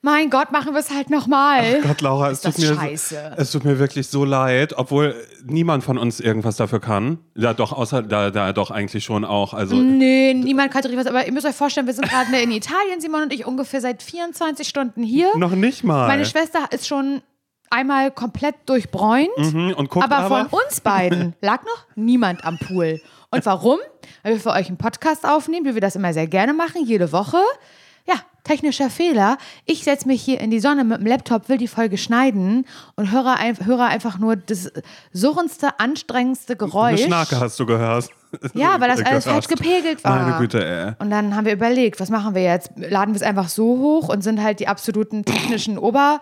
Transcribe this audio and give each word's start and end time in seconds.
Mein 0.00 0.30
Gott, 0.30 0.52
machen 0.52 0.74
wir 0.74 0.80
es 0.80 0.90
halt 0.90 1.10
nochmal. 1.10 1.80
Gott, 1.82 2.00
Laura, 2.02 2.30
es 2.30 2.40
tut, 2.40 2.56
mir, 2.58 2.72
scheiße. 2.74 3.32
es 3.36 3.50
tut 3.50 3.64
mir 3.64 3.80
wirklich 3.80 4.06
so 4.06 4.24
leid, 4.24 4.74
obwohl 4.78 5.16
niemand 5.44 5.82
von 5.82 5.98
uns 5.98 6.20
irgendwas 6.20 6.54
dafür 6.56 6.78
kann. 6.80 7.18
Ja, 7.36 7.52
doch, 7.52 7.72
außer 7.72 8.02
da, 8.02 8.30
da 8.30 8.52
doch 8.52 8.70
eigentlich 8.70 9.02
schon 9.04 9.24
auch. 9.24 9.54
Also, 9.54 9.74
Nee, 9.74 10.34
niemand 10.34 10.70
kann 10.70 10.82
richtig 10.82 10.98
was, 10.98 11.06
aber 11.08 11.26
ihr 11.26 11.32
müsst 11.32 11.46
euch 11.46 11.54
vorstellen, 11.56 11.86
wir 11.88 11.94
sind 11.94 12.08
gerade 12.08 12.30
in 12.40 12.52
Italien, 12.52 13.00
Simon 13.00 13.24
und 13.24 13.32
ich, 13.32 13.44
ungefähr 13.44 13.80
seit 13.80 14.02
24 14.04 14.68
Stunden 14.68 15.02
hier. 15.02 15.36
noch 15.36 15.50
nicht 15.50 15.82
mal. 15.82 16.06
Meine 16.06 16.24
Schwester 16.26 16.60
ist 16.70 16.86
schon 16.86 17.20
einmal 17.68 18.12
komplett 18.12 18.54
durchbräunt, 18.66 19.28
Mhm, 19.36 19.74
und 19.76 19.90
guckt 19.90 20.04
aber, 20.04 20.18
aber, 20.18 20.48
von 20.48 20.60
uns 20.60 20.80
beiden 20.80 21.34
lag 21.40 21.62
noch 21.64 21.86
niemand 21.96 22.44
am 22.44 22.56
Pool. 22.58 23.00
Und 23.30 23.44
warum? 23.44 23.78
Weil 24.22 24.34
wir 24.34 24.40
für 24.40 24.50
euch 24.50 24.68
einen 24.68 24.78
Podcast 24.78 25.26
aufnehmen, 25.28 25.66
wie 25.66 25.74
wir 25.74 25.80
das 25.82 25.96
immer 25.96 26.12
sehr 26.12 26.28
gerne 26.28 26.54
machen, 26.54 26.84
jede 26.86 27.10
Woche. 27.12 27.38
Technischer 28.44 28.90
Fehler. 28.90 29.38
Ich 29.66 29.84
setze 29.84 30.08
mich 30.08 30.22
hier 30.22 30.40
in 30.40 30.50
die 30.50 30.60
Sonne 30.60 30.84
mit 30.84 30.98
dem 31.00 31.06
Laptop, 31.06 31.48
will 31.48 31.58
die 31.58 31.68
Folge 31.68 31.98
schneiden 31.98 32.66
und 32.96 33.12
höre, 33.12 33.36
ein, 33.36 33.56
höre 33.64 33.84
einfach 33.84 34.18
nur 34.18 34.36
das 34.36 34.72
surrendste, 35.12 35.78
anstrengendste 35.78 36.54
Eine 36.54 36.58
Geräusch. 36.58 37.02
Schnarke 37.02 37.38
hast 37.40 37.60
du 37.60 37.66
gehört. 37.66 38.08
Ja, 38.54 38.80
weil 38.80 38.88
das 38.88 39.02
alles 39.02 39.24
falsch 39.24 39.48
gepegelt 39.48 40.04
war. 40.04 40.22
Meine 40.22 40.38
Güte, 40.38 40.64
ey. 40.64 40.92
Und 40.98 41.10
dann 41.10 41.34
haben 41.34 41.46
wir 41.46 41.52
überlegt, 41.52 41.98
was 42.00 42.10
machen 42.10 42.34
wir 42.34 42.42
jetzt? 42.42 42.70
Laden 42.76 43.14
wir 43.14 43.20
es 43.20 43.26
einfach 43.26 43.48
so 43.48 43.78
hoch 43.78 44.08
und 44.08 44.22
sind 44.22 44.42
halt 44.42 44.60
die 44.60 44.68
absoluten 44.68 45.24
technischen 45.24 45.78
Ober. 45.78 46.20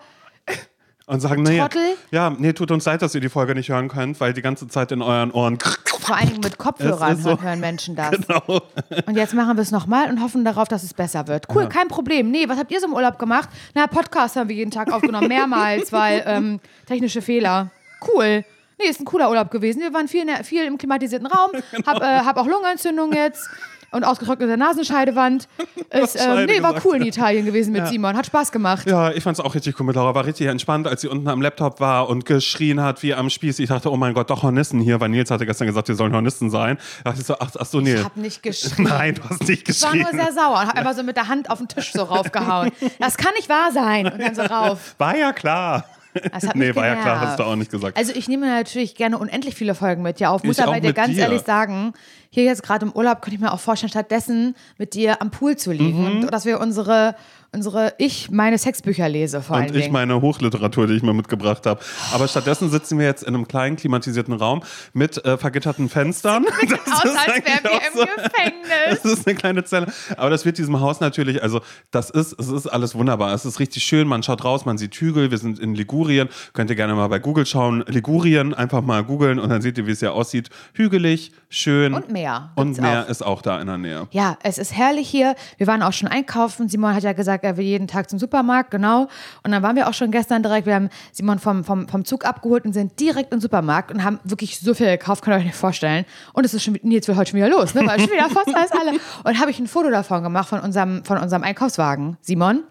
Und 1.09 1.21
sagen, 1.21 1.41
nee, 1.43 1.57
Trottel. 1.57 1.95
ja, 2.11 2.29
nee, 2.37 2.51
tut 2.51 2.69
uns 2.69 2.83
leid, 2.83 3.01
dass 3.01 3.15
ihr 3.15 3.21
die 3.21 3.29
Folge 3.29 3.55
nicht 3.55 3.69
hören 3.69 3.87
könnt, 3.87 4.19
weil 4.19 4.33
die 4.33 4.41
ganze 4.41 4.67
Zeit 4.67 4.91
in 4.91 5.01
euren 5.01 5.31
Ohren. 5.31 5.57
Vor 6.01 6.17
allen 6.17 6.27
Dingen 6.27 6.41
mit 6.43 6.57
Kopfhörern 6.57 7.15
so. 7.15 7.41
hören 7.41 7.61
Menschen 7.61 7.95
das. 7.95 8.11
Genau. 8.11 8.61
Und 9.05 9.15
jetzt 9.15 9.33
machen 9.33 9.55
wir 9.55 9.61
es 9.61 9.71
nochmal 9.71 10.09
und 10.09 10.21
hoffen 10.21 10.43
darauf, 10.43 10.67
dass 10.67 10.83
es 10.83 10.93
besser 10.93 11.29
wird. 11.29 11.47
Cool, 11.55 11.69
kein 11.69 11.87
Problem. 11.87 12.29
Nee, 12.29 12.49
was 12.49 12.59
habt 12.59 12.73
ihr 12.73 12.81
so 12.81 12.87
im 12.87 12.93
Urlaub 12.93 13.17
gemacht? 13.19 13.47
Na, 13.73 13.87
Podcast 13.87 14.35
haben 14.35 14.49
wir 14.49 14.57
jeden 14.57 14.69
Tag 14.69 14.91
aufgenommen, 14.91 15.29
mehrmals, 15.29 15.93
weil 15.93 16.23
ähm, 16.25 16.59
technische 16.87 17.21
Fehler. 17.21 17.71
Cool. 18.05 18.43
Nee, 18.77 18.89
ist 18.89 18.99
ein 18.99 19.05
cooler 19.05 19.29
Urlaub 19.29 19.49
gewesen. 19.49 19.81
Wir 19.81 19.93
waren 19.93 20.09
viel, 20.09 20.25
der, 20.25 20.43
viel 20.43 20.65
im 20.65 20.77
klimatisierten 20.77 21.27
Raum. 21.27 21.51
Hab, 21.85 22.01
äh, 22.01 22.19
hab 22.25 22.35
auch 22.35 22.47
Lungenentzündung 22.47 23.13
jetzt 23.13 23.49
und 23.91 24.03
ausgetrocknete 24.03 24.57
Nasenscheidewand. 24.57 25.47
Ist, 25.91 26.15
ähm, 26.19 26.45
nee, 26.45 26.61
war 26.61 26.75
cool 26.85 26.97
in 26.97 27.03
Italien 27.05 27.45
gewesen 27.45 27.71
mit 27.73 27.87
Simon. 27.87 28.17
Hat 28.17 28.25
Spaß 28.25 28.51
gemacht. 28.51 28.87
Ja, 28.87 29.11
ich 29.11 29.23
fand's 29.23 29.39
auch 29.39 29.55
richtig 29.55 29.79
cool 29.79 29.85
mit 29.85 29.95
Laura. 29.95 30.13
War 30.13 30.25
richtig 30.25 30.47
entspannt, 30.47 30.87
als 30.87 31.01
sie 31.01 31.07
unten 31.07 31.27
am 31.27 31.41
Laptop 31.41 31.79
war 31.79 32.09
und 32.09 32.25
geschrien 32.25 32.81
hat 32.81 33.01
wie 33.03 33.13
am 33.13 33.29
Spieß. 33.29 33.59
Ich 33.59 33.69
dachte, 33.69 33.91
oh 33.91 33.97
mein 33.97 34.13
Gott, 34.13 34.29
doch 34.29 34.43
Hornissen 34.43 34.79
hier, 34.81 34.99
weil 34.99 35.09
Nils 35.09 35.31
hatte 35.31 35.45
gestern 35.45 35.67
gesagt, 35.67 35.87
wir 35.87 35.95
sollen 35.95 36.13
Hornissen 36.13 36.49
sein. 36.49 36.77
Da 37.03 37.11
dachte 37.11 37.21
ich 37.21 37.27
so, 37.27 37.35
ach, 37.39 37.51
ach 37.57 37.65
so, 37.65 37.79
nee. 37.79 37.95
Ich 37.95 38.03
hab 38.03 38.17
nicht 38.17 38.43
geschrien. 38.43 38.87
Nein, 38.87 39.15
du 39.15 39.23
hast 39.29 39.47
nicht 39.47 39.67
Ich 39.69 39.81
war 39.81 39.91
geschrien. 39.91 40.07
nur 40.13 40.23
sehr 40.23 40.33
sauer 40.33 40.59
und 40.61 40.67
hab 40.67 40.75
einfach 40.75 40.93
so 40.93 41.03
mit 41.03 41.15
der 41.15 41.27
Hand 41.27 41.49
auf 41.49 41.59
den 41.59 41.67
Tisch 41.67 41.91
so 41.93 42.03
raufgehauen. 42.03 42.71
Das 42.99 43.15
kann 43.17 43.33
nicht 43.35 43.47
wahr 43.49 43.71
sein. 43.71 44.05
Und 44.07 44.19
dann 44.19 44.35
so 44.35 44.41
rauf. 44.41 44.95
War 44.97 45.15
ja 45.15 45.31
klar. 45.31 45.85
Das 46.31 46.43
nee, 46.55 46.73
war 46.75 46.85
ja 46.87 46.95
klar, 46.95 47.19
hast 47.21 47.39
du 47.39 47.43
auch 47.43 47.55
nicht 47.55 47.71
gesagt. 47.71 47.97
Also 47.97 48.13
ich 48.15 48.27
nehme 48.27 48.47
natürlich 48.47 48.95
gerne 48.95 49.17
unendlich 49.17 49.55
viele 49.55 49.75
Folgen 49.75 50.01
mit 50.01 50.19
dir 50.19 50.31
auf. 50.31 50.43
Muss 50.43 50.57
Ich 50.57 50.63
aber 50.63 50.79
dir 50.79 50.93
ganz 50.93 51.13
dir. 51.15 51.21
ehrlich 51.23 51.41
sagen, 51.41 51.93
hier 52.29 52.43
jetzt 52.43 52.63
gerade 52.63 52.85
im 52.85 52.91
Urlaub 52.91 53.21
könnte 53.21 53.35
ich 53.35 53.41
mir 53.41 53.51
auch 53.53 53.59
vorstellen, 53.59 53.89
stattdessen 53.89 54.55
mit 54.77 54.93
dir 54.93 55.21
am 55.21 55.31
Pool 55.31 55.55
zu 55.55 55.71
liegen 55.71 55.99
Mhm. 56.17 56.23
und 56.23 56.31
dass 56.33 56.45
wir 56.45 56.59
unsere, 56.59 57.15
unsere, 57.53 57.93
ich 57.97 58.29
meine 58.31 58.57
Sexbücher 58.57 59.07
lese 59.09 59.41
vor 59.41 59.55
allen 59.55 59.69
und 59.69 59.75
ich 59.75 59.83
Dingen. 59.83 59.93
meine 59.93 60.21
Hochliteratur, 60.21 60.87
die 60.87 60.93
ich 60.95 61.03
mir 61.03 61.13
mitgebracht 61.13 61.65
habe. 61.65 61.79
Aber 62.13 62.27
stattdessen 62.27 62.69
sitzen 62.69 62.99
wir 62.99 63.05
jetzt 63.05 63.23
in 63.23 63.33
einem 63.35 63.47
kleinen 63.47 63.75
klimatisierten 63.75 64.33
Raum 64.33 64.63
mit 64.93 65.23
äh, 65.25 65.37
vergitterten 65.37 65.89
Fenstern. 65.89 66.45
Das 66.45 66.93
Aus, 66.97 67.05
ist 67.05 67.17
als 67.17 67.45
wären 67.45 67.63
wir 67.63 68.01
im 68.01 68.23
Gefängnis. 68.23 68.63
Das 69.03 69.05
ist 69.05 69.27
eine 69.27 69.35
kleine 69.35 69.63
Zelle. 69.63 69.87
Aber 70.17 70.29
das 70.29 70.45
wird 70.45 70.57
diesem 70.57 70.79
Haus 70.79 70.99
natürlich, 70.99 71.41
also 71.41 71.61
das 71.91 72.09
ist, 72.09 72.39
es 72.39 72.47
ist 72.49 72.67
alles 72.67 72.95
wunderbar. 72.95 73.33
Es 73.33 73.45
ist 73.45 73.59
richtig 73.59 73.83
schön. 73.83 74.07
Man 74.07 74.23
schaut 74.23 74.43
raus, 74.43 74.65
man 74.65 74.77
sieht 74.77 74.95
Hügel. 74.95 75.31
Wir 75.31 75.37
sind 75.37 75.59
in 75.59 75.73
Ligurien. 75.75 76.29
Könnt 76.53 76.69
ihr 76.69 76.75
gerne 76.75 76.93
mal 76.95 77.07
bei 77.07 77.19
Google 77.19 77.45
schauen. 77.45 77.83
Ligurien, 77.87 78.53
einfach 78.53 78.81
mal 78.81 79.03
googeln 79.03 79.39
und 79.39 79.49
dann 79.49 79.61
seht 79.61 79.77
ihr, 79.77 79.87
wie 79.87 79.91
es 79.91 79.99
hier 79.99 80.13
aussieht. 80.13 80.49
Hügelig, 80.73 81.31
schön. 81.49 81.93
Und 81.93 82.11
Meer 82.11 82.51
Und 82.55 82.79
Meer 82.79 83.05
auch. 83.05 83.09
ist 83.09 83.21
auch 83.25 83.41
da 83.41 83.59
in 83.61 83.67
der 83.67 83.77
Nähe. 83.77 84.07
Ja, 84.11 84.37
es 84.43 84.57
ist 84.57 84.73
herrlich 84.75 85.07
hier. 85.09 85.35
Wir 85.57 85.67
waren 85.67 85.81
auch 85.81 85.93
schon 85.93 86.07
einkaufen. 86.09 86.67
Simon 86.69 86.93
hat 86.93 87.03
ja 87.03 87.13
gesagt, 87.13 87.36
er 87.43 87.57
will 87.57 87.65
jeden 87.65 87.87
Tag 87.87 88.09
zum 88.09 88.19
Supermarkt, 88.19 88.71
genau. 88.71 89.07
Und 89.43 89.51
dann 89.51 89.63
waren 89.63 89.75
wir 89.75 89.87
auch 89.87 89.93
schon 89.93 90.11
gestern 90.11 90.43
direkt. 90.43 90.65
Wir 90.65 90.75
haben 90.75 90.89
Simon 91.11 91.39
vom, 91.39 91.63
vom, 91.63 91.87
vom 91.87 92.05
Zug 92.05 92.25
abgeholt 92.25 92.65
und 92.65 92.73
sind 92.73 92.99
direkt 92.99 93.33
im 93.33 93.39
Supermarkt 93.39 93.91
und 93.91 94.03
haben 94.03 94.19
wirklich 94.23 94.59
so 94.59 94.73
viel 94.73 94.87
gekauft, 94.87 95.23
könnt 95.23 95.35
ihr 95.35 95.39
euch 95.39 95.45
nicht 95.45 95.55
vorstellen. 95.55 96.05
Und 96.33 96.45
es 96.45 96.53
ist 96.53 96.63
schon, 96.63 96.75
jetzt 96.83 97.07
wird 97.07 97.17
heute 97.17 97.31
schon 97.31 97.37
wieder 97.37 97.49
los, 97.49 97.73
ne? 97.73 97.81
Weil 97.85 97.99
schon 97.99 98.11
wieder 98.11 98.29
fast 98.29 98.55
alles 98.55 98.71
alle. 98.71 98.99
Und 99.23 99.39
habe 99.39 99.51
ich 99.51 99.59
ein 99.59 99.67
Foto 99.67 99.89
davon 99.89 100.23
gemacht 100.23 100.49
von 100.49 100.59
unserem, 100.59 101.03
von 101.03 101.17
unserem 101.17 101.43
Einkaufswagen, 101.43 102.17
Simon. 102.21 102.63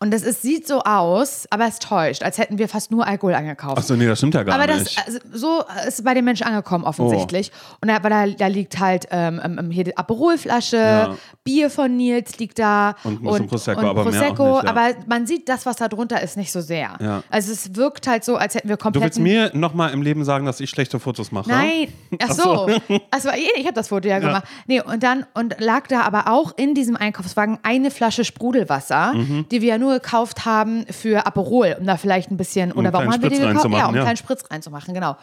Und 0.00 0.12
das 0.12 0.22
ist, 0.22 0.42
sieht 0.42 0.66
so 0.66 0.80
aus, 0.82 1.46
aber 1.50 1.66
es 1.66 1.78
täuscht, 1.78 2.22
als 2.22 2.38
hätten 2.38 2.58
wir 2.58 2.68
fast 2.68 2.90
nur 2.90 3.06
Alkohol 3.06 3.34
eingekauft. 3.34 3.78
Achso, 3.78 3.94
nee, 3.96 4.06
das 4.06 4.18
stimmt 4.18 4.34
ja 4.34 4.42
gar 4.42 4.54
Aber 4.54 4.66
das, 4.66 4.80
nicht. 4.84 5.02
also, 5.06 5.18
so 5.32 5.64
ist 5.86 6.04
bei 6.04 6.14
den 6.14 6.24
Menschen 6.24 6.46
angekommen, 6.46 6.84
offensichtlich. 6.84 7.50
Und 7.80 7.88
da, 7.88 7.98
da, 7.98 8.26
da 8.26 8.46
liegt 8.46 8.78
halt 8.78 9.06
ähm, 9.10 9.40
ähm, 9.44 9.70
hier 9.70 9.84
die 9.84 9.96
Aperolflasche, 9.96 10.76
Ja. 10.76 11.16
Bier 11.44 11.70
von 11.70 11.96
Nils 11.96 12.38
liegt 12.38 12.58
da. 12.58 12.94
Und 13.04 13.20
ein 13.20 13.24
bisschen 13.24 13.46
Prosecco, 13.46 13.80
und 13.80 13.86
aber 13.86 14.02
Prosecco, 14.04 14.54
nicht, 14.54 14.64
ja. 14.64 14.70
aber 14.70 14.88
man 15.06 15.26
sieht, 15.26 15.48
das, 15.48 15.64
was 15.66 15.76
da 15.76 15.88
drunter 15.88 16.20
ist, 16.22 16.36
nicht 16.36 16.50
so 16.52 16.60
sehr. 16.60 16.96
Ja. 17.00 17.22
Also 17.30 17.52
es 17.52 17.74
wirkt 17.76 18.06
halt 18.06 18.24
so, 18.24 18.36
als 18.36 18.54
hätten 18.54 18.68
wir 18.68 18.76
Du 18.76 18.82
komplett. 18.82 19.04
willst 19.04 19.18
mir 19.20 19.50
nochmal 19.54 19.92
im 19.92 20.02
Leben 20.02 20.24
sagen, 20.24 20.46
dass 20.46 20.60
ich 20.60 20.70
schlechte 20.70 20.98
Fotos 20.98 21.32
mache? 21.32 21.48
Nein, 21.50 21.88
ach 22.22 22.32
so. 22.32 22.68
Ach 23.10 23.20
so, 23.20 23.28
ich 23.30 23.64
habe 23.64 23.74
das 23.74 23.88
Foto 23.88 24.08
ja 24.08 24.18
gemacht. 24.18 24.44
Nee, 24.66 24.80
und 24.82 25.02
dann 25.02 25.24
und 25.34 25.56
lag 25.60 25.86
da 25.86 26.02
aber 26.02 26.28
auch 26.30 26.52
in 26.56 26.74
diesem 26.74 26.96
Einkaufswagen 26.96 27.58
eine 27.62 27.90
Flasche 27.90 28.24
Sprudelwasser, 28.24 29.14
Mhm. 29.14 29.46
die 29.50 29.55
wir 29.60 29.68
ja 29.68 29.78
nur 29.78 29.94
gekauft 29.94 30.44
haben 30.44 30.86
für 30.86 31.26
Aperol, 31.26 31.76
um 31.78 31.86
da 31.86 31.96
vielleicht 31.96 32.30
ein 32.30 32.36
bisschen 32.36 32.72
oder 32.72 32.92
warum 32.92 33.12
haben 33.12 33.20
kleinen 33.20 33.22
wir 33.22 33.30
die 33.30 33.36
Spritz 33.36 33.62
gekauft? 33.62 33.64
Ja, 33.64 33.68
um 33.68 33.74
reinzumachen, 33.74 33.86
einen 33.86 33.96
ja. 33.96 34.02
kleinen 34.02 34.16
Spritz 34.16 34.50
reinzumachen, 34.50 34.94
genau. 34.94 35.16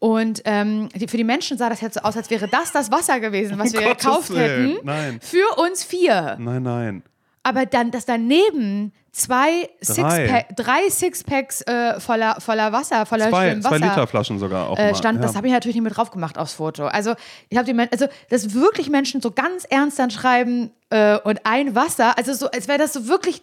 Und 0.00 0.40
ähm, 0.46 0.88
die, 0.94 1.06
für 1.08 1.18
die 1.18 1.24
Menschen 1.24 1.58
sah 1.58 1.68
das 1.68 1.82
jetzt 1.82 1.94
so 1.94 2.00
aus, 2.00 2.16
als 2.16 2.30
wäre 2.30 2.48
das 2.48 2.72
das 2.72 2.90
Wasser 2.90 3.20
gewesen, 3.20 3.58
was 3.58 3.72
wir 3.72 3.82
gekauft 3.82 4.34
hätten. 4.34 4.78
nein. 4.82 5.20
Für 5.22 5.60
uns 5.62 5.84
vier. 5.84 6.36
Nein, 6.38 6.62
nein. 6.62 7.02
Aber 7.42 7.66
dann, 7.66 7.90
dass 7.90 8.06
daneben 8.06 8.92
zwei 9.12 9.68
Drei. 9.80 9.94
Sixpack, 9.94 10.56
drei 10.56 10.90
Sixpacks 10.90 11.62
äh, 11.62 12.00
voller, 12.00 12.40
voller 12.40 12.72
Wasser, 12.72 13.06
voller 13.06 13.28
Zwei, 13.28 13.48
schönem 13.48 13.62
zwei 13.62 13.70
Wasser 13.70 13.86
Liter 13.86 14.06
Flaschen 14.06 14.38
sogar 14.38 14.68
auch 14.68 14.78
äh, 14.78 14.94
stand, 14.94 15.20
ja. 15.20 15.26
das 15.26 15.36
habe 15.36 15.46
ich 15.46 15.52
natürlich 15.52 15.74
nicht 15.74 15.84
mit 15.84 15.96
drauf 15.96 16.10
gemacht 16.10 16.38
aufs 16.38 16.54
Foto. 16.54 16.86
Also, 16.86 17.14
ich 17.48 17.58
habe 17.58 17.70
die 17.70 17.78
also, 17.78 18.06
dass 18.28 18.54
wirklich 18.54 18.88
Menschen 18.88 19.20
so 19.20 19.30
ganz 19.30 19.64
ernst 19.64 19.98
dann 19.98 20.10
schreiben 20.10 20.70
äh, 20.90 21.18
und 21.18 21.40
ein 21.44 21.74
Wasser, 21.74 22.16
also 22.16 22.32
so, 22.32 22.50
als 22.50 22.68
wäre 22.68 22.78
das 22.78 22.92
so 22.92 23.06
wirklich, 23.08 23.42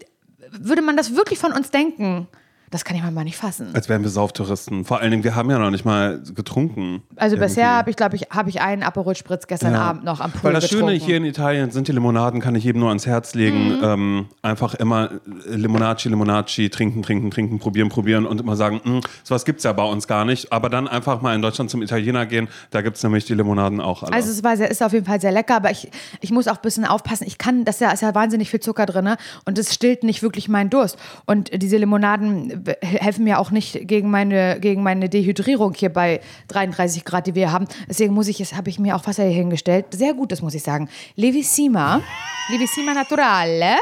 würde 0.52 0.82
man 0.82 0.98
das 0.98 1.16
wirklich 1.16 1.40
von 1.40 1.54
uns 1.54 1.72
denken. 1.72 2.28
Das 2.70 2.84
kann 2.84 2.98
ich 2.98 3.04
mal 3.04 3.24
nicht 3.24 3.38
fassen. 3.38 3.70
Als 3.74 3.88
wären 3.88 4.04
wir 4.04 4.10
Sauftouristen. 4.10 4.84
Vor 4.84 5.00
allen 5.00 5.12
Dingen, 5.12 5.24
wir 5.24 5.36
haben 5.36 5.50
ja 5.50 5.58
noch 5.58 5.72
nicht 5.72 5.86
mal 5.86 6.22
getrunken. 6.36 7.02
Also 7.16 7.36
irgendwie. 7.38 7.48
bisher 7.48 7.70
habe 7.72 7.90
ich, 7.90 7.96
glaube 7.96 8.16
ich, 8.18 8.24
habe 8.30 8.50
ich 8.50 8.60
einen 8.60 8.84
Aperol 8.84 9.16
Spritz 9.16 9.48
gestern 9.48 9.74
Ja. 9.74 9.82
Abend 9.84 10.04
noch 10.04 10.20
am 10.20 10.32
Pool 10.32 10.44
Weil 10.44 10.54
das 10.54 10.66
getrunken. 10.70 10.88
Schöne 10.90 11.00
hier 11.00 11.16
in 11.18 11.24
Italien 11.26 11.72
sind 11.72 11.88
die 11.88 11.94
Limonaden, 11.94 12.42
kann 12.42 12.56
ich 12.56 12.66
jedem 12.66 12.80
nur 12.82 12.90
ans 12.90 13.06
Herz 13.06 13.36
legen. 13.36 13.78
Mhm. 13.78 13.84
Ähm, 13.84 14.26
einfach 14.42 14.74
immer 14.76 15.12
Limonacci, 15.46 16.10
Limonacci, 16.10 16.70
trinken, 16.70 17.04
trinken, 17.04 17.32
trinken, 17.32 17.60
probieren, 17.60 17.88
probieren 17.90 18.26
und 18.26 18.42
immer 18.42 18.56
sagen, 18.58 18.82
"Mm, 18.84 19.00
sowas 19.24 19.46
gibt 19.46 19.60
es 19.60 19.64
ja 19.64 19.72
bei 19.72 19.84
uns 19.86 20.08
gar 20.08 20.26
nicht. 20.26 20.52
Aber 20.52 20.70
dann 20.70 20.88
einfach 20.90 21.22
mal 21.22 21.34
in 21.36 21.42
Deutschland 21.42 21.70
zum 21.70 21.82
Italiener 21.82 22.26
gehen, 22.26 22.50
da 22.72 22.82
gibt 22.82 22.98
es 22.98 23.04
nämlich 23.04 23.24
die 23.26 23.34
Limonaden 23.34 23.80
auch 23.80 24.04
alle. 24.04 24.12
Also 24.14 24.30
es 24.30 24.44
war 24.44 24.58
sehr, 24.58 24.70
ist 24.70 24.84
auf 24.84 24.92
jeden 24.94 25.06
Fall 25.06 25.22
sehr 25.22 25.32
lecker, 25.32 25.56
aber 25.56 25.72
ich, 25.72 25.90
ich 26.20 26.32
muss 26.32 26.48
auch 26.48 26.56
ein 26.58 26.62
bisschen 26.64 26.84
aufpassen. 26.86 27.26
Ich 27.28 27.38
kann, 27.38 27.64
das 27.64 27.76
ist 27.76 27.82
ja, 27.82 27.92
ist 27.92 28.02
ja 28.02 28.14
wahnsinnig 28.14 28.50
viel 28.50 28.60
Zucker 28.60 28.86
drin 28.86 29.10
und 29.46 29.58
es 29.58 29.74
stillt 29.74 30.04
nicht 30.04 30.22
wirklich 30.22 30.50
meinen 30.50 30.70
Durst. 30.70 30.98
Und 31.26 31.50
diese 31.62 31.78
Limonaden 31.78 32.57
helfen 32.82 33.24
mir 33.24 33.40
auch 33.40 33.52
nicht 33.52 33.88
gegen 33.88 34.10
meine, 34.12 34.60
gegen 34.60 34.84
meine 34.84 35.10
Dehydrierung 35.10 35.74
hier 35.74 35.92
bei 35.92 36.20
33 36.50 37.06
Grad, 37.06 37.28
die 37.28 37.36
wir 37.36 37.52
haben. 37.52 37.66
Deswegen 37.90 38.14
muss 38.14 38.28
ich, 38.28 38.54
habe 38.56 38.70
ich 38.70 38.80
mir 38.80 38.96
auch 38.96 39.06
Wasser 39.08 39.24
hier 39.24 39.34
hingestellt. 39.34 39.86
Sehr 39.92 40.14
gut, 40.14 40.32
das 40.32 40.42
muss 40.42 40.54
ich 40.54 40.64
sagen. 40.64 40.90
Levissima, 41.16 42.02
Levissima 42.50 42.94
Naturale. 42.94 43.76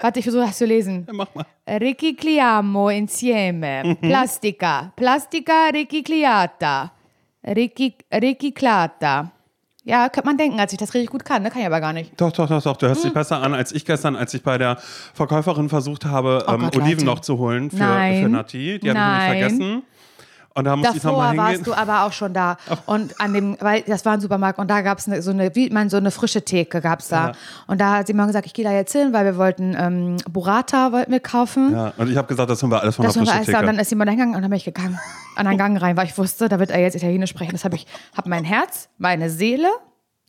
Warte, 0.00 0.18
ich 0.18 0.24
versuche 0.24 0.44
das 0.46 0.58
zu 0.58 0.66
lesen. 0.66 1.06
Mach 1.10 1.34
mal. 1.34 1.46
Ricicliamo 1.68 2.90
insieme 2.90 3.96
plastica, 4.00 4.92
plastica 4.94 5.68
ricicliata, 5.72 6.92
Rici- 7.44 7.94
riciclata. 8.12 9.32
Ja, 9.88 10.08
könnte 10.08 10.26
man 10.26 10.36
denken, 10.36 10.58
als 10.58 10.72
ich 10.72 10.78
das 10.78 10.94
richtig 10.94 11.10
gut 11.10 11.24
kann, 11.24 11.44
ne? 11.44 11.50
Kann 11.50 11.60
ich 11.60 11.66
aber 11.66 11.80
gar 11.80 11.92
nicht. 11.92 12.20
Doch, 12.20 12.32
doch, 12.32 12.48
doch, 12.48 12.60
doch. 12.60 12.76
Du 12.76 12.88
hörst 12.88 13.02
Hm. 13.04 13.10
dich 13.10 13.14
besser 13.14 13.40
an 13.40 13.54
als 13.54 13.70
ich 13.70 13.84
gestern, 13.84 14.16
als 14.16 14.34
ich 14.34 14.42
bei 14.42 14.58
der 14.58 14.78
Verkäuferin 15.14 15.68
versucht 15.68 16.04
habe, 16.04 16.44
Oh 16.48 16.52
ähm, 16.54 16.60
Gott, 16.62 16.76
Oliven 16.76 16.90
Leute. 16.90 17.04
noch 17.04 17.20
zu 17.20 17.38
holen 17.38 17.70
für, 17.70 17.76
Nein. 17.76 18.22
für 18.24 18.28
Nati. 18.28 18.80
Die 18.80 18.90
habe 18.90 18.98
ich 18.98 19.04
nämlich 19.30 19.56
vergessen. 19.58 19.82
Und 20.56 20.64
da 20.64 20.74
musste 20.74 20.96
ich 20.96 21.02
Davor 21.02 21.22
nochmal 21.22 21.48
hingehen. 21.50 21.66
warst 21.66 21.66
du 21.66 21.74
aber 21.74 22.04
auch 22.04 22.12
schon 22.12 22.32
da. 22.32 22.56
Und 22.86 23.20
an 23.20 23.34
dem, 23.34 23.56
weil 23.60 23.82
das 23.82 24.06
war 24.06 24.14
ein 24.14 24.20
Supermarkt 24.22 24.58
und 24.58 24.68
da 24.70 24.80
gab 24.80 24.98
es 24.98 25.06
eine, 25.06 25.20
so 25.20 25.30
eine, 25.30 25.54
wie 25.54 25.68
man 25.68 25.90
so 25.90 25.98
eine 25.98 26.10
frische 26.10 26.42
Theke 26.42 26.80
gab 26.80 27.00
es 27.00 27.08
da. 27.08 27.28
Ja. 27.28 27.32
Und 27.66 27.78
da 27.80 27.96
hat 27.98 28.06
sie 28.06 28.14
mal 28.14 28.26
gesagt, 28.26 28.46
ich 28.46 28.54
gehe 28.54 28.64
da 28.64 28.72
jetzt 28.72 28.92
hin, 28.92 29.12
weil 29.12 29.26
wir 29.26 29.36
wollten 29.36 29.76
ähm, 29.78 30.16
Burrata 30.30 30.92
wollten 30.92 31.12
wir 31.12 31.20
kaufen. 31.20 31.72
Ja, 31.72 31.92
und 31.98 32.10
ich 32.10 32.16
habe 32.16 32.26
gesagt, 32.26 32.48
das 32.48 32.62
haben 32.62 32.70
wir 32.70 32.80
alles 32.80 32.96
von 32.96 33.04
Das 33.04 33.12
der 33.14 33.22
frischen 33.24 33.36
alles 33.36 33.46
da. 33.48 33.52
Und 33.52 33.58
Theke. 33.64 33.72
dann 33.72 33.78
ist 33.80 33.90
jemand 33.90 34.08
hingegangen 34.10 34.34
und 34.34 34.40
dann 34.42 34.50
bin 34.50 34.56
ich 34.56 34.64
gegangen. 34.64 34.98
An 35.36 35.46
einen 35.46 35.58
Gang 35.58 35.80
rein, 35.80 35.96
weil 35.98 36.06
ich 36.06 36.16
wusste, 36.16 36.48
da 36.48 36.58
wird 36.58 36.70
er 36.70 36.80
jetzt 36.80 36.94
Italienisch 36.96 37.30
sprechen. 37.30 37.52
Das 37.52 37.64
habe 37.64 37.76
ich, 37.76 37.86
habe 38.16 38.30
mein 38.30 38.44
Herz, 38.44 38.88
meine 38.96 39.28
Seele 39.28 39.68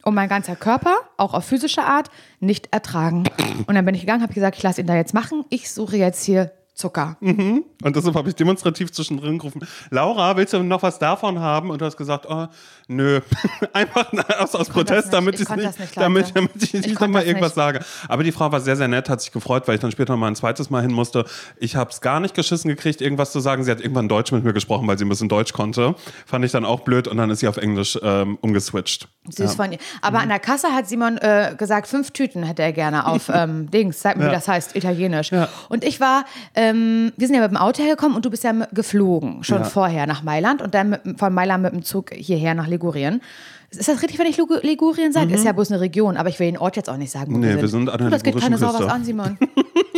und 0.03 0.13
mein 0.13 0.27
ganzer 0.27 0.57
Körper, 0.57 0.95
auch 1.15 1.33
auf 1.33 1.45
physische 1.45 1.83
Art, 1.83 2.09
nicht 2.41 2.73
ertragen. 2.73 3.23
Und 3.65 3.75
dann 3.75 3.85
bin 3.85 3.95
ich 3.95 4.01
gegangen, 4.01 4.21
habe 4.23 4.33
gesagt, 4.33 4.57
ich 4.57 4.63
lasse 4.63 4.81
ihn 4.81 4.87
da 4.87 4.95
jetzt 4.95 5.13
machen. 5.13 5.45
Ich 5.49 5.71
suche 5.71 5.95
jetzt 5.95 6.23
hier 6.25 6.51
Zucker. 6.77 7.17
Und 7.19 7.95
deshalb 7.95 8.15
habe 8.15 8.29
ich 8.29 8.35
demonstrativ 8.35 8.91
zwischendrin 8.91 9.39
gerufen, 9.39 9.61
Laura, 9.89 10.37
willst 10.37 10.53
du 10.53 10.61
noch 10.61 10.83
was 10.83 10.99
davon 10.99 11.39
haben? 11.39 11.71
Und 11.71 11.81
du 11.81 11.85
hast 11.85 11.97
gesagt, 11.97 12.27
oh, 12.29 12.47
nö. 12.87 13.21
Einfach 13.73 14.07
aus, 14.39 14.55
aus 14.55 14.69
Protest, 14.69 15.11
damit 15.13 15.39
Ich 15.39 15.49
nicht, 15.49 15.65
das 15.65 15.77
nicht, 15.79 15.95
Leute. 15.95 15.99
damit, 15.99 16.35
damit 16.35 16.51
ich 16.55 16.73
Ich 16.73 16.85
nicht 16.85 16.95
konnte 16.95 17.03
nochmal 17.13 17.23
irgendwas 17.27 17.49
nicht. 17.51 17.55
sage. 17.55 17.79
Aber 18.07 18.23
die 18.23 18.31
Frau 18.31 18.51
war 18.51 18.59
sehr, 18.59 18.75
sehr 18.75 18.87
nett, 18.87 19.09
hat 19.09 19.21
sich 19.21 19.31
gefreut, 19.31 19.67
weil 19.67 19.75
ich 19.75 19.81
dann 19.81 19.91
später 19.91 20.13
noch 20.13 20.19
mal 20.19 20.27
ein 20.27 20.35
zweites 20.35 20.69
Mal 20.69 20.81
hin 20.81 20.91
musste. 20.91 21.25
Ich 21.57 21.75
habe 21.75 21.89
es 21.91 22.01
gar 22.01 22.19
nicht 22.19 22.33
geschissen 22.33 22.69
gekriegt, 22.69 23.01
irgendwas 23.01 23.31
zu 23.31 23.39
sagen. 23.39 23.63
Sie 23.63 23.71
hat 23.71 23.81
irgendwann 23.81 24.07
Deutsch 24.09 24.31
mit 24.31 24.43
mir 24.43 24.53
gesprochen, 24.53 24.87
weil 24.87 24.97
sie 24.97 25.05
ein 25.05 25.09
bisschen 25.09 25.29
Deutsch 25.29 25.53
konnte. 25.53 25.95
Fand 26.25 26.43
ich 26.45 26.51
dann 26.51 26.65
auch 26.65 26.81
blöd 26.81 27.07
und 27.07 27.17
dann 27.17 27.29
ist 27.29 27.39
sie 27.39 27.47
auf 27.47 27.57
Englisch 27.57 27.97
ähm, 28.01 28.37
umgeswitcht. 28.41 29.07
Süß 29.29 29.55
von 29.55 29.71
ihr. 29.73 29.79
Aber 30.01 30.19
an 30.19 30.29
der 30.29 30.39
Kasse 30.39 30.67
hat 30.69 30.87
Simon 30.87 31.17
äh, 31.17 31.53
gesagt, 31.57 31.87
fünf 31.87 32.11
Tüten 32.11 32.43
hätte 32.43 32.61
er 32.63 32.71
gerne 32.73 33.05
auf 33.07 33.29
ähm, 33.33 33.69
Dings. 33.71 34.01
Sag 34.01 34.17
mir, 34.17 34.23
wie 34.23 34.27
Ja. 34.27 34.33
das 34.33 34.47
heißt, 34.47 34.75
italienisch. 34.75 35.31
Ja. 35.31 35.49
Und 35.69 35.83
ich 35.83 35.99
war, 35.99 36.25
ähm, 36.55 37.11
wir 37.17 37.27
sind 37.27 37.35
ja 37.35 37.41
mit 37.41 37.51
dem 37.51 37.57
Auto 37.57 37.81
hergekommen 37.83 38.15
und 38.15 38.25
du 38.25 38.29
bist 38.29 38.43
ja 38.43 38.53
geflogen, 38.71 39.43
schon 39.43 39.59
Ja. 39.59 39.63
vorher 39.65 40.07
nach 40.07 40.23
Mailand 40.23 40.61
und 40.61 40.73
dann 40.73 40.89
mit, 40.89 41.01
von 41.19 41.33
Mailand 41.33 41.63
mit 41.63 41.73
dem 41.73 41.83
Zug 41.83 42.11
hierher 42.13 42.53
nach 42.55 42.67
Ligurien. 42.77 43.21
Ist 43.69 43.89
das 43.89 44.01
richtig, 44.01 44.17
wenn 44.17 44.27
ich 44.27 44.37
Ligurien 44.37 45.11
sage? 45.11 45.33
Ist 45.33 45.43
ja 45.43 45.51
bloß 45.51 45.71
eine 45.71 45.81
Region, 45.81 46.15
aber 46.15 46.29
ich 46.29 46.39
will 46.39 46.47
den 46.47 46.57
Ort 46.57 46.77
jetzt 46.77 46.89
auch 46.89 46.95
nicht 46.97 47.11
sagen. 47.11 47.33
Wo 47.33 47.37
Mhm. 47.37 47.43
Nee, 47.43 47.55
wir, 47.55 47.61
wir 47.61 47.67
sind 47.67 47.89
an 47.89 47.97
der 47.97 48.07
Du, 48.07 48.11
Das 48.11 48.23
geht 48.23 48.39
keine 48.39 48.57
Sau 48.57 48.67
was 48.73 48.81
an, 48.87 49.03
Simon. 49.03 49.37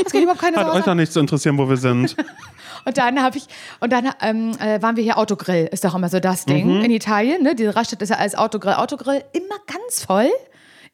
Das 0.03 0.11
geht 0.11 0.23
überhaupt 0.23 0.41
keine 0.41 0.57
Hat 0.57 0.65
Sau 0.65 0.71
euch 0.71 0.79
was 0.79 0.85
noch 0.87 0.91
an. 0.93 0.97
nicht 0.97 1.13
zu 1.13 1.19
interessieren, 1.19 1.57
wo 1.57 1.69
wir 1.69 1.77
sind. 1.77 2.15
Und 2.85 2.97
dann 2.97 3.21
habe 3.21 3.37
ich, 3.37 3.43
und 3.81 3.91
dann 3.91 4.09
ähm, 4.21 4.51
äh, 4.57 4.81
waren 4.81 4.95
wir 4.95 5.03
hier 5.03 5.17
Autogrill, 5.17 5.67
ist 5.69 5.83
doch 5.83 5.93
immer 5.95 6.07
so 6.07 6.21
das 6.21 6.45
Ding 6.45 6.77
Mhm. 6.77 6.85
in 6.85 6.91
Italien. 6.91 7.43
Ne? 7.43 7.53
Diese 7.53 7.75
Raststätte 7.75 8.05
ist 8.05 8.09
ja 8.09 8.15
als 8.15 8.35
Autogrill. 8.35 8.73
Autogrill 8.75 9.21
immer 9.33 9.57
ganz 9.67 10.01
voll. 10.05 10.29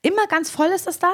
Immer 0.02 0.26
ganz 0.28 0.50
voll 0.50 0.68
ist 0.76 0.88
das 0.88 0.98
da. 0.98 1.14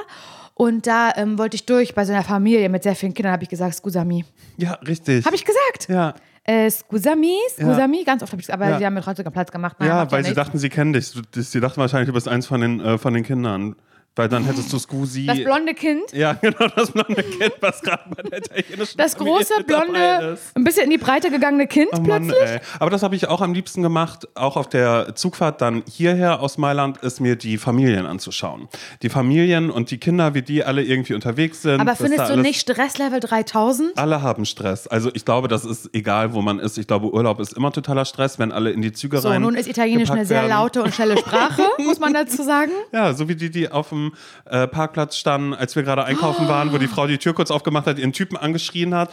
Und 0.54 0.88
da 0.88 1.12
ähm, 1.18 1.38
wollte 1.38 1.56
ich 1.56 1.66
durch 1.66 1.94
bei 1.94 2.06
so 2.06 2.14
einer 2.14 2.24
Familie 2.24 2.70
mit 2.70 2.84
sehr 2.84 2.96
vielen 2.96 3.14
Kindern, 3.14 3.34
habe 3.34 3.44
ich 3.44 3.50
gesagt, 3.50 3.76
Scusami. 3.76 4.24
Ja, 4.58 4.76
richtig. 4.88 5.26
Habe 5.26 5.36
ich 5.36 5.44
gesagt? 5.44 5.90
Ja. 5.90 6.16
Äh, 6.44 6.70
Scusami, 6.72 7.36
Scusami, 7.52 8.04
ganz 8.04 8.24
oft 8.24 8.32
habe 8.32 8.42
ich 8.42 8.52
aber 8.52 8.68
Ja. 8.70 8.78
sie 8.80 8.86
haben 8.86 8.96
mir 8.96 9.02
trotzdem 9.02 9.32
Platz 9.32 9.52
gemacht. 9.52 9.80
Naja, 9.80 10.04
Ja, 10.04 10.12
weil 10.12 10.24
sie 10.24 10.32
nichts. 10.32 10.44
dachten, 10.44 10.58
sie 10.58 10.70
kennen 10.70 10.94
dich. 10.94 11.14
Sie 11.34 11.60
dachten 11.60 11.80
wahrscheinlich, 11.80 12.08
du 12.08 12.14
bist 12.14 12.28
eins 12.28 12.48
von 12.48 12.62
den, 12.62 12.80
äh, 12.80 12.98
von 12.98 13.14
den 13.14 13.24
Kindern. 13.24 13.76
Weil 14.18 14.28
dann 14.28 14.44
hättest 14.44 14.74
du 14.74 14.78
Scusi. 14.78 15.26
Das 15.26 15.42
blonde 15.42 15.74
Kind, 15.74 16.12
Ja, 16.12 16.34
genau, 16.34 16.68
das 16.76 16.92
blonde 16.92 17.24
Kind, 17.24 17.54
was 17.62 17.82
gerade 17.82 18.04
bei 18.14 18.22
der 18.24 18.40
italienischen 18.40 18.98
das 18.98 19.16
große, 19.16 19.64
blonde, 19.66 20.38
ein 20.54 20.64
bisschen 20.66 20.84
in 20.84 20.90
die 20.90 20.98
Breite 20.98 21.32
gegangene 21.32 21.66
Kind 21.66 21.88
Oh 21.94 22.02
Mann, 22.02 22.28
plötzlich. 22.28 22.50
ey. 22.50 22.60
Aber 22.80 22.90
das 22.90 23.04
habe 23.04 23.16
ich 23.16 23.30
auch 23.30 23.40
am 23.40 23.54
liebsten 23.54 23.82
gemacht, 23.82 24.28
auch 24.36 24.58
auf 24.58 24.68
der 24.68 25.16
Zugfahrt 25.16 25.62
dann 25.62 25.84
hierher 25.90 26.42
aus 26.42 26.58
Mailand, 26.58 26.98
ist 26.98 27.22
mir 27.22 27.38
die 27.38 27.58
Familien 27.58 28.06
anzuschauen. 28.06 28.68
Die 29.02 29.08
Familien 29.08 29.72
und 29.72 29.92
die 29.92 29.98
Kinder, 29.98 30.34
wie 30.34 30.42
die 30.42 30.66
alle 30.66 30.84
irgendwie 30.84 31.14
unterwegs 31.14 31.62
sind. 31.62 31.80
Aber 31.80 31.96
findest 31.96 32.30
du 32.30 32.36
nicht 32.36 32.60
Stresslevel 32.60 33.22
3000? 33.22 33.98
Alle 33.98 34.22
haben 34.22 34.44
Stress. 34.44 34.88
Also 34.88 35.10
ich 35.14 35.24
glaube, 35.24 35.48
das 35.48 35.64
ist 35.64 35.90
egal, 35.94 36.34
wo 36.34 36.42
man 36.42 36.60
ist. 36.60 36.78
Ich 36.78 36.86
glaube, 36.88 37.14
Urlaub 37.14 37.40
ist 37.40 37.54
immer 37.54 37.72
totaler 37.72 38.04
Stress, 38.04 38.40
wenn 38.40 38.52
alle 38.52 38.72
in 38.72 38.82
die 38.82 38.92
Züge 38.92 39.20
So, 39.20 39.30
rein. 39.30 39.42
nun 39.42 39.56
ist 39.56 39.70
Italienisch 39.70 40.12
eine 40.12 40.26
sehr 40.26 40.50
laute 40.50 40.84
und 40.84 40.94
schnelle 40.94 41.18
Sprache, 41.18 41.64
muss 41.78 42.00
man 42.02 42.14
dazu 42.14 42.44
sagen. 42.44 42.72
Ja, 42.92 43.14
so 43.14 43.30
wie 43.30 43.36
die, 43.36 43.50
die 43.50 43.72
auf 43.72 43.88
dem 43.88 44.01
äh, 44.46 44.68
Parkplatz 44.68 45.16
standen, 45.18 45.54
als 45.54 45.76
wir 45.76 45.84
gerade 45.84 46.04
einkaufen 46.04 46.48
waren, 46.48 46.74
wo 46.74 46.78
die 46.78 46.88
Frau 46.88 47.08
die 47.08 47.18
Tür 47.18 47.34
kurz 47.34 47.52
aufgemacht 47.52 47.86
hat, 47.88 48.00
ihren 48.00 48.14
Typen 48.14 48.38
angeschrien 48.38 48.96
hat, 48.96 49.12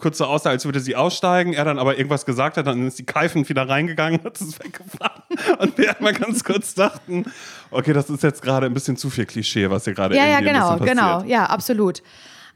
kurz 0.00 0.18
so 0.18 0.24
aussah, 0.24 0.50
als 0.50 0.64
würde 0.64 0.80
sie 0.80 0.96
aussteigen, 0.96 1.52
er 1.52 1.64
dann 1.64 1.78
aber 1.78 1.96
irgendwas 1.96 2.26
gesagt 2.26 2.56
hat, 2.56 2.66
dann 2.66 2.86
ist 2.86 2.98
die 2.98 3.06
keifend 3.06 3.48
wieder 3.48 3.68
reingegangen, 3.68 4.20
hat 4.24 4.40
es 4.40 4.58
weggefahren 4.58 5.22
und 5.58 5.78
wir 5.78 5.96
einmal 5.96 6.12
ganz 6.12 6.44
kurz 6.44 6.74
dachten, 6.74 7.24
okay, 7.70 7.92
das 7.92 8.10
ist 8.10 8.22
jetzt 8.22 8.42
gerade 8.42 8.66
ein 8.66 8.74
bisschen 8.74 8.96
zu 8.96 9.10
viel 9.10 9.26
Klischee, 9.26 9.70
was 9.70 9.84
hier 9.84 9.94
gerade 9.94 10.16
Ja, 10.16 10.26
ja, 10.26 10.40
genau, 10.40 10.76
genau. 10.78 11.22
Ja, 11.24 11.44
absolut. 11.46 12.02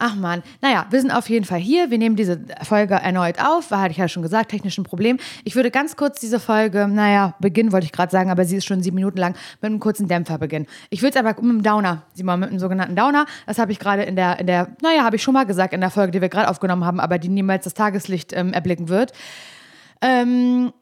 Ach 0.03 0.17
man, 0.17 0.43
naja, 0.63 0.87
wir 0.89 0.99
sind 1.01 1.11
auf 1.11 1.29
jeden 1.29 1.45
Fall 1.45 1.59
hier. 1.61 1.91
Wir 1.91 1.99
nehmen 1.99 2.17
diese 2.17 2.41
Folge 2.63 2.95
erneut 2.95 3.39
auf. 3.39 3.71
War, 3.71 3.83
hatte 3.83 3.93
ich 3.93 3.99
ja 3.99 4.09
schon 4.09 4.23
gesagt, 4.23 4.51
technischen 4.51 4.83
Problem. 4.83 5.19
Ich 5.45 5.55
würde 5.55 5.71
ganz 5.71 5.95
kurz 5.95 6.19
diese 6.21 6.41
Folge, 6.41 6.89
naja, 6.89 7.35
beginnen 7.39 7.71
wollte 7.71 7.85
ich 7.85 7.93
gerade 7.93 8.11
sagen, 8.11 8.31
aber 8.31 8.47
sie 8.47 8.57
ist 8.57 8.65
schon 8.65 8.83
sieben 8.83 8.95
Minuten 8.95 9.19
lang, 9.19 9.35
mit 9.61 9.69
einem 9.71 9.79
kurzen 9.79 10.09
Dämpfer 10.09 10.39
beginnen. 10.39 10.67
Ich 10.89 11.03
will 11.03 11.11
es 11.11 11.17
aber 11.17 11.29
mit 11.29 11.39
einem 11.39 11.63
Downer, 11.63 12.05
Simon, 12.15 12.41
mit 12.41 12.49
einem 12.49 12.59
sogenannten 12.59 12.97
Downer. 12.97 13.27
Das 13.47 13.59
habe 13.59 13.73
ich 13.73 13.79
gerade 13.79 14.03
in 14.05 14.17
der, 14.17 14.41
in 14.41 14.47
der, 14.47 14.69
naja, 14.83 15.05
habe 15.05 15.17
ich 15.17 15.23
schon 15.23 15.35
mal 15.35 15.45
gesagt 15.45 15.75
in 15.75 15.81
der 15.83 15.91
Folge, 15.91 16.13
die 16.13 16.21
wir 16.23 16.31
gerade 16.31 16.49
aufgenommen 16.49 16.85
haben, 16.87 16.99
aber 16.99 17.19
die 17.19 17.29
niemals 17.29 17.65
das 17.65 17.75
Tageslicht 17.75 18.33
ähm, 18.33 18.55
erblicken 18.55 18.89
wird. 18.89 19.13
Ähm, 20.01 20.73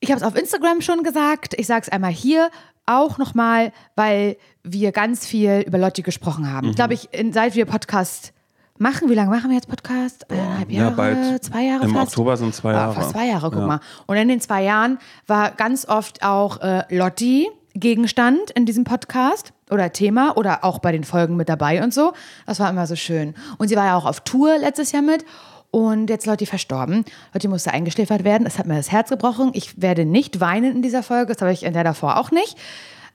ich 0.00 0.10
habe 0.10 0.20
es 0.20 0.26
auf 0.26 0.36
Instagram 0.36 0.80
schon 0.80 1.02
gesagt. 1.02 1.54
Ich 1.58 1.66
sage 1.66 1.82
es 1.82 1.88
einmal 1.88 2.12
hier 2.12 2.50
auch 2.86 3.18
nochmal, 3.18 3.72
weil 3.96 4.36
wir 4.62 4.92
ganz 4.92 5.26
viel 5.26 5.64
über 5.66 5.78
Lotti 5.78 6.02
gesprochen 6.02 6.50
haben. 6.50 6.66
Mhm. 6.66 6.70
Ich 6.70 6.76
glaube, 6.76 6.94
ich, 6.94 7.12
in- 7.12 7.32
seit 7.32 7.54
wir 7.54 7.66
Podcast 7.66 8.32
machen, 8.80 9.10
wie 9.10 9.14
lange 9.14 9.30
machen 9.30 9.50
wir 9.50 9.56
jetzt 9.56 9.68
Podcast? 9.68 10.30
Eineinhalb 10.30 10.70
Ja, 10.70 10.82
Jahre, 10.84 10.94
bald. 10.96 11.44
zwei 11.44 11.64
Jahre 11.64 11.84
Im 11.84 11.92
fast? 11.94 12.08
Oktober 12.08 12.36
sind 12.36 12.54
zwei 12.54 12.70
Ah, 12.70 12.76
Jahre. 12.78 12.94
fast 12.94 13.10
zwei 13.10 13.26
Jahre, 13.26 13.50
guck 13.50 13.60
Ja. 13.60 13.66
mal. 13.66 13.80
Und 14.06 14.16
in 14.16 14.28
den 14.28 14.40
zwei 14.40 14.62
Jahren 14.62 14.98
war 15.26 15.50
ganz 15.50 15.86
oft 15.86 16.22
auch 16.24 16.60
äh, 16.60 16.82
Lotti 16.94 17.48
Gegenstand 17.74 18.50
in 18.52 18.66
diesem 18.66 18.84
Podcast 18.84 19.52
oder 19.70 19.92
Thema 19.92 20.36
oder 20.36 20.64
auch 20.64 20.78
bei 20.80 20.92
den 20.92 21.04
Folgen 21.04 21.36
mit 21.36 21.48
dabei 21.48 21.82
und 21.84 21.94
so. 21.94 22.12
Das 22.46 22.58
war 22.58 22.68
immer 22.70 22.86
so 22.86 22.96
schön. 22.96 23.34
Und 23.58 23.68
sie 23.68 23.76
war 23.76 23.86
ja 23.86 23.96
auch 23.96 24.06
auf 24.06 24.20
Tour 24.20 24.58
letztes 24.58 24.92
Jahr 24.92 25.02
mit. 25.02 25.24
Und 25.70 26.10
jetzt 26.10 26.22
ist 26.22 26.26
Lotti 26.26 26.46
verstorben. 26.46 27.04
Lotti 27.32 27.46
musste 27.46 27.70
eingeschläfert 27.72 28.24
werden. 28.24 28.44
Es 28.46 28.58
hat 28.58 28.66
mir 28.66 28.74
das 28.76 28.90
Herz 28.90 29.08
gebrochen. 29.10 29.50
Ich 29.54 29.80
werde 29.80 30.04
nicht 30.04 30.40
weinen 30.40 30.74
in 30.76 30.82
dieser 30.82 31.02
Folge. 31.04 31.32
Das 31.32 31.42
habe 31.42 31.52
ich 31.52 31.62
in 31.62 31.72
der 31.74 31.84
davor 31.84 32.18
auch 32.18 32.32
nicht. 32.32 32.56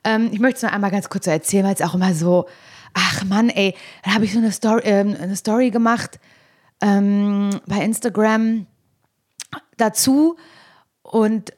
Ähm, 0.05 0.29
ich 0.31 0.39
möchte 0.39 0.57
es 0.57 0.61
nur 0.61 0.71
einmal 0.71 0.91
ganz 0.91 1.09
kurz 1.09 1.25
so 1.25 1.31
erzählen, 1.31 1.65
weil 1.65 1.73
es 1.73 1.81
auch 1.81 1.95
immer 1.95 2.13
so, 2.13 2.45
ach 2.95 3.23
Mann, 3.25 3.49
ey, 3.49 3.75
da 4.03 4.15
habe 4.15 4.25
ich 4.25 4.33
so 4.33 4.39
eine 4.39 4.51
Story, 4.51 4.81
ähm, 4.85 5.15
eine 5.21 5.35
Story 5.35 5.69
gemacht 5.69 6.19
ähm, 6.81 7.59
bei 7.67 7.83
Instagram 7.83 8.65
dazu 9.77 10.37
und 11.03 11.53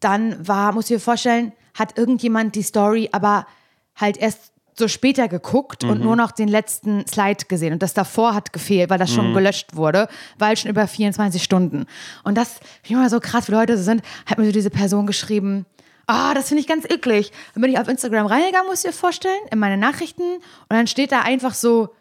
dann 0.00 0.46
war, 0.46 0.72
muss 0.72 0.86
ich 0.86 0.90
mir 0.90 1.00
vorstellen, 1.00 1.52
hat 1.74 1.96
irgendjemand 1.96 2.54
die 2.56 2.62
Story 2.62 3.08
aber 3.12 3.46
halt 3.94 4.18
erst 4.18 4.52
so 4.74 4.88
später 4.88 5.28
geguckt 5.28 5.84
und 5.84 6.00
nur 6.00 6.16
noch 6.16 6.32
den 6.32 6.48
letzten 6.48 7.06
Slide 7.06 7.44
gesehen. 7.46 7.74
Und 7.74 7.82
das 7.82 7.92
davor 7.92 8.34
hat 8.34 8.54
gefehlt, 8.54 8.88
weil 8.88 8.98
das 8.98 9.12
schon 9.12 9.34
gelöscht 9.34 9.76
wurde, 9.76 10.08
weil 10.38 10.56
schon 10.56 10.70
über 10.70 10.86
24 10.86 11.42
Stunden. 11.42 11.84
Und 12.24 12.36
das 12.36 12.58
ich 12.82 12.90
immer 12.90 13.10
so 13.10 13.20
krass, 13.20 13.48
wie 13.48 13.52
Leute 13.52 13.76
so 13.76 13.84
sind, 13.84 14.02
hat 14.24 14.38
mir 14.38 14.46
so 14.46 14.52
diese 14.52 14.70
Person 14.70 15.06
geschrieben, 15.06 15.66
ah, 16.06 16.34
das 16.34 16.48
finde 16.48 16.60
ich 16.60 16.66
ganz 16.66 16.84
eklig. 16.84 17.32
Dann 17.54 17.62
bin 17.62 17.72
ich 17.72 17.78
auf 17.78 17.88
Instagram 17.88 18.26
reingegangen, 18.26 18.68
muss 18.68 18.84
ich 18.84 18.90
dir 18.90 18.96
vorstellen, 18.96 19.40
in 19.50 19.58
meine 19.58 19.76
Nachrichten. 19.76 20.22
Und 20.22 20.70
dann 20.70 20.86
steht 20.86 21.12
da 21.12 21.20
einfach 21.20 21.54
so, 21.54 21.94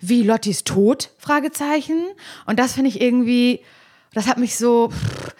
wie 0.00 0.22
Lottis 0.22 0.64
Tod? 0.64 1.10
Fragezeichen. 1.18 2.06
Und 2.46 2.58
das 2.58 2.72
finde 2.72 2.88
ich 2.88 3.00
irgendwie, 3.00 3.60
das 4.12 4.26
hat 4.26 4.38
mich 4.38 4.56
so, 4.56 4.90
pff, 4.90 5.34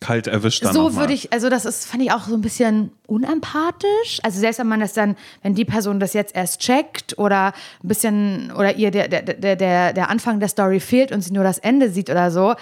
Kalt 0.00 0.26
erwischt 0.26 0.64
dann 0.64 0.72
so 0.72 0.94
würde 0.94 1.12
ich, 1.12 1.32
also 1.32 1.50
das 1.50 1.64
ist, 1.64 1.86
fand 1.86 2.02
ich 2.02 2.12
auch 2.12 2.28
so 2.28 2.34
ein 2.34 2.40
bisschen 2.40 2.92
unempathisch. 3.06 4.20
Also 4.22 4.38
selbst 4.38 4.58
wenn 4.58 4.68
man 4.68 4.80
das 4.80 4.92
dann, 4.92 5.16
wenn 5.42 5.54
die 5.54 5.64
Person 5.64 5.98
das 5.98 6.12
jetzt 6.12 6.36
erst 6.36 6.60
checkt 6.60 7.18
oder 7.18 7.52
ein 7.82 7.88
bisschen, 7.88 8.52
oder 8.52 8.76
ihr 8.76 8.90
der, 8.90 9.08
der, 9.08 9.56
der, 9.56 9.92
der 9.92 10.10
Anfang 10.10 10.40
der 10.40 10.48
Story 10.48 10.80
fehlt 10.80 11.10
und 11.10 11.22
sie 11.22 11.32
nur 11.32 11.44
das 11.44 11.58
Ende 11.58 11.90
sieht 11.90 12.10
oder 12.10 12.30
so. 12.30 12.54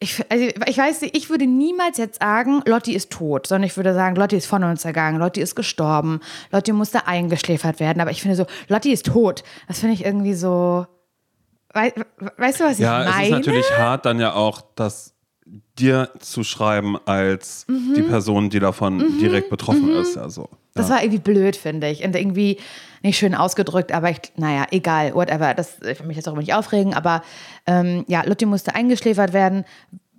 Ich, 0.00 0.22
also 0.28 0.44
ich 0.66 0.76
weiß 0.76 1.00
nicht, 1.02 1.16
ich 1.16 1.30
würde 1.30 1.46
niemals 1.46 1.96
jetzt 1.98 2.20
sagen, 2.20 2.62
Lotti 2.66 2.94
ist 2.94 3.10
tot, 3.10 3.46
sondern 3.46 3.66
ich 3.66 3.76
würde 3.76 3.94
sagen, 3.94 4.16
Lotti 4.16 4.36
ist 4.36 4.46
von 4.46 4.62
uns 4.64 4.84
ergangen, 4.84 5.18
Lotti 5.18 5.40
ist 5.40 5.54
gestorben, 5.54 6.20
Lotti 6.52 6.72
musste 6.72 7.06
eingeschläfert 7.06 7.80
werden. 7.80 8.00
Aber 8.00 8.10
ich 8.10 8.20
finde 8.20 8.36
so, 8.36 8.46
Lotti 8.68 8.92
ist 8.92 9.06
tot. 9.06 9.44
Das 9.68 9.78
finde 9.78 9.94
ich 9.94 10.04
irgendwie 10.04 10.34
so. 10.34 10.86
Wei, 11.72 11.92
weißt 12.36 12.60
du, 12.60 12.64
was 12.64 12.78
Ja, 12.78 13.02
ich 13.02 13.08
es 13.08 13.14
meine? 13.14 13.24
ist 13.26 13.32
natürlich 13.32 13.70
hart, 13.78 14.04
dann 14.06 14.20
ja 14.20 14.34
auch 14.34 14.62
das 14.76 15.14
dir 15.78 16.10
zu 16.20 16.44
schreiben 16.44 16.96
als 17.06 17.66
die 17.68 17.72
Mhm. 18.02 18.08
Person, 18.08 18.50
die 18.50 18.60
davon 18.60 19.18
direkt 19.18 19.50
betroffen 19.50 19.90
ist. 19.96 20.16
Also, 20.16 20.48
Das 20.74 20.88
war 20.90 21.02
irgendwie 21.02 21.18
blöd, 21.20 21.56
finde 21.56 21.88
ich. 21.88 22.04
Und 22.04 22.14
irgendwie 22.14 22.58
nicht 23.04 23.18
schön 23.18 23.34
ausgedrückt, 23.34 23.92
aber 23.92 24.10
ich, 24.10 24.20
naja, 24.36 24.66
egal, 24.70 25.14
whatever. 25.14 25.54
Das, 25.54 25.76
ich 25.82 26.00
will 26.00 26.06
mich 26.06 26.16
jetzt 26.16 26.26
darüber 26.26 26.40
nicht 26.40 26.54
aufregen, 26.54 26.94
aber 26.94 27.22
ähm, 27.66 28.04
ja, 28.08 28.22
Lotti 28.24 28.46
musste 28.46 28.74
eingeschläfert 28.74 29.32
werden, 29.32 29.64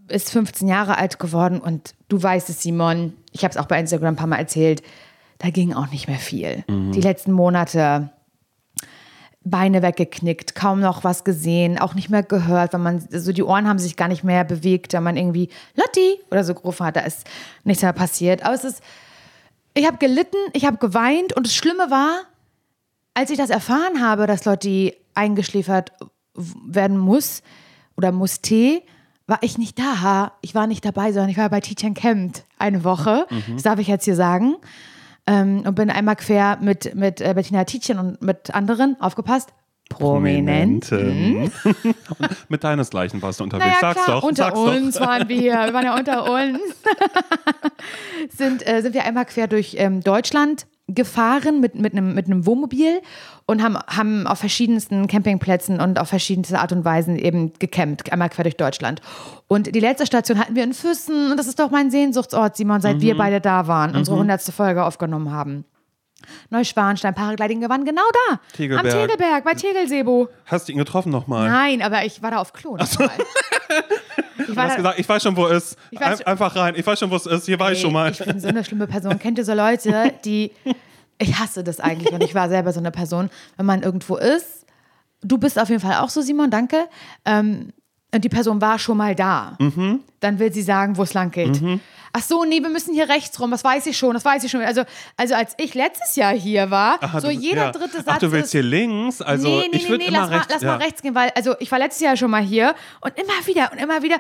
ist 0.08 0.30
15 0.30 0.68
Jahre 0.68 0.98
alt 0.98 1.18
geworden 1.18 1.60
und 1.60 1.96
du 2.10 2.22
weißt 2.22 2.48
es, 2.50 2.62
Simon, 2.62 3.14
ich 3.32 3.44
habe 3.44 3.52
es 3.52 3.58
auch 3.58 3.66
bei 3.66 3.80
Instagram 3.80 4.14
ein 4.14 4.16
paar 4.16 4.28
Mal 4.28 4.38
erzählt, 4.38 4.84
da 5.40 5.50
ging 5.50 5.74
auch 5.74 5.90
nicht 5.92 6.08
mehr 6.08 6.20
viel. 6.20 6.64
Die 6.92 7.02
letzten 7.02 7.32
Monate. 7.32 8.12
Beine 9.48 9.84
weggeknickt, 9.84 10.56
kaum 10.56 10.80
noch 10.80 11.04
was 11.04 11.24
gesehen, 11.24 11.78
auch 11.78 11.94
nicht 11.94 12.10
mehr 12.10 12.24
gehört, 12.24 12.74
weil 12.74 12.80
man 12.80 13.08
so 13.12 13.32
die 13.32 13.44
Ohren 13.44 13.68
haben 13.68 13.78
sich 13.78 13.96
gar 13.96 14.08
nicht 14.08 14.24
mehr 14.24 14.44
bewegt, 14.44 14.94
wenn 14.94 15.04
man 15.04 15.18
irgendwie 15.18 15.50
Lotti 15.76 16.20
oder 16.32 16.44
so 16.44 16.56
gerufen 16.56 16.84
hat, 16.84 16.96
da 16.96 17.02
ist 17.02 17.28
nichts 17.64 17.84
mehr 17.84 17.94
passiert. 17.94 18.44
Aber 18.44 18.56
es 18.56 18.64
ist, 18.64 18.82
ich 19.76 19.86
habe 19.86 19.98
gelitten, 19.98 20.38
ich 20.54 20.66
habe 20.66 20.78
geweint 20.78 21.34
und 21.34 21.46
das 21.46 21.54
Schlimme 21.54 21.92
war, 21.92 22.24
als 23.16 23.32
ich 23.32 23.38
das 23.38 23.50
erfahren 23.50 24.02
habe, 24.02 24.28
dass 24.28 24.46
Lotti 24.46 24.94
eingeschläfert 25.16 25.92
werden 26.36 26.98
muss 27.00 27.42
oder 27.98 28.12
musste, 28.12 28.84
war 29.26 29.40
ich 29.42 29.58
nicht 29.58 29.80
da. 29.80 30.34
Ich 30.42 30.54
war 30.54 30.68
nicht 30.68 30.86
dabei, 30.86 31.12
sondern 31.12 31.30
ich 31.30 31.38
war 31.38 31.50
bei 31.50 31.62
Teach 31.62 31.92
Camp 31.96 32.44
eine 32.60 32.84
Woche. 32.84 33.26
Das 33.52 33.64
darf 33.64 33.80
ich 33.80 33.88
jetzt 33.88 34.06
hier 34.06 34.16
sagen. 34.16 34.56
ähm, 35.28 35.64
und 35.66 35.76
bin 35.76 35.90
einmal 35.90 36.16
quer 36.16 36.58
mit, 36.62 36.94
mit 36.94 37.22
äh, 37.22 37.34
Bettina 37.34 37.64
Tietjen 37.64 37.98
und 37.98 38.22
mit 38.22 38.54
anderen, 38.54 39.00
aufgepasst, 39.00 39.54
Prominenten. 39.90 41.52
mit 42.50 42.64
deinesgleichen 42.64 43.22
warst 43.22 43.40
du 43.40 43.44
unterwegs. 43.44 43.68
Naja, 43.82 43.94
sag's 43.94 44.06
doch. 44.08 44.24
Unter 44.24 44.44
sag's 44.46 44.60
uns 44.60 44.96
doch. 44.96 45.08
waren 45.08 45.30
wir, 45.30 45.54
wir 45.54 45.74
waren 45.74 45.86
ja 45.86 45.96
unter 45.98 46.24
uns. 46.32 46.60
sind, 48.36 48.68
äh, 48.68 48.82
sind 48.82 48.94
wir 48.94 49.06
einmal 49.06 49.26
quer 49.26 49.48
durch 49.48 49.76
ähm, 49.78 50.02
Deutschland 50.02 50.66
gefahren 50.88 51.62
mit, 51.62 51.76
mit, 51.76 51.94
einem, 51.94 52.14
mit 52.14 52.28
einem 52.28 52.46
Wohnmobil 52.46 53.02
und 53.48 53.64
haben, 53.64 53.78
haben 53.88 54.28
auf 54.28 54.40
verschiedensten 54.40 55.08
Campingplätzen 55.08 55.80
und 55.82 56.00
auf 56.00 56.10
verschiedenste 56.10 56.60
Art 56.60 56.72
und 56.72 56.86
Weisen 56.86 57.18
eben 57.18 57.54
gecampt, 57.58 58.12
einmal 58.12 58.30
quer 58.30 58.44
durch 58.44 58.58
Deutschland. 58.58 59.02
Und 59.48 59.74
die 59.76 59.80
letzte 59.80 60.06
Station 60.06 60.40
hatten 60.40 60.56
wir 60.56 60.64
in 60.64 60.74
Füssen 60.74 61.32
und 61.32 61.38
das 61.38 61.48
ist 61.48 61.60
doch 61.60 61.72
mein 61.72 61.90
Sehnsuchtsort, 61.90 62.56
Simon, 62.56 62.82
seit 62.82 62.98
Mhm. 62.98 63.02
wir 63.02 63.18
beide 63.18 63.42
da 63.42 63.68
waren, 63.68 63.96
unsere 63.96 64.18
hundertste 64.18 64.52
Folge 64.52 64.84
aufgenommen 64.84 65.32
haben. 65.32 65.66
Neuschwanstein, 66.50 67.14
Paragliding 67.14 67.62
gewann 67.62 67.86
genau 67.86 68.04
da. 68.30 68.40
Tegelberg. 68.54 68.94
Am 68.94 69.02
Tegelberg, 69.08 69.44
bei 69.44 69.54
Tegelsebo. 69.54 70.30
Hast 70.46 70.68
du 70.68 70.72
ihn 70.72 70.78
getroffen 70.78 71.12
nochmal? 71.12 71.50
Nein, 71.50 71.82
aber 71.82 72.06
ich 72.06 72.22
war 72.22 72.32
da 72.32 72.38
auf 72.38 72.54
Klo. 72.54 72.78
nochmal. 72.78 73.10
Ich 74.38 74.48
Du 74.48 74.56
war 74.56 74.76
gesagt, 74.76 75.00
ich 75.00 75.08
weiß 75.08 75.24
schon, 75.24 75.36
wo 75.38 75.48
es 75.48 75.72
ist. 75.72 75.78
Weiß 75.94 76.20
Ein, 76.22 76.28
einfach 76.28 76.56
rein. 76.56 76.76
Ich 76.76 76.86
weiß 76.86 77.00
schon, 77.00 77.10
wo 77.10 77.16
es 77.16 77.26
ist. 77.26 77.46
Hier 77.46 77.58
war 77.58 77.72
ich 77.72 77.80
schon 77.80 77.94
mal. 77.94 78.12
Ich 78.12 78.20
bin 78.20 78.40
so 78.40 78.50
eine 78.50 78.64
schlimme 78.66 78.86
Person. 78.86 79.18
Kennt 79.18 79.38
ihr 79.38 79.46
so 79.46 79.54
Leute, 79.54 80.14
die. 80.24 80.52
Ich 81.18 81.40
hasse 81.40 81.64
das 81.64 81.80
eigentlich 81.80 82.12
und 82.12 82.22
ich 82.24 82.36
war 82.36 82.50
selber 82.50 82.74
so 82.74 82.82
eine 82.82 82.92
Person, 82.92 83.30
wenn 83.56 83.66
man 83.66 83.84
irgendwo 83.84 84.18
ist. 84.18 84.66
Du 85.22 85.38
bist 85.38 85.58
auf 85.58 85.70
jeden 85.70 85.80
Fall 85.80 85.96
auch 86.04 86.10
so, 86.10 86.20
Simon, 86.20 86.52
danke. 86.52 86.90
Ähm, 87.24 87.72
und 88.16 88.24
die 88.24 88.30
Person 88.30 88.62
war 88.62 88.80
schon 88.80 88.98
mal 88.98 89.14
da. 89.14 89.58
Mhm. 89.60 90.00
Dann 90.22 90.40
will 90.40 90.52
sie 90.52 90.62
sagen, 90.62 90.96
wo 90.98 91.04
es 91.04 91.14
lang 91.14 91.32
geht. 91.32 91.62
Ach 92.18 92.22
so, 92.22 92.46
nee, 92.46 92.62
wir 92.62 92.70
müssen 92.70 92.94
hier 92.94 93.10
rechts 93.10 93.38
rum. 93.42 93.52
Das 93.52 93.62
weiß 93.66 93.88
ich 93.88 93.98
schon, 93.98 94.14
das 94.14 94.24
weiß 94.24 94.42
ich 94.46 94.50
schon. 94.50 94.62
Also, 94.62 94.84
also 95.18 95.36
als 95.36 95.54
ich 95.58 95.74
letztes 95.74 96.16
Jahr 96.16 96.34
hier 96.34 96.72
war, 96.72 96.98
Aha, 97.04 97.20
so 97.20 97.28
du- 97.28 97.34
jeder 97.34 97.66
ja. 97.66 97.72
dritte 97.74 97.98
Satz 97.98 98.06
Ach, 98.08 98.18
du 98.20 98.32
willst 98.32 98.46
ist, 98.46 98.52
hier 98.54 98.64
links? 98.64 99.22
Also 99.22 99.50
nee, 99.50 99.68
nee, 99.70 99.78
ich 99.78 99.90
nee, 99.90 99.98
nee, 99.98 100.06
immer 100.06 100.20
lass, 100.20 100.30
rechts. 100.32 100.48
mal, 100.48 100.54
lass 100.54 100.62
ja. 100.62 100.68
mal 100.78 100.78
rechts 100.84 101.02
gehen, 101.02 101.14
weil 101.14 101.32
also 101.36 101.56
ich 101.60 101.70
war 101.70 101.78
letztes 101.80 102.02
Jahr 102.02 102.16
schon 102.16 102.32
mal 102.32 102.42
hier 102.42 102.74
und 103.02 103.12
immer 103.20 103.46
wieder 103.46 103.70
und 103.74 103.80
immer 103.80 104.02
wieder 104.02 104.16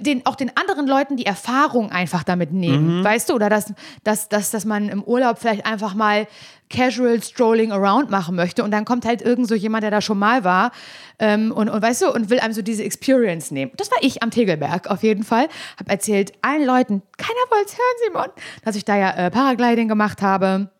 den, 0.00 0.24
auch 0.26 0.34
den 0.36 0.50
anderen 0.56 0.86
Leuten 0.86 1.16
die 1.16 1.26
Erfahrung 1.26 1.90
einfach 1.90 2.22
damit 2.24 2.52
nehmen, 2.52 2.98
Mhm. 3.00 3.04
weißt 3.04 3.30
du? 3.30 3.34
Oder 3.34 3.48
dass, 3.48 3.72
dass, 4.04 4.28
dass, 4.28 4.50
dass 4.50 4.64
man 4.64 4.88
im 4.88 5.02
Urlaub 5.02 5.38
vielleicht 5.38 5.66
einfach 5.66 5.94
mal 5.94 6.26
casual 6.68 7.22
strolling 7.22 7.70
around 7.70 8.10
machen 8.10 8.34
möchte 8.34 8.64
und 8.64 8.72
dann 8.72 8.84
kommt 8.84 9.06
halt 9.06 9.22
irgend 9.22 9.46
so 9.46 9.54
jemand, 9.54 9.84
der 9.84 9.90
da 9.92 10.00
schon 10.00 10.18
mal 10.18 10.42
war 10.42 10.72
ähm, 11.20 11.52
und, 11.52 11.68
und 11.68 11.80
weißt 11.80 12.02
du, 12.02 12.12
und 12.12 12.28
will 12.28 12.40
einem 12.40 12.52
so 12.54 12.62
diese 12.62 12.82
Experience 12.82 13.52
nehmen. 13.52 13.70
Das 13.76 13.90
war 13.90 13.98
ich 14.00 14.22
am 14.22 14.30
Tegelberg 14.32 14.88
auf 14.90 15.02
jeden 15.04 15.22
Fall. 15.22 15.46
Hab 15.78 15.88
erzählt 15.88 16.32
allen 16.42 16.64
Leuten, 16.66 17.02
keiner 17.18 17.38
wollte 17.50 17.66
es 17.66 17.72
hören, 17.78 17.96
Simon, 18.06 18.26
dass 18.64 18.74
ich 18.76 18.84
da 18.84 18.96
ja 18.96 19.10
äh, 19.12 19.30
Paragliding 19.30 19.86
gemacht 19.88 20.22
habe. 20.22 20.70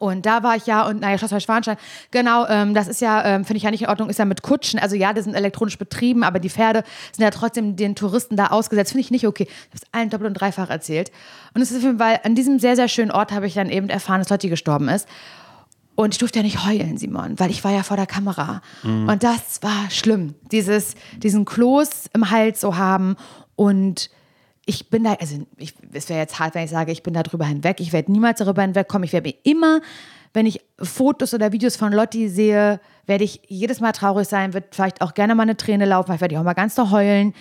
Und 0.00 0.24
da 0.24 0.42
war 0.42 0.56
ich 0.56 0.64
ja, 0.64 0.86
und 0.86 1.02
naja, 1.02 1.18
Schloss 1.18 1.30
Neuschwanstein, 1.30 1.76
genau, 2.10 2.46
ähm, 2.48 2.72
das 2.72 2.88
ist 2.88 3.02
ja, 3.02 3.22
ähm, 3.22 3.44
finde 3.44 3.58
ich 3.58 3.64
ja 3.64 3.70
nicht 3.70 3.82
in 3.82 3.88
Ordnung, 3.88 4.08
ist 4.08 4.18
ja 4.18 4.24
mit 4.24 4.40
Kutschen. 4.40 4.80
Also 4.80 4.96
ja, 4.96 5.12
die 5.12 5.20
sind 5.20 5.34
elektronisch 5.34 5.76
betrieben, 5.76 6.24
aber 6.24 6.38
die 6.38 6.48
Pferde 6.48 6.84
sind 7.12 7.22
ja 7.22 7.30
trotzdem 7.30 7.76
den 7.76 7.94
Touristen 7.94 8.34
da 8.34 8.46
ausgesetzt. 8.46 8.92
Finde 8.92 9.02
ich 9.02 9.10
nicht 9.10 9.26
okay. 9.26 9.44
Ich 9.46 9.50
habe 9.50 9.74
es 9.74 9.82
allen 9.92 10.08
doppelt 10.08 10.28
und 10.28 10.40
dreifach 10.40 10.70
erzählt. 10.70 11.12
Und 11.52 11.60
es 11.60 11.70
ist 11.70 11.84
Fall, 11.98 12.18
an 12.24 12.34
diesem 12.34 12.58
sehr, 12.58 12.76
sehr 12.76 12.88
schönen 12.88 13.10
Ort 13.10 13.30
habe 13.30 13.46
ich 13.46 13.52
dann 13.52 13.68
eben 13.68 13.90
erfahren, 13.90 14.20
dass 14.20 14.30
Lotti 14.30 14.48
gestorben 14.48 14.88
ist. 14.88 15.06
Und 15.96 16.14
ich 16.14 16.18
durfte 16.18 16.38
ja 16.38 16.44
nicht 16.44 16.64
heulen, 16.66 16.96
Simon, 16.96 17.38
weil 17.38 17.50
ich 17.50 17.62
war 17.62 17.72
ja 17.72 17.82
vor 17.82 17.98
der 17.98 18.06
Kamera. 18.06 18.62
Und 19.06 19.22
das 19.22 19.62
war 19.62 19.90
schlimm, 19.90 20.34
dieses, 20.50 20.94
diesen 21.18 21.44
Kloß 21.44 22.06
im 22.14 22.30
Hals 22.30 22.62
so 22.62 22.78
haben 22.78 23.16
und 23.54 24.08
ich 24.70 24.88
bin 24.88 25.02
da, 25.02 25.14
also 25.14 25.36
ich, 25.56 25.74
es 25.92 26.08
wäre 26.08 26.20
jetzt 26.20 26.38
hart, 26.38 26.54
wenn 26.54 26.62
ich 26.62 26.70
sage, 26.70 26.92
ich 26.92 27.02
bin 27.02 27.12
da 27.12 27.24
drüber 27.24 27.44
hinweg. 27.44 27.80
Ich 27.80 27.92
werde 27.92 28.12
niemals 28.12 28.38
darüber 28.38 28.62
hinwegkommen. 28.62 29.04
Ich 29.04 29.12
werde 29.12 29.28
mir 29.28 29.34
immer, 29.42 29.80
wenn 30.32 30.46
ich 30.46 30.60
Fotos 30.80 31.34
oder 31.34 31.50
Videos 31.50 31.74
von 31.74 31.92
Lotti 31.92 32.28
sehe, 32.28 32.78
werde 33.04 33.24
ich 33.24 33.42
jedes 33.48 33.80
Mal 33.80 33.90
traurig 33.90 34.28
sein, 34.28 34.54
wird 34.54 34.76
vielleicht 34.76 35.02
auch 35.02 35.14
gerne 35.14 35.34
mal 35.34 35.42
eine 35.42 35.56
Träne 35.56 35.86
laufen, 35.86 36.06
vielleicht 36.06 36.20
werde 36.20 36.34
ich 36.34 36.38
auch 36.38 36.44
mal 36.44 36.54
ganz 36.54 36.76
doll 36.76 36.92
heulen. 36.92 37.34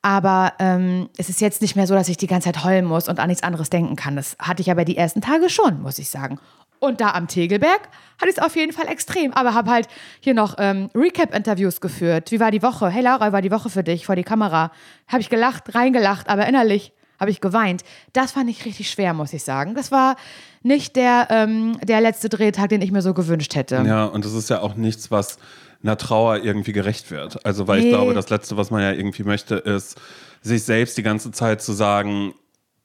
Aber 0.00 0.54
ähm, 0.58 1.10
es 1.18 1.28
ist 1.28 1.42
jetzt 1.42 1.60
nicht 1.60 1.76
mehr 1.76 1.86
so, 1.86 1.92
dass 1.92 2.08
ich 2.08 2.16
die 2.16 2.26
ganze 2.26 2.50
Zeit 2.50 2.64
heulen 2.64 2.86
muss 2.86 3.08
und 3.08 3.20
an 3.20 3.28
nichts 3.28 3.42
anderes 3.42 3.68
denken 3.68 3.96
kann. 3.96 4.16
Das 4.16 4.36
hatte 4.38 4.62
ich 4.62 4.70
aber 4.70 4.86
die 4.86 4.96
ersten 4.96 5.20
Tage 5.20 5.50
schon, 5.50 5.82
muss 5.82 5.98
ich 5.98 6.08
sagen. 6.08 6.38
Und 6.80 7.00
da 7.00 7.10
am 7.12 7.28
Tegelberg 7.28 7.88
hatte 8.20 8.30
ich 8.30 8.38
es 8.38 8.42
auf 8.42 8.56
jeden 8.56 8.72
Fall 8.72 8.88
extrem. 8.88 9.32
Aber 9.34 9.54
habe 9.54 9.70
halt 9.70 9.86
hier 10.20 10.34
noch 10.34 10.56
ähm, 10.58 10.90
Recap-Interviews 10.94 11.80
geführt. 11.80 12.32
Wie 12.32 12.40
war 12.40 12.50
die 12.50 12.62
Woche? 12.62 12.88
Hey 12.88 13.02
Laura, 13.02 13.28
wie 13.28 13.32
war 13.32 13.42
die 13.42 13.50
Woche 13.50 13.70
für 13.70 13.84
dich 13.84 14.06
vor 14.06 14.16
die 14.16 14.24
Kamera? 14.24 14.72
Habe 15.06 15.20
ich 15.20 15.28
gelacht, 15.30 15.74
reingelacht, 15.74 16.28
aber 16.28 16.46
innerlich 16.46 16.92
habe 17.20 17.30
ich 17.30 17.42
geweint. 17.42 17.82
Das 18.14 18.32
fand 18.32 18.48
ich 18.48 18.64
richtig 18.64 18.90
schwer, 18.90 19.12
muss 19.12 19.34
ich 19.34 19.44
sagen. 19.44 19.74
Das 19.74 19.92
war 19.92 20.16
nicht 20.62 20.96
der, 20.96 21.28
ähm, 21.30 21.78
der 21.82 22.00
letzte 22.00 22.30
Drehtag, 22.30 22.70
den 22.70 22.80
ich 22.80 22.92
mir 22.92 23.02
so 23.02 23.12
gewünscht 23.12 23.54
hätte. 23.54 23.82
Ja, 23.86 24.06
und 24.06 24.24
das 24.24 24.32
ist 24.32 24.48
ja 24.48 24.60
auch 24.60 24.74
nichts, 24.74 25.10
was 25.10 25.36
einer 25.82 25.98
Trauer 25.98 26.38
irgendwie 26.38 26.72
gerecht 26.72 27.10
wird. 27.10 27.44
Also, 27.44 27.68
weil 27.68 27.80
Nee. 27.80 27.86
ich 27.86 27.92
glaube, 27.92 28.14
das 28.14 28.30
Letzte, 28.30 28.56
was 28.56 28.70
man 28.70 28.80
ja 28.82 28.92
irgendwie 28.92 29.24
möchte, 29.24 29.56
ist, 29.56 30.00
sich 30.40 30.62
selbst 30.62 30.96
die 30.96 31.02
ganze 31.02 31.30
Zeit 31.30 31.60
zu 31.60 31.72
sagen, 31.74 32.32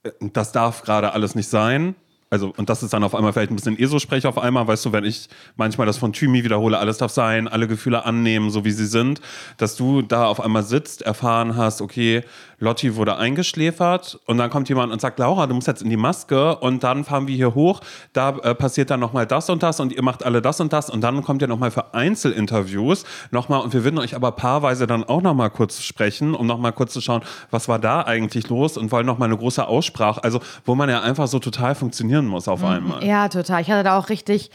äh, 0.04 0.12
das 0.20 0.52
darf 0.52 0.82
gerade 0.84 1.14
alles 1.14 1.34
nicht 1.36 1.48
sein. 1.50 1.96
Also, 2.32 2.54
und 2.58 2.70
das 2.70 2.82
ist 2.82 2.92
dann 2.92 3.04
auf 3.04 3.14
einmal 3.14 3.34
vielleicht 3.34 3.52
ein 3.52 3.56
bisschen 3.56 3.78
ESO-Sprech 3.78 4.26
auf 4.26 4.40
einmal, 4.40 4.68
weißt 4.68 4.86
du, 4.86 4.92
wenn 4.92 5.06
ich 5.06 5.30
manchmal 5.58 5.86
das 5.86 5.98
von 5.98 6.12
Thymi 6.12 6.44
wiederhole, 6.44 6.80
alles 6.80 6.98
darf 6.98 7.12
sein, 7.12 7.48
alle 7.48 7.68
Gefühle 7.68 8.04
annehmen, 8.04 8.50
so 8.50 8.66
wie 8.66 8.72
sie 8.72 8.88
sind, 8.88 9.22
dass 9.58 9.76
du 9.76 10.02
da 10.02 10.26
auf 10.26 10.42
einmal 10.42 10.64
sitzt, 10.64 11.04
erfahren 11.04 11.56
hast, 11.56 11.82
okay, 11.82 12.24
Lotti 12.60 12.96
wurde 12.96 13.18
eingeschläfert 13.18 14.20
und 14.26 14.38
dann 14.38 14.50
kommt 14.50 14.70
jemand 14.70 14.92
und 14.92 15.02
sagt, 15.02 15.20
Laura, 15.20 15.48
du 15.48 15.56
musst 15.56 15.68
jetzt 15.68 15.82
in 15.82 15.90
die 15.90 15.98
Maske 15.98 16.56
und 16.58 16.84
dann 16.84 17.04
fahren 17.04 17.28
wir 17.28 17.36
hier 17.36 17.56
hoch, 17.56 17.82
da 18.14 18.38
äh, 18.40 18.56
passiert 18.56 18.90
dann 18.90 19.00
nochmal 19.00 19.26
das 19.26 19.50
und 19.50 19.64
das 19.64 19.80
und 19.80 19.92
ihr 19.92 20.04
macht 20.04 20.26
alle 20.26 20.42
das 20.42 20.60
und 20.62 20.74
das 20.74 20.90
und 20.90 21.02
dann 21.02 21.24
kommt 21.24 21.42
ihr 21.42 21.48
nochmal 21.48 21.72
für 21.72 21.94
Einzelinterviews 21.94 23.04
nochmal 23.32 23.62
und 23.62 23.74
wir 23.74 23.84
würden 23.84 24.00
euch 24.00 24.16
aber 24.16 24.32
paarweise 24.32 24.88
dann 24.88 25.04
auch 25.04 25.22
nochmal 25.22 25.50
kurz 25.50 25.82
sprechen, 25.82 26.34
um 26.34 26.48
nochmal 26.48 26.72
kurz 26.72 26.94
zu 26.94 27.02
schauen, 27.02 27.22
was 27.52 27.68
war 27.68 27.80
da 27.80 28.02
eigentlich 28.02 28.50
los 28.50 28.78
und 28.78 28.92
wollen 28.92 29.06
nochmal 29.06 29.30
eine 29.30 29.38
große 29.38 29.68
Aussprache, 29.68 30.24
also 30.24 30.40
wo 30.66 30.76
man 30.76 30.90
ja 30.90 31.02
einfach 31.02 31.28
so 31.28 31.40
total 31.40 31.76
funktionieren 31.76 32.26
muss 32.26 32.48
auf 32.48 32.64
einmal. 32.64 33.04
Ja, 33.04 33.30
total. 33.30 33.62
Ich 33.62 33.70
hatte 33.70 33.84
da 33.84 33.98
auch 33.98 34.10
richtig, 34.10 34.52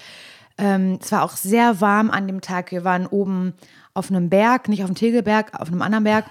ähm, 0.59 0.99
es 1.01 1.13
war 1.13 1.23
auch 1.23 1.33
sehr 1.33 1.81
warm 1.81 2.11
an 2.11 2.27
dem 2.27 2.41
Tag. 2.41 2.73
Wir 2.73 2.85
waren 2.85 3.07
oben 3.07 3.55
auf 3.95 4.11
einem 4.11 4.29
Berg, 4.29 4.69
nicht 4.69 4.83
auf 4.83 4.91
dem 4.91 4.97
Tegelberg, 4.97 5.59
auf 5.61 5.69
einem 5.69 5.83
anderen 5.83 6.05
Berg. 6.05 6.25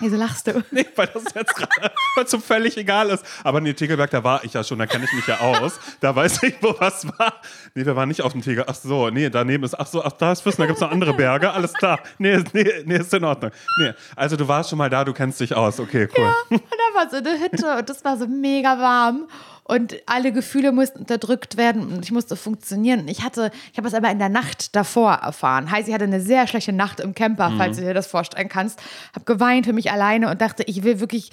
Wieso 0.00 0.16
lachst 0.16 0.46
du? 0.46 0.64
Nee, 0.70 0.86
weil 0.96 1.08
das 1.08 1.24
jetzt 1.34 1.54
gerade 1.54 1.92
so 2.26 2.38
völlig 2.38 2.76
egal 2.76 3.10
ist. 3.10 3.24
Aber 3.44 3.60
nee, 3.60 3.74
Tegelberg, 3.74 4.10
da 4.10 4.24
war 4.24 4.42
ich 4.44 4.54
ja 4.54 4.64
schon, 4.64 4.78
da 4.78 4.86
kenne 4.86 5.04
ich 5.04 5.12
mich 5.12 5.26
ja 5.26 5.40
aus. 5.40 5.78
Da 6.00 6.16
weiß 6.16 6.42
ich, 6.42 6.54
wo 6.62 6.74
was 6.78 7.06
war. 7.18 7.34
Nee, 7.74 7.84
wir 7.84 7.96
waren 7.96 8.08
nicht 8.08 8.22
auf 8.22 8.32
dem 8.32 8.40
Tegel. 8.42 8.64
Ach 8.66 8.74
so, 8.74 9.10
nee, 9.10 9.28
daneben 9.28 9.64
ist, 9.64 9.78
ach 9.78 9.86
so, 9.86 10.02
ach, 10.02 10.12
da 10.12 10.32
ist 10.32 10.40
Füssen, 10.40 10.62
da 10.62 10.66
gibt 10.66 10.78
es 10.78 10.80
noch 10.80 10.90
andere 10.90 11.12
Berge. 11.12 11.52
Alles 11.52 11.74
klar. 11.74 12.00
Nee, 12.18 12.42
nee, 12.52 12.82
nee, 12.84 12.96
ist 12.96 13.12
in 13.12 13.24
Ordnung. 13.24 13.50
Nee, 13.78 13.92
also 14.16 14.36
du 14.36 14.48
warst 14.48 14.70
schon 14.70 14.78
mal 14.78 14.88
da, 14.90 15.04
du 15.04 15.12
kennst 15.12 15.40
dich 15.40 15.54
aus. 15.54 15.78
Okay, 15.78 16.08
cool. 16.16 16.32
Und 16.48 16.62
da 16.70 16.98
war 16.98 17.10
so 17.10 17.16
eine 17.16 17.38
Hütte 17.38 17.76
und 17.78 17.88
das 17.88 18.04
war 18.04 18.16
so 18.16 18.26
mega 18.26 18.78
warm. 18.78 19.28
Und 19.64 19.96
alle 20.06 20.32
Gefühle 20.32 20.72
mussten 20.72 21.00
unterdrückt 21.00 21.56
werden 21.56 21.92
und 21.92 22.04
ich 22.04 22.10
musste 22.10 22.36
funktionieren. 22.36 23.06
Ich 23.08 23.22
hatte, 23.22 23.50
ich 23.72 23.78
habe 23.78 23.86
es 23.86 23.94
aber 23.94 24.10
in 24.10 24.18
der 24.18 24.28
Nacht 24.28 24.74
davor 24.74 25.12
erfahren. 25.12 25.70
Heißt, 25.70 25.88
ich 25.88 25.94
hatte 25.94 26.04
eine 26.04 26.20
sehr 26.20 26.46
schlechte 26.46 26.72
Nacht 26.72 27.00
im 27.00 27.14
Camper, 27.14 27.52
falls 27.56 27.76
du 27.76 27.84
dir 27.84 27.94
das 27.94 28.06
vorstellen 28.06 28.48
kannst. 28.48 28.80
Habe 29.14 29.24
geweint 29.24 29.66
für 29.66 29.72
mich 29.72 29.92
alleine 29.92 30.30
und 30.30 30.40
dachte, 30.40 30.64
ich 30.64 30.82
will 30.82 31.00
wirklich 31.00 31.30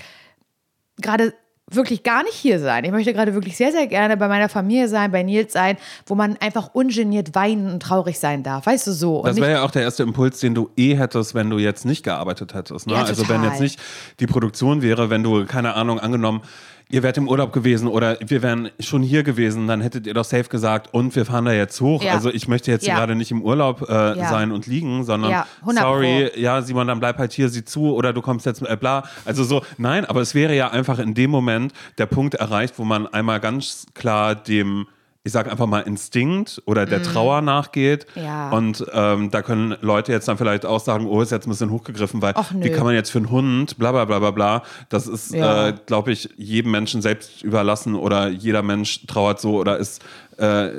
gerade 1.01 1.33
wirklich 1.69 2.03
gar 2.03 2.23
nicht 2.23 2.33
hier 2.33 2.59
sein. 2.59 2.85
Ich 2.85 2.91
möchte 2.91 3.13
gerade 3.13 3.33
wirklich 3.33 3.57
sehr, 3.57 3.71
sehr 3.71 3.87
gerne 3.87 4.15
bei 4.15 4.27
meiner 4.27 4.47
Familie 4.47 4.87
sein, 4.87 5.11
bei 5.11 5.21
Nils 5.23 5.51
sein, 5.51 5.77
wo 6.05 6.15
man 6.15 6.37
einfach 6.37 6.69
ungeniert 6.73 7.35
weinen 7.35 7.69
und 7.71 7.81
traurig 7.81 8.19
sein 8.19 8.41
darf. 8.41 8.65
Weißt 8.65 8.87
du 8.87 8.93
so? 8.93 9.17
Und 9.17 9.27
Das 9.27 9.37
wäre 9.37 9.51
ja 9.51 9.63
auch 9.63 9.71
der 9.71 9.81
erste 9.81 10.03
Impuls, 10.03 10.39
den 10.39 10.55
du 10.55 10.69
eh 10.77 10.95
hättest, 10.95 11.35
wenn 11.35 11.49
du 11.49 11.57
jetzt 11.57 11.85
nicht 11.85 12.03
gearbeitet 12.03 12.53
hättest. 12.53 12.87
Ne? 12.87 12.93
Ja, 12.93 13.03
also 13.03 13.27
wenn 13.27 13.43
jetzt 13.43 13.59
nicht 13.59 13.79
die 14.21 14.27
Produktion 14.27 14.81
wäre, 14.81 15.09
wenn 15.09 15.23
du, 15.23 15.45
keine 15.45 15.73
Ahnung, 15.73 15.99
angenommen, 15.99 16.41
ihr 16.89 17.03
wärt 17.03 17.17
im 17.17 17.27
Urlaub 17.27 17.51
gewesen 17.53 17.87
oder 17.87 18.17
wir 18.25 18.41
wären 18.41 18.69
schon 18.79 19.01
hier 19.03 19.23
gewesen, 19.23 19.67
dann 19.67 19.81
hättet 19.81 20.07
ihr 20.07 20.13
doch 20.13 20.23
safe 20.23 20.45
gesagt, 20.49 20.93
und 20.93 21.15
wir 21.15 21.25
fahren 21.25 21.45
da 21.45 21.51
jetzt 21.51 21.79
hoch. 21.81 22.01
Ja. 22.03 22.13
Also 22.13 22.29
ich 22.31 22.47
möchte 22.47 22.71
jetzt 22.71 22.85
Ja. 22.87 22.95
gerade 22.95 23.15
nicht 23.15 23.31
im 23.31 23.41
Urlaub 23.41 23.81
äh, 23.89 24.17
Ja. 24.17 24.29
sein 24.29 24.51
und 24.51 24.67
liegen, 24.67 25.03
sondern 25.03 25.31
Ja, 25.31 25.47
100 25.61 25.83
sorry, 25.83 26.31
ja, 26.39 26.61
Simon, 26.61 26.87
dann 26.87 26.99
bleib 26.99 27.17
halt 27.17 27.33
hier, 27.33 27.49
sieh 27.49 27.65
zu 27.65 27.93
oder 27.93 28.13
du 28.13 28.21
kommst 28.21 28.45
jetzt, 28.45 28.61
äh, 28.61 28.77
bla. 28.79 29.03
Also 29.25 29.43
so, 29.43 29.63
nein, 29.77 30.05
aber 30.05 30.21
es 30.21 30.33
wäre 30.35 30.55
ja 30.55 30.69
einfach 30.71 30.99
in 30.99 31.13
dem 31.13 31.29
Moment 31.31 31.73
der 31.97 32.05
Punkt 32.05 32.35
erreicht, 32.35 32.75
wo 32.77 32.83
man 32.85 33.07
einmal 33.07 33.39
ganz 33.39 33.85
klar 33.93 34.35
dem 34.35 34.87
ich 35.27 35.33
sage 35.33 35.51
einfach 35.51 35.67
mal 35.67 35.81
Instinkt 35.81 36.61
oder 36.65 36.85
der 36.85 37.03
Trauer 37.03 37.41
nachgeht. 37.41 38.07
Mhm. 38.15 38.23
Ja. 38.23 38.49
Und 38.51 38.85
ähm, 38.93 39.29
da 39.29 39.41
können 39.41 39.75
Leute 39.81 40.13
jetzt 40.13 40.27
dann 40.27 40.37
vielleicht 40.37 40.65
auch 40.65 40.79
sagen, 40.79 41.05
oh, 41.05 41.21
ist 41.21 41.31
jetzt 41.31 41.47
ein 41.47 41.49
bisschen 41.49 41.69
hochgegriffen, 41.69 42.21
weil 42.21 42.33
nö. 42.53 42.63
wie 42.63 42.71
kann 42.71 42.85
man 42.85 42.95
jetzt 42.95 43.11
für 43.11 43.17
einen 43.19 43.29
Hund, 43.29 43.77
bla 43.77 43.91
bla 43.91 44.05
bla 44.05 44.19
bla 44.19 44.31
bla. 44.31 44.63
Das 44.87 45.05
ist, 45.05 45.33
Ja. 45.33 45.67
äh, 45.67 45.73
glaube 45.85 46.13
ich, 46.13 46.29
jedem 46.37 46.71
Menschen 46.71 47.01
selbst 47.01 47.43
überlassen 47.43 47.93
oder 47.95 48.29
jeder 48.29 48.63
Mensch 48.63 49.05
trauert 49.05 49.41
so 49.41 49.57
oder 49.57 49.77
ist 49.77 50.01
äh, 50.37 50.69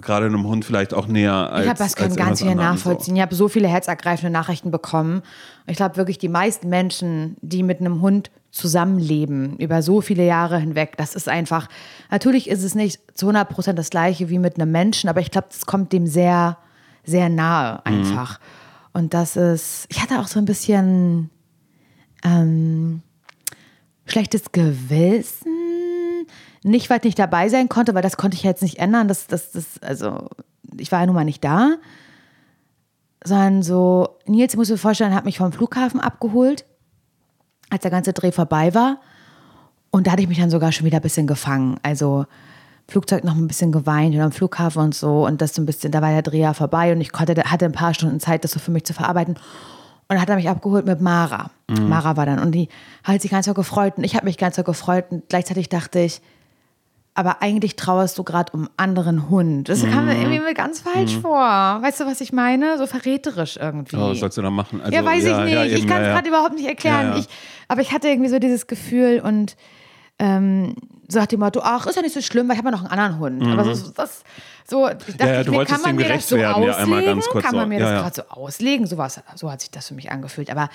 gerade 0.00 0.26
einem 0.26 0.46
Hund 0.46 0.64
vielleicht 0.64 0.92
auch 0.92 1.06
näher 1.06 1.32
als 1.52 1.62
Ich 1.64 1.68
habe 1.68 1.78
das 1.78 1.94
können 1.94 2.16
ganz 2.16 2.40
viele 2.42 2.56
nachvollziehen. 2.56 3.14
Ich 3.14 3.22
habe 3.22 3.34
so 3.36 3.48
viele 3.48 3.68
herzergreifende 3.68 4.32
Nachrichten 4.32 4.72
bekommen. 4.72 5.22
Ich 5.68 5.76
glaube 5.76 5.96
wirklich, 5.96 6.18
die 6.18 6.28
meisten 6.28 6.68
Menschen, 6.68 7.36
die 7.40 7.62
mit 7.62 7.80
einem 7.80 8.00
Hund 8.00 8.30
zusammenleben, 8.56 9.56
über 9.58 9.82
so 9.82 10.00
viele 10.00 10.24
Jahre 10.24 10.58
hinweg, 10.58 10.96
das 10.96 11.14
ist 11.14 11.28
einfach, 11.28 11.68
natürlich 12.10 12.48
ist 12.48 12.62
es 12.62 12.74
nicht 12.74 13.00
zu 13.14 13.26
100 13.26 13.48
Prozent 13.48 13.78
das 13.78 13.90
gleiche 13.90 14.30
wie 14.30 14.38
mit 14.38 14.56
einem 14.56 14.72
Menschen, 14.72 15.08
aber 15.08 15.20
ich 15.20 15.30
glaube, 15.30 15.48
es 15.50 15.66
kommt 15.66 15.92
dem 15.92 16.06
sehr, 16.06 16.56
sehr 17.04 17.28
nahe 17.28 17.84
einfach. 17.84 18.40
Und 18.92 19.12
das 19.12 19.36
ist, 19.36 19.86
ich 19.90 20.02
hatte 20.02 20.18
auch 20.20 20.26
so 20.26 20.38
ein 20.38 20.46
bisschen 20.46 21.28
ähm, 22.24 23.02
schlechtes 24.06 24.52
Gewissen. 24.52 25.52
Nicht, 26.62 26.88
weil 26.88 26.98
ich 26.98 27.04
nicht 27.04 27.18
dabei 27.18 27.48
sein 27.48 27.68
konnte, 27.68 27.94
weil 27.94 28.02
das 28.02 28.16
konnte 28.16 28.36
ich 28.36 28.42
jetzt 28.42 28.62
nicht 28.62 28.78
ändern. 28.78 29.06
Das, 29.06 29.26
das, 29.26 29.52
das, 29.52 29.78
also, 29.82 30.30
ich 30.78 30.90
war 30.90 31.00
ja 31.00 31.06
nun 31.06 31.14
mal 31.14 31.24
nicht 31.24 31.44
da. 31.44 31.76
Sondern 33.22 33.62
so, 33.62 34.16
Nils, 34.26 34.56
muss 34.56 34.68
dir 34.68 34.78
vorstellen, 34.78 35.14
hat 35.14 35.26
mich 35.26 35.38
vom 35.38 35.52
Flughafen 35.52 36.00
abgeholt, 36.00 36.64
als 37.70 37.82
der 37.82 37.90
ganze 37.90 38.12
Dreh 38.12 38.32
vorbei 38.32 38.74
war. 38.74 38.98
Und 39.90 40.06
da 40.06 40.12
hatte 40.12 40.22
ich 40.22 40.28
mich 40.28 40.38
dann 40.38 40.50
sogar 40.50 40.72
schon 40.72 40.86
wieder 40.86 40.98
ein 40.98 41.02
bisschen 41.02 41.26
gefangen. 41.26 41.78
Also 41.82 42.26
Flugzeug 42.88 43.24
noch 43.24 43.34
ein 43.34 43.48
bisschen 43.48 43.72
geweint 43.72 44.14
und 44.14 44.20
am 44.20 44.32
Flughafen 44.32 44.82
und 44.82 44.94
so. 44.94 45.26
Und 45.26 45.40
das 45.40 45.54
so 45.54 45.62
ein 45.62 45.66
bisschen, 45.66 45.90
da 45.90 46.02
war 46.02 46.10
der 46.10 46.22
Dreh 46.22 46.40
ja 46.40 46.54
vorbei 46.54 46.92
und 46.92 47.00
ich 47.00 47.12
konnte, 47.12 47.34
hatte 47.44 47.64
ein 47.64 47.72
paar 47.72 47.94
Stunden 47.94 48.20
Zeit, 48.20 48.44
das 48.44 48.52
so 48.52 48.60
für 48.60 48.70
mich 48.70 48.84
zu 48.84 48.94
verarbeiten. 48.94 49.34
Und 49.34 50.14
dann 50.14 50.20
hat 50.20 50.28
er 50.28 50.36
mich 50.36 50.48
abgeholt 50.48 50.86
mit 50.86 51.00
Mara. 51.00 51.50
Mara 51.68 52.16
war 52.16 52.26
dann. 52.26 52.38
Und 52.38 52.52
die 52.52 52.68
hat 53.02 53.20
sich 53.20 53.30
ganz 53.30 53.46
so 53.46 53.54
gefreut. 53.54 53.94
Und 53.96 54.04
ich 54.04 54.14
habe 54.14 54.24
mich 54.26 54.38
ganz 54.38 54.54
so 54.54 54.62
gefreut. 54.62 55.06
Und 55.10 55.28
gleichzeitig 55.28 55.68
dachte 55.68 55.98
ich, 55.98 56.20
aber 57.16 57.42
eigentlich 57.42 57.76
trauerst 57.76 58.18
du 58.18 58.24
gerade 58.24 58.52
um 58.52 58.60
einen 58.60 58.70
anderen 58.76 59.28
Hund. 59.30 59.68
Das 59.68 59.82
kam 59.82 60.06
mir 60.06 60.16
irgendwie 60.16 60.40
mir 60.40 60.54
ganz 60.54 60.80
falsch 60.80 61.16
vor. 61.18 61.40
Weißt 61.40 62.00
du, 62.00 62.06
was 62.06 62.20
ich 62.20 62.32
meine? 62.32 62.78
So 62.78 62.86
verräterisch 62.86 63.56
irgendwie. 63.56 63.96
Oh, 63.96 64.10
was 64.10 64.20
sollst 64.20 64.36
du 64.36 64.42
da 64.42 64.50
machen? 64.50 64.80
Also, 64.80 64.94
ja, 64.94 65.04
weiß 65.04 65.24
ich 65.24 65.36
nicht. 65.36 65.54
ja, 65.54 65.64
ich 65.64 65.78
eben, 65.78 65.86
kann 65.88 66.02
es 66.02 66.02
ja, 66.02 66.08
ja. 66.08 66.14
gerade 66.14 66.28
überhaupt 66.28 66.54
nicht 66.54 66.68
erklären. 66.68 67.08
Ja, 67.08 67.14
ja. 67.14 67.18
Ich, 67.18 67.26
aber 67.68 67.80
ich 67.80 67.92
hatte 67.92 68.08
irgendwie 68.08 68.28
so 68.28 68.38
dieses 68.38 68.66
Gefühl 68.66 69.20
und 69.24 69.56
ähm, 70.18 70.74
so 71.08 71.18
nach 71.18 71.26
dem 71.26 71.40
Motto, 71.40 71.60
ach, 71.62 71.86
ist 71.86 71.96
ja 71.96 72.02
nicht 72.02 72.14
so 72.14 72.20
schlimm, 72.20 72.48
weil 72.48 72.54
ich 72.54 72.58
habe 72.58 72.68
ja 72.68 72.76
noch 72.76 72.90
einen 72.90 72.98
anderen 72.98 73.18
Hund. 73.18 73.42
Aber 73.46 73.74
so, 73.74 73.90
das, 73.90 74.22
so, 74.68 74.88
ich 74.88 75.16
dachte, 75.16 75.16
Mhm. 75.16 75.18
Ja, 75.20 75.32
ja, 75.32 75.40
ich 75.40 75.46
du 75.46 75.52
mir, 75.52 75.64
kann 75.64 75.80
man 75.82 75.96
mir 75.96 76.08
das 76.08 76.28
so 76.28 76.36
werden, 76.36 76.62
ja, 76.64 76.72
auslegen? 76.72 77.20
kurz 77.30 77.44
kann 77.44 77.54
man 77.54 77.64
so. 77.64 77.68
mir 77.68 77.78
Ja, 77.78 77.80
das 77.80 77.90
ja. 77.90 78.00
gerade 78.02 78.14
so 78.16 78.22
auslegen? 78.42 78.86
So, 78.86 78.98
was, 78.98 79.20
so 79.36 79.50
hat 79.50 79.60
sich 79.60 79.70
das 79.70 79.88
für 79.88 79.94
mich 79.94 80.10
angefühlt. 80.10 80.50
Aber 80.50 80.68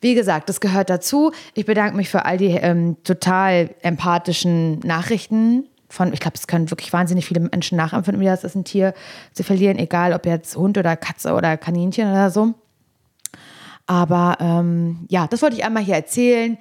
wie 0.00 0.14
gesagt, 0.14 0.48
das 0.48 0.60
gehört 0.60 0.90
dazu. 0.90 1.32
Ich 1.54 1.64
bedanke 1.64 1.96
mich 1.96 2.08
für 2.08 2.24
all 2.24 2.36
die 2.36 2.48
ähm, 2.48 2.96
total 3.04 3.70
empathischen 3.82 4.80
Nachrichten. 4.80 5.66
Von, 5.96 6.12
ich 6.12 6.20
glaube, 6.20 6.36
es 6.36 6.46
können 6.46 6.70
wirklich 6.70 6.92
wahnsinnig 6.92 7.24
viele 7.24 7.40
Menschen 7.40 7.78
nachempfinden, 7.78 8.20
wie 8.20 8.26
das 8.26 8.44
ist, 8.44 8.54
ein 8.54 8.64
Tier 8.64 8.92
zu 9.32 9.42
verlieren, 9.42 9.78
egal 9.78 10.12
ob 10.12 10.26
jetzt 10.26 10.54
Hund 10.54 10.76
oder 10.76 10.94
Katze 10.94 11.32
oder 11.32 11.56
Kaninchen 11.56 12.10
oder 12.10 12.30
so. 12.30 12.52
Aber 13.86 14.36
ähm, 14.40 15.06
ja, 15.08 15.26
das 15.26 15.40
wollte 15.40 15.56
ich 15.56 15.64
einmal 15.64 15.82
hier 15.82 15.94
erzählen, 15.94 16.58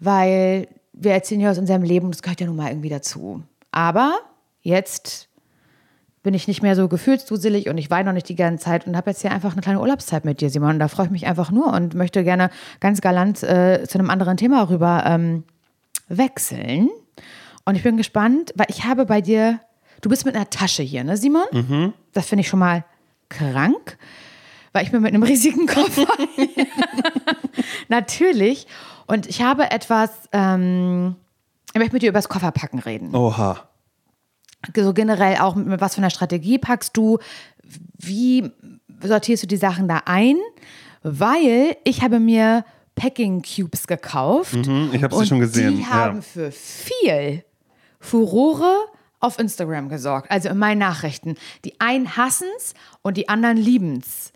weil 0.00 0.68
wir 0.94 1.12
erzählen 1.12 1.42
ja 1.42 1.50
aus 1.50 1.58
unserem 1.58 1.82
Leben 1.82 2.10
das 2.10 2.22
gehört 2.22 2.40
ja 2.40 2.46
nun 2.46 2.56
mal 2.56 2.70
irgendwie 2.70 2.88
dazu. 2.88 3.42
Aber 3.70 4.18
jetzt 4.62 5.28
bin 6.22 6.32
ich 6.32 6.48
nicht 6.48 6.62
mehr 6.62 6.74
so 6.74 6.88
gefühlsduselig 6.88 7.68
und 7.68 7.76
ich 7.76 7.90
weine 7.90 8.06
noch 8.06 8.14
nicht 8.14 8.28
die 8.28 8.34
ganze 8.34 8.64
Zeit 8.64 8.86
und 8.86 8.96
habe 8.96 9.10
jetzt 9.10 9.20
hier 9.20 9.30
einfach 9.30 9.52
eine 9.52 9.60
kleine 9.60 9.80
Urlaubszeit 9.80 10.24
mit 10.24 10.40
dir, 10.40 10.48
Simon. 10.48 10.70
Und 10.70 10.78
da 10.78 10.88
freue 10.88 11.06
ich 11.06 11.12
mich 11.12 11.26
einfach 11.26 11.50
nur 11.50 11.72
und 11.72 11.94
möchte 11.94 12.24
gerne 12.24 12.50
ganz 12.80 13.00
galant 13.00 13.42
äh, 13.42 13.84
zu 13.86 13.98
einem 13.98 14.08
anderen 14.10 14.36
Thema 14.36 14.68
rüber 14.70 15.04
ähm, 15.06 15.44
wechseln. 16.08 16.88
Und 17.68 17.74
ich 17.74 17.82
bin 17.82 17.98
gespannt, 17.98 18.54
weil 18.56 18.64
ich 18.70 18.84
habe 18.84 19.04
bei 19.04 19.20
dir, 19.20 19.60
du 20.00 20.08
bist 20.08 20.24
mit 20.24 20.34
einer 20.34 20.48
Tasche 20.48 20.82
hier, 20.82 21.04
ne, 21.04 21.18
Simon? 21.18 21.44
Das 22.14 22.26
finde 22.26 22.40
ich 22.40 22.48
schon 22.48 22.60
mal 22.60 22.82
krank, 23.28 23.98
weil 24.72 24.84
ich 24.84 24.90
bin 24.90 25.02
mit 25.02 25.12
einem 25.12 25.22
riesigen 25.22 25.66
Koffer. 25.66 26.06
Natürlich. 27.88 28.66
Und 29.06 29.26
ich 29.26 29.42
habe 29.42 29.70
etwas, 29.70 30.08
ähm, 30.32 31.16
ich 31.74 31.78
möchte 31.78 31.92
mit 31.92 32.00
dir 32.00 32.08
über 32.08 32.20
das 32.20 32.30
Kofferpacken 32.30 32.78
reden. 32.78 33.14
Oha. 33.14 33.68
So 34.74 34.94
generell 34.94 35.36
auch, 35.36 35.54
mit 35.54 35.78
was 35.78 35.94
für 35.94 36.00
einer 36.00 36.08
Strategie 36.08 36.56
packst 36.56 36.96
du? 36.96 37.18
Wie 37.98 38.50
sortierst 39.02 39.42
du 39.42 39.46
die 39.46 39.58
Sachen 39.58 39.88
da 39.88 40.04
ein? 40.06 40.36
Weil 41.02 41.76
ich 41.84 42.00
habe 42.00 42.18
mir 42.18 42.64
Packing 42.94 43.42
Cubes 43.42 43.86
gekauft. 43.86 44.54
Mhm, 44.54 44.88
ich 44.94 45.02
habe 45.02 45.14
sie 45.14 45.26
schon 45.26 45.40
gesehen. 45.40 45.76
Die 45.76 45.82
ja. 45.82 45.90
haben 45.90 46.22
für 46.22 46.50
viel 46.50 47.44
Furore 48.00 48.86
auf 49.20 49.38
Instagram 49.38 49.88
gesorgt, 49.88 50.30
also 50.30 50.48
in 50.48 50.58
meinen 50.58 50.78
Nachrichten. 50.78 51.36
Die 51.64 51.80
einen 51.80 52.16
hassen's 52.16 52.74
und 53.02 53.16
die 53.16 53.28
anderen 53.28 53.56
lieben's. 53.56 54.32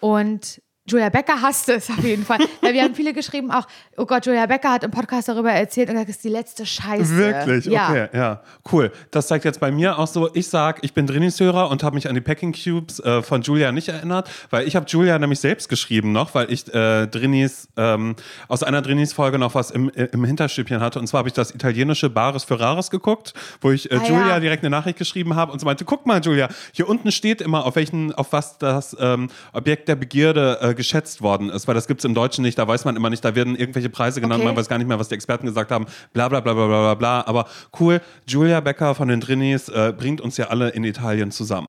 Und 0.00 0.62
Julia 0.88 1.08
Becker 1.08 1.40
hasste 1.40 1.74
es 1.74 1.90
auf 1.90 2.02
jeden 2.02 2.24
Fall. 2.24 2.38
Weil 2.60 2.74
wir 2.74 2.82
haben 2.82 2.94
viele 2.94 3.12
geschrieben 3.12 3.50
auch, 3.50 3.66
oh 3.96 4.06
Gott, 4.06 4.26
Julia 4.26 4.46
Becker 4.46 4.72
hat 4.72 4.84
im 4.84 4.90
Podcast 4.90 5.28
darüber 5.28 5.52
erzählt 5.52 5.88
und 5.88 5.94
gesagt, 5.94 6.08
das 6.08 6.16
ist 6.16 6.24
die 6.24 6.28
letzte 6.30 6.66
Scheiße. 6.66 7.16
Wirklich? 7.16 7.66
Ja. 7.66 7.90
Okay, 7.90 8.08
ja. 8.12 8.40
Cool. 8.72 8.90
Das 9.10 9.28
zeigt 9.28 9.44
jetzt 9.44 9.60
bei 9.60 9.70
mir 9.70 9.98
auch 9.98 10.06
so, 10.06 10.30
ich 10.34 10.48
sag, 10.48 10.82
ich 10.82 10.94
bin 10.94 11.06
Drinis-Hörer 11.06 11.70
und 11.70 11.82
habe 11.82 11.94
mich 11.94 12.08
an 12.08 12.14
die 12.14 12.20
Packing 12.20 12.52
Cubes 12.52 13.00
äh, 13.00 13.22
von 13.22 13.42
Julia 13.42 13.70
nicht 13.72 13.88
erinnert, 13.88 14.30
weil 14.50 14.66
ich 14.66 14.74
habe 14.76 14.86
Julia 14.88 15.18
nämlich 15.18 15.40
selbst 15.40 15.68
geschrieben 15.68 16.12
noch, 16.12 16.34
weil 16.34 16.50
ich 16.50 16.72
äh, 16.74 17.06
Drinis, 17.06 17.68
ähm, 17.76 18.16
aus 18.48 18.62
einer 18.62 18.82
Drinis-Folge 18.82 19.38
noch 19.38 19.54
was 19.54 19.70
im, 19.70 19.90
äh, 19.90 20.04
im 20.12 20.24
Hinterstübchen 20.24 20.80
hatte. 20.80 20.98
Und 20.98 21.06
zwar 21.06 21.18
habe 21.18 21.28
ich 21.28 21.34
das 21.34 21.54
italienische 21.54 22.10
Bares 22.10 22.44
für 22.44 22.58
Rares 22.58 22.90
geguckt, 22.90 23.34
wo 23.60 23.70
ich 23.70 23.90
äh, 23.90 23.98
Ah, 23.98 24.06
Julia 24.08 24.28
ja. 24.28 24.40
direkt 24.40 24.62
eine 24.62 24.70
Nachricht 24.70 24.98
geschrieben 24.98 25.34
habe 25.34 25.52
und 25.52 25.58
sie 25.58 25.66
meinte, 25.66 25.84
guck 25.84 26.06
mal, 26.06 26.20
Julia, 26.20 26.48
hier 26.72 26.88
unten 26.88 27.12
steht 27.12 27.40
immer, 27.40 27.64
auf 27.66 27.76
welchen, 27.76 28.14
auf 28.14 28.32
was 28.32 28.58
das 28.58 28.96
ähm, 28.98 29.28
Objekt 29.52 29.88
der 29.88 29.96
Begierde 29.96 30.58
äh, 30.60 30.74
geschätzt 30.78 31.20
worden 31.20 31.50
ist, 31.50 31.68
weil 31.68 31.74
das 31.74 31.86
gibt 31.86 32.00
es 32.00 32.06
im 32.06 32.14
Deutschen 32.14 32.40
nicht, 32.42 32.58
da 32.58 32.66
weiß 32.66 32.86
man 32.86 32.96
immer 32.96 33.10
nicht, 33.10 33.22
da 33.22 33.34
werden 33.34 33.54
irgendwelche 33.54 33.90
Preise 33.90 34.22
genannt, 34.22 34.40
Okay. 34.40 34.46
man 34.48 34.56
weiß 34.56 34.68
gar 34.68 34.78
nicht 34.78 34.88
mehr, 34.88 34.98
was 34.98 35.08
die 35.08 35.14
Experten 35.16 35.44
gesagt 35.46 35.70
haben, 35.70 35.84
bla 36.14 36.28
bla 36.30 36.40
bla 36.40 36.54
bla 36.54 36.66
bla 36.66 36.94
bla. 36.94 37.26
Aber 37.26 37.46
cool, 37.78 38.00
Julia 38.26 38.60
Becker 38.60 38.94
von 38.94 39.08
den 39.08 39.20
Drinis 39.20 39.68
äh, 39.68 39.92
bringt 39.94 40.22
uns 40.22 40.38
ja 40.38 40.46
alle 40.46 40.70
in 40.70 40.84
Italien 40.84 41.30
zusammen. 41.30 41.66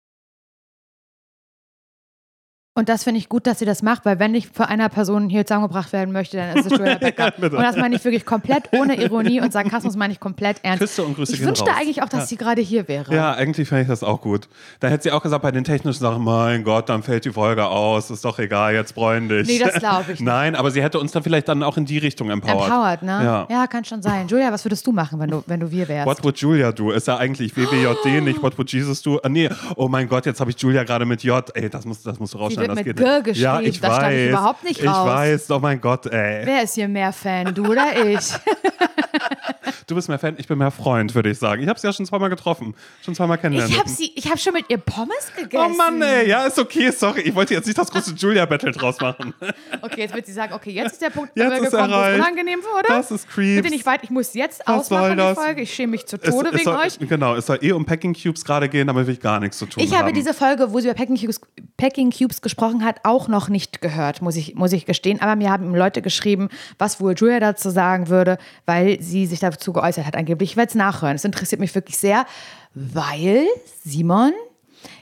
Und 2.80 2.88
das 2.88 3.04
finde 3.04 3.18
ich 3.18 3.28
gut, 3.28 3.46
dass 3.46 3.60
sie 3.60 3.66
das 3.66 3.82
macht, 3.84 4.06
weil 4.06 4.20
wenn 4.20 4.34
ich 4.34 4.48
für 4.48 4.68
einer 4.70 4.88
Person 4.88 5.28
hier 5.30 5.46
zusammengebracht 5.46 5.92
werden 5.92 6.14
möchte, 6.14 6.38
dann 6.38 6.56
ist 6.58 6.66
es 6.66 6.72
Julia 6.72 6.96
Becker. 6.98 7.32
bitte. 7.38 7.58
und 7.58 7.62
das 7.62 7.76
meine 7.76 7.96
ich 7.96 8.04
wirklich 8.06 8.26
komplett 8.26 8.70
ohne 8.72 8.96
Ironie 9.04 9.42
und 9.42 9.52
Sarkasmus 9.52 9.98
meine 9.98 10.14
ich 10.14 10.20
komplett 10.22 10.58
ernst. 10.64 10.80
Küsse 10.80 11.04
und 11.04 11.16
Grüße 11.16 11.34
ich 11.34 11.44
wünschte 11.44 11.66
raus. 11.70 11.76
eigentlich 11.78 12.02
auch, 12.02 12.08
dass 12.10 12.22
Ja. 12.22 12.26
sie 12.28 12.38
gerade 12.38 12.62
hier 12.62 12.88
wäre. 12.88 13.14
Ja, 13.14 13.34
eigentlich 13.34 13.68
fände 13.68 13.82
ich 13.82 13.88
das 13.90 14.02
auch 14.02 14.22
gut. 14.22 14.48
Da 14.80 14.88
hätte 14.88 15.04
sie 15.04 15.12
auch 15.12 15.22
gesagt, 15.22 15.42
bei 15.44 15.52
den 15.52 15.66
technischen 15.66 16.00
Sachen, 16.00 16.24
mein 16.24 16.64
Gott, 16.64 16.88
dann 16.88 17.04
fällt 17.04 17.26
die 17.26 17.32
Folge 17.32 17.66
aus, 17.66 18.10
ist 18.10 18.24
doch 18.24 18.40
egal, 18.40 18.74
jetzt 18.74 18.94
freuen 18.94 19.28
dich. 19.28 19.46
Nee, 19.48 19.60
das 19.60 19.74
glaube 19.76 20.04
ich 20.04 20.08
nicht. 20.20 20.22
Nein, 20.22 20.56
aber 20.56 20.72
sie 20.72 20.82
hätte 20.82 21.00
uns 21.00 21.12
dann 21.12 21.22
vielleicht 21.24 21.50
dann 21.50 21.62
auch 21.64 21.76
in 21.76 21.84
die 21.86 21.98
Richtung 21.98 22.30
empowert. 22.30 22.70
Empowered, 22.70 23.04
ne? 23.04 23.46
Ja. 23.50 23.68
kann 23.68 23.84
schon 23.84 24.02
sein. 24.02 24.28
Julia, 24.30 24.52
was 24.54 24.64
würdest 24.64 24.88
du 24.88 24.94
machen, 24.94 25.20
wenn 25.20 25.30
du, 25.30 25.44
wenn 25.48 25.60
du 25.60 25.70
wir 25.70 25.88
wärst? 25.90 26.08
What 26.08 26.24
would 26.24 26.38
Julia 26.38 26.72
do? 26.72 26.92
Ist 26.92 27.08
ja 27.08 27.18
eigentlich 27.18 27.56
WWJD, 27.58 28.22
nicht 28.24 28.42
What 28.42 28.58
would 28.58 28.72
Jesus 28.72 29.02
do? 29.02 29.20
Ah, 29.22 29.28
nee, 29.30 29.50
oh 29.76 29.90
mein 29.90 30.08
Gott, 30.08 30.26
jetzt 30.26 30.40
habe 30.40 30.50
ich 30.52 30.58
Julia 30.62 30.84
gerade 30.86 31.06
mit 31.06 31.24
J. 31.24 31.44
Ey, 31.56 31.70
das, 31.70 31.84
muss, 31.86 32.02
das 32.04 32.18
musst 32.20 32.34
du 32.34 32.38
rausschneiden. 32.38 32.69
Wird 32.78 32.86
mit. 32.88 32.98
G 32.98 33.04
geschrieben, 33.32 33.40
Ja, 33.44 33.60
ich 33.62 33.80
das 33.80 33.90
weiß. 33.92 33.98
stand 33.98 34.14
ich 34.16 34.30
überhaupt 34.30 34.64
nicht 34.64 34.80
Ich 34.80 34.88
raus. 34.88 35.08
weiß, 35.08 35.52
oh 35.52 35.60
mein 35.60 35.80
Gott, 35.82 36.06
ey. 36.08 36.46
Wer 36.46 36.64
ist 36.64 36.76
hier 36.76 36.88
mehr 36.88 37.12
Fan, 37.14 37.54
du 37.54 37.66
oder 37.68 37.88
ich? 38.06 38.20
Du 39.90 39.96
bist 39.96 40.08
mehr 40.08 40.20
Fan, 40.20 40.36
ich 40.38 40.48
bin 40.48 40.58
mehr 40.60 40.70
Freund, 40.70 41.16
würde 41.16 41.32
ich 41.32 41.40
sagen. 41.40 41.64
Ich 41.64 41.68
habe 41.68 41.80
sie 41.80 41.88
ja 41.88 41.92
schon 41.94 42.06
zweimal 42.06 42.30
getroffen, 42.30 42.76
schon 43.04 43.16
zweimal 43.16 43.40
kennengelernt. 43.40 43.74
Ich 43.74 43.80
habe 43.80 43.90
sie, 43.90 44.12
ich 44.16 44.28
habe 44.28 44.38
schon 44.38 44.54
mit 44.54 44.66
ihr 44.70 44.78
Pommes 44.78 45.32
gegessen. 45.36 45.66
Oh 45.66 45.76
Mann, 45.76 46.00
ey, 46.02 46.30
ja, 46.30 46.46
ist 46.46 46.60
okay, 46.60 46.92
sorry. 46.92 47.22
Ich 47.22 47.34
wollte 47.34 47.56
jetzt 47.56 47.66
nicht 47.66 47.78
das 47.78 47.90
große 47.92 48.14
Julia-Battle 48.14 48.72
draus 48.72 49.00
machen. 49.02 49.34
Okay, 49.82 50.02
jetzt 50.02 50.14
wird 50.14 50.26
sie 50.26 50.34
sagen, 50.34 50.54
okay, 50.54 50.72
jetzt 50.72 50.94
ist 50.94 51.02
der 51.02 51.10
Punkt 51.10 51.32
Jetzt 51.36 51.46
ist 51.54 51.72
gekommen, 51.72 51.72
wo 51.92 51.96
es 51.96 52.02
erreicht. 52.02 52.20
unangenehm 52.20 52.60
wurde. 52.60 52.86
Das 52.90 53.12
ist 53.12 53.30
Creeps. 53.30 53.62
Bitte 53.62 53.74
nicht 53.74 53.86
weit, 53.86 54.04
ich 54.04 54.10
muss 54.10 54.34
jetzt 54.34 54.62
soll 54.66 54.76
ausmachen, 54.76 55.12
die 55.12 55.16
das? 55.18 55.38
Folge. 55.38 55.62
Ich 55.62 55.74
schäme 55.74 55.92
mich 55.92 56.06
zu 56.06 56.18
Es- 56.22 56.30
Tode 56.30 56.50
es 56.50 56.54
wegen 56.56 56.64
soll, 56.66 56.76
euch. 56.78 57.00
Genau, 57.00 57.36
es 57.36 57.46
soll 57.46 57.60
eh 57.62 57.72
um 57.72 57.86
Packing 57.86 58.14
Cubes 58.14 58.44
gerade 58.44 58.68
gehen, 58.68 58.88
damit 58.88 59.08
will 59.08 59.14
ich 59.14 59.22
gar 59.22 59.40
nichts 59.40 59.58
zu 59.58 59.66
tun 59.68 59.82
Ich 59.82 59.92
haben. 59.94 60.00
habe 60.00 60.14
diese 60.14 60.34
Folge, 60.34 60.74
wo 60.74 60.80
sie 60.80 60.88
über 60.88 60.96
Packing 60.96 61.18
Cubes, 61.18 61.40
Packing 61.78 62.12
Cubes 62.12 62.42
gesprochen 62.42 62.84
hat, 62.84 62.98
auch 63.04 63.28
noch 63.30 63.48
nicht 63.50 63.82
gehört, 63.82 64.22
muss 64.22 64.36
ich, 64.36 64.54
muss 64.56 64.74
ich 64.74 64.86
gestehen. 64.86 65.22
Aber 65.22 65.36
mir 65.38 65.50
haben 65.50 65.74
Leute 65.74 66.02
geschrieben, 66.02 66.50
was 66.78 67.00
wohl 67.00 67.14
Julia 67.14 67.40
dazu 67.40 67.70
sagen 67.70 68.10
würde, 68.10 68.38
weil 68.66 69.02
sie 69.02 69.26
sich 69.28 69.40
dazu 69.40 69.72
geäußert 69.80 70.06
hat. 70.06 70.16
Angeblich, 70.16 70.52
ich 70.52 70.58
werde 70.58 70.70
es 70.70 70.76
nachhören. 70.76 71.16
Es 71.16 71.26
interessiert 71.26 71.62
mich 71.62 71.74
wirklich 71.76 71.98
sehr, 71.98 72.26
weil, 72.74 73.46
Simon, 73.84 74.34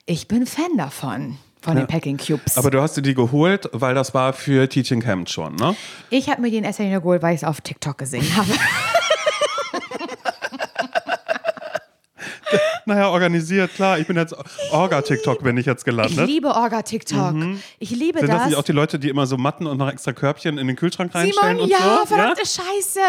ich 0.06 0.28
bin 0.28 0.46
Fan 0.46 0.78
davon, 0.78 1.38
von 1.62 1.76
den 1.76 1.88
Packing 1.88 2.18
Cubes. 2.18 2.58
Aber 2.58 2.72
du 2.72 2.82
hast 2.82 2.96
dir 2.96 3.02
die 3.02 3.13
geholt, 3.13 3.70
weil 3.74 3.94
das 3.94 4.13
war 4.13 4.34
für 4.34 4.70
Teaching 4.70 5.02
Camp 5.02 5.30
schon, 5.30 5.56
ne? 5.56 5.76
ich 6.10 6.30
habe 6.30 6.42
mir 6.42 6.50
die 6.50 6.58
in 6.58 6.63
erster 6.63 6.84
Linie 6.84 7.02
geholt, 7.02 7.22
weil 7.22 7.36
ich 7.36 7.42
es 7.42 7.48
auf 7.48 7.62
TikTok 7.62 7.98
gesehen 7.98 8.26
habe. 8.36 8.48
naja, 12.88 13.10
organisiert, 13.10 13.73
klar. 13.76 14.00
Ich 14.00 14.08
bin 14.08 14.17
jetzt 14.17 14.36
Orga-TikTok, 14.71 15.43
bin 15.43 15.58
ich 15.58 15.65
jetzt 15.65 15.82
Ich 15.82 15.86
gelandet. 15.86 16.28
liebe 16.28 16.50
Orga-TikTok. 16.50 17.36
Ich 17.80 17.91
liebe 17.91 18.19
Sind 18.19 18.30
das 18.30 18.38
das. 18.39 18.47
nicht 18.47 18.58
auch 18.58 18.63
die 18.63 18.71
Leute, 18.71 18.97
die 19.00 19.10
immer 19.10 19.28
so 19.28 19.38
Matten 19.38 19.67
und 19.67 19.78
noch 19.78 19.89
extra 19.91 20.13
Körbchen 20.13 20.58
in 20.58 20.67
den 20.67 20.76
Kühlschrank 20.76 21.13
reinstellen 21.13 21.58
Simon, 21.58 21.63
und 21.63 21.69
ja, 21.71 22.00
so? 22.02 22.06
verdammte 22.08 22.41
Scheiße. 22.41 23.00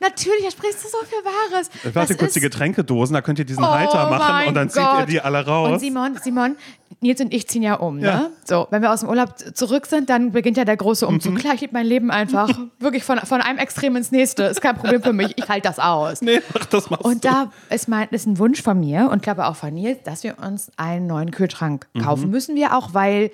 Natürlich, 0.00 0.44
da 0.44 0.50
sprichst 0.50 0.84
du 0.84 0.88
so 0.88 0.98
viel 1.06 1.18
Wahres. 1.24 1.70
Warte 1.94 2.08
Das 2.14 2.18
kurz, 2.18 2.32
die 2.34 2.40
Getränkedosen, 2.40 3.14
da 3.14 3.22
könnt 3.22 3.38
ihr 3.38 3.44
diesen 3.44 3.64
Oh 3.64 3.68
Halter 3.68 4.08
machen 4.10 4.48
und 4.48 4.54
dann 4.54 4.70
zieht 4.70 4.82
ihr 5.00 5.06
die 5.06 5.20
alle 5.20 5.44
raus. 5.46 5.72
Und 5.74 5.78
Simon, 5.80 6.16
Simon, 6.22 6.56
Nils 7.00 7.20
und 7.20 7.32
ich 7.34 7.46
ziehen 7.48 7.62
ja 7.62 7.74
um. 7.74 7.98
Ja. 7.98 8.16
Ne? 8.16 8.30
So, 8.44 8.66
wenn 8.70 8.80
wir 8.80 8.92
aus 8.92 9.00
dem 9.00 9.08
Urlaub 9.08 9.34
zurück 9.54 9.86
sind, 9.86 10.08
dann 10.08 10.32
beginnt 10.32 10.56
ja 10.56 10.64
der 10.64 10.76
große 10.76 11.06
Umzug. 11.06 11.34
Mhm. 11.34 11.38
Klar, 11.38 11.54
ich 11.54 11.60
lebe 11.60 11.72
mein 11.74 11.84
Leben 11.86 12.10
einfach 12.10 12.48
wirklich 12.78 13.04
von, 13.04 13.18
von 13.18 13.40
einem 13.42 13.58
Extrem 13.58 13.96
ins 13.96 14.12
nächste. 14.12 14.44
Ist 14.44 14.60
kein 14.62 14.76
Problem 14.76 15.02
für 15.02 15.12
mich. 15.12 15.34
Ich 15.36 15.48
halte 15.48 15.68
das 15.68 15.78
aus. 15.78 16.22
nee, 16.22 16.40
ach, 16.58 16.64
das 16.66 16.88
machst 16.88 17.04
Und 17.04 17.24
du. 17.24 17.28
da 17.28 17.50
ist, 17.70 17.88
mein, 17.88 18.08
ist 18.10 18.26
ein 18.26 18.38
Wunsch 18.38 18.62
von 18.62 18.78
mir 18.80 19.10
und 19.10 19.22
glaube 19.26 19.46
auch 19.46 19.56
von 19.56 19.74
Nils, 19.74 19.98
dass 20.04 20.22
wir 20.24 20.38
uns 20.38 20.70
einen 20.76 21.06
neuen 21.06 21.30
Kühlschrank 21.30 21.86
Mhm. 21.94 22.00
kaufen. 22.00 22.30
Müssen 22.30 22.54
wir 22.56 22.76
auch, 22.76 22.94
weil. 22.94 23.30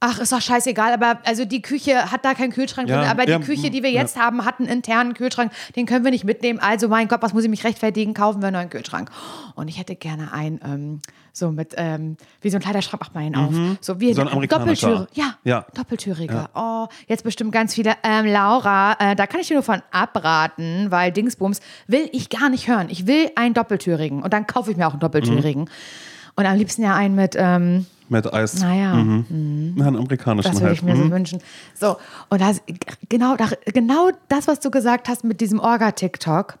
Ach, 0.00 0.18
ist 0.18 0.32
doch 0.32 0.40
scheißegal, 0.42 0.92
aber 0.92 1.18
also 1.24 1.46
die 1.46 1.62
Küche 1.62 2.10
hat 2.12 2.26
da 2.26 2.34
keinen 2.34 2.52
Kühlschrank 2.52 2.90
Ja, 2.90 2.98
drin, 3.00 3.08
aber 3.08 3.24
die 3.24 3.32
ja, 3.32 3.38
Küche, 3.38 3.70
die 3.70 3.82
wir 3.82 3.90
ja. 3.90 4.02
jetzt 4.02 4.18
haben, 4.20 4.44
hat 4.44 4.58
einen 4.60 4.68
internen 4.68 5.14
Kühlschrank, 5.14 5.50
den 5.76 5.86
können 5.86 6.04
wir 6.04 6.10
nicht 6.10 6.24
mitnehmen. 6.24 6.58
Also 6.58 6.88
mein 6.88 7.08
Gott, 7.08 7.22
was 7.22 7.32
muss 7.32 7.42
ich 7.44 7.48
mich 7.48 7.64
rechtfertigen? 7.64 8.12
Kaufen 8.12 8.42
wir 8.42 8.48
einen 8.48 8.56
neuen 8.56 8.68
Kühlschrank. 8.70 9.10
Und 9.54 9.68
ich 9.68 9.78
hätte 9.78 9.96
gerne 9.96 10.30
einen, 10.32 10.60
ähm, 10.62 11.00
so 11.36 11.50
mit, 11.50 11.74
ähm, 11.76 12.16
wie 12.42 12.48
so 12.50 12.58
ein 12.58 12.62
Kleiderschrank, 12.62 13.00
macht 13.02 13.12
man 13.14 13.24
ihn 13.24 13.34
auf. 13.36 13.52
So 13.80 13.98
wie 14.00 14.10
Mhm. 14.10 14.14
So 14.14 14.20
ein 14.22 14.28
amerikanischer. 14.28 14.88
Doppeltür, 14.88 15.08
ja, 15.14 15.34
Ja. 15.42 15.66
Doppeltüriger. 15.74 16.48
Oh, 16.54 16.86
jetzt 17.08 17.24
bestimmt 17.24 17.50
ganz 17.50 17.74
viele. 17.74 17.94
Ähm, 18.04 18.24
Laura, 18.26 18.96
äh, 19.00 19.16
da 19.16 19.26
kann 19.26 19.40
ich 19.40 19.48
dir 19.48 19.54
nur 19.54 19.64
von 19.64 19.82
abraten, 19.90 20.90
weil 20.90 21.10
Dingsbums 21.10 21.60
will 21.88 22.08
ich 22.12 22.30
gar 22.30 22.48
nicht 22.50 22.68
hören. 22.68 22.86
Ich 22.88 23.06
will 23.08 23.30
einen 23.34 23.52
Doppeltürigen 23.52 24.22
und 24.22 24.32
dann 24.32 24.46
kaufe 24.46 24.70
ich 24.70 24.76
mir 24.76 24.86
auch 24.86 24.92
einen 24.92 25.00
Doppeltürigen. 25.00 25.62
Mhm. 25.62 25.68
Und 26.36 26.46
am 26.46 26.56
liebsten 26.56 26.82
ja 26.82 26.94
einen 26.94 27.14
mit, 27.16 27.34
ähm, 27.36 27.86
Mit 28.08 28.32
Eis. 28.32 28.60
naja, 28.60 28.94
Mhm. 28.94 29.74
Ja, 29.76 29.86
einen 29.86 29.96
amerikanischen 29.96 30.52
das 30.52 30.60
würde 30.60 30.74
ich 30.74 30.82
mir 30.82 30.96
so 30.96 31.10
wünschen. 31.10 31.40
So, 31.74 31.96
und 32.28 32.40
das, 32.40 32.60
genau, 33.08 33.36
genau 33.72 34.10
das, 34.28 34.46
was 34.46 34.60
du 34.60 34.70
gesagt 34.70 35.08
hast 35.08 35.24
mit 35.24 35.40
diesem 35.40 35.58
Orga-TikTok, 35.60 36.58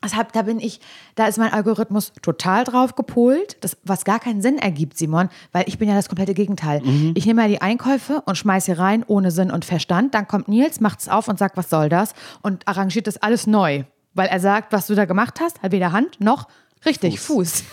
das 0.00 0.16
hab, 0.16 0.32
da 0.32 0.42
bin 0.42 0.60
ich, 0.60 0.80
da 1.14 1.26
ist 1.26 1.38
mein 1.38 1.52
Algorithmus 1.52 2.12
total 2.22 2.64
drauf 2.64 2.94
gepolt, 2.94 3.56
das, 3.60 3.76
was 3.84 4.04
gar 4.04 4.18
keinen 4.18 4.40
Sinn 4.40 4.58
ergibt, 4.58 4.96
Simon, 4.96 5.28
weil 5.52 5.64
ich 5.66 5.78
bin 5.78 5.88
ja 5.88 5.94
das 5.94 6.08
komplette 6.08 6.34
Gegenteil. 6.34 6.80
Mhm. 6.82 7.12
Ich 7.16 7.26
nehme 7.26 7.42
ja 7.42 7.48
die 7.48 7.60
Einkäufe 7.60 8.22
und 8.24 8.36
schmeiße 8.36 8.66
sie 8.66 8.72
rein 8.72 9.04
ohne 9.06 9.30
Sinn 9.30 9.50
und 9.50 9.64
Verstand. 9.64 10.14
Dann 10.14 10.26
kommt 10.26 10.48
Nils, 10.48 10.80
macht 10.80 11.00
es 11.00 11.08
auf 11.08 11.28
und 11.28 11.38
sagt, 11.38 11.56
was 11.56 11.70
soll 11.70 11.88
das? 11.88 12.14
Und 12.42 12.66
arrangiert 12.66 13.06
das 13.06 13.18
alles 13.18 13.46
neu. 13.46 13.84
Weil 14.14 14.28
er 14.28 14.40
sagt, 14.40 14.72
was 14.72 14.86
du 14.86 14.94
da 14.94 15.04
gemacht 15.04 15.40
hast, 15.40 15.62
hat 15.62 15.72
weder 15.72 15.92
Hand 15.92 16.20
noch 16.20 16.48
richtig 16.84 17.20
Fuß. 17.20 17.64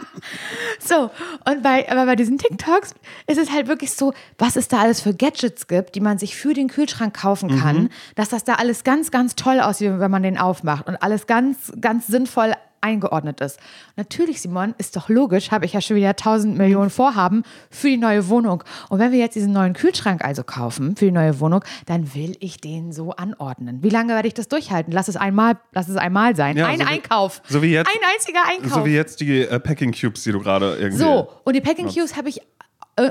So, 0.78 1.10
und 1.44 1.62
bei, 1.62 1.90
aber 1.90 2.06
bei 2.06 2.16
diesen 2.16 2.38
TikToks 2.38 2.94
ist 3.26 3.38
es 3.38 3.50
halt 3.50 3.68
wirklich 3.68 3.92
so, 3.92 4.14
was 4.38 4.56
es 4.56 4.68
da 4.68 4.80
alles 4.80 5.00
für 5.00 5.14
Gadgets 5.14 5.68
gibt, 5.68 5.94
die 5.94 6.00
man 6.00 6.18
sich 6.18 6.36
für 6.36 6.54
den 6.54 6.68
Kühlschrank 6.68 7.14
kaufen 7.14 7.58
kann, 7.58 7.90
dass 8.14 8.30
das 8.30 8.44
da 8.44 8.54
alles 8.54 8.82
ganz, 8.82 9.10
ganz 9.10 9.36
toll 9.36 9.60
aussieht, 9.60 9.98
wenn 9.98 10.10
man 10.10 10.22
den 10.22 10.38
aufmacht 10.38 10.86
und 10.86 10.96
alles 11.02 11.26
ganz, 11.26 11.72
ganz 11.80 12.06
sinnvoll 12.06 12.54
eingeordnet 12.80 13.40
ist. 13.40 13.58
Natürlich, 13.96 14.40
Simon, 14.40 14.74
ist 14.78 14.96
doch 14.96 15.08
logisch, 15.08 15.50
habe 15.50 15.64
ich 15.66 15.72
ja 15.74 15.80
schon 15.80 15.96
wieder 15.96 16.16
tausend 16.16 16.56
Millionen 16.56 16.90
Vorhaben 16.90 17.42
für 17.70 17.88
die 17.88 17.96
neue 17.96 18.28
Wohnung. 18.28 18.64
Und 18.88 18.98
wenn 18.98 19.12
wir 19.12 19.18
jetzt 19.18 19.34
diesen 19.34 19.52
neuen 19.52 19.72
Kühlschrank 19.74 20.24
also 20.24 20.42
kaufen 20.44 20.96
für 20.96 21.04
die 21.06 21.10
neue 21.12 21.40
Wohnung, 21.40 21.64
dann 21.86 22.14
will 22.14 22.36
ich 22.40 22.58
den 22.60 22.92
so 22.92 23.10
anordnen. 23.12 23.82
Wie 23.82 23.90
lange 23.90 24.14
werde 24.14 24.28
ich 24.28 24.34
das 24.34 24.48
durchhalten? 24.48 24.92
Lass 24.92 25.08
es 25.08 25.16
einmal, 25.16 25.58
lass 25.72 25.88
es 25.88 25.96
einmal 25.96 26.36
sein. 26.36 26.56
Ja, 26.56 26.66
Ein 26.66 26.78
so 26.78 26.84
wie- 26.84 26.88
Einkauf. 26.88 27.42
so 27.48 27.62
wie 27.62 27.72
jetzt- 27.72 27.88
Ein 27.88 28.00
einziger 28.14 28.40
Einkauf. 28.48 28.80
So 28.80 28.86
wie 28.86 28.94
jetzt 28.94 29.20
die 29.20 29.40
äh, 29.42 29.60
Packing 29.60 29.92
Cubes, 29.92 30.22
die 30.22 30.32
du 30.32 30.40
gerade 30.40 30.76
irgendwie. 30.76 30.98
So, 31.02 31.28
und 31.44 31.54
die 31.54 31.60
Packing 31.60 31.88
Cubes 31.88 32.16
habe 32.16 32.28
ich 32.28 32.40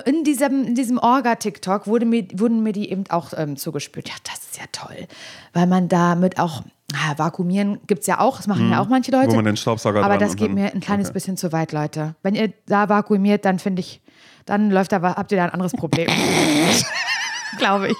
in 0.06 0.24
diesem, 0.24 0.68
in 0.68 0.76
diesem 0.76 0.98
Orga-TikTok 0.98 1.88
wurde 1.88 2.06
mir, 2.06 2.28
wurden 2.34 2.62
mir 2.63 2.74
die 2.74 2.92
eben 2.92 3.06
auch 3.10 3.34
ähm, 3.36 3.58
zugespielt. 3.58 4.10
Ja, 4.10 4.15
das 4.24 4.36
ist 4.44 4.58
ja 4.58 4.65
toll, 4.72 5.08
weil 5.54 5.68
man 5.68 5.88
damit 5.88 6.39
auch 6.39 6.63
ah, 6.94 7.18
vakuumieren 7.18 7.80
gibt 7.88 8.02
es 8.02 8.08
ja 8.08 8.20
auch, 8.20 8.38
das 8.38 8.48
machen 8.48 8.72
ja 8.72 8.82
auch 8.82 8.88
manche 8.88 9.12
Leute. 9.12 9.28
Mhm. 9.28 9.32
Wo 9.32 9.36
man 9.38 9.46
den 9.46 9.58
Staubsauger 9.58 10.04
Aber 10.04 10.18
das 10.18 10.36
geht 10.36 10.52
mir 10.52 10.74
ein 10.74 10.80
kleines 10.80 11.08
okay. 11.08 11.13
bisschen 11.13 11.38
zu 11.38 11.52
weit, 11.52 11.72
Leute. 11.72 12.15
Wenn 12.24 12.36
ihr 12.36 12.54
da 12.68 12.89
vakuumiert, 12.89 13.46
dann 13.46 13.60
finde 13.60 13.82
ich, 13.82 14.02
dann 14.46 14.70
läuft 14.72 14.92
da, 14.92 15.02
habt 15.02 15.32
ihr 15.32 15.38
da 15.38 15.46
ein 15.46 15.52
anderes 15.52 15.74
Problem. 15.74 16.10
Glaube 17.58 17.89
ich. 17.89 17.98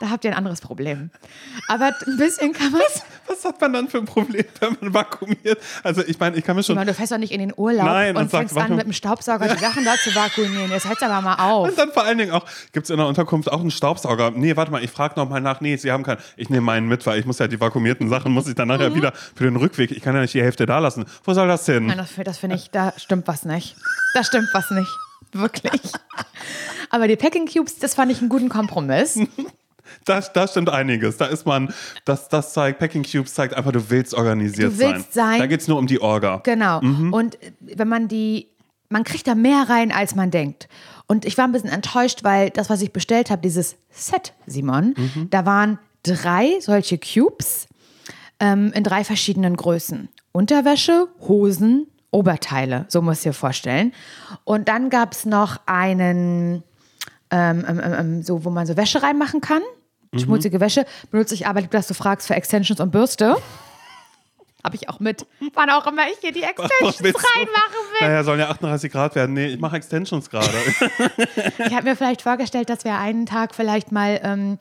Da 0.00 0.10
habt 0.10 0.24
ihr 0.24 0.30
ein 0.30 0.36
anderes 0.36 0.60
Problem. 0.60 1.10
Aber 1.66 1.92
ein 2.06 2.16
bisschen 2.16 2.52
kann 2.52 2.70
man. 2.70 2.80
Was 3.26 3.44
hat 3.44 3.60
man 3.60 3.72
dann 3.72 3.88
für 3.88 3.98
ein 3.98 4.04
Problem, 4.04 4.44
wenn 4.60 4.76
man 4.80 4.94
vakuumiert? 4.94 5.58
Also 5.82 6.02
ich 6.06 6.20
meine, 6.20 6.36
ich 6.36 6.44
kann 6.44 6.54
mir 6.54 6.62
schon. 6.62 6.76
Simon, 6.76 6.86
du 6.86 6.94
fährst 6.94 7.10
doch 7.12 7.18
nicht 7.18 7.32
in 7.32 7.40
den 7.40 7.52
Urlaub 7.56 7.84
Nein, 7.84 8.16
und 8.16 8.22
und 8.22 8.30
fängst 8.30 8.56
an, 8.56 8.76
mit 8.76 8.86
dem 8.86 8.92
Staubsauger 8.92 9.48
die 9.48 9.60
Sachen 9.60 9.84
da 9.84 9.96
zu 9.96 10.14
vakuumieren. 10.14 10.70
Jetzt 10.70 10.88
hält's 10.88 11.02
aber 11.02 11.20
mal 11.20 11.34
auf. 11.34 11.68
Und 11.68 11.78
dann 11.78 11.90
vor 11.90 12.04
allen 12.04 12.18
Dingen 12.18 12.30
auch, 12.30 12.46
gibt 12.72 12.84
es 12.84 12.90
in 12.90 12.96
der 12.96 13.06
Unterkunft 13.06 13.50
auch 13.50 13.60
einen 13.60 13.72
Staubsauger? 13.72 14.30
Nee, 14.30 14.56
warte 14.56 14.70
mal, 14.70 14.82
ich 14.84 14.90
frage 14.90 15.18
nochmal 15.18 15.40
nach. 15.40 15.60
Nee, 15.60 15.76
sie 15.76 15.90
haben 15.90 16.04
keinen. 16.04 16.20
Ich 16.36 16.48
nehme 16.48 16.64
meinen 16.64 16.86
mit, 16.86 17.04
weil 17.04 17.18
ich 17.18 17.26
muss 17.26 17.38
ja 17.40 17.48
die 17.48 17.60
vakuumierten 17.60 18.08
Sachen, 18.08 18.32
muss 18.32 18.46
ich 18.46 18.54
dann 18.54 18.68
nachher 18.68 18.94
wieder 18.94 19.12
für 19.34 19.44
den 19.44 19.56
Rückweg. 19.56 19.90
Ich 19.90 20.02
kann 20.02 20.14
ja 20.14 20.20
nicht 20.20 20.34
die 20.34 20.42
Hälfte 20.42 20.64
da 20.64 20.78
lassen. 20.78 21.06
Wo 21.24 21.34
soll 21.34 21.48
das 21.48 21.66
hin? 21.66 21.86
Nein, 21.86 21.98
das, 21.98 22.10
das 22.24 22.38
finde 22.38 22.56
ich, 22.56 22.70
da 22.70 22.92
stimmt 22.96 23.26
was 23.26 23.44
nicht. 23.44 23.76
Da 24.14 24.22
stimmt 24.22 24.48
was 24.52 24.70
nicht. 24.70 24.90
Wirklich. 25.32 25.92
Aber 26.90 27.08
die 27.08 27.16
Packing 27.16 27.46
Cubes, 27.46 27.78
das 27.78 27.94
fand 27.94 28.10
ich 28.12 28.20
einen 28.20 28.28
guten 28.28 28.48
Kompromiss. 28.48 29.18
Da, 30.08 30.20
da 30.20 30.48
stimmt 30.48 30.70
einiges. 30.70 31.16
Da 31.16 31.26
ist 31.26 31.46
man, 31.46 31.72
das, 32.04 32.28
das 32.28 32.52
zeigt, 32.52 32.78
Packing 32.78 33.04
Cubes 33.04 33.34
zeigt 33.34 33.54
einfach, 33.54 33.72
du 33.72 33.90
willst 33.90 34.14
organisiert 34.14 34.72
Du 34.72 34.78
willst 34.78 35.12
sein. 35.14 35.38
Da 35.38 35.46
geht 35.46 35.60
es 35.60 35.68
nur 35.68 35.78
um 35.78 35.86
die 35.86 36.00
Orga. 36.00 36.40
Genau. 36.44 36.80
Und 36.80 37.38
wenn 37.60 37.88
man 37.88 38.08
die, 38.08 38.48
man 38.88 39.04
kriegt 39.04 39.26
da 39.26 39.34
mehr 39.34 39.68
rein, 39.68 39.92
als 39.92 40.14
man 40.14 40.30
denkt. 40.30 40.68
Und 41.06 41.24
ich 41.24 41.38
war 41.38 41.46
ein 41.46 41.52
bisschen 41.52 41.70
enttäuscht, 41.70 42.22
weil 42.22 42.50
das, 42.50 42.70
was 42.70 42.82
ich 42.82 42.92
bestellt 42.92 43.30
habe, 43.30 43.42
dieses 43.42 43.76
Set, 43.90 44.34
Simon, 44.46 44.94
da 45.30 45.46
waren 45.46 45.78
drei 46.02 46.60
solche 46.60 46.98
Cubes 46.98 47.66
ähm, 48.40 48.72
in 48.74 48.84
drei 48.84 49.04
verschiedenen 49.04 49.56
Größen. 49.56 50.08
Unterwäsche, 50.32 51.08
Hosen, 51.20 51.86
Oberteile, 52.10 52.86
so 52.88 53.02
muss 53.02 53.18
ich 53.18 53.22
dir 53.24 53.32
vorstellen. 53.32 53.92
Und 54.44 54.68
dann 54.68 54.90
gab 54.90 55.12
es 55.12 55.26
noch 55.26 55.60
einen, 55.66 56.62
ähm, 57.30 57.64
ähm, 57.68 57.80
ähm, 57.82 58.22
so, 58.22 58.44
wo 58.44 58.50
man 58.50 58.66
so 58.66 58.76
Wäsche 58.76 59.02
reinmachen 59.02 59.40
kann. 59.40 59.62
Schmutzige 60.16 60.60
Wäsche 60.60 60.86
benutze 61.10 61.34
ich 61.34 61.46
aber, 61.46 61.62
dass 61.62 61.86
du 61.88 61.94
fragst, 61.94 62.26
für 62.28 62.34
Extensions 62.34 62.80
und 62.80 62.90
Bürste. 62.90 63.36
Habe 64.64 64.74
ich 64.74 64.88
auch 64.88 64.98
mit. 65.00 65.24
Wann 65.54 65.70
auch 65.70 65.86
immer 65.86 66.02
ich 66.12 66.18
hier 66.20 66.32
die 66.32 66.42
Extensions 66.42 67.00
reinmachen 67.04 67.14
will. 68.00 68.08
Naja, 68.08 68.24
sollen 68.24 68.40
ja 68.40 68.48
38 68.48 68.90
Grad 68.90 69.14
werden. 69.14 69.32
Nee, 69.34 69.46
ich 69.46 69.60
mache 69.60 69.76
Extensions 69.76 70.28
gerade. 70.30 70.48
Ich 71.66 71.74
habe 71.74 71.84
mir 71.84 71.96
vielleicht 71.96 72.22
vorgestellt, 72.22 72.68
dass 72.70 72.84
wir 72.84 72.96
einen 72.98 73.24
Tag 73.26 73.54
vielleicht 73.54 73.92
mal, 73.92 74.20
ähm, 74.22 74.58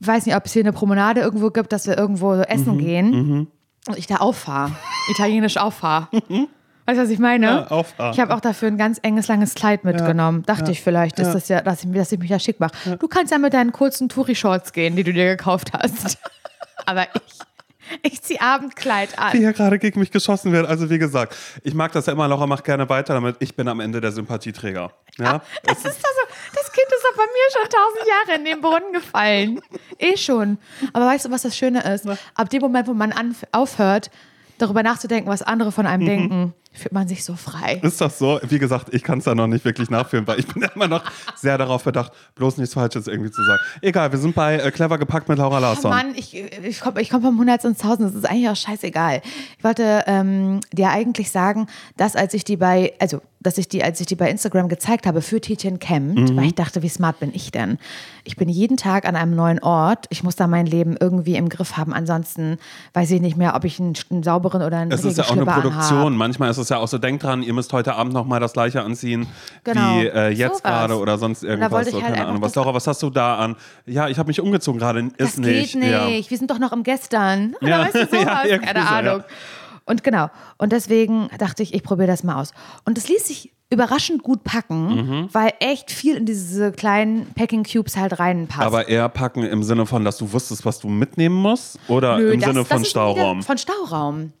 weiß 0.00 0.26
nicht, 0.26 0.34
ob 0.36 0.46
es 0.46 0.52
hier 0.52 0.62
eine 0.62 0.72
Promenade 0.72 1.20
irgendwo 1.20 1.50
gibt, 1.50 1.72
dass 1.72 1.86
wir 1.86 1.96
irgendwo 1.98 2.34
so 2.36 2.42
essen 2.42 2.74
Mhm, 2.76 2.78
gehen 2.78 3.48
und 3.86 3.98
ich 3.98 4.06
da 4.06 4.16
auffahre. 4.16 4.72
Italienisch 5.10 5.56
auffahre. 5.58 6.08
Weißt 6.88 6.98
du, 6.98 7.02
was 7.02 7.10
ich 7.10 7.18
meine? 7.18 7.46
Ja, 7.46 7.66
auffahr. 7.66 8.14
Ich 8.14 8.18
habe 8.18 8.34
auch 8.34 8.40
dafür 8.40 8.68
ein 8.68 8.78
ganz 8.78 8.98
enges, 9.02 9.28
langes 9.28 9.52
Kleid 9.54 9.84
mitgenommen. 9.84 10.42
Dachte 10.46 10.70
ich 10.70 10.80
vielleicht, 10.80 11.18
ist 11.18 11.32
das 11.32 11.46
ja, 11.48 11.60
dass 11.60 11.84
ich, 11.84 11.92
dass 11.92 12.10
ich 12.12 12.18
mich 12.18 12.30
da 12.30 12.38
schick 12.38 12.60
mache. 12.60 12.96
Du 12.96 13.08
kannst 13.08 13.30
ja 13.30 13.36
mit 13.36 13.52
deinen 13.52 13.72
kurzen 13.72 14.08
Touri-Shorts 14.08 14.72
gehen, 14.72 14.96
die 14.96 15.04
du 15.04 15.12
dir 15.12 15.26
gekauft 15.36 15.74
hast. 15.74 16.16
Aber 16.86 17.02
ich, 17.12 18.12
ich 18.12 18.22
ziehe 18.22 18.40
Abendkleid 18.40 19.18
an. 19.18 19.34
Wie 19.34 19.40
hier 19.40 19.52
gerade 19.52 19.78
gegen 19.78 20.00
mich 20.00 20.10
geschossen 20.10 20.50
wird. 20.52 20.66
Also 20.66 20.88
wie 20.88 20.96
gesagt, 20.96 21.36
ich 21.62 21.74
mag 21.74 21.92
das 21.92 22.06
ja 22.06 22.14
immer. 22.14 22.26
Laura 22.26 22.46
macht 22.46 22.64
gerne 22.64 22.88
weiter 22.88 23.12
damit. 23.12 23.36
Ich 23.40 23.54
bin 23.54 23.68
am 23.68 23.80
Ende 23.80 24.00
der 24.00 24.12
Sympathieträger. 24.12 24.90
Ja? 25.18 25.42
Das 25.64 25.78
ist 25.80 25.84
also, 25.84 26.20
das 26.54 26.72
Kind 26.72 26.86
ist 26.86 27.04
doch 27.04 27.16
bei 27.18 27.24
mir 27.24 27.52
schon 27.52 27.68
tausend 27.68 28.08
Jahre 28.08 28.38
in 28.38 28.44
den 28.46 28.60
Brunnen 28.62 28.94
gefallen. 28.94 29.60
Eh 29.98 30.16
schon. 30.16 30.56
Aber 30.94 31.04
weißt 31.04 31.26
du, 31.26 31.30
was 31.30 31.42
das 31.42 31.54
Schöne 31.54 31.82
ist? 31.82 32.08
Ab 32.34 32.48
dem 32.48 32.62
Moment, 32.62 32.88
wo 32.88 32.94
man 32.94 33.12
aufhört, 33.52 34.10
darüber 34.58 34.82
nachzudenken, 34.82 35.30
was 35.30 35.42
andere 35.42 35.70
von 35.70 35.86
einem 35.86 36.04
denken, 36.06 36.54
fühlt 36.72 36.92
man 36.92 37.08
sich 37.08 37.24
so 37.24 37.34
frei. 37.34 37.80
Ist 37.82 38.00
das 38.00 38.18
so? 38.18 38.40
Wie 38.42 38.58
gesagt, 38.58 38.94
ich 38.94 39.02
kann 39.02 39.18
es 39.18 39.24
da 39.24 39.34
noch 39.34 39.46
nicht 39.46 39.64
wirklich 39.64 39.90
nachfühlen, 39.90 40.26
weil 40.26 40.38
ich 40.38 40.46
bin 40.46 40.62
ja 40.62 40.68
immer 40.74 40.88
noch 40.88 41.04
sehr 41.36 41.58
darauf 41.58 41.84
bedacht, 41.84 42.12
bloß 42.36 42.58
nichts 42.58 42.74
Falsches 42.74 43.06
irgendwie 43.06 43.30
zu 43.30 43.42
sagen. 43.44 43.60
Egal, 43.82 44.12
wir 44.12 44.18
sind 44.18 44.34
bei 44.34 44.56
äh, 44.56 44.70
Clever 44.70 44.98
gepackt 44.98 45.28
mit 45.28 45.38
Laura 45.38 45.58
Oh 45.58 45.60
Larsson. 45.60 45.90
Mann, 45.90 46.14
ich, 46.14 46.34
ich 46.36 46.80
komme 46.80 47.00
ich 47.00 47.10
komm 47.10 47.22
vom 47.22 47.38
Hundert 47.38 47.64
ins 47.64 47.78
Tausend, 47.78 48.08
das 48.08 48.14
ist 48.14 48.28
eigentlich 48.28 48.48
auch 48.48 48.56
scheißegal. 48.56 49.22
Ich 49.58 49.64
wollte 49.64 50.04
ähm, 50.06 50.60
dir 50.72 50.90
eigentlich 50.90 51.30
sagen, 51.30 51.66
dass 51.96 52.16
als 52.16 52.34
ich 52.34 52.44
die 52.44 52.56
bei, 52.56 52.92
also 52.98 53.20
dass 53.48 53.56
ich 53.56 53.66
die, 53.66 53.82
als 53.82 53.98
ich 53.98 54.06
die 54.06 54.14
bei 54.14 54.28
Instagram 54.30 54.68
gezeigt 54.68 55.06
habe 55.06 55.22
für 55.22 55.40
Tietjen 55.40 55.78
Camp, 55.78 56.36
weil 56.36 56.44
ich 56.44 56.54
dachte, 56.54 56.82
wie 56.82 56.88
smart 56.90 57.18
bin 57.18 57.30
ich 57.32 57.50
denn? 57.50 57.78
Ich 58.24 58.36
bin 58.36 58.50
jeden 58.50 58.76
Tag 58.76 59.08
an 59.08 59.16
einem 59.16 59.34
neuen 59.34 59.58
Ort. 59.62 60.04
Ich 60.10 60.22
muss 60.22 60.36
da 60.36 60.46
mein 60.46 60.66
Leben 60.66 60.96
irgendwie 61.00 61.36
im 61.36 61.48
Griff 61.48 61.78
haben. 61.78 61.94
Ansonsten 61.94 62.58
weiß 62.92 63.10
ich 63.12 63.22
nicht 63.22 63.38
mehr, 63.38 63.54
ob 63.54 63.64
ich 63.64 63.80
einen, 63.80 63.94
einen 64.10 64.22
sauberen 64.22 64.60
oder 64.60 64.76
einen 64.76 64.92
es 64.92 65.02
ist 65.02 65.16
ja 65.16 65.24
auch 65.24 65.30
eine 65.32 65.46
Produktion. 65.46 65.98
anhab. 65.98 66.12
Manchmal 66.12 66.50
ist 66.50 66.58
es 66.58 66.68
ja 66.68 66.76
auch 66.76 66.88
so, 66.88 66.98
denkt 66.98 67.22
dran, 67.22 67.42
ihr 67.42 67.54
müsst 67.54 67.72
heute 67.72 67.94
Abend 67.94 68.12
noch 68.12 68.26
mal 68.26 68.38
das 68.38 68.52
gleiche 68.52 68.82
anziehen 68.82 69.26
Genau. 69.64 69.96
wie 70.00 70.06
äh, 70.08 70.28
jetzt 70.28 70.62
gerade 70.62 70.98
oder 70.98 71.16
sonst 71.16 71.42
irgendwas. 71.42 71.70
wollte 71.70 71.88
ich 71.88 71.94
so, 71.96 72.02
halt 72.02 72.14
keine 72.16 72.26
Ahnung. 72.28 72.42
Was, 72.42 72.54
Laura, 72.54 72.74
was 72.74 72.86
hast 72.86 73.02
du 73.02 73.08
da 73.08 73.36
an? 73.38 73.56
Ja, 73.86 74.08
ich 74.08 74.18
habe 74.18 74.26
mich 74.26 74.40
umgezogen 74.42 74.78
gerade. 74.78 75.00
Ist 75.00 75.14
Das 75.18 75.36
nicht. 75.38 75.72
geht 75.72 75.82
nicht. 75.82 75.90
Ja. 75.90 76.06
Wir 76.06 76.36
sind 76.38 76.50
doch 76.50 76.58
noch 76.58 76.72
im 76.72 76.82
Gestern. 76.82 77.54
Ja. 77.62 77.80
Weißt 77.86 77.94
du 77.94 78.06
sowas? 78.10 78.46
Ja, 78.46 78.58
Keine 78.58 78.80
so, 78.80 78.94
ja. 79.18 79.24
Und 79.88 80.04
genau. 80.04 80.28
Und 80.58 80.72
deswegen 80.72 81.28
dachte 81.38 81.62
ich, 81.62 81.74
ich 81.74 81.82
probiere 81.82 82.06
das 82.08 82.22
mal 82.22 82.40
aus. 82.40 82.52
Und 82.84 82.98
es 82.98 83.08
ließ 83.08 83.26
sich 83.26 83.52
überraschend 83.70 84.22
gut 84.22 84.44
packen, 84.44 84.86
Mhm. 84.94 85.28
weil 85.32 85.52
echt 85.60 85.90
viel 85.90 86.16
in 86.16 86.24
diese 86.24 86.72
kleinen 86.72 87.26
Packing 87.34 87.64
Cubes 87.64 87.96
halt 87.96 88.18
reinpasst. 88.18 88.66
Aber 88.66 88.88
eher 88.88 89.08
packen 89.10 89.42
im 89.42 89.62
Sinne 89.62 89.84
von, 89.84 90.04
dass 90.04 90.16
du 90.16 90.32
wusstest, 90.32 90.64
was 90.64 90.78
du 90.80 90.88
mitnehmen 90.88 91.34
musst? 91.34 91.78
Oder 91.88 92.18
Nö, 92.18 92.32
im 92.32 92.40
das- 92.40 92.48
Sinne 92.48 92.60
das 92.60 92.68
von 92.68 92.84
Stauraum? 92.84 93.42
Von 93.42 93.58
Stauraum. 93.58 94.32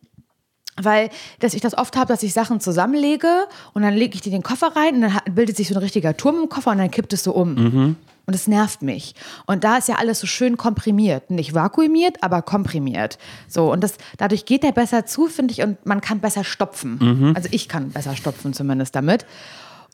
Weil 0.80 1.10
dass 1.40 1.54
ich 1.54 1.60
das 1.60 1.76
oft 1.76 1.96
habe, 1.96 2.06
dass 2.06 2.22
ich 2.22 2.32
Sachen 2.32 2.60
zusammenlege 2.60 3.28
und 3.74 3.82
dann 3.82 3.94
lege 3.94 4.14
ich 4.14 4.20
die 4.20 4.28
in 4.28 4.36
den 4.36 4.42
Koffer 4.44 4.76
rein 4.76 4.94
und 4.94 5.00
dann 5.02 5.34
bildet 5.34 5.56
sich 5.56 5.66
so 5.68 5.74
ein 5.74 5.78
richtiger 5.80 6.16
Turm 6.16 6.36
im 6.42 6.48
Koffer 6.48 6.70
und 6.70 6.78
dann 6.78 6.90
kippt 6.90 7.12
es 7.12 7.24
so 7.24 7.32
um. 7.32 7.54
Mhm. 7.54 7.96
Und 8.28 8.34
es 8.34 8.46
nervt 8.46 8.82
mich. 8.82 9.14
Und 9.46 9.64
da 9.64 9.78
ist 9.78 9.88
ja 9.88 9.94
alles 9.94 10.20
so 10.20 10.26
schön 10.26 10.58
komprimiert. 10.58 11.30
Nicht 11.30 11.54
vakuumiert, 11.54 12.22
aber 12.22 12.42
komprimiert. 12.42 13.16
So, 13.48 13.72
und 13.72 13.82
das, 13.82 13.94
dadurch 14.18 14.44
geht 14.44 14.64
der 14.64 14.72
besser 14.72 15.06
zu, 15.06 15.28
finde 15.28 15.52
ich, 15.52 15.62
und 15.62 15.86
man 15.86 16.02
kann 16.02 16.20
besser 16.20 16.44
stopfen. 16.44 16.98
Mhm. 17.00 17.32
Also 17.34 17.48
ich 17.52 17.70
kann 17.70 17.88
besser 17.88 18.14
stopfen 18.16 18.52
zumindest 18.52 18.94
damit. 18.94 19.24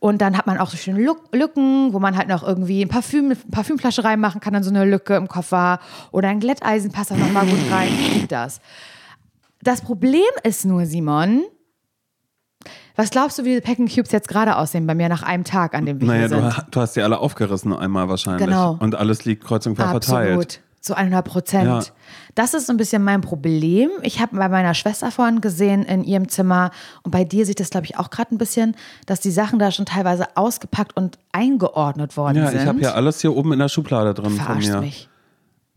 Und 0.01 0.20
dann 0.20 0.37
hat 0.37 0.49
man 0.49 0.59
auch 0.59 0.68
so 0.68 0.77
schöne 0.77 0.99
Lück- 0.99 1.31
Lücken, 1.31 1.92
wo 1.92 2.01
man 2.01 2.16
halt 2.16 2.27
noch 2.27 2.42
irgendwie 2.42 2.83
ein 2.85 2.88
Parfüm, 2.88 3.27
eine 3.27 3.37
Parfümflasche 3.37 4.03
reinmachen 4.03 4.40
kann, 4.40 4.53
dann 4.53 4.64
so 4.64 4.70
eine 4.70 4.85
Lücke 4.85 5.14
im 5.14 5.29
Koffer. 5.29 5.79
Oder 6.11 6.29
ein 6.29 6.40
Glätteisen 6.40 6.90
passt 6.90 7.12
da 7.12 7.14
nochmal 7.16 7.47
gut 7.47 7.61
rein. 7.70 7.88
Ich 8.16 8.27
das. 8.27 8.61
Das 9.62 9.81
Problem 9.81 10.23
ist 10.42 10.64
nur, 10.64 10.87
Simon, 10.87 11.44
was 12.96 13.11
glaubst 13.11 13.38
du, 13.38 13.44
wie 13.44 13.54
die 13.54 13.61
Packing 13.61 13.88
Cubes 13.88 14.12
jetzt 14.12 14.28
gerade 14.28 14.57
aussehen 14.57 14.87
bei 14.87 14.94
mir 14.94 15.09
nach 15.09 15.22
einem 15.22 15.44
Tag, 15.44 15.74
an 15.74 15.87
dem 15.87 16.00
wir 16.00 16.07
Naja, 16.07 16.28
sind? 16.28 16.40
du, 16.42 16.50
du 16.70 16.80
hast 16.80 16.94
die 16.96 17.02
alle 17.02 17.18
aufgerissen 17.18 17.72
einmal 17.72 18.09
wahrscheinlich. 18.09 18.46
Genau. 18.46 18.76
Und 18.80 18.94
alles 18.94 19.24
liegt 19.24 19.44
kreuz 19.44 19.66
und 19.66 19.74
quer 19.76 19.88
verteilt. 19.90 20.28
Absolut. 20.30 20.61
Zu 20.80 20.94
100 20.98 21.24
Prozent. 21.24 21.64
Ja. 21.66 21.80
Das 22.35 22.52
ist 22.52 22.66
so 22.66 22.72
ein 22.74 22.76
bisschen 22.76 23.02
mein 23.02 23.22
Problem. 23.22 23.88
Ich 24.02 24.20
habe 24.20 24.37
bei 24.37 24.48
meiner 24.50 24.74
Schwester 24.74 25.11
vorhin 25.11 25.40
gesehen 25.40 25.83
in 25.85 26.04
ihrem 26.04 26.28
Zimmer 26.28 26.72
und 27.04 27.11
bei 27.11 27.24
dir 27.24 27.46
sieht 27.46 27.59
das, 27.59 27.70
glaube 27.70 27.87
ich, 27.87 27.96
auch 27.96 28.11
gerade 28.11 28.35
ein 28.35 28.38
bisschen, 28.38 28.76
dass 29.07 29.20
die 29.20 29.30
Sachen 29.30 29.59
da 29.59 29.70
schon 29.70 29.87
teilweise 29.87 30.26
ausgepackt 30.37 30.94
und 30.94 31.18
eingeordnet 31.33 32.18
worden 32.18 32.37
Ja, 32.37 32.50
sind. 32.50 32.61
ich 32.61 32.66
habe 32.66 32.80
ja 32.80 32.92
alles 32.92 33.20
hier 33.22 33.35
oben 33.35 33.54
in 33.54 33.61
der 33.61 33.68
Schublade 33.70 34.12
drin 34.12 34.33
von 34.33 34.44
Verarscht 34.44 34.68
mir. 34.68 34.80
mich. 34.80 35.09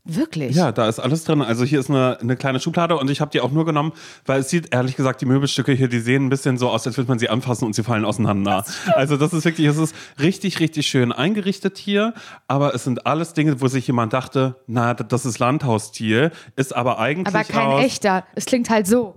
Wirklich? 0.10 0.56
Ja, 0.56 0.72
da 0.72 0.88
ist 0.88 1.00
alles 1.00 1.26
drin. 1.26 1.42
Also 1.42 1.66
hier 1.66 1.80
ist 1.80 1.90
eine, 1.90 2.18
eine 2.22 2.38
kleine 2.38 2.62
Schublade 2.62 2.98
und 2.98 3.10
ich 3.10 3.20
habe 3.20 3.30
die 3.32 3.42
auch 3.42 3.52
nur 3.52 3.66
genommen, 3.66 3.92
weil 4.26 4.40
es 4.40 4.50
sieht, 4.50 4.74
ehrlich 4.74 4.96
gesagt, 4.96 5.20
die 5.20 5.26
Möbelstücke 5.26 5.74
hier, 5.74 5.90
die 5.90 6.00
sehen 6.00 6.28
ein 6.28 6.30
bisschen 6.30 6.58
so 6.58 6.70
aus, 6.70 6.88
als 6.88 6.96
würde 6.96 7.10
man 7.10 7.20
sie 7.20 7.30
anfassen 7.30 7.66
und 7.66 7.74
sie 7.74 7.84
fallen 7.84 8.06
auseinander. 8.06 8.64
also 8.94 9.18
das 9.18 9.34
ist 9.34 9.44
wirklich, 9.44 9.68
es 9.68 9.78
ist 9.78 9.94
richtig, 10.20 10.62
richtig 10.62 10.88
schön 10.88 11.12
eingerichtet 11.12 11.78
hier, 11.78 12.14
aber 12.48 12.74
es 12.74 12.86
sind 12.86 13.06
alles 13.06 13.34
Dinge, 13.34 13.60
wo 13.60 13.68
sich 13.68 13.86
jemand 13.86 14.14
dachte, 14.14 14.56
na, 14.66 14.94
das 14.94 15.26
ist 15.26 15.40
Landhausstil, 15.40 16.32
ist 16.56 16.74
aber 16.74 17.00
eigentlich 17.00 17.36
Aber 17.36 17.44
kein 17.44 17.68
aus, 17.68 17.84
echter. 17.84 18.24
Es 18.36 18.46
klingt 18.46 18.70
halt 18.70 18.88
so. 18.88 19.16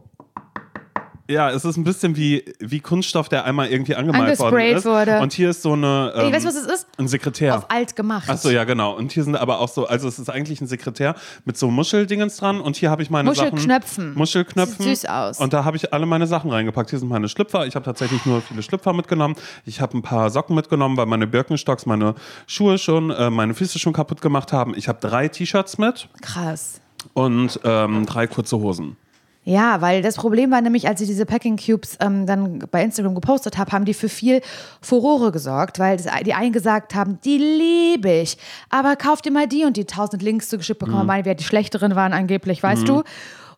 Ja, 1.30 1.48
es 1.50 1.64
ist 1.64 1.76
ein 1.76 1.84
bisschen 1.84 2.16
wie, 2.16 2.44
wie 2.58 2.80
Kunststoff, 2.80 3.28
der 3.28 3.44
einmal 3.44 3.68
irgendwie 3.68 3.94
angemalt 3.94 4.36
worden 4.40 4.76
ist. 4.76 4.84
wurde. 4.84 5.20
Und 5.20 5.32
hier 5.32 5.50
ist 5.50 5.62
so 5.62 5.74
eine, 5.74 6.12
ähm, 6.16 6.32
weißt 6.32 6.44
du, 6.44 6.48
was 6.48 6.56
es 6.56 6.66
ist? 6.66 6.88
ein 6.98 7.06
Sekretär. 7.06 7.56
Auf 7.56 7.70
alt 7.70 7.94
gemacht. 7.94 8.24
Ach 8.26 8.36
so, 8.36 8.50
ja, 8.50 8.64
genau. 8.64 8.96
Und 8.96 9.12
hier 9.12 9.22
sind 9.22 9.36
aber 9.36 9.60
auch 9.60 9.68
so, 9.68 9.86
also 9.86 10.08
es 10.08 10.18
ist 10.18 10.28
eigentlich 10.28 10.60
ein 10.60 10.66
Sekretär 10.66 11.14
mit 11.44 11.56
so 11.56 11.70
Muscheldingens 11.70 12.36
dran 12.38 12.60
und 12.60 12.74
hier 12.74 12.90
habe 12.90 13.04
ich 13.04 13.10
meine 13.10 13.28
Muschelknöpfen. 13.28 14.08
Sachen. 14.08 14.18
Muschelknöpfen. 14.18 14.84
Sieht 14.84 14.98
süß 15.02 15.04
aus. 15.08 15.38
Und 15.38 15.52
da 15.52 15.64
habe 15.64 15.76
ich 15.76 15.92
alle 15.92 16.04
meine 16.04 16.26
Sachen 16.26 16.50
reingepackt. 16.50 16.90
Hier 16.90 16.98
sind 16.98 17.08
meine 17.08 17.28
Schlüpfer. 17.28 17.64
Ich 17.64 17.76
habe 17.76 17.84
tatsächlich 17.84 18.26
nur 18.26 18.40
viele 18.42 18.64
Schlüpfer 18.64 18.92
mitgenommen. 18.92 19.36
Ich 19.64 19.80
habe 19.80 19.96
ein 19.96 20.02
paar 20.02 20.30
Socken 20.30 20.56
mitgenommen, 20.56 20.96
weil 20.96 21.06
meine 21.06 21.28
Birkenstocks 21.28 21.86
meine 21.86 22.16
Schuhe 22.48 22.76
schon, 22.76 23.10
äh, 23.10 23.30
meine 23.30 23.54
Füße 23.54 23.78
schon 23.78 23.92
kaputt 23.92 24.20
gemacht 24.20 24.52
haben. 24.52 24.74
Ich 24.76 24.88
habe 24.88 24.98
drei 25.00 25.28
T-Shirts 25.28 25.78
mit 25.78 26.08
Krass. 26.22 26.80
und 27.14 27.60
ähm, 27.62 28.04
drei 28.04 28.26
kurze 28.26 28.58
Hosen. 28.58 28.96
Ja, 29.44 29.80
weil 29.80 30.02
das 30.02 30.16
Problem 30.16 30.50
war 30.50 30.60
nämlich, 30.60 30.86
als 30.86 31.00
ich 31.00 31.08
diese 31.08 31.24
Packing 31.24 31.56
Cubes 31.56 31.96
ähm, 32.00 32.26
dann 32.26 32.58
bei 32.70 32.84
Instagram 32.84 33.14
gepostet 33.14 33.56
habe, 33.56 33.72
haben 33.72 33.86
die 33.86 33.94
für 33.94 34.10
viel 34.10 34.42
Furore 34.82 35.32
gesorgt, 35.32 35.78
weil 35.78 35.96
das, 35.96 36.06
die 36.24 36.34
einen 36.34 36.52
gesagt 36.52 36.94
haben, 36.94 37.18
die 37.24 37.38
liebe 37.38 38.10
ich, 38.10 38.36
aber 38.68 38.96
kauf 38.96 39.22
dir 39.22 39.32
mal 39.32 39.48
die 39.48 39.64
und 39.64 39.78
die 39.78 39.86
tausend 39.86 40.22
Links 40.22 40.50
zugeschickt 40.50 40.78
bekommen, 40.78 41.06
meine, 41.06 41.24
wer 41.24 41.34
die 41.34 41.44
schlechteren 41.44 41.94
waren 41.96 42.12
angeblich, 42.12 42.62
weißt 42.62 42.86
du. 42.86 43.02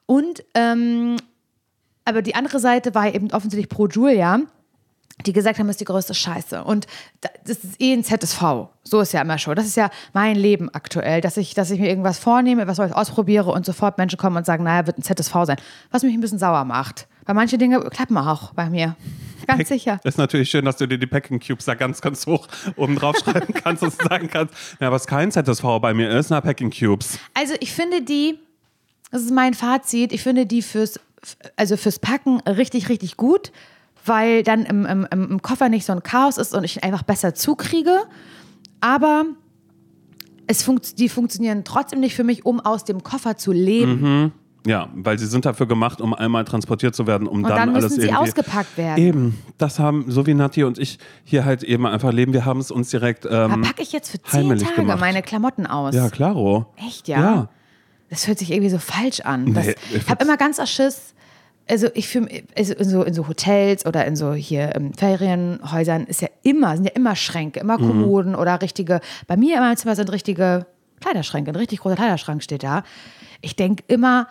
Und 0.06 0.44
ähm, 0.54 1.16
aber 2.04 2.22
die 2.22 2.34
andere 2.34 2.58
Seite 2.58 2.94
war 2.94 3.12
eben 3.12 3.32
offensichtlich 3.32 3.68
pro 3.68 3.86
Julia, 3.86 4.40
die 5.26 5.32
gesagt 5.32 5.58
haben, 5.58 5.66
das 5.66 5.74
ist 5.74 5.80
die 5.80 5.84
größte 5.84 6.14
Scheiße. 6.14 6.64
Und 6.64 6.86
da- 7.20 7.28
das 7.44 7.58
ist 7.58 7.80
eh 7.80 7.92
ein 7.92 8.02
ZSV. 8.02 8.68
So 8.82 9.00
ist 9.00 9.12
ja 9.12 9.20
immer 9.22 9.38
schon. 9.38 9.54
Das 9.54 9.66
ist 9.66 9.76
ja 9.76 9.90
mein 10.12 10.36
Leben 10.36 10.68
aktuell, 10.74 11.20
dass 11.20 11.36
ich, 11.36 11.54
dass 11.54 11.70
ich 11.70 11.78
mir 11.78 11.88
irgendwas 11.88 12.18
vornehme, 12.18 12.66
was 12.66 12.78
ich 12.78 12.92
ausprobiere 12.94 13.50
und 13.52 13.64
sofort 13.66 13.98
Menschen 13.98 14.18
kommen 14.18 14.36
und 14.36 14.46
sagen, 14.46 14.64
naja, 14.64 14.86
wird 14.86 14.98
ein 14.98 15.02
ZSV 15.02 15.32
sein. 15.44 15.56
Was 15.90 16.02
mich 16.02 16.14
ein 16.14 16.20
bisschen 16.20 16.38
sauer 16.38 16.64
macht. 16.64 17.06
Weil 17.24 17.34
manche 17.36 17.56
Dinge 17.58 17.78
klappen 17.90 18.16
auch 18.18 18.52
bei 18.54 18.68
mir. 18.68 18.96
Ganz 19.46 19.68
sicher. 19.68 20.00
Ist 20.04 20.18
natürlich 20.18 20.50
schön, 20.50 20.64
dass 20.64 20.76
du 20.76 20.86
dir 20.86 20.98
die 20.98 21.06
Packing 21.06 21.40
Cubes 21.40 21.64
da 21.66 21.74
ganz, 21.74 22.00
ganz 22.00 22.26
hoch 22.26 22.46
oben 22.76 22.96
drauf 22.96 23.16
schreiben 23.18 23.52
kannst 23.54 23.82
und 23.82 23.92
sagen 23.92 24.28
kannst, 24.28 24.54
ja, 24.80 24.90
was 24.90 25.06
kein 25.06 25.30
ZSV 25.30 25.62
bei 25.80 25.94
mir 25.94 26.10
ist, 26.10 26.30
na, 26.30 26.40
Packing 26.40 26.70
Cubes. 26.70 27.18
Also 27.34 27.54
ich 27.60 27.72
finde 27.72 28.02
die, 28.02 28.38
das 29.10 29.22
ist 29.22 29.30
mein 29.32 29.54
Fazit, 29.54 30.12
ich 30.12 30.22
finde 30.22 30.46
die 30.46 30.62
fürs, 30.62 30.98
also 31.56 31.76
fürs 31.76 31.98
Packen 31.98 32.40
richtig, 32.40 32.88
richtig 32.88 33.16
gut, 33.16 33.52
weil 34.04 34.42
dann 34.42 34.64
im, 34.64 34.86
im, 34.86 35.06
im 35.10 35.42
Koffer 35.42 35.68
nicht 35.68 35.84
so 35.86 35.92
ein 35.92 36.02
Chaos 36.02 36.38
ist 36.38 36.54
und 36.54 36.64
ich 36.64 36.82
einfach 36.84 37.02
besser 37.02 37.34
zukriege. 37.34 38.00
Aber 38.80 39.24
es 40.46 40.62
funkt, 40.62 40.98
die 40.98 41.08
funktionieren 41.08 41.64
trotzdem 41.64 42.00
nicht 42.00 42.14
für 42.14 42.24
mich, 42.24 42.44
um 42.44 42.60
aus 42.60 42.84
dem 42.84 43.02
Koffer 43.02 43.36
zu 43.36 43.52
leben. 43.52 44.32
Ja, 44.66 44.88
weil 44.94 45.18
sie 45.18 45.26
sind 45.26 45.44
dafür 45.44 45.66
gemacht, 45.66 46.00
um 46.00 46.14
einmal 46.14 46.44
transportiert 46.44 46.94
zu 46.94 47.06
werden, 47.06 47.26
um 47.26 47.38
Und 47.38 47.42
dann, 47.44 47.56
dann 47.56 47.68
alles 47.70 47.84
müssen 47.84 48.00
sie 48.00 48.06
irgendwie... 48.08 48.28
ausgepackt 48.28 48.76
werden. 48.76 49.02
Eben, 49.02 49.38
das 49.58 49.78
haben, 49.78 50.04
so 50.08 50.24
wie 50.26 50.34
Nati 50.34 50.62
und 50.62 50.78
ich 50.78 50.98
hier 51.24 51.44
halt 51.44 51.64
eben 51.64 51.84
einfach 51.84 52.12
leben, 52.12 52.32
wir 52.32 52.44
haben 52.44 52.60
es 52.60 52.70
uns 52.70 52.90
direkt 52.90 53.24
Da 53.24 53.46
ähm, 53.46 53.62
packe 53.62 53.82
ich 53.82 53.92
jetzt 53.92 54.10
für 54.10 54.22
zehn 54.22 54.56
Tage 54.58 54.74
gemacht. 54.76 55.00
meine 55.00 55.22
Klamotten 55.22 55.66
aus. 55.66 55.94
Ja, 55.94 56.08
klaro. 56.10 56.66
Echt, 56.76 57.08
ja? 57.08 57.20
Ja. 57.20 57.48
Das 58.08 58.28
hört 58.28 58.38
sich 58.38 58.52
irgendwie 58.52 58.70
so 58.70 58.78
falsch 58.78 59.20
an. 59.20 59.52
Das, 59.54 59.66
Nee, 59.66 59.74
ich 59.90 59.96
ich 59.96 60.08
habe 60.08 60.22
immer 60.22 60.36
ganz 60.36 60.60
Schiss. 60.70 61.14
Also 61.68 61.88
ich 61.94 62.08
fühle 62.08 62.42
also 62.56 62.74
in, 62.74 62.88
so, 62.88 63.02
in 63.02 63.14
so 63.14 63.28
Hotels 63.28 63.86
oder 63.86 64.04
in 64.04 64.16
so 64.16 64.32
hier 64.32 64.74
ähm, 64.74 64.92
Ferienhäusern 64.94 66.04
ist 66.06 66.20
ja 66.20 66.28
immer, 66.42 66.74
sind 66.74 66.84
ja 66.86 66.92
immer 66.94 67.16
Schränke, 67.16 67.60
immer 67.60 67.78
Mhm. 67.78 67.86
Kommoden 67.86 68.34
oder 68.34 68.60
richtige, 68.60 69.00
bei 69.26 69.36
mir 69.36 69.56
in 69.56 69.60
meinem 69.60 69.76
Zimmer 69.76 69.94
sind 69.94 70.10
richtige 70.10 70.66
Kleiderschränke, 71.00 71.50
ein 71.50 71.56
richtig 71.56 71.80
großer 71.80 71.96
Kleiderschrank 71.96 72.42
steht 72.42 72.62
da. 72.62 72.82
Ich 73.40 73.56
denke 73.56 73.84
immer, 73.88 74.28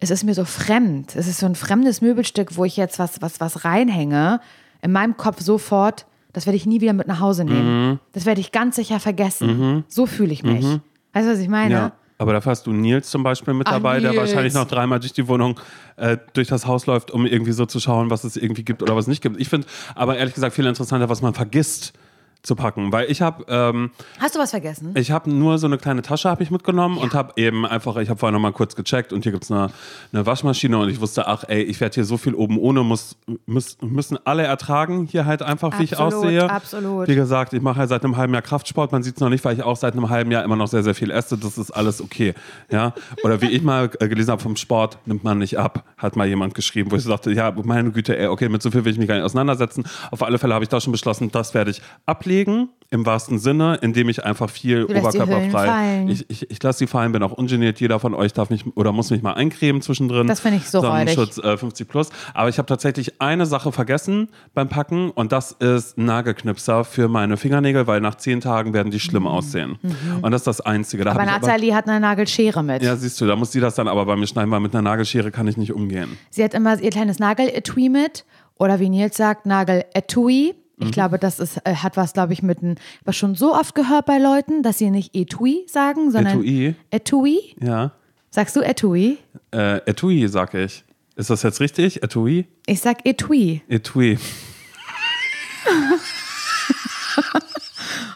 es 0.00 0.10
ist 0.10 0.24
mir 0.24 0.34
so 0.34 0.44
fremd. 0.44 1.14
Es 1.16 1.26
ist 1.26 1.38
so 1.38 1.46
ein 1.46 1.54
fremdes 1.54 2.00
Möbelstück, 2.00 2.56
wo 2.56 2.64
ich 2.64 2.76
jetzt 2.76 2.98
was, 2.98 3.20
was, 3.20 3.40
was 3.40 3.64
reinhänge. 3.64 4.40
In 4.82 4.92
meinem 4.92 5.16
Kopf 5.16 5.40
sofort, 5.42 6.06
das 6.32 6.46
werde 6.46 6.56
ich 6.56 6.64
nie 6.66 6.80
wieder 6.80 6.94
mit 6.94 7.06
nach 7.06 7.20
Hause 7.20 7.44
nehmen. 7.44 7.90
Mhm. 7.90 7.98
Das 8.12 8.24
werde 8.24 8.40
ich 8.40 8.52
ganz 8.52 8.76
sicher 8.76 9.00
vergessen. 9.00 9.84
So 9.88 10.06
fühle 10.06 10.32
ich 10.32 10.42
mich. 10.42 10.64
Weißt 11.12 11.26
du, 11.26 11.32
was 11.32 11.38
ich 11.38 11.48
meine? 11.48 11.74
Ja. 11.74 11.92
Aber 12.20 12.34
dafür 12.34 12.50
hast 12.50 12.66
du 12.66 12.72
Nils 12.72 13.08
zum 13.08 13.22
Beispiel 13.22 13.54
mit 13.54 13.66
Ach, 13.66 13.72
dabei, 13.72 13.98
der 13.98 14.10
Nils. 14.10 14.20
wahrscheinlich 14.20 14.52
noch 14.52 14.66
dreimal 14.66 15.00
durch 15.00 15.14
die 15.14 15.26
Wohnung, 15.26 15.58
äh, 15.96 16.18
durch 16.34 16.48
das 16.48 16.66
Haus 16.66 16.84
läuft, 16.84 17.10
um 17.10 17.24
irgendwie 17.24 17.52
so 17.52 17.64
zu 17.64 17.80
schauen, 17.80 18.10
was 18.10 18.24
es 18.24 18.36
irgendwie 18.36 18.62
gibt 18.62 18.82
oder 18.82 18.94
was 18.94 19.04
es 19.04 19.08
nicht 19.08 19.22
gibt. 19.22 19.40
Ich 19.40 19.48
finde 19.48 19.66
aber 19.94 20.18
ehrlich 20.18 20.34
gesagt 20.34 20.54
viel 20.54 20.66
interessanter, 20.66 21.08
was 21.08 21.22
man 21.22 21.32
vergisst 21.32 21.94
zu 22.42 22.56
packen. 22.56 22.92
Weil 22.92 23.10
ich 23.10 23.20
habe 23.22 23.44
ähm, 23.48 23.90
Hast 24.18 24.34
du 24.34 24.38
was 24.38 24.50
vergessen? 24.50 24.92
Ich 24.96 25.10
habe 25.10 25.30
nur 25.30 25.58
so 25.58 25.66
eine 25.66 25.78
kleine 25.78 26.02
Tasche 26.02 26.28
habe 26.28 26.42
ich 26.42 26.50
mitgenommen 26.50 26.98
und 26.98 27.14
habe 27.14 27.32
eben 27.36 27.66
einfach, 27.66 27.96
ich 27.96 28.08
habe 28.08 28.18
vorher 28.18 28.32
noch 28.32 28.40
mal 28.40 28.52
kurz 28.52 28.76
gecheckt 28.76 29.12
und 29.12 29.24
hier 29.24 29.32
gibt 29.32 29.44
es 29.44 29.50
eine, 29.50 29.70
eine 30.12 30.24
Waschmaschine 30.24 30.78
und 30.78 30.88
ich 30.88 31.00
wusste, 31.00 31.26
ach 31.26 31.44
ey, 31.48 31.62
ich 31.62 31.80
werde 31.80 31.94
hier 31.94 32.04
so 32.04 32.16
viel 32.16 32.34
oben 32.34 32.58
ohne, 32.58 32.82
muss, 32.82 33.16
muss, 33.46 33.76
müssen 33.82 34.18
alle 34.24 34.44
ertragen 34.44 35.06
hier 35.06 35.26
halt 35.26 35.42
einfach, 35.42 35.78
wie 35.78 35.84
ich 35.84 35.98
aussehe. 35.98 36.48
absolut. 36.50 37.08
Wie 37.08 37.14
gesagt, 37.14 37.52
ich 37.52 37.60
mache 37.60 37.78
halt 37.78 37.88
seit 37.88 38.04
einem 38.04 38.16
halben 38.16 38.32
Jahr 38.32 38.42
Kraftsport, 38.42 38.92
man 38.92 39.02
sieht 39.02 39.16
es 39.16 39.20
noch 39.20 39.28
nicht, 39.28 39.44
weil 39.44 39.56
ich 39.56 39.62
auch 39.62 39.76
seit 39.76 39.92
einem 39.94 40.08
halben 40.08 40.30
Jahr 40.30 40.42
immer 40.44 40.56
noch 40.56 40.68
sehr, 40.68 40.82
sehr 40.82 40.94
viel 40.94 41.10
esse, 41.10 41.36
das 41.36 41.58
ist 41.58 41.70
alles 41.70 42.00
okay. 42.00 42.34
Ja? 42.70 42.94
Oder 43.22 43.42
wie 43.42 43.50
ich 43.50 43.62
mal 43.62 43.90
äh, 44.00 44.08
gelesen 44.08 44.30
habe 44.30 44.42
vom 44.42 44.56
Sport, 44.56 44.98
nimmt 45.04 45.24
man 45.24 45.38
nicht 45.38 45.58
ab, 45.58 45.84
hat 45.98 46.16
mal 46.16 46.26
jemand 46.26 46.54
geschrieben, 46.54 46.90
wo 46.90 46.96
ich 46.96 47.02
sagte, 47.02 47.32
ja, 47.32 47.52
meine 47.64 47.90
Güte, 47.90 48.16
ey, 48.16 48.28
okay, 48.28 48.48
mit 48.48 48.62
so 48.62 48.70
viel 48.70 48.84
will 48.84 48.92
ich 48.92 48.98
mich 48.98 49.08
gar 49.08 49.16
nicht 49.16 49.24
auseinandersetzen. 49.24 49.84
Auf 50.10 50.22
alle 50.22 50.38
Fälle 50.38 50.54
habe 50.54 50.64
ich 50.64 50.68
da 50.68 50.80
schon 50.80 50.92
beschlossen, 50.92 51.30
das 51.30 51.52
werde 51.54 51.70
ich 51.70 51.82
ablegen, 52.30 52.68
im 52.92 53.06
wahrsten 53.06 53.38
Sinne, 53.38 53.78
indem 53.82 54.08
ich 54.08 54.24
einfach 54.24 54.50
viel 54.50 54.80
Du 54.86 54.92
die 54.94 54.98
oberkörperfrei. 54.98 55.66
fallen. 55.66 56.08
Ich, 56.08 56.28
ich, 56.28 56.50
ich 56.50 56.60
lasse 56.60 56.80
sie 56.80 56.86
fallen, 56.88 57.12
bin 57.12 57.22
auch 57.22 57.30
ungeniert. 57.30 57.78
Jeder 57.80 58.00
von 58.00 58.14
euch 58.14 58.32
darf 58.32 58.50
mich 58.50 58.64
oder 58.76 58.90
muss 58.90 59.10
mich 59.10 59.22
mal 59.22 59.34
eincremen 59.34 59.80
zwischendrin. 59.80 60.26
Das 60.26 60.40
finde 60.40 60.56
ich 60.58 60.68
so. 60.68 60.80
Sonnenschutz 60.80 61.38
äh, 61.38 61.56
50 61.56 61.86
plus. 61.86 62.08
Aber 62.34 62.48
ich 62.48 62.58
habe 62.58 62.66
tatsächlich 62.66 63.20
eine 63.20 63.46
Sache 63.46 63.70
vergessen 63.70 64.28
beim 64.54 64.68
Packen 64.68 65.10
und 65.12 65.30
das 65.30 65.52
ist 65.52 65.98
Nagelknipser 65.98 66.82
für 66.84 67.06
meine 67.06 67.36
Fingernägel, 67.36 67.86
weil 67.86 68.00
nach 68.00 68.16
zehn 68.16 68.40
Tagen 68.40 68.72
werden 68.74 68.90
die 68.90 68.98
schlimm 69.00 69.26
aussehen. 69.28 69.78
Und 70.20 70.32
das 70.32 70.40
ist 70.40 70.46
das 70.48 70.60
Einzige. 70.60 71.04
Da 71.04 71.12
Mhm. 71.14 71.20
Aber 71.20 71.26
Nathalie 71.26 71.74
hat 71.74 71.88
eine 71.88 72.00
Nagelschere 72.00 72.64
mit. 72.64 72.82
ja, 72.82 72.96
siehst 72.96 73.20
du, 73.20 73.26
da 73.26 73.36
muss 73.36 73.52
sie 73.52 73.60
das 73.60 73.76
dann 73.76 73.86
aber 73.86 74.04
bei 74.04 74.16
mir 74.16 74.26
schneiden, 74.26 74.50
weil 74.50 74.60
mit 74.60 74.74
einer 74.74 74.82
Nagelschere 74.82 75.30
kann 75.30 75.46
ich 75.46 75.56
nicht 75.56 75.72
umgehen. 75.72 76.18
Sie 76.30 76.42
hat 76.42 76.54
immer 76.54 76.80
ihr 76.80 76.90
kleines 76.90 77.18
Nageletui 77.20 77.88
mit. 77.88 78.24
Oder 78.58 78.78
wie 78.80 78.88
Nils 78.90 79.16
sagt, 79.16 79.46
Nageletui. 79.46 80.54
Ich 80.80 80.86
Mhm. 80.86 80.90
glaube, 80.92 81.18
das 81.18 81.38
ist, 81.38 81.58
äh, 81.64 81.74
hat 81.74 81.96
was, 81.96 82.12
glaube 82.14 82.32
ich, 82.32 82.42
mit 82.42 82.62
einem, 82.62 82.74
was 83.04 83.14
schon 83.16 83.34
so 83.34 83.54
oft 83.54 83.74
gehört 83.74 84.06
bei 84.06 84.18
Leuten, 84.18 84.62
dass 84.62 84.78
sie 84.78 84.90
nicht 84.90 85.14
Etui 85.14 85.66
sagen, 85.68 86.10
sondern 86.10 86.40
Etui? 86.40 86.74
Etui. 86.90 87.38
Ja. 87.60 87.92
Sagst 88.30 88.56
du 88.56 88.60
Etui? 88.60 89.18
Äh, 89.52 89.78
Etui, 89.86 90.26
sag 90.28 90.54
ich. 90.54 90.84
Ist 91.16 91.30
das 91.30 91.42
jetzt 91.42 91.60
richtig? 91.60 92.02
Etui? 92.02 92.46
Ich 92.66 92.80
sag 92.80 93.04
Etui. 93.06 93.62
Etui. 93.68 94.18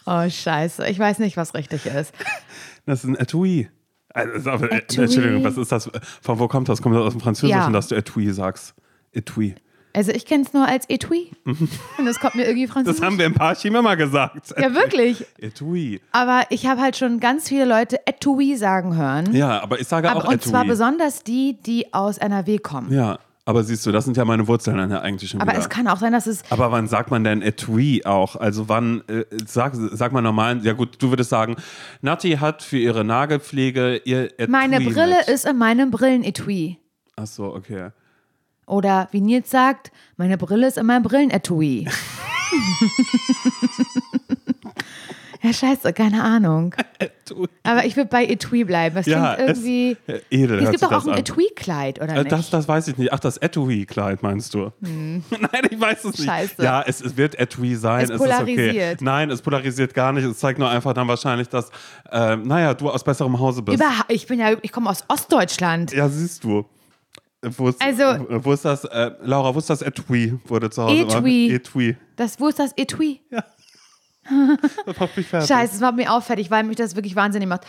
Oh, 0.07 0.29
scheiße. 0.29 0.87
Ich 0.89 0.99
weiß 0.99 1.19
nicht, 1.19 1.37
was 1.39 1.55
richtig 1.55 1.87
ist. 1.87 2.13
Das 2.85 3.05
ist 3.05 3.09
ein 3.09 3.17
Etui. 3.17 3.69
Also, 4.11 4.51
äh, 4.51 4.77
Etui. 4.77 5.03
Entschuldigung, 5.05 5.45
was 5.45 5.57
ist 5.57 5.73
das? 5.73 5.91
Von 6.21 6.39
wo 6.39 6.47
kommt 6.47 6.69
das? 6.69 6.83
Kommt 6.83 6.95
das 6.95 7.03
aus 7.05 7.15
dem 7.15 7.21
Französischen, 7.23 7.59
Ja. 7.59 7.71
dass 7.71 7.89
du 7.89 7.95
Etui 7.95 8.31
sagst? 8.33 8.75
Etui. 9.13 9.55
Also 9.97 10.11
ich 10.11 10.27
kenne 10.27 10.43
es 10.45 10.53
nur 10.53 10.67
als 10.67 10.89
Etui. 10.91 11.31
Und 11.45 12.05
das 12.05 12.19
kommt 12.19 12.35
mir 12.35 12.45
irgendwie 12.47 12.67
französisch. 12.67 13.01
Das 13.01 13.07
haben 13.07 13.17
wir 13.17 13.27
im 13.27 13.35
Parchim 13.35 13.77
immer 13.77 13.97
gesagt. 13.97 14.53
ja, 14.59 14.75
wirklich. 14.75 15.25
Etui. 15.39 16.01
Aber 16.11 16.43
ich 16.51 16.67
habe 16.67 16.81
halt 16.81 16.97
schon 16.97 17.21
ganz 17.21 17.49
viele 17.49 17.65
Leute 17.65 18.05
Etui 18.05 18.57
sagen 18.57 18.97
hören. 18.97 19.33
Ja, 19.35 19.63
aber 19.63 19.81
ich 19.81 19.87
sage 19.87 20.11
Aber, 20.11 20.25
auch 20.25 20.29
und 20.29 20.35
Etui. 20.35 20.51
zwar 20.51 20.65
besonders 20.65 21.23
die, 21.23 21.57
die 21.65 21.95
aus 21.95 22.19
NRW 22.19 22.59
kommen. 22.59 22.93
Ja, 22.93 23.21
aber 23.45 23.63
siehst 23.63 23.87
du, 23.87 23.93
das 23.93 24.05
sind 24.05 24.17
ja 24.17 24.25
meine 24.25 24.49
Wurzeln 24.49 24.79
dann 24.79 24.91
ja 24.91 25.01
eigentlich 25.01 25.31
schon 25.31 25.41
Aber 25.41 25.53
wieder. 25.53 25.61
es 25.61 25.69
kann 25.69 25.87
auch 25.87 25.99
sein, 25.99 26.13
dass 26.13 26.27
es. 26.27 26.43
aber 26.51 26.73
wann 26.73 26.89
sagt 26.89 27.11
man 27.13 27.23
denn 27.23 27.41
Etui 27.43 28.03
auch? 28.05 28.35
Also 28.35 28.69
wann, 28.69 29.03
äh, 29.07 29.25
sag, 29.47 29.75
sag 29.77 30.13
mal 30.13 30.23
normal, 30.23 30.59
ja 30.65 30.73
gut, 30.73 30.97
du 31.01 31.11
würdest 31.11 31.31
sagen, 31.31 31.55
Nati 32.03 32.33
hat 32.41 32.63
für 32.63 32.79
ihre 32.79 33.05
Nagelpflege 33.05 33.99
ihr 34.05 34.33
Etui 34.41 34.51
Meine 34.51 34.81
Brille 34.81 35.19
mit. 35.19 35.29
ist 35.29 35.45
in 35.45 35.57
meinem 35.59 35.91
Brillenetui. 35.93 36.79
Ach 37.17 37.27
so, 37.27 37.55
okay. 37.55 37.91
Oder 38.67 39.09
wie 39.13 39.21
Nils 39.21 39.51
sagt, 39.51 39.93
meine 40.17 40.39
Brille 40.39 40.67
ist 40.69 40.79
in 40.79 40.87
meinem 40.87 41.03
Brillenetui. 41.03 41.87
ja, 45.43 45.53
scheiße, 45.53 45.93
keine 45.93 46.23
Ahnung. 46.23 46.75
Aber 47.63 47.85
ich 47.85 47.97
würde 47.97 48.09
bei 48.09 48.25
Etui 48.25 48.65
bleiben. 48.65 48.95
Das 48.95 49.07
Ja, 49.07 49.35
klingt 49.35 49.51
es- 49.51 49.59
irgendwie. 49.59 49.97
äh, 50.07 50.21
edel 50.31 50.63
es 50.63 50.71
gibt 50.71 50.83
doch 50.83 50.93
auch 50.93 51.07
ein. 51.07 51.19
Etui-Kleid, 51.19 52.01
oder 52.01 52.15
Äh, 52.15 52.19
nicht? 52.21 52.33
Das, 52.33 52.51
das 52.51 52.67
weiß 52.69 52.89
ich 52.89 52.97
nicht. 52.97 53.13
Ach, 53.13 53.21
das 53.21 53.37
Etui-Kleid 53.39 54.23
meinst 54.23 54.55
du? 54.55 54.71
Nein, 54.81 55.23
ich 55.71 55.81
weiß 55.81 55.99
es 56.05 56.05
nicht. 56.05 56.19
Hm. 56.21 56.25
Scheiße. 56.27 56.63
Ja, 56.63 56.83
es, 56.87 57.01
es 57.03 57.17
wird 57.17 57.39
Etui 57.39 57.75
sein. 57.75 58.05
Es 58.05 58.11
ist 58.11 58.21
okay. 58.21 58.31
polarisiert. 58.31 59.03
Nein, 59.03 59.31
es 59.31 59.43
polarisiert 59.43 59.93
gar 59.95 60.13
nicht. 60.13 60.25
Es 60.25 60.39
zeigt 60.39 60.59
nur 60.59 60.71
einfach 60.71 60.95
dann 60.95 61.09
wahrscheinlich, 61.09 61.49
dass, 61.49 61.71
äh, 62.11 62.37
naja, 62.37 62.73
du 62.75 62.89
aus 62.91 63.05
besserem 63.05 63.39
Hause 63.39 63.63
bist. 63.63 63.77
Überha 63.79 64.05
ich 64.09 64.27
bin 64.27 64.41
ja, 64.41 64.53
ich 64.63 64.73
komme 64.73 64.89
aus 64.89 65.05
Ostdeutschland. 65.09 65.93
Ja, 65.93 66.09
siehst 66.09 66.45
du. 66.45 66.65
Wo 67.57 67.69
ist, 67.69 67.83
Also- 67.83 68.27
wo 68.29 68.53
ist 68.53 68.65
das, 68.65 68.85
äh, 68.85 69.11
Laura, 69.23 69.55
wo 69.55 69.59
ist 69.59 69.71
das 69.71 69.83
Etui? 69.83 70.39
Wurde 70.47 70.71
zu 70.71 70.83
Hause 70.83 70.95
Etui. 71.03 71.47
immer 71.47 71.55
Etui. 71.57 71.97
Das, 72.17 72.39
wo 72.41 72.49
ist 72.49 72.59
das 72.59 72.73
Etui? 72.77 73.21
Das 74.87 74.99
macht 74.99 75.17
mich 75.17 75.27
fertig. 75.27 75.49
Scheiße, 75.49 75.73
das 75.73 75.81
macht 75.81 75.97
mich 75.97 76.09
auch 76.09 76.23
fertig, 76.23 76.51
weil 76.51 76.65
mich 76.65 76.77
das 76.77 76.95
wirklich 76.97 77.15
wahnsinnig 77.15 77.47
macht. 77.49 77.63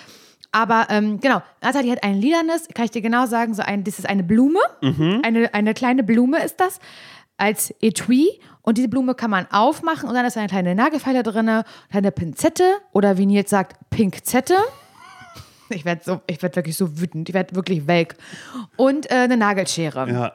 Aber 0.51 0.87
ähm, 0.89 1.19
genau, 1.19 1.41
Nathalie 1.61 1.91
hat 1.91 2.03
ein 2.03 2.21
lilanes, 2.21 2.69
kann 2.73 2.85
ich 2.85 2.91
dir 2.91 3.01
genau 3.01 3.25
sagen, 3.25 3.53
so 3.53 3.61
ein, 3.61 3.83
das 3.83 3.99
ist 3.99 4.07
eine 4.07 4.23
Blume, 4.23 4.59
Mhm. 4.81 5.21
eine, 5.23 5.53
eine 5.53 5.73
kleine 5.73 6.03
Blume 6.03 6.41
ist 6.43 6.55
das, 6.61 6.79
als 7.35 7.73
Etui. 7.81 8.39
Und 8.61 8.77
diese 8.77 8.87
Blume 8.87 9.15
kann 9.15 9.29
man 9.31 9.47
aufmachen 9.51 10.07
und 10.07 10.15
dann 10.15 10.25
ist 10.25 10.37
eine 10.37 10.47
kleine 10.47 10.73
Nagelfeile 10.75 11.23
drin, 11.23 11.61
eine 11.91 12.11
Pinzette 12.11 12.63
oder 12.93 13.17
wie 13.17 13.25
Nils 13.25 13.49
sagt, 13.49 13.77
Pinkzette. 13.89 14.55
Ich 15.69 15.85
werde 15.85 16.01
so, 16.03 16.21
ich 16.27 16.41
werde 16.41 16.55
wirklich 16.57 16.77
so 16.77 16.99
wütend, 16.99 17.29
ich 17.29 17.33
werde 17.33 17.55
wirklich 17.55 17.87
welk. 17.87 18.15
Und 18.77 19.09
äh, 19.09 19.15
eine 19.15 19.37
Nagelschere. 19.37 20.09
Ja. 20.09 20.33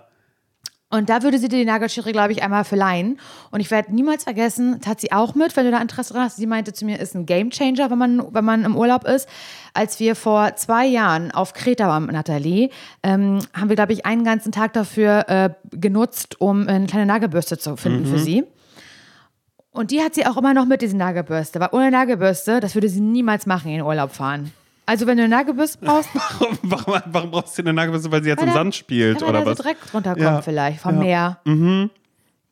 Und 0.93 1.09
da 1.09 1.23
würde 1.23 1.39
sie 1.39 1.49
dir 1.49 1.61
die 1.61 1.65
Nagelschere, 1.65 2.11
glaube 2.11 2.33
ich, 2.33 2.43
einmal 2.43 2.65
verleihen. 2.65 3.21
Und 3.53 3.61
ich 3.61 3.71
werde 3.71 3.95
niemals 3.95 4.25
vergessen, 4.25 4.79
das 4.81 4.89
hat 4.89 5.01
sie 5.01 5.13
auch 5.13 5.37
mit, 5.37 5.57
wenn 5.57 5.65
du 5.65 5.71
da 5.71 5.81
Interesse 5.81 6.13
dran 6.13 6.25
hast. 6.25 6.37
Sie 6.37 6.47
meinte 6.47 6.73
zu 6.73 6.85
mir, 6.85 6.99
ist 6.99 7.15
ein 7.15 7.27
Gamechanger, 7.27 7.93
wenn 7.93 7.99
man, 7.99 8.35
wenn 8.35 8.45
man 8.45 8.65
im 8.65 8.77
Urlaub 8.77 9.05
ist. 9.05 9.29
Als 9.73 10.01
wir 10.01 10.17
vor 10.17 10.57
zwei 10.57 10.87
Jahren 10.87 11.31
auf 11.31 11.55
Kreta 11.55 11.87
waren 11.87 12.07
mit 12.07 12.17
Nathalie, 12.17 12.71
ähm, 13.05 13.39
haben 13.55 13.69
wir, 13.69 13.77
glaube 13.77 13.93
ich, 13.93 14.05
einen 14.05 14.25
ganzen 14.25 14.51
Tag 14.51 14.73
dafür 14.73 15.29
äh, 15.29 15.51
genutzt, 15.71 16.41
um 16.41 16.67
eine 16.67 16.87
kleine 16.87 17.07
Nagelbürste 17.07 17.57
zu 17.57 17.77
finden 17.77 18.05
für 18.07 18.19
sie. 18.19 18.43
Und 19.71 19.93
die 19.93 20.03
hat 20.03 20.17
sie 20.17 20.27
auch 20.27 20.37
immer 20.37 20.55
noch 20.55 20.67
mit, 20.67 20.83
diese 20.83 20.97
Nagelbürste. 20.97 21.61
Weil 21.61 21.69
ohne 21.71 21.93
Nagelbürste, 21.93 22.59
das 22.59 22.75
würde 22.75 22.89
sie 22.89 23.01
niemals 23.01 23.47
machen, 23.47 23.69
in 23.69 23.77
den 23.77 23.87
Urlaub 23.87 24.11
fahren. 24.11 24.51
Also 24.87 25.07
wenn 25.07 25.17
du 25.19 25.25
eine 25.25 25.35
Nagelbürste 25.37 25.79
brauchst, 25.85 26.09
Warum, 26.41 26.59
warum, 26.63 27.01
warum 27.07 27.31
brauchst 27.31 27.57
du 27.59 27.63
eine 27.63 27.73
Nagelbürste, 27.73 28.11
weil 28.11 28.23
sie 28.25 28.31
jetzt 28.31 28.43
im 28.43 28.51
Sand 28.53 28.75
spielt, 28.75 29.23
oder 29.23 29.41
da 29.41 29.47
was? 29.47 29.59
so 29.59 29.63
Dreck 29.63 29.77
runterkommt 29.95 30.23
Ja. 30.25 30.43
vielleicht 30.43 30.81
vom 30.81 31.03
Ja. 31.03 31.39
Mhm. 31.45 31.65
Meer. 31.79 31.91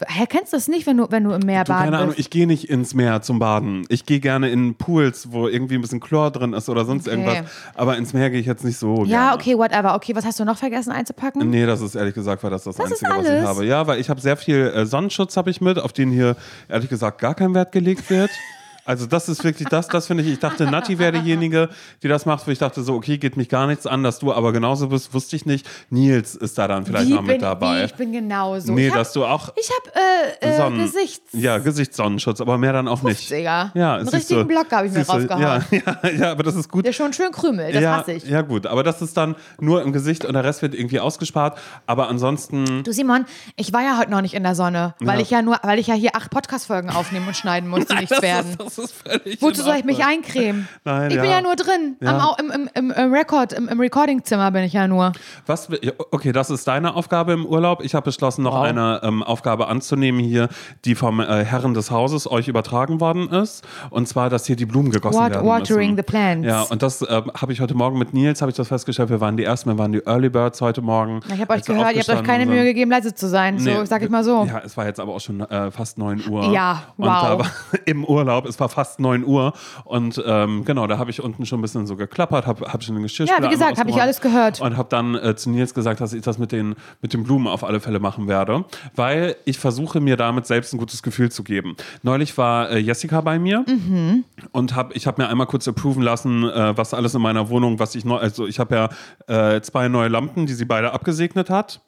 Hä, 0.07 0.27
kennst 0.29 0.53
du 0.53 0.57
das 0.57 0.69
nicht, 0.69 0.87
wenn 0.87 0.97
du, 0.97 1.09
wenn 1.11 1.25
du 1.25 1.33
im 1.33 1.41
Meer 1.45 1.65
Du, 1.65 1.73
baden 1.73 1.87
keine 1.87 1.97
Ahnung, 1.97 2.09
bist? 2.11 2.21
ich 2.21 2.31
gehe 2.31 2.47
nicht 2.47 2.71
ins 2.71 2.95
Meer 2.95 3.21
zum 3.21 3.41
Baden. 3.41 3.85
Ich 3.89 4.07
gehe 4.07 4.21
gerne 4.21 4.49
in 4.49 4.77
Pools, 4.77 5.33
wo 5.33 5.49
irgendwie 5.49 5.75
ein 5.75 5.81
bisschen 5.81 5.99
Chlor 5.99 6.31
drin 6.31 6.53
ist 6.53 6.69
oder 6.69 6.85
sonst 6.85 7.09
Okay. 7.09 7.17
irgendwas. 7.21 7.51
Aber 7.75 7.97
ins 7.97 8.13
Meer 8.13 8.31
gehe 8.31 8.39
ich 8.39 8.47
jetzt 8.47 8.63
nicht 8.65 8.79
so 8.79 9.05
Ja, 9.05 9.31
gerne. 9.31 9.35
okay, 9.35 9.59
whatever. 9.59 9.97
Okay, 9.97 10.15
was 10.15 10.25
hast 10.25 10.39
du 10.39 10.45
noch 10.45 10.57
vergessen 10.57 10.93
einzupacken? 10.93 11.51
Nee, 11.51 11.67
das 11.67 11.81
ist 11.81 11.97
ehrlich 11.97 12.15
gesagt, 12.15 12.45
war 12.45 12.51
das 12.51 12.63
das, 12.63 12.77
Das 12.77 12.93
Einzige, 12.93 13.11
was 13.11 13.27
ich 13.29 13.43
habe. 13.45 13.65
Ja, 13.67 13.89
weil 13.89 13.99
ich 13.99 14.09
habe 14.09 14.21
sehr 14.21 14.37
viel 14.37 14.69
äh, 14.73 14.87
Sonnenschutz 14.87 15.37
habe 15.37 15.51
ich 15.51 15.61
mit, 15.61 15.81
auf 15.81 15.93
den 15.93 16.13
hier 16.13 16.37
ehrlich 16.69 16.89
gesagt 16.91 17.21
gar 17.21 17.35
kein 17.35 17.53
Wert 17.55 17.73
gelegt 17.73 18.09
wird. 18.09 18.31
Also 18.89 19.05
das 19.05 19.29
ist 19.29 19.45
wirklich 19.45 19.69
das, 19.69 19.87
das 19.89 20.07
finde 20.07 20.23
ich. 20.23 20.31
Ich 20.31 20.39
dachte, 20.39 20.65
Nati 20.65 20.99
wäre 20.99 21.13
diejenige, 21.13 21.69
die 22.03 22.09
das 22.09 22.25
macht, 22.25 22.47
wo 22.47 22.51
ich 22.51 22.59
dachte 22.59 22.83
so, 22.83 22.95
okay, 22.95 23.19
geht 23.19 23.37
mich 23.37 23.51
gar 23.51 23.67
nichts 23.67 23.87
an, 23.87 24.03
dass 24.03 24.19
du 24.19 24.33
aber 24.33 24.51
genauso 24.53 24.89
bist, 24.89 25.13
wusste 25.13 25.37
ich 25.37 25.45
nicht. 25.45 25.69
Nils 25.91 26.35
ist 26.35 26.57
da 26.57 26.67
dann 26.67 26.87
vielleicht 26.87 27.09
Wie 27.09 27.13
noch 27.13 27.21
mit 27.21 27.33
bin, 27.33 27.41
dabei. 27.43 27.83
Wie, 27.83 27.85
ich 27.85 27.95
bin 27.95 28.13
genauso. 28.13 28.73
nee, 28.73 28.87
ich 28.87 28.93
hab, 28.93 28.99
dass 29.01 29.13
du 29.13 29.27
auch 29.27 29.51
ich 29.57 29.71
habe 29.71 30.41
äh, 30.41 30.57
äh, 30.75 30.79
Gesichts... 30.79 31.33
ja, 31.33 31.59
Gesichtssonnenschutz, 31.59 32.41
aber 32.41 32.57
mehr 32.57 32.73
dann 32.73 32.89
auch 32.89 33.03
nicht. 33.03 33.29
Ja, 33.29 33.71
Einen 33.75 34.09
richtigen 34.09 34.41
du, 34.41 34.47
Block 34.47 34.73
habe 34.73 34.87
ich 34.87 34.93
mir 34.95 35.07
rausgehauen. 35.07 35.43
Ja, 35.43 35.61
ja, 36.03 36.11
ja, 36.11 36.31
aber 36.33 36.43
das 36.45 36.55
ist 36.57 36.71
gut. 36.71 36.87
Der 36.87 36.93
schon 36.95 37.13
schön 37.13 37.31
krümelt, 37.31 37.75
das 37.75 37.83
ja, 37.83 37.97
hasse 37.99 38.13
ich. 38.15 38.25
ja, 38.25 38.41
gut, 38.41 38.67
aber 38.67 38.83
das 38.83 39.03
ist 39.03 39.17
dann 39.19 39.37
nur 39.61 39.83
im 39.83 39.93
Gesicht 39.93 40.25
und 40.25 40.33
der 40.33 40.45
Rest 40.45 40.63
wird 40.63 40.75
irgendwie 40.75 40.99
ausgespart. 41.01 41.59
Aber 41.87 42.09
ansonsten, 42.09 42.85
Du 42.85 42.93
Simon, 42.93 43.27
ich 43.57 43.71
war 43.75 43.83
ja 43.83 43.99
heute 43.99 44.11
noch 44.11 44.23
nicht 44.23 44.33
in 44.35 44.45
der 44.45 44.55
Sonne, 44.55 44.95
weil 45.01 45.17
Ja. 45.17 45.23
ich 45.23 45.31
ja 45.31 45.43
nur, 45.43 45.59
weil 45.63 45.79
ich 45.79 45.89
ja 45.89 45.95
hier 45.95 46.17
acht 46.17 46.31
Podcast-Folgen 46.31 46.89
aufnehmen 46.89 47.27
und 47.29 47.37
schneiden 47.37 47.69
muss, 47.69 47.85
die 47.85 47.95
nichts 48.01 48.23
werden. 48.23 48.57
Ist, 48.67 48.78
das 48.79 48.87
ist 48.87 48.95
völlig 49.09 49.43
Wozu 49.43 49.63
soll 49.63 49.77
ich 49.77 49.85
mich 49.85 50.05
eincremen? 50.05 50.69
Nein, 50.85 51.11
ich 51.11 51.17
bin 51.17 51.25
ja. 51.27 51.37
ja 51.37 51.41
nur 51.43 51.57
drin. 51.57 51.97
Ja. 52.01 52.35
Am, 52.39 52.51
im, 52.51 52.71
im, 52.75 52.91
im, 52.91 53.13
Record, 53.13 53.53
im, 53.53 53.69
im 53.69 53.81
Recordingzimmer 53.81 54.51
bin 54.51 54.63
ich 54.65 54.73
ja 54.73 54.89
nur. 54.89 55.13
Was, 55.47 55.69
ja, 55.83 55.93
okay, 56.11 56.33
das 56.33 56.51
ist 56.51 56.67
deine 56.69 56.95
Aufgabe 56.95 57.33
im 57.33 57.45
Urlaub. 57.45 57.83
Ich 57.85 57.95
habe 57.95 58.05
beschlossen, 58.05 58.43
noch 58.45 58.55
Wow. 58.55 58.65
eine 58.65 59.01
ähm, 59.03 59.23
Aufgabe 59.23 59.69
anzunehmen 59.69 60.21
hier, 60.21 60.49
die 60.85 60.95
vom 60.95 61.21
äh, 61.21 61.45
Herren 61.45 61.75
des 61.75 61.91
Hauses 61.91 62.31
euch 62.31 62.49
übertragen 62.49 63.01
worden 63.01 63.29
ist. 63.31 63.67
Und 63.91 64.09
zwar, 64.09 64.31
dass 64.31 64.47
hier 64.47 64.57
die 64.57 64.67
Blumen 64.67 64.91
gegossen 64.91 65.19
Wat- 65.21 65.33
werden 65.33 65.47
watering 65.47 65.91
müssen. 65.95 65.97
the 65.97 66.03
plants. 66.03 66.47
Ja, 66.47 66.63
und 66.63 66.83
das 66.83 67.03
ähm, 67.03 67.31
habe 67.41 67.53
ich 67.53 67.61
heute 67.61 67.75
Morgen 67.75 67.99
mit 67.99 68.15
Nils, 68.15 68.41
habe 68.41 68.51
ich 68.51 68.57
das 68.57 68.69
festgestellt. 68.69 69.11
Wir 69.11 69.21
waren 69.21 69.37
die 69.37 69.45
Ersten, 69.45 69.71
wir 69.71 69.79
waren 69.79 69.93
die 69.93 70.05
Early 70.07 70.29
Birds 70.31 70.61
heute 70.61 70.81
Morgen. 70.83 71.21
Ich 71.33 71.41
habe 71.41 71.53
euch 71.55 71.63
gehört, 71.65 71.93
ihr 71.95 71.99
habt 71.99 71.99
euch 71.99 72.07
keine 72.07 72.19
aufgestanden 72.21 72.49
Mühe 72.51 72.59
sind. 72.59 72.67
gegeben, 72.67 72.91
leise 72.91 73.15
zu 73.15 73.29
sein. 73.29 73.59
So, 73.59 73.69
Nee, 73.71 73.85
sag 73.87 74.03
ich 74.03 74.09
mal 74.11 74.25
so. 74.25 74.45
Ja, 74.45 74.63
es 74.65 74.77
war 74.77 74.87
jetzt 74.87 75.01
aber 75.01 75.15
auch 75.15 75.21
schon 75.21 75.41
äh, 75.41 75.71
fast 75.71 75.99
9 75.99 76.23
Uhr. 76.29 76.53
Ja, 76.53 76.83
Und 76.97 77.07
wow. 77.07 77.23
da 77.23 77.39
war, 77.41 77.51
im 77.85 78.05
Urlaub, 78.05 78.47
es 78.47 78.59
war 78.61 78.68
fast 78.69 79.01
9 79.01 79.25
Uhr. 79.25 79.53
Und 79.85 80.23
ähm, 80.27 80.65
genau, 80.65 80.87
da 80.87 80.99
habe 80.99 81.11
ich 81.11 81.23
unten 81.23 81.47
schon 81.47 81.59
ein 81.59 81.63
bisschen 81.63 81.87
so 81.87 81.97
geklappert, 81.97 82.47
habe 82.47 82.73
hab 82.73 82.83
schon 82.83 82.95
den 82.95 83.03
Geschirrspüler 83.03 83.43
Ja, 83.43 83.49
wie 83.49 83.53
gesagt, 83.53 83.79
habe 83.79 83.91
ich 83.91 84.01
alles 84.01 84.21
gehört. 84.21 84.61
Und 84.61 84.77
habe 84.77 84.89
dann 84.89 85.15
äh, 85.15 85.35
zu 85.37 85.51
Nils 85.51 85.75
gesagt, 85.75 86.01
dass 86.01 86.13
ich 86.13 86.23
das 86.23 86.39
mit 86.39 86.53
den, 86.53 86.75
mit 87.03 87.13
den 87.13 87.23
Blumen 87.25 87.47
auf 87.49 87.65
alle 87.65 87.81
Fälle 87.81 88.01
machen 88.01 88.29
werde, 88.29 88.65
weil 88.95 89.37
ich 89.45 89.59
versuche 89.59 90.01
mir 90.01 90.17
damit 90.17 90.47
selbst 90.47 90.73
ein 90.75 90.79
gutes 90.79 91.03
Gefühl 91.03 91.31
zu 91.31 91.43
geben. 91.45 91.77
Neulich 92.03 92.37
war 92.39 92.71
äh, 92.71 92.79
Jessica 92.79 93.21
bei 93.21 93.39
mir 93.39 93.65
Mhm. 93.67 94.25
und 94.53 94.75
hab, 94.77 94.95
ich 94.97 95.07
habe 95.07 95.23
mir 95.23 95.29
einmal 95.29 95.47
kurz 95.47 95.67
approven 95.69 96.03
lassen, 96.03 96.45
äh, 96.45 96.77
was 96.77 96.95
alles 96.95 97.15
in 97.15 97.23
meiner 97.23 97.49
Wohnung, 97.49 97.79
was 97.79 97.95
ich 97.95 98.05
neu, 98.05 98.17
also 98.17 98.47
ich 98.47 98.59
habe 98.59 98.89
ja 99.29 99.55
äh, 99.57 99.61
zwei 99.61 99.89
neue 99.89 100.09
Lampen, 100.09 100.47
die 100.47 100.55
sie 100.55 100.65
beide 100.65 100.93
abgesegnet 100.93 101.51
hat, 101.51 101.81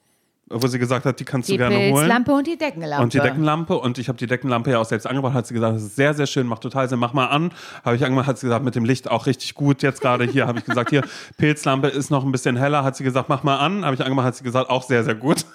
wo 0.50 0.66
sie 0.66 0.80
gesagt 0.80 1.06
hat, 1.06 1.20
die 1.20 1.24
kannst 1.24 1.48
Die 1.48 1.52
du 1.52 1.58
gerne 1.58 1.76
holen. 1.76 1.94
Pilzlampe 1.94 2.32
und 2.32 2.46
die 2.46 2.58
Deckenlampe. 2.58 3.02
Und 3.04 3.14
die 3.14 3.20
Deckenlampe 3.20 3.78
und 3.78 3.98
ich 3.98 4.08
habe 4.08 4.18
die 4.18 4.26
Deckenlampe 4.26 4.72
ja 4.72 4.78
auch 4.78 4.84
selbst 4.84 5.06
angebracht, 5.06 5.34
hat 5.34 5.46
sie 5.46 5.54
gesagt, 5.54 5.76
das 5.76 5.82
ist 5.84 5.96
sehr, 5.96 6.12
sehr 6.12 6.26
schön, 6.26 6.46
macht 6.46 6.62
total 6.62 6.88
Sinn, 6.88 6.98
mach 6.98 7.12
mal 7.12 7.26
an. 7.26 7.52
Habe 7.84 7.94
ich 7.94 8.04
angemacht, 8.04 8.26
hat 8.26 8.38
sie 8.38 8.46
gesagt, 8.46 8.64
mit 8.64 8.74
dem 8.74 8.84
Licht 8.84 9.08
auch 9.10 9.26
richtig 9.26 9.54
gut 9.54 9.82
jetzt 9.82 10.00
gerade 10.00 10.24
hier. 10.24 10.48
Habe 10.48 10.58
ich 10.58 10.64
gesagt, 10.64 10.90
hier, 10.90 11.02
Pilzlampe 11.38 11.86
ist 11.88 12.10
noch 12.10 12.24
ein 12.24 12.32
bisschen 12.32 12.56
heller, 12.56 12.82
hat 12.82 12.96
sie 12.96 13.04
gesagt, 13.04 13.28
mach 13.28 13.44
mal 13.44 13.58
an. 13.58 13.84
Habe 13.84 13.94
ich 13.94 14.02
angemacht, 14.02 14.26
hat 14.26 14.36
sie 14.36 14.44
gesagt, 14.44 14.68
auch 14.70 14.82
sehr, 14.82 15.04
sehr 15.04 15.14
gut. 15.14 15.46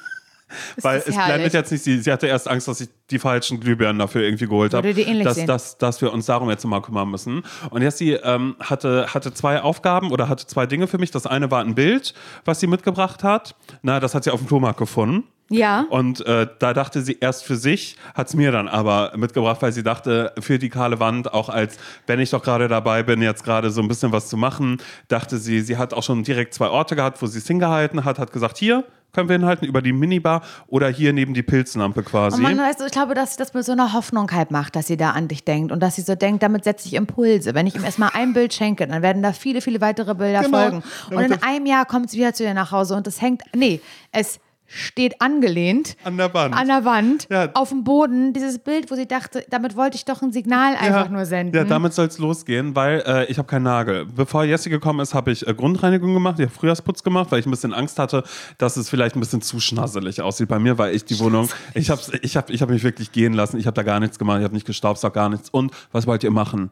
Weil 0.82 1.00
es 1.00 1.08
herrlich. 1.08 1.26
blendet 1.26 1.54
jetzt 1.54 1.72
nicht 1.72 1.84
sie. 1.84 2.00
Sie 2.00 2.12
hatte 2.12 2.28
erst 2.28 2.50
Angst, 2.50 2.68
dass 2.68 2.82
ich 2.82 2.90
die 3.12 3.20
falschen 3.20 3.60
Glühbirnen 3.60 4.00
dafür 4.00 4.22
irgendwie 4.24 4.46
geholt 4.46 4.74
habe. 4.74 4.94
Dass, 5.24 5.36
sehen. 5.36 5.48
dass, 5.48 5.78
dass 5.78 6.02
wir 6.02 6.12
uns 6.12 6.26
darum 6.26 6.50
jetzt 6.50 6.66
mal 6.66 6.82
kümmern 6.82 7.10
müssen. 7.10 7.44
Und 7.70 7.82
Jessie 7.82 8.14
ähm, 8.14 8.56
hatte, 8.60 9.14
hatte 9.14 9.34
zwei 9.34 9.62
Aufgaben 9.62 10.12
oder 10.12 10.30
hatte 10.30 10.48
zwei 10.48 10.66
Dinge 10.66 10.88
für 10.88 10.98
mich. 10.98 11.12
Das 11.12 11.28
eine 11.28 11.52
war 11.52 11.62
ein 11.62 11.76
Bild, 11.76 12.14
was 12.46 12.60
sie 12.60 12.68
mitgebracht 12.68 13.24
hat. 13.24 13.56
Na, 13.82 14.00
das 14.00 14.16
hat 14.16 14.24
sie 14.24 14.32
auf 14.32 14.40
dem 14.40 14.48
Flohmarkt 14.48 14.80
gefunden. 14.80 15.24
Ja. 15.50 15.86
Und 15.90 16.26
äh, 16.26 16.48
da 16.58 16.74
dachte 16.74 17.02
sie 17.02 17.18
erst 17.20 17.44
für 17.44 17.56
sich, 17.56 17.98
hat 18.16 18.28
es 18.28 18.34
mir 18.34 18.52
dann 18.52 18.68
aber 18.68 19.14
mitgebracht, 19.16 19.62
weil 19.62 19.72
sie 19.72 19.84
dachte, 19.84 20.34
für 20.40 20.58
die 20.58 20.70
kahle 20.70 21.00
Wand, 21.00 21.34
auch 21.34 21.50
als 21.50 21.78
wenn 22.08 22.20
ich 22.20 22.32
doch 22.32 22.42
gerade 22.42 22.68
dabei 22.68 23.04
bin, 23.04 23.22
jetzt 23.22 23.44
gerade 23.44 23.70
so 23.70 23.82
ein 23.82 23.88
bisschen 23.88 24.12
was 24.12 24.28
zu 24.28 24.38
machen, 24.38 24.78
dachte 25.08 25.38
sie, 25.38 25.62
sie 25.62 25.78
hat 25.78 25.94
auch 25.94 26.04
schon 26.04 26.24
direkt 26.24 26.56
zwei 26.56 26.70
Orte 26.70 26.96
gehabt, 26.96 27.22
wo 27.22 27.28
sie 27.28 27.38
es 27.38 27.48
hingehalten 27.48 28.06
hat, 28.06 28.18
hat 28.18 28.32
gesagt, 28.32 28.58
hier 28.58 28.86
können 29.16 29.30
wir 29.30 29.36
hinhalten, 29.38 29.66
über 29.68 29.82
die 29.82 29.94
Minibar 29.94 30.42
oder 30.68 30.90
hier 30.90 31.14
neben 31.14 31.34
die 31.34 31.42
Pilzlampe 31.44 32.04
quasi. 32.04 32.38
Und 32.38 32.44
man, 32.44 32.58
weißt 32.58 32.82
du, 32.82 32.86
ich 32.86 32.92
glaube, 32.92 33.16
dass 33.16 33.32
sie 33.34 33.38
das 33.38 33.54
mit 33.54 33.64
so 33.66 33.72
einer 33.72 33.94
Hoffnung 33.94 34.32
halt 34.32 34.52
macht, 34.52 34.76
dass 34.76 34.88
sie 34.88 34.98
da 34.98 35.12
an 35.12 35.28
dich 35.28 35.44
denkt 35.46 35.72
und 35.72 35.80
dass 35.80 35.96
sie 35.96 36.02
so 36.02 36.16
denkt, 36.16 36.44
damit 36.44 36.64
setze 36.66 36.88
ich 36.88 36.94
Impulse. 36.94 37.56
Wenn 37.56 37.66
ich 37.68 37.76
ihm 37.76 37.84
erstmal 37.84 38.12
ein 38.14 38.34
Bild 38.34 38.54
schenke, 38.54 38.86
dann 38.88 39.02
werden 39.02 39.24
da 39.24 39.34
viele, 39.34 39.62
viele 39.62 39.82
weitere 39.82 40.14
Bilder 40.14 40.42
Genau. 40.44 40.58
folgen. 40.60 40.84
Und 41.10 41.24
in 41.24 41.42
einem 41.44 41.66
Jahr 41.66 41.86
kommt 41.86 42.10
sie 42.12 42.18
wieder 42.18 42.34
zu 42.34 42.44
dir 42.44 42.54
nach 42.54 42.72
Hause 42.72 42.96
und 42.96 43.08
es 43.08 43.22
hängt, 43.22 43.42
nee, 43.56 43.82
es 44.12 44.40
steht 44.68 45.22
angelehnt 45.22 45.96
An 46.04 46.18
der 46.18 46.34
Wand. 46.34 46.56
an 46.56 46.68
der 46.68 46.86
Wand, 46.86 47.28
Ja. 47.30 47.50
auf 47.54 47.70
dem 47.70 47.84
Boden, 47.84 48.34
dieses 48.34 48.60
Bild, 48.60 48.90
wo 48.92 48.96
sie 48.96 49.08
dachte, 49.08 49.46
damit 49.50 49.76
wollte 49.76 49.96
ich 49.96 50.06
doch 50.06 50.22
ein 50.22 50.32
Signal 50.32 50.76
einfach 50.76 51.10
nur 51.10 51.26
senden. 51.26 51.56
Ja, 51.56 51.64
damit 51.64 51.94
soll 51.94 52.08
es 52.08 52.18
losgehen, 52.18 52.76
weil 52.76 53.04
äh, 53.06 53.26
ich 53.26 53.38
habe 53.38 53.48
keinen 53.48 53.64
Nagel. 53.64 54.06
Bevor 54.06 54.44
Jessie 54.44 54.70
gekommen 54.70 55.00
ist, 55.00 55.14
habe 55.14 55.32
ich 55.32 55.48
äh, 55.48 55.54
Grundreinigung 55.54 56.14
gemacht, 56.14 56.40
ich 56.40 56.46
habe 56.46 56.56
Frühjahrsputz 56.56 57.04
gemacht, 57.04 57.32
weil 57.32 57.40
ich 57.40 57.46
ein 57.46 57.52
bisschen 57.52 57.74
Angst 57.74 58.00
hatte, 58.00 58.24
dass 58.58 58.78
es 58.78 58.90
vielleicht 58.90 59.16
ein 59.16 59.20
bisschen 59.20 59.42
zu 59.42 59.60
schnasselig 59.60 60.22
aussieht 60.22 60.48
bei 60.48 60.60
mir, 60.60 60.78
weil 60.78 60.96
ich 60.96 61.06
die 61.06 61.20
Wohnung, 61.20 61.50
ich 61.74 61.90
habe 61.90 62.02
ich 62.22 62.36
hab, 62.38 62.50
ich 62.50 62.62
hab 62.62 62.70
mich 62.70 62.84
wirklich 62.84 63.12
gehen 63.12 63.34
lassen, 63.34 63.58
ich 63.58 63.68
habe 63.68 63.76
da 63.76 63.84
gar 63.84 64.00
nichts 64.00 64.18
gemacht, 64.20 64.40
ich 64.40 64.44
habe 64.46 64.54
nicht 64.56 64.66
gestaubsaugt, 64.68 65.14
gar 65.16 65.30
nichts. 65.30 65.50
Und 65.50 65.72
was 65.92 66.08
wollt 66.08 66.24
ihr 66.24 66.32
machen? 66.32 66.72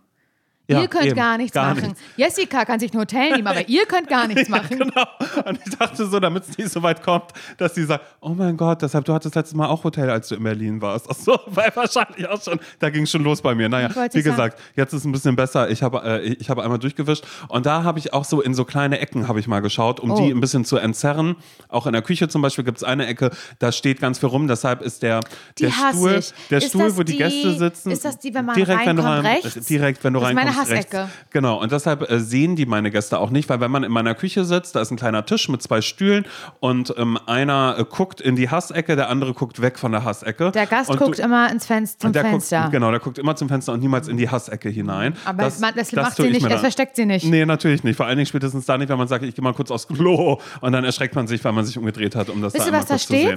Ja, 0.65 0.81
ihr 0.81 0.87
könnt 0.87 1.05
eben, 1.07 1.15
gar 1.15 1.37
nichts 1.37 1.53
gar 1.53 1.73
machen. 1.75 1.87
nichts. 1.89 1.99
Jessica 2.15 2.63
kann 2.63 2.79
sich 2.79 2.93
ein 2.93 2.97
Hotel 2.99 3.31
nehmen, 3.31 3.47
aber 3.47 3.67
ihr 3.67 3.85
könnt 3.85 4.07
gar 4.07 4.27
nichts 4.27 4.47
machen. 4.47 4.77
Genau. 4.79 5.03
Und 5.45 5.59
ich 5.65 5.75
dachte 5.77 6.05
so, 6.07 6.19
damit 6.21 6.43
es 6.47 6.57
nicht 6.57 6.69
so 6.71 6.81
weit 6.81 7.03
kommt, 7.03 7.25
dass 7.57 7.73
die 7.73 7.83
sagt, 7.83 8.05
oh 8.21 8.29
mein 8.29 8.55
Gott, 8.55 8.81
deshalb, 8.81 9.03
du 9.03 9.13
hattest 9.13 9.35
letztes 9.35 9.55
Mal 9.55 9.67
auch 9.67 9.83
Hotel, 9.83 10.09
als 10.09 10.29
du 10.29 10.35
in 10.35 10.43
Berlin 10.43 10.81
warst. 10.81 11.07
Ach 11.09 11.15
so, 11.15 11.37
weil 11.47 11.69
wahrscheinlich 11.75 12.25
auch 12.29 12.41
schon, 12.41 12.59
da 12.79 12.89
ging 12.89 13.05
schon 13.05 13.23
los 13.23 13.41
bei 13.41 13.53
mir. 13.53 13.67
Naja, 13.67 13.89
wie 13.89 13.93
sagen. 13.93 14.23
gesagt, 14.23 14.59
jetzt 14.77 14.93
ist 14.93 14.99
es 15.01 15.05
ein 15.05 15.11
bisschen 15.11 15.35
besser. 15.35 15.69
Ich 15.69 15.83
habe 15.83 16.01
äh, 16.03 16.21
ich 16.33 16.49
habe 16.49 16.63
einmal 16.63 16.79
durchgewischt 16.79 17.25
und 17.49 17.65
da 17.65 17.83
habe 17.83 17.99
ich 17.99 18.13
auch 18.13 18.23
so 18.23 18.39
in 18.41 18.53
so 18.53 18.63
kleine 18.63 18.99
Ecken 18.99 19.27
habe 19.27 19.41
ich 19.41 19.47
mal 19.47 19.59
geschaut, 19.59 19.99
um 19.99 20.11
Oh. 20.11 20.15
die 20.21 20.31
ein 20.31 20.39
bisschen 20.39 20.63
zu 20.63 20.77
entzerren. 20.77 21.35
Auch 21.67 21.87
in 21.87 21.93
der 21.93 22.01
Küche 22.03 22.29
zum 22.29 22.41
Beispiel 22.41 22.63
gibt 22.63 22.77
es 22.77 22.83
eine 22.85 23.05
Ecke, 23.07 23.31
da 23.59 23.73
steht 23.73 23.99
ganz 23.99 24.19
viel 24.19 24.29
rum, 24.29 24.47
deshalb 24.47 24.81
ist 24.81 25.03
der, 25.03 25.19
Die 25.57 25.63
der 25.63 25.71
Stuhl, 25.71 26.15
ich. 26.19 26.33
der 26.49 26.57
Ist 26.59 26.69
Stuhl, 26.69 26.95
wo 26.95 27.03
die, 27.03 27.11
die- 27.13 27.17
Gäste 27.17 27.53
sitzen. 27.57 27.91
ist 27.91 28.05
das 28.05 28.17
die, 28.19 28.33
wenn 28.33 28.45
man 28.45 28.55
direkt, 28.55 28.85
wenn 28.85 28.95
du 28.95 29.03
reinkommt, 29.03 29.25
rein, 29.27 29.41
rechts? 29.43 29.65
Direkt, 29.67 30.03
wenn 30.05 30.13
du 30.13 30.19
Das 30.21 30.29
meine 30.55 30.59
reinkommst, 30.69 30.71
rechts. 30.71 30.93
Hassecke. 30.95 31.11
Genau, 31.31 31.61
und 31.61 31.71
deshalb 31.71 32.09
äh, 32.09 32.19
sehen 32.19 32.55
die 32.55 32.65
meine 32.65 32.91
Gäste 32.91 33.19
auch 33.19 33.29
nicht, 33.29 33.49
weil 33.49 33.59
wenn 33.59 33.71
man 33.71 33.83
in 33.83 33.91
meiner 33.91 34.15
Küche 34.15 34.45
sitzt, 34.45 34.75
da 34.75 34.81
ist 34.81 34.91
ein 34.91 34.97
kleiner 34.97 35.25
Tisch 35.25 35.49
mit 35.49 35.61
zwei 35.61 35.81
Stühlen 35.81 36.25
und 36.59 36.93
ähm, 36.97 37.17
einer 37.25 37.75
äh, 37.79 37.83
guckt 37.85 38.21
in 38.21 38.35
die 38.35 38.49
Hassecke, 38.49 38.95
der 38.95 39.09
andere 39.09 39.33
guckt 39.33 39.61
weg 39.61 39.77
von 39.79 39.91
der 39.91 40.03
Hassecke. 40.03 40.51
Der 40.51 40.65
Gast 40.65 40.89
und 40.89 40.97
guckt 40.99 41.17
du, 41.19 41.23
immer 41.23 41.51
ins 41.51 41.65
Fenster, 41.65 41.99
zum 41.99 42.13
der 42.13 42.23
Fenster. 42.23 42.59
Guckt, 42.61 42.71
genau, 42.71 42.91
der 42.91 42.99
guckt 42.99 43.17
immer 43.17 43.35
zum 43.35 43.49
Fenster 43.49 43.73
und 43.73 43.79
niemals 43.79 44.07
in 44.07 44.17
die 44.17 44.29
Hassecke 44.29 44.69
hinein. 44.69 45.15
Aber 45.25 45.43
man- 45.59 45.75
das 45.75 45.91
macht 45.91 46.15
tue 46.17 46.25
sie 46.25 46.31
ich 46.31 46.41
nicht, 46.41 46.51
das 46.51 46.61
versteckt 46.61 46.95
sie 46.95 47.05
nicht. 47.05 47.25
Nee, 47.25 47.45
natürlich 47.45 47.83
nicht. 47.83 47.95
Vor 47.97 48.05
allen 48.05 48.17
Dingen 48.17 48.27
spätestens 48.27 48.65
da 48.65 48.77
nicht, 48.77 48.89
wenn 48.89 48.97
man 48.97 49.07
sagt, 49.07 49.23
ich 49.23 49.35
gehe 49.35 49.43
mal 49.43 49.53
kurz 49.53 49.71
aufs 49.71 49.87
Klo 49.87 50.39
und 50.61 50.71
dann 50.71 50.83
erschreckt 50.83 51.15
man 51.15 51.27
sich, 51.27 51.43
weil 51.43 51.51
man 51.53 51.65
sich 51.65 51.77
umgedreht 51.77 52.15
hat, 52.15 52.29
um 52.29 52.41
das 52.41 52.53
Wisst 52.53 52.67
da 52.67 52.71
was 52.71 52.85
da 52.85 52.93
kurz 52.95 53.07
zu 53.07 53.13
sehen. 53.13 53.35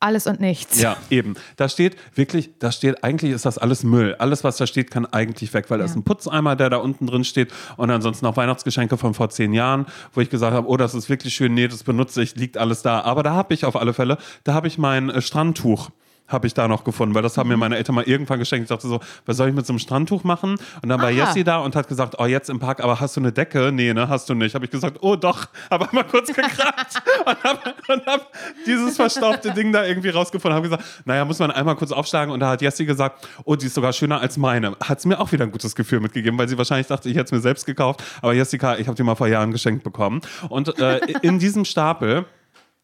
Alles 0.00 0.28
und 0.28 0.38
nichts. 0.40 0.80
Ja, 0.80 0.96
eben. 1.10 1.34
Da 1.56 1.68
steht 1.68 1.96
wirklich, 2.14 2.50
da 2.60 2.70
steht, 2.70 3.02
eigentlich 3.02 3.32
ist 3.32 3.44
das 3.46 3.58
alles 3.58 3.82
Müll. 3.82 4.14
Alles, 4.20 4.44
was 4.44 4.56
da 4.56 4.66
steht, 4.68 4.92
kann 4.92 5.06
eigentlich 5.06 5.52
weg, 5.54 5.70
weil 5.70 5.78
da 5.78 5.84
Ja. 5.84 5.90
ist 5.90 5.96
ein 5.96 6.04
Putzeimer, 6.04 6.54
der 6.54 6.70
da 6.70 6.76
unten 6.76 7.06
drin 7.08 7.24
steht 7.24 7.50
und 7.76 7.90
ansonsten 7.90 8.24
noch 8.24 8.36
Weihnachtsgeschenke 8.36 8.96
von 8.96 9.12
vor 9.14 9.28
zehn 9.30 9.52
Jahren, 9.52 9.86
wo 10.12 10.20
ich 10.20 10.30
gesagt 10.30 10.54
habe, 10.54 10.68
oh, 10.68 10.76
das 10.76 10.94
ist 10.94 11.08
wirklich 11.08 11.34
schön, 11.34 11.54
nee, 11.54 11.66
das 11.66 11.82
benutze 11.82 12.22
ich, 12.22 12.36
liegt 12.36 12.58
alles 12.58 12.82
da. 12.82 13.00
Aber 13.00 13.24
da 13.24 13.32
habe 13.32 13.52
ich 13.54 13.64
auf 13.64 13.74
alle 13.74 13.92
Fälle, 13.92 14.18
da 14.44 14.54
habe 14.54 14.68
ich 14.68 14.78
mein 14.78 15.10
äh, 15.10 15.20
Strandtuch 15.20 15.90
habe 16.28 16.46
ich 16.46 16.54
da 16.54 16.68
noch 16.68 16.84
gefunden, 16.84 17.14
weil 17.14 17.22
das 17.22 17.36
haben 17.36 17.48
mir 17.48 17.54
Mhm. 17.56 17.60
meine 17.60 17.76
Eltern 17.76 17.94
mal 17.94 18.04
irgendwann 18.04 18.38
geschenkt. 18.38 18.64
Ich 18.64 18.68
dachte 18.68 18.86
so, 18.86 19.00
was 19.26 19.36
soll 19.36 19.48
ich 19.48 19.54
mit 19.54 19.66
so 19.66 19.72
einem 19.72 19.78
Strandtuch 19.80 20.24
machen? 20.24 20.56
Und 20.82 20.88
dann 20.88 21.00
war 21.00 21.08
Aha. 21.08 21.14
Jessie 21.14 21.42
da 21.44 21.58
und 21.58 21.74
hat 21.74 21.88
gesagt, 21.88 22.16
oh, 22.18 22.26
jetzt 22.26 22.50
im 22.50 22.58
Park, 22.58 22.80
aber 22.82 23.00
hast 23.00 23.16
du 23.16 23.20
eine 23.20 23.32
Decke? 23.32 23.72
Nee, 23.72 23.92
ne, 23.94 24.08
hast 24.08 24.28
du 24.28 24.34
nicht. 24.34 24.54
Habe 24.54 24.64
ich 24.66 24.70
gesagt, 24.70 24.98
oh 25.00 25.16
doch, 25.16 25.46
aber 25.70 25.88
mal 25.92 26.04
kurz 26.04 26.28
gekramt 26.28 27.02
und 27.24 27.44
habe 27.44 27.60
hab 28.06 28.32
dieses 28.66 28.96
verstaubte 28.96 29.52
Ding 29.52 29.72
da 29.72 29.84
irgendwie 29.84 30.10
rausgefunden. 30.10 30.54
Habe 30.56 30.68
gesagt, 30.68 30.84
naja, 31.04 31.24
muss 31.24 31.38
man 31.38 31.50
einmal 31.50 31.76
kurz 31.76 31.92
aufschlagen. 31.92 32.32
Und 32.32 32.40
da 32.40 32.50
hat 32.50 32.62
Jessie 32.62 32.84
gesagt, 32.86 33.26
oh, 33.44 33.56
die 33.56 33.66
ist 33.66 33.74
sogar 33.74 33.92
schöner 33.92 34.20
als 34.20 34.36
meine. 34.36 34.76
Hat 34.84 34.98
es 34.98 35.06
mir 35.06 35.18
auch 35.18 35.32
wieder 35.32 35.44
ein 35.44 35.50
gutes 35.50 35.74
Gefühl 35.74 36.00
mitgegeben, 36.00 36.38
weil 36.38 36.48
sie 36.48 36.58
wahrscheinlich 36.58 36.86
dachte, 36.86 37.08
ich 37.08 37.16
hätte 37.16 37.26
es 37.26 37.32
mir 37.32 37.40
selbst 37.40 37.66
gekauft. 37.66 38.02
Aber 38.22 38.34
Jessica, 38.34 38.76
ich 38.76 38.86
habe 38.86 38.96
die 38.96 39.02
mal 39.02 39.14
vor 39.14 39.28
Jahren 39.28 39.50
geschenkt 39.52 39.82
bekommen. 39.84 40.20
Und 40.48 40.78
äh, 40.78 40.98
in 41.22 41.38
diesem 41.38 41.64
Stapel 41.64 42.26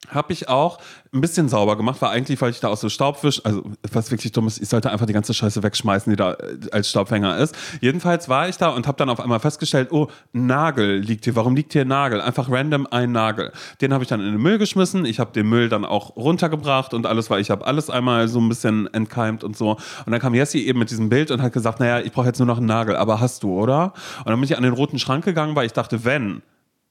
habe 0.08 0.32
ich 0.32 0.48
auch 0.48 0.78
ein 1.12 1.20
bisschen 1.20 1.48
sauber 1.48 1.76
gemacht, 1.76 2.02
war 2.02 2.10
eigentlich, 2.10 2.40
weil 2.40 2.50
ich 2.50 2.60
da 2.60 2.68
aus 2.68 2.80
so 2.80 2.88
Staub 2.88 3.22
wisch, 3.22 3.40
also 3.44 3.62
was 3.92 4.10
wirklich 4.10 4.32
dumm 4.32 4.46
ist, 4.46 4.60
ich 4.60 4.68
sollte 4.68 4.90
einfach 4.90 5.06
die 5.06 5.12
ganze 5.12 5.32
Scheiße 5.32 5.62
wegschmeißen, 5.62 6.10
die 6.10 6.16
da 6.16 6.32
äh, 6.32 6.58
als 6.72 6.90
Staubfänger 6.90 7.36
ist. 7.38 7.54
Jedenfalls 7.80 8.28
war 8.28 8.48
ich 8.48 8.56
da 8.56 8.70
und 8.70 8.86
habe 8.86 8.98
dann 8.98 9.08
auf 9.08 9.20
einmal 9.20 9.40
festgestellt, 9.40 9.88
oh, 9.92 10.08
Nagel 10.32 10.98
liegt 10.98 11.24
hier, 11.24 11.36
warum 11.36 11.54
liegt 11.54 11.72
hier 11.72 11.84
Nagel? 11.84 12.20
Einfach 12.20 12.50
random 12.50 12.86
ein 12.90 13.12
Nagel. 13.12 13.52
Den 13.80 13.92
habe 13.92 14.02
ich 14.02 14.08
dann 14.08 14.20
in 14.20 14.32
den 14.32 14.40
Müll 14.40 14.58
geschmissen, 14.58 15.04
ich 15.04 15.20
habe 15.20 15.32
den 15.32 15.48
Müll 15.48 15.68
dann 15.68 15.84
auch 15.84 16.16
runtergebracht 16.16 16.94
und 16.94 17.06
alles, 17.06 17.30
weil 17.30 17.40
ich 17.40 17.50
habe 17.50 17.66
alles 17.66 17.90
einmal 17.90 18.28
so 18.28 18.40
ein 18.40 18.48
bisschen 18.48 18.92
entkeimt 18.92 19.44
und 19.44 19.56
so. 19.56 19.72
Und 20.04 20.12
dann 20.12 20.20
kam 20.20 20.34
Jessie 20.34 20.66
eben 20.66 20.78
mit 20.78 20.90
diesem 20.90 21.08
Bild 21.08 21.30
und 21.30 21.42
hat 21.42 21.52
gesagt, 21.52 21.80
naja, 21.80 22.00
ich 22.00 22.12
brauche 22.12 22.26
jetzt 22.26 22.38
nur 22.38 22.46
noch 22.46 22.58
einen 22.58 22.66
Nagel, 22.66 22.96
aber 22.96 23.20
hast 23.20 23.42
du, 23.42 23.52
oder? 23.52 23.92
Und 24.18 24.28
dann 24.28 24.40
bin 24.40 24.44
ich 24.44 24.56
an 24.56 24.62
den 24.62 24.72
roten 24.72 24.98
Schrank 24.98 25.24
gegangen, 25.24 25.54
weil 25.54 25.66
ich 25.66 25.72
dachte, 25.72 26.04
wenn 26.04 26.42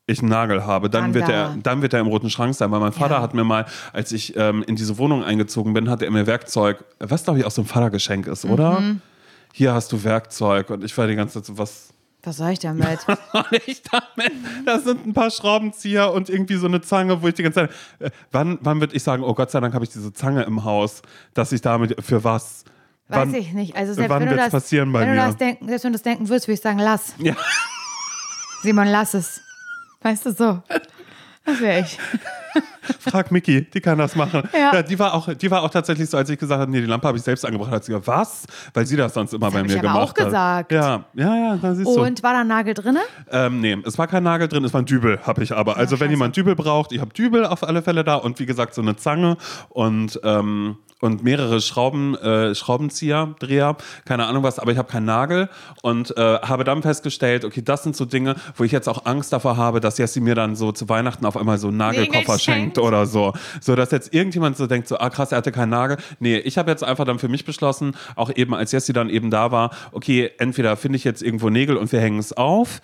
ich 0.06 0.20
einen 0.20 0.30
Nagel 0.30 0.66
habe, 0.66 0.90
dann, 0.90 1.04
Dann 1.06 1.14
wird 1.14 1.30
da. 1.30 1.32
er, 1.32 1.56
dann 1.62 1.82
wird 1.82 1.94
er 1.94 2.00
im 2.02 2.08
roten 2.08 2.30
Schrank 2.30 2.54
sein. 2.56 2.70
Weil 2.72 2.80
mein 2.82 2.92
Vater 2.92 3.16
Ja. 3.16 3.22
hat 3.22 3.34
mir 3.34 3.44
mal, 3.46 3.66
als 3.94 4.12
ich 4.12 4.36
ähm, 4.36 4.64
in 4.68 4.76
diese 4.76 4.98
Wohnung 4.98 5.24
eingezogen 5.24 5.74
bin, 5.74 5.90
hatte 5.90 6.06
er 6.06 6.12
mir 6.12 6.28
Werkzeug, 6.28 6.84
was 7.00 7.24
glaube 7.24 7.40
ich 7.40 7.46
auch 7.46 7.52
so 7.52 7.62
ein 7.62 7.66
Vatergeschenk 7.66 8.28
ist, 8.28 8.44
oder? 8.46 8.80
Mhm. 8.82 9.02
Hier 9.54 9.74
hast 9.74 9.92
du 9.92 10.04
Werkzeug 10.04 10.70
und 10.72 10.84
ich 10.84 10.98
war 10.98 11.08
die 11.08 11.16
ganze 11.16 11.36
Zeit 11.36 11.46
so, 11.46 11.58
was 11.58 11.90
Was 12.24 12.38
soll 12.38 12.50
ich 12.52 12.60
damit? 12.60 13.00
soll 13.32 13.46
ich 13.66 13.82
damit? 13.84 14.32
Das 14.66 14.84
sind 14.84 15.06
ein 15.08 15.14
paar 15.14 15.32
Schraubenzieher 15.32 16.12
und 16.12 16.30
irgendwie 16.30 16.56
so 16.56 16.68
eine 16.68 16.82
Zange, 16.82 17.22
wo 17.22 17.28
ich 17.28 17.36
die 17.36 17.44
ganze 17.44 17.62
Zeit, 17.62 17.72
äh, 18.00 18.10
wann, 18.32 18.58
wann 18.62 18.80
würde 18.82 18.96
ich 18.96 19.04
sagen, 19.04 19.24
oh 19.24 19.34
Gott 19.34 19.52
sei 19.52 19.60
Dank 19.62 19.74
habe 19.74 19.86
ich 19.86 19.92
diese 19.92 20.12
Zange 20.12 20.44
im 20.44 20.64
Haus, 20.66 21.02
dass 21.34 21.52
ich 21.54 21.62
damit, 21.62 21.96
für 22.04 22.24
was? 22.26 22.66
Weiß 23.08 23.20
wann, 23.20 23.34
ich 23.36 23.54
nicht. 23.54 23.76
Also 23.76 23.94
selbst 23.94 24.10
wann 24.10 24.24
wenn 24.24 24.30
du 24.30 24.36
das, 24.36 24.50
passieren 24.52 24.92
bei 24.92 25.02
wenn 25.02 25.12
mir? 25.12 25.16
Du 25.22 25.28
das 25.28 25.38
denken, 25.38 25.68
selbst 25.68 25.84
wenn 25.86 25.92
du 25.94 25.98
das 25.98 26.04
denken 26.04 26.28
würdest, 26.30 26.48
würde 26.48 26.56
ich 26.56 26.62
sagen, 26.62 26.80
lass. 26.80 27.14
Ja. 27.20 27.36
Simon, 28.64 28.88
lass 28.88 29.14
es. 29.14 29.42
Weißt 30.04 30.26
du 30.26 30.32
so? 30.34 30.62
Das 31.46 31.60
wäre 31.60 31.80
ich. 31.80 31.98
Frag 33.00 33.32
Miki, 33.32 33.70
die 33.70 33.82
kann 33.82 33.98
das 33.98 34.16
machen. 34.16 34.44
Ja. 34.54 34.74
Ja. 34.74 34.84
die, 34.84 34.98
war 34.98 35.14
auch, 35.14 35.34
die 35.34 35.52
war 35.52 35.64
auch 35.64 35.70
tatsächlich 35.70 36.10
so, 36.10 36.18
als 36.18 36.30
ich 36.30 36.40
gesagt 36.40 36.62
habe, 36.62 36.72
nee, 36.72 36.82
die 36.82 36.88
Lampe 36.88 37.08
habe 37.08 37.18
ich 37.18 37.24
selbst 37.24 37.46
angebracht, 37.46 37.72
hat 37.72 37.84
sie 37.84 37.92
gesagt, 37.92 38.08
was? 38.08 38.46
Weil 38.74 38.86
sie 38.86 38.96
das 38.96 39.14
sonst 39.14 39.34
immer 39.34 39.52
bei 39.52 39.60
hab 39.60 39.68
mir 39.68 39.74
ich 39.74 39.80
aber 39.80 39.88
gemacht 39.90 40.10
auch 40.10 40.14
gesagt. 40.14 40.34
hat. 40.34 40.72
Ja, 40.72 41.06
ja, 41.14 41.36
ja, 41.36 41.58
da 41.58 41.76
siehst 41.76 41.88
Und 41.88 42.24
war 42.24 42.34
da 42.34 42.42
ein 42.42 42.48
Nagel 42.48 42.74
drin? 42.74 42.96
du. 42.96 43.36
Ähm, 43.36 43.62
nee, 43.62 43.78
es 43.86 43.98
war 43.98 44.08
kein 44.08 44.24
Nagel 44.24 44.48
drin, 44.48 44.64
es 44.64 44.74
war 44.74 44.82
ein 44.82 44.86
Dübel, 44.86 45.20
habe 45.24 45.44
ich 45.44 45.54
aber. 45.54 45.78
Also 45.78 46.00
wenn 46.00 46.08
scheiße. 46.08 46.12
jemand 46.12 46.38
Dübel 46.38 46.56
braucht, 46.56 46.92
ich 46.92 47.02
habe 47.02 47.14
Dübel 47.14 47.46
auf 47.46 47.64
alle 47.64 47.82
Fälle 47.82 48.04
da 48.04 48.16
und 48.16 48.40
wie 48.40 48.46
gesagt 48.46 48.74
so 48.74 48.82
eine 48.82 48.96
Zange 48.96 49.38
und 49.70 50.20
ähm, 50.24 50.78
und 51.04 51.22
mehrere 51.22 51.60
Schrauben, 51.60 52.16
äh, 52.16 52.56
Schraubenzieher, 52.56 53.36
Dreher, 53.40 53.76
keine 54.06 54.26
Ahnung 54.26 54.44
was, 54.44 54.58
aber 54.58 54.72
ich 54.72 54.78
habe 54.78 54.90
keinen 54.90 55.06
Nagel 55.06 55.50
und 55.82 56.16
äh, 56.16 56.40
habe 56.40 56.64
dann 56.64 56.82
festgestellt, 56.82 57.44
okay, 57.44 57.62
das 57.62 57.84
sind 57.84 57.98
so 57.98 58.06
Dinge, 58.06 58.36
wo 58.56 58.64
ich 58.64 58.72
jetzt 58.72 58.88
auch 58.88 59.06
Angst 59.06 59.34
davor 59.34 59.58
habe, 59.58 59.82
dass 59.82 59.98
Jessie 59.98 60.22
mir 60.22 60.34
dann 60.34 60.56
so 60.56 60.72
zu 60.72 60.88
Weihnachten 60.88 61.26
auf 61.26 61.36
einmal 61.36 61.58
so 61.58 61.68
einen 61.68 61.78
Nagelkoffer 61.78 62.40
Nägel 62.48 62.54
schenkt 62.60 62.76
schenkt. 62.76 62.88
oder 62.88 63.06
so. 63.06 63.34
So, 63.62 63.76
dass 63.76 63.92
jetzt 63.92 64.14
irgendjemand 64.14 64.58
so 64.58 64.68
denkt, 64.68 64.88
so, 64.88 64.98
ah 64.98 65.10
krass, 65.10 65.32
er 65.32 65.40
hatte 65.40 65.52
keinen 65.52 65.70
Nagel. 65.70 65.98
Nee, 66.20 66.38
ich 66.38 66.58
habe 66.58 66.72
jetzt 66.72 66.84
einfach 66.84 67.06
dann 67.06 67.20
für 67.20 67.28
mich 67.28 67.46
beschlossen, 67.46 67.96
auch 68.16 68.32
eben 68.36 68.54
als 68.54 68.72
Jessie 68.72 68.94
dann 68.94 69.10
eben 69.10 69.30
da 69.30 69.52
war, 69.52 69.72
okay, 69.92 70.32
entweder 70.38 70.78
finde 70.78 70.98
ich 70.98 71.04
jetzt 71.04 71.22
irgendwo 71.22 71.50
Nägel 71.50 71.78
und 71.78 71.92
wir 71.92 72.00
hängen 72.00 72.20
es 72.20 72.34
auf. 72.34 72.82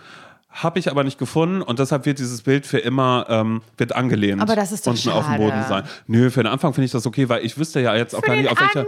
Habe 0.52 0.80
ich 0.80 0.90
aber 0.90 1.04
nicht 1.04 1.20
gefunden 1.20 1.62
und 1.62 1.78
deshalb 1.78 2.08
wird 2.08 2.18
dieses 2.18 2.42
Bild 2.42 2.66
für 2.66 2.80
immer 2.80 3.28
ähm, 3.30 3.62
wird 3.78 3.96
angelehnt. 3.96 4.42
Aber 4.42 4.56
das 4.56 4.72
ist 4.72 4.88
doch 4.88 4.92
unten 4.94 5.10
auf 5.10 5.24
dem 5.26 5.34
schade. 5.34 5.44
Boden 5.44 5.64
sein. 5.70 5.84
Nö, 6.08 6.32
für 6.32 6.42
den 6.42 6.52
Anfang 6.52 6.74
finde 6.74 6.86
ich 6.86 6.92
das 6.92 7.06
okay, 7.06 7.30
weil 7.30 7.46
ich 7.46 7.56
wüsste 7.60 7.80
ja 7.82 7.96
jetzt 7.96 8.16
auch 8.16 8.22
Für 8.22 8.32
gar 8.32 8.36
nicht, 8.36 8.50
auf 8.50 8.60
welche, 8.60 8.88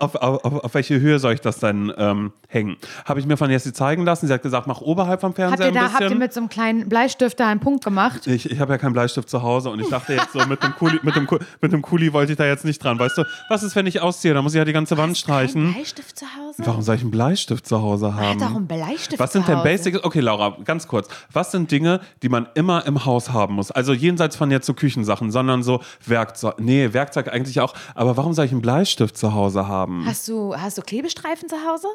auf, 0.00 0.14
auf, 0.16 0.44
auf, 0.64 0.74
welche 0.74 1.00
Höhe 1.00 1.20
soll 1.20 1.34
ich 1.34 1.40
das 1.40 1.60
dann 1.60 1.92
ähm, 1.96 2.32
hängen. 2.48 2.76
Habe 3.04 3.20
ich 3.20 3.26
mir 3.26 3.36
von 3.36 3.48
Jessie 3.48 3.72
zeigen 3.72 4.04
lassen. 4.04 4.26
Sie 4.26 4.32
hat 4.32 4.42
gesagt, 4.42 4.66
mach 4.66 4.80
oberhalb 4.80 5.20
vom 5.20 5.28
Habt 5.30 5.36
Fernseher 5.36 5.66
ihr, 5.68 5.72
da, 5.72 5.80
ein 5.82 5.84
habt 5.92 6.00
ihr 6.00 6.06
bisschen. 6.08 6.18
mit 6.18 6.32
so 6.34 6.40
einem 6.40 6.48
kleinen 6.48 6.88
Bleistift 6.88 7.38
da 7.38 7.48
einen 7.48 7.60
Punkt 7.60 7.84
gemacht? 7.84 8.26
Ich, 8.26 8.50
ich 8.50 8.58
habe 8.58 8.72
ja 8.72 8.78
keinen 8.78 8.92
Bleistift 8.92 9.30
zu 9.30 9.40
Hause 9.40 9.70
und 9.70 9.78
ich 9.80 9.88
dachte 9.88 10.14
jetzt 10.14 10.32
so, 10.32 10.44
mit 10.46 10.64
dem 10.64 10.74
Kuli, 10.74 10.98
mit 11.02 11.14
dem, 11.14 11.28
Ku- 11.28 11.38
mit 11.60 11.72
dem 11.72 11.80
Kuli 11.82 12.12
wollte 12.12 12.32
ich 12.32 12.38
da 12.38 12.44
jetzt 12.44 12.64
nicht 12.64 12.82
dran. 12.82 12.98
Weißt 12.98 13.16
du, 13.18 13.22
was 13.48 13.62
ist, 13.62 13.76
wenn 13.76 13.86
ich 13.86 14.00
ausziehe? 14.00 14.34
Da 14.34 14.42
muss 14.42 14.52
ich 14.52 14.58
ja 14.58 14.64
die 14.64 14.72
ganze 14.72 14.98
Wand 14.98 15.16
streichen. 15.16 15.74
Bleistift 15.74 16.18
zu 16.18 16.26
Hause? 16.36 16.51
Warum 16.58 16.82
soll 16.82 16.96
ich 16.96 17.02
einen 17.02 17.10
Bleistift 17.10 17.66
zu 17.66 17.80
Hause 17.82 18.14
haben? 18.14 18.40
hat 18.40 18.50
auch 18.50 18.56
einen 18.56 18.66
Bleistift 18.66 19.18
Was 19.18 19.32
sind 19.32 19.46
denn 19.48 19.56
Hause. 19.58 19.64
Basics? 19.68 20.04
Okay, 20.04 20.20
Laura, 20.20 20.56
ganz 20.64 20.86
kurz. 20.88 21.08
Was 21.32 21.50
sind 21.52 21.70
Dinge, 21.70 22.00
die 22.22 22.28
man 22.28 22.48
immer 22.54 22.86
im 22.86 23.04
Haus 23.04 23.30
haben 23.30 23.54
muss? 23.54 23.70
Also 23.70 23.92
jenseits 23.92 24.36
von 24.36 24.50
jetzt 24.50 24.66
so 24.66 24.74
Küchensachen, 24.74 25.30
sondern 25.30 25.62
so 25.62 25.80
Werkzeug. 26.04 26.54
Nee, 26.58 26.92
Werkzeug 26.92 27.32
eigentlich 27.32 27.60
auch. 27.60 27.74
Aber 27.94 28.16
warum 28.16 28.32
soll 28.34 28.44
ich 28.46 28.52
einen 28.52 28.62
Bleistift 28.62 29.16
zu 29.16 29.34
Hause 29.34 29.66
haben? 29.68 30.04
Hast 30.06 30.28
du, 30.28 30.54
hast 30.56 30.78
du 30.78 30.82
Klebestreifen 30.82 31.48
zu 31.48 31.56
Hause? 31.56 31.88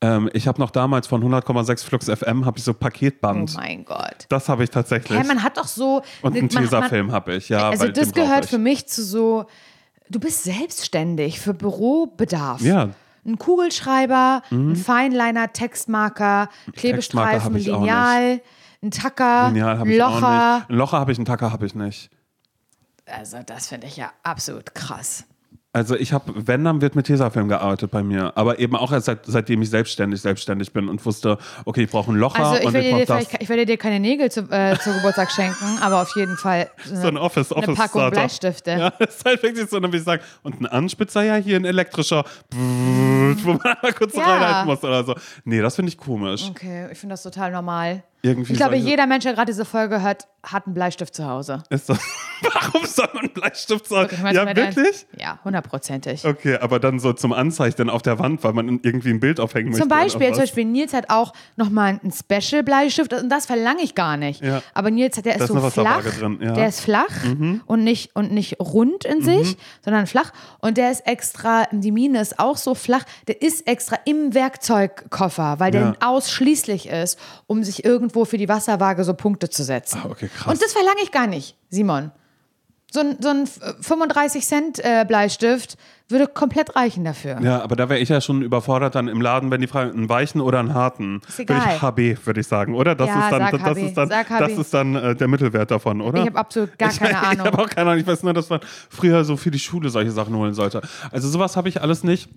Ähm, 0.00 0.30
ich 0.32 0.46
habe 0.46 0.60
noch 0.60 0.70
damals 0.70 1.08
von 1.08 1.22
100,6 1.24 1.84
Flux 1.84 2.06
FM 2.08 2.46
habe 2.46 2.56
ich 2.58 2.64
so 2.64 2.70
Oh 2.70 2.74
Paketband. 2.74 3.56
mein 3.56 3.84
Gott. 3.84 4.26
das 4.28 4.48
habe 4.48 4.62
ich 4.62 4.70
tatsächlich. 4.70 5.18
Hä, 5.18 5.24
man 5.26 5.42
hat 5.42 5.56
doch 5.56 5.66
so. 5.66 6.02
Und 6.22 6.36
einen 6.36 6.46
man- 6.46 6.54
man- 6.54 6.64
Tesafilm 6.64 7.10
habe 7.12 7.34
ich, 7.34 7.48
ja. 7.48 7.68
Also 7.68 7.88
das 7.88 8.12
gehört 8.12 8.46
für 8.46 8.58
mich 8.58 8.86
zu 8.86 9.02
so. 9.04 9.46
Du 10.08 10.20
bist 10.20 10.44
selbstständig 10.44 11.40
für 11.40 11.52
Bürobedarf. 11.52 12.60
Ja. 12.62 12.90
Mhm. 13.28 13.34
Ein 13.34 13.38
Kugelschreiber, 13.38 14.42
ein 14.50 14.76
Feinliner, 14.76 15.52
Textmarker, 15.52 16.48
Klebestreifen, 16.74 17.54
auch 17.54 17.80
Lineal, 17.80 18.40
ein 18.82 18.90
Tacker, 18.90 19.48
Lineal 19.48 19.80
auch 19.80 19.84
Locher. 19.84 20.66
Ein 20.68 20.76
Locher 20.76 20.98
habe 20.98 21.12
ich, 21.12 21.18
einen 21.18 21.26
Tacker 21.26 21.52
habe 21.52 21.66
ich 21.66 21.74
nicht. 21.74 22.10
Also 23.06 23.38
das 23.44 23.68
finde 23.68 23.86
ich 23.86 23.96
ja 23.96 24.12
absolut 24.22 24.74
krass. 24.74 25.24
Also 25.74 25.96
ich 25.96 26.14
habe, 26.14 26.32
wenn, 26.34 26.64
dann 26.64 26.80
wird 26.80 26.96
mit 26.96 27.06
Tesafilm 27.06 27.46
gearbeitet 27.48 27.90
bei 27.90 28.02
mir. 28.02 28.32
Aber 28.36 28.58
eben 28.58 28.74
auch 28.74 28.90
erst 28.90 29.04
seit, 29.06 29.26
seitdem 29.26 29.60
ich 29.60 29.68
selbstständig 29.68 30.20
selbstständig 30.22 30.72
bin 30.72 30.88
und 30.88 31.04
wusste, 31.04 31.36
okay, 31.66 31.82
ich 31.82 31.90
brauche 31.90 32.10
einen 32.10 32.18
Locher 32.18 32.38
Also 32.42 32.60
ich 32.60 32.66
und 32.66 32.72
werde, 32.72 32.88
ich 32.88 32.94
dir, 32.96 33.04
das. 33.06 33.26
ich 33.38 33.48
werde 33.50 33.66
dir 33.66 33.76
keine 33.76 34.00
Nägel 34.00 34.30
zu, 34.30 34.50
äh, 34.50 34.78
zu 34.78 34.92
Geburtstag 34.94 35.30
schenken, 35.30 35.78
aber 35.82 36.00
auf 36.02 36.16
jeden 36.16 36.36
Fall 36.38 36.70
So 36.84 37.06
ein 37.08 37.18
Office, 37.18 37.52
eine 37.52 37.62
Office 37.64 37.76
Packung 37.76 38.00
Starter. 38.00 38.10
Bleistifte. 38.16 38.70
Ja, 38.72 38.90
das 38.98 39.16
ist 39.16 39.24
halt 39.26 39.42
wirklich 39.42 39.68
so, 39.68 39.78
dann 39.78 39.92
will 39.92 39.98
ich 39.98 40.04
sagen, 40.06 40.22
und 40.42 40.58
ein 40.58 40.66
Anspitzer 40.66 41.22
ja 41.22 41.36
hier 41.36 41.56
ein 41.56 41.66
elektrischer, 41.66 42.24
wo 42.50 43.52
man 43.52 43.60
mal 43.82 43.92
kurz 43.92 44.14
Ja. 44.14 44.22
reinhalten 44.22 44.66
muss 44.66 44.82
oder 44.82 45.04
so. 45.04 45.14
Nee, 45.44 45.60
das 45.60 45.76
finde 45.76 45.90
ich 45.90 45.98
komisch. 45.98 46.46
Okay, 46.48 46.88
ich 46.90 46.98
finde 46.98 47.12
das 47.12 47.22
total 47.22 47.52
normal. 47.52 48.02
Irgendwie 48.22 48.52
ich 48.52 48.58
glaube, 48.58 48.74
solche- 48.74 48.88
jeder 48.90 49.06
Mensch, 49.06 49.24
der 49.24 49.34
gerade 49.34 49.46
diese 49.50 49.64
Folge 49.64 50.02
hört, 50.02 50.26
hat 50.42 50.66
einen 50.66 50.74
Bleistift 50.74 51.14
zu 51.14 51.24
Hause. 51.26 51.62
Ist 51.70 51.88
das, 51.88 51.98
warum 52.42 52.84
soll 52.86 53.08
man 53.12 53.24
einen 53.24 53.32
Bleistift 53.32 53.86
sagen? 53.86 54.10
Ich 54.12 54.22
meine, 54.22 54.38
Ja, 54.38 54.56
wirklich? 54.56 55.06
Ja, 55.16 55.38
hundertprozentig. 55.44 56.24
Okay, 56.24 56.56
aber 56.58 56.80
dann 56.80 56.98
so 57.00 57.12
zum 57.12 57.32
Anzeichnen 57.32 57.90
auf 57.90 58.02
der 58.02 58.18
Wand, 58.18 58.42
weil 58.44 58.52
man 58.54 58.80
irgendwie 58.82 59.10
ein 59.10 59.20
Bild 59.20 59.38
aufhängen 59.40 59.68
möchte. 59.70 59.82
Zum 59.82 59.88
Beispiel, 59.88 60.26
oder 60.26 60.34
zum. 60.34 60.42
Beispiel, 60.42 60.64
Nils 60.64 60.92
hat 60.94 61.10
auch 61.10 61.32
nochmal 61.56 62.00
einen 62.02 62.12
Special-Bleistift 62.12 63.12
und 63.12 63.28
das 63.28 63.46
verlange 63.46 63.82
ich 63.82 63.94
gar 63.94 64.16
nicht. 64.16 64.42
Ja. 64.42 64.62
Aber 64.74 64.90
Nils 64.90 65.16
hat, 65.16 65.24
der 65.26 65.36
ist 65.36 65.42
ist 65.42 65.48
so 65.48 65.70
flach. 65.70 66.02
Drin, 66.02 66.38
ja. 66.40 66.50
Mhm. 66.50 66.54
Der 66.54 66.68
ist 66.68 66.80
flach 66.80 67.24
und, 67.66 67.84
nicht, 67.84 68.16
und 68.16 68.32
nicht 68.32 68.58
rund 68.60 69.04
in 69.04 69.22
sich, 69.22 69.56
sondern 69.84 70.06
flach. 70.06 70.32
Und 70.60 70.76
der 70.76 70.90
ist 70.90 71.06
extra, 71.06 71.66
die 71.72 71.92
Mine 71.92 72.20
ist 72.20 72.38
auch 72.38 72.56
so 72.56 72.74
flach, 72.74 73.04
der 73.28 73.42
ist 73.42 73.66
extra 73.68 73.96
im 74.06 74.34
Werkzeugkoffer, 74.34 75.56
weil 75.60 75.70
der 75.70 75.94
ausschließlich 76.00 76.88
ist, 76.88 77.18
um 77.46 77.62
sich 77.64 77.84
irgendwo 78.08 78.24
für 78.24 78.38
die 78.38 78.48
Wasserwaage 78.48 79.04
so 79.04 79.14
Punkte 79.14 79.50
zu 79.50 79.62
setzen. 79.64 80.00
Ah, 80.02 80.08
okay, 80.10 80.28
krass. 80.34 80.52
Und 80.52 80.62
das 80.62 80.72
verlange 80.72 81.00
ich 81.02 81.12
gar 81.12 81.26
nicht, 81.26 81.56
Simon. 81.68 82.10
So 82.90 83.00
ein, 83.00 83.18
so 83.20 83.28
ein 83.28 83.46
35 83.46 84.46
Cent 84.46 84.78
äh, 84.82 85.04
Bleistift 85.06 85.76
würde 86.08 86.26
komplett 86.26 86.74
reichen 86.74 87.04
dafür. 87.04 87.38
Ja, 87.42 87.60
aber 87.60 87.76
da 87.76 87.90
wäre 87.90 88.00
ich 88.00 88.08
ja 88.08 88.22
schon 88.22 88.40
überfordert 88.40 88.94
dann 88.94 89.08
im 89.08 89.20
Laden, 89.20 89.50
wenn 89.50 89.60
die 89.60 89.66
fragen, 89.66 89.90
einen 89.92 90.08
weichen 90.08 90.40
oder 90.40 90.58
einen 90.58 90.72
harten. 90.72 91.20
Ist 91.28 91.36
Würde 91.38 91.52
egal. 91.52 91.74
ich 91.76 91.82
HB, 91.82 92.26
würde 92.26 92.40
ich 92.40 92.46
sagen, 92.46 92.74
oder? 92.74 92.94
Das 92.94 93.08
Ja, 93.08 93.24
ist 93.26 93.30
dann, 93.32 93.50
das 93.52 93.60
HB, 93.60 93.76
ist 93.82 93.94
dann, 93.94 94.08
sag 94.08 94.30
HB. 94.30 94.38
das 94.40 94.52
ist 94.58 94.72
dann 94.72 94.94
äh, 94.94 95.14
der 95.14 95.28
Mittelwert 95.28 95.70
davon, 95.70 96.00
oder? 96.00 96.20
Ich 96.22 96.26
habe 96.28 96.38
absolut 96.38 96.78
gar 96.78 96.88
keine 96.90 97.10
Ich 97.12 97.16
Ahnung. 97.18 97.46
habe 97.48 97.58
auch 97.58 97.68
keine 97.68 97.90
Ahnung. 97.90 98.00
Ich 98.00 98.06
weiß 98.06 98.22
nur, 98.22 98.32
dass 98.32 98.48
man 98.48 98.60
früher 98.88 99.22
so 99.24 99.36
für 99.36 99.50
die 99.50 99.58
Schule 99.58 99.90
solche 99.90 100.10
Sachen 100.12 100.34
holen 100.34 100.54
sollte. 100.54 100.80
Also 101.10 101.28
sowas 101.28 101.58
habe 101.58 101.68
ich 101.68 101.82
alles 101.82 102.04
nicht. 102.04 102.30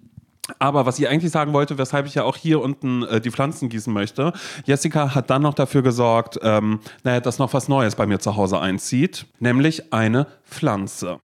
Aber 0.59 0.85
was 0.85 0.99
ich 0.99 1.07
eigentlich 1.07 1.31
sagen 1.31 1.53
wollte, 1.53 1.77
weshalb 1.77 2.05
ich 2.05 2.15
ja 2.15 2.23
auch 2.23 2.37
hier 2.37 2.61
unten 2.61 3.03
äh, 3.03 3.21
die 3.21 3.31
Pflanzen 3.31 3.69
gießen 3.69 3.93
möchte, 3.93 4.33
Jessica 4.65 5.15
hat 5.15 5.29
dann 5.29 5.41
noch 5.41 5.53
dafür 5.53 5.81
gesorgt, 5.81 6.39
ähm, 6.43 6.79
naja, 7.03 7.19
dass 7.19 7.39
noch 7.39 7.53
was 7.53 7.67
Neues 7.67 7.95
bei 7.95 8.05
mir 8.05 8.19
zu 8.19 8.35
Hause 8.35 8.59
einzieht, 8.59 9.25
nämlich 9.39 9.93
eine 9.93 10.27
Pflanze. 10.43 11.19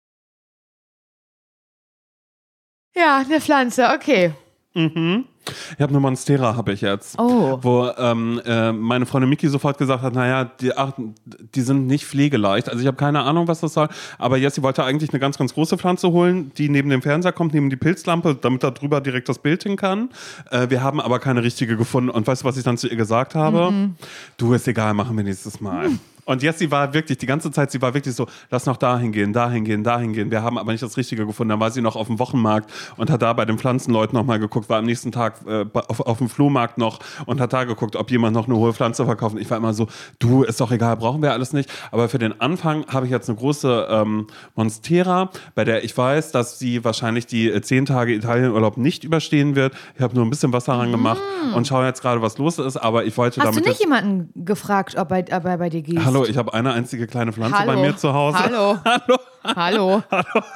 Ja, 2.96 3.18
eine 3.18 3.40
Pflanze, 3.42 3.90
okay. 3.94 4.34
Ich 5.76 5.82
habe 5.82 5.92
eine 5.92 6.00
Monstera, 6.00 6.56
habe 6.56 6.74
ich 6.74 6.82
jetzt. 6.82 7.18
Oh. 7.18 7.60
Wo 7.62 7.90
ähm, 7.98 8.42
äh, 8.46 8.72
meine 8.72 9.06
Freundin 9.06 9.30
Miki 9.30 9.48
sofort 9.48 9.78
gesagt 9.78 10.04
hat, 10.04 10.14
naja, 10.14 10.46
die, 10.46 10.76
ach, 10.76 10.92
die 11.56 11.62
sind 11.62 11.88
nicht 11.88 12.06
pflegeleicht. 12.06 12.70
Also 12.70 12.82
ich 12.82 12.88
habe 12.88 12.98
keine 12.98 13.22
Ahnung, 13.22 13.48
was 13.48 13.62
das 13.62 13.74
soll. 13.74 13.88
Aber 14.18 14.38
Jessie 14.38 14.62
wollte 14.62 14.84
eigentlich 14.84 15.12
eine 15.12 15.20
ganz, 15.20 15.38
ganz 15.38 15.54
große 15.54 15.78
Pflanze 15.78 16.12
holen, 16.12 16.52
die 16.58 16.70
neben 16.70 16.90
dem 16.90 17.02
Fernseher 17.02 17.32
kommt, 17.32 17.54
neben 17.54 17.70
die 17.70 17.78
Pilzlampe, 17.78 18.36
damit 18.36 18.64
da 18.64 18.72
drüber 18.72 19.02
direkt 19.02 19.30
das 19.30 19.40
Bild 19.40 19.64
hin 19.64 19.78
kann. 19.78 20.10
Äh, 20.52 20.70
wir 20.70 20.84
haben 20.84 21.00
aber 21.00 21.20
keine 21.20 21.44
richtige 21.44 21.78
gefunden. 21.78 22.10
Und 22.10 22.28
weißt 22.28 22.44
du, 22.44 22.46
was 22.46 22.58
ich 22.58 22.64
dann 22.64 22.78
zu 22.78 22.88
ihr 22.88 22.98
gesagt 22.98 23.36
habe? 23.36 23.72
Du, 24.38 24.54
ist 24.54 24.68
egal, 24.68 24.94
machen 24.94 25.16
wir 25.16 25.24
nächstes 25.24 25.62
Mal. 25.62 25.92
Und 26.28 26.44
Jessie 26.44 26.70
war 26.70 26.94
wirklich, 26.94 27.18
die 27.18 27.26
ganze 27.26 27.52
Zeit, 27.52 27.72
sie 27.72 27.82
war 27.82 27.94
wirklich 27.94 28.14
so, 28.14 28.28
lass 28.52 28.66
noch 28.66 28.78
dahin 28.78 29.12
gehen, 29.14 29.32
dahin 29.32 29.64
gehen, 29.64 29.84
dahin 29.84 30.12
gehen. 30.12 30.30
Wir 30.30 30.44
haben 30.44 30.58
aber 30.58 30.74
nicht 30.74 30.84
das 30.84 30.98
Richtige 30.98 31.26
gefunden. 31.26 31.50
Dann 31.50 31.60
war 31.60 31.72
sie 31.72 31.82
noch 31.82 31.96
auf 31.96 32.08
dem 32.08 32.20
Wochenmarkt 32.20 32.70
und 32.98 33.10
hat 33.10 33.22
da 33.22 33.32
bei 33.32 33.46
den 33.46 33.58
Pflanzenleuten 33.58 34.18
nochmal 34.18 34.38
geguckt, 34.38 34.70
war 34.70 34.80
am 34.80 34.86
nächsten 34.86 35.12
Tag 35.12 35.40
äh, 35.48 35.66
auf, 35.74 36.02
auf 36.02 36.18
dem 36.18 36.28
Flohmarkt 36.28 36.78
noch 36.78 37.00
und 37.26 37.40
hat 37.40 37.54
da 37.54 37.64
geguckt, 37.64 37.96
ob 37.96 38.12
jemand 38.12 38.36
noch 38.36 38.48
eine 38.48 38.58
hohe 38.58 38.74
Pflanze 38.74 39.06
verkauft. 39.06 39.38
Ich 39.40 39.50
war 39.50 39.58
immer 39.58 39.74
so, 39.74 39.88
du, 40.20 40.44
ist 40.44 40.60
doch 40.60 40.72
egal, 40.72 40.98
brauchen 40.98 41.22
wir 41.22 41.32
alles 41.32 41.54
nicht. 41.54 41.72
Aber 41.92 42.10
für 42.10 42.20
den 42.20 42.40
Anfang 42.42 42.86
habe 42.88 43.06
ich 43.06 43.12
jetzt 43.12 43.30
eine 43.30 43.38
große 43.38 43.88
ähm, 43.90 44.28
Monstera, 44.56 45.30
bei 45.56 45.64
der 45.64 45.86
ich 45.86 45.98
weiß, 45.98 46.32
dass 46.34 46.60
sie 46.60 46.84
wahrscheinlich 46.84 47.26
die 47.26 47.50
äh, 47.50 47.62
zehn 47.62 47.86
Tage 47.86 48.14
Italienurlaub 48.14 48.76
nicht 48.78 49.06
überstehen 49.06 49.56
wird. 49.56 49.74
Ich 49.96 50.02
habe 50.02 50.14
nur 50.14 50.26
ein 50.26 50.30
bisschen 50.30 50.52
Wasser 50.52 50.74
ran 50.74 50.92
gemacht 50.92 51.22
und 51.56 51.66
schaue 51.68 51.86
jetzt 51.86 52.02
gerade, 52.02 52.22
was 52.22 52.38
los 52.38 52.60
ist. 52.60 52.76
Aber 52.76 53.06
ich 53.06 53.18
wollte 53.18 53.38
Mm. 53.38 53.42
Hast 53.42 53.56
du 53.56 53.62
damit 53.62 53.66
nicht 53.66 53.80
jetzt 53.80 53.82
jemanden 53.82 54.46
gefragt, 54.46 54.96
ob 54.98 55.12
er, 55.12 55.20
ob 55.20 55.46
er 55.46 55.58
bei 55.58 55.70
dir 55.70 55.82
gießt? 55.82 56.06
Hallo, 56.06 56.17
ich 56.26 56.38
habe 56.38 56.54
eine 56.54 56.74
einzige 56.74 57.08
kleine 57.08 57.34
Pflanze 57.34 57.60
Hallo. 57.60 57.74
bei 57.74 57.82
mir 57.82 57.98
zu 57.98 58.14
Hause. 58.14 58.40
Hallo. 58.40 58.78
Hallo. 59.44 60.04
Hallo. 60.12 60.44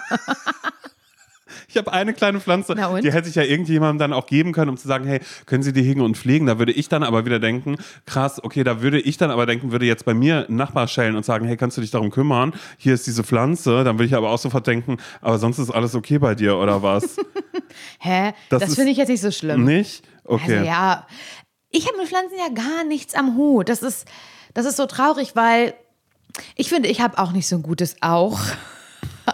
Ich 1.67 1.77
habe 1.77 1.93
eine 1.93 2.13
kleine 2.13 2.41
Pflanze, 2.41 2.75
die 3.01 3.13
hätte 3.13 3.29
ich 3.29 3.35
ja 3.35 3.43
irgendjemandem 3.43 3.97
dann 3.99 4.13
auch 4.13 4.25
geben 4.25 4.51
können, 4.51 4.69
um 4.69 4.75
zu 4.77 4.89
sagen, 4.89 5.05
hey, 5.05 5.21
können 5.45 5.63
Sie 5.63 5.71
die 5.71 5.81
hegen 5.81 6.01
und 6.01 6.17
pflegen? 6.17 6.45
Da 6.45 6.59
würde 6.59 6.73
ich 6.73 6.89
dann 6.89 7.01
aber 7.01 7.25
wieder 7.25 7.39
denken, 7.39 7.77
krass, 8.05 8.43
okay, 8.43 8.65
da 8.65 8.81
würde 8.81 8.99
ich 8.99 9.15
dann 9.17 9.31
aber 9.31 9.45
denken, 9.45 9.71
würde 9.71 9.85
jetzt 9.85 10.03
bei 10.03 10.13
mir 10.13 10.47
ein 10.49 10.55
Nachbar 10.57 10.89
schellen 10.89 11.15
und 11.15 11.23
sagen, 11.23 11.45
hey, 11.45 11.55
kannst 11.55 11.77
du 11.77 11.81
dich 11.81 11.91
darum 11.91 12.11
kümmern? 12.11 12.53
Hier 12.77 12.93
ist 12.93 13.07
diese 13.07 13.23
Pflanze. 13.23 13.85
Dann 13.85 13.95
würde 13.97 14.05
ich 14.05 14.15
aber 14.15 14.31
auch 14.31 14.37
sofort 14.37 14.67
denken, 14.67 14.97
aber 15.21 15.37
sonst 15.39 15.59
ist 15.59 15.69
alles 15.69 15.95
okay 15.95 16.19
bei 16.19 16.35
dir 16.35 16.57
oder 16.57 16.83
was? 16.83 17.15
Hä? 17.99 18.33
Das 18.49 18.61
Das, 18.63 18.75
finde 18.75 18.91
ich 18.91 18.97
jetzt 18.97 19.09
nicht 19.09 19.21
so 19.21 19.31
schlimm. 19.31 19.63
Nicht? 19.63 20.03
Okay. 20.25 20.57
Also 20.57 20.65
ja, 20.67 21.07
ich 21.69 21.87
habe 21.87 21.97
mit 21.97 22.07
Pflanzen 22.07 22.35
ja 22.37 22.49
gar 22.53 22.83
nichts 22.83 23.15
am 23.15 23.37
Hut. 23.37 23.69
Das 23.69 23.81
ist, 23.81 24.05
das 24.53 24.65
ist 24.65 24.77
so 24.77 24.85
traurig, 24.85 25.35
weil 25.35 25.73
ich 26.55 26.69
finde, 26.69 26.89
ich 26.89 27.01
habe 27.01 27.17
auch 27.17 27.31
nicht 27.31 27.47
so 27.47 27.55
ein 27.55 27.63
gutes 27.63 27.95
auch. 28.01 28.39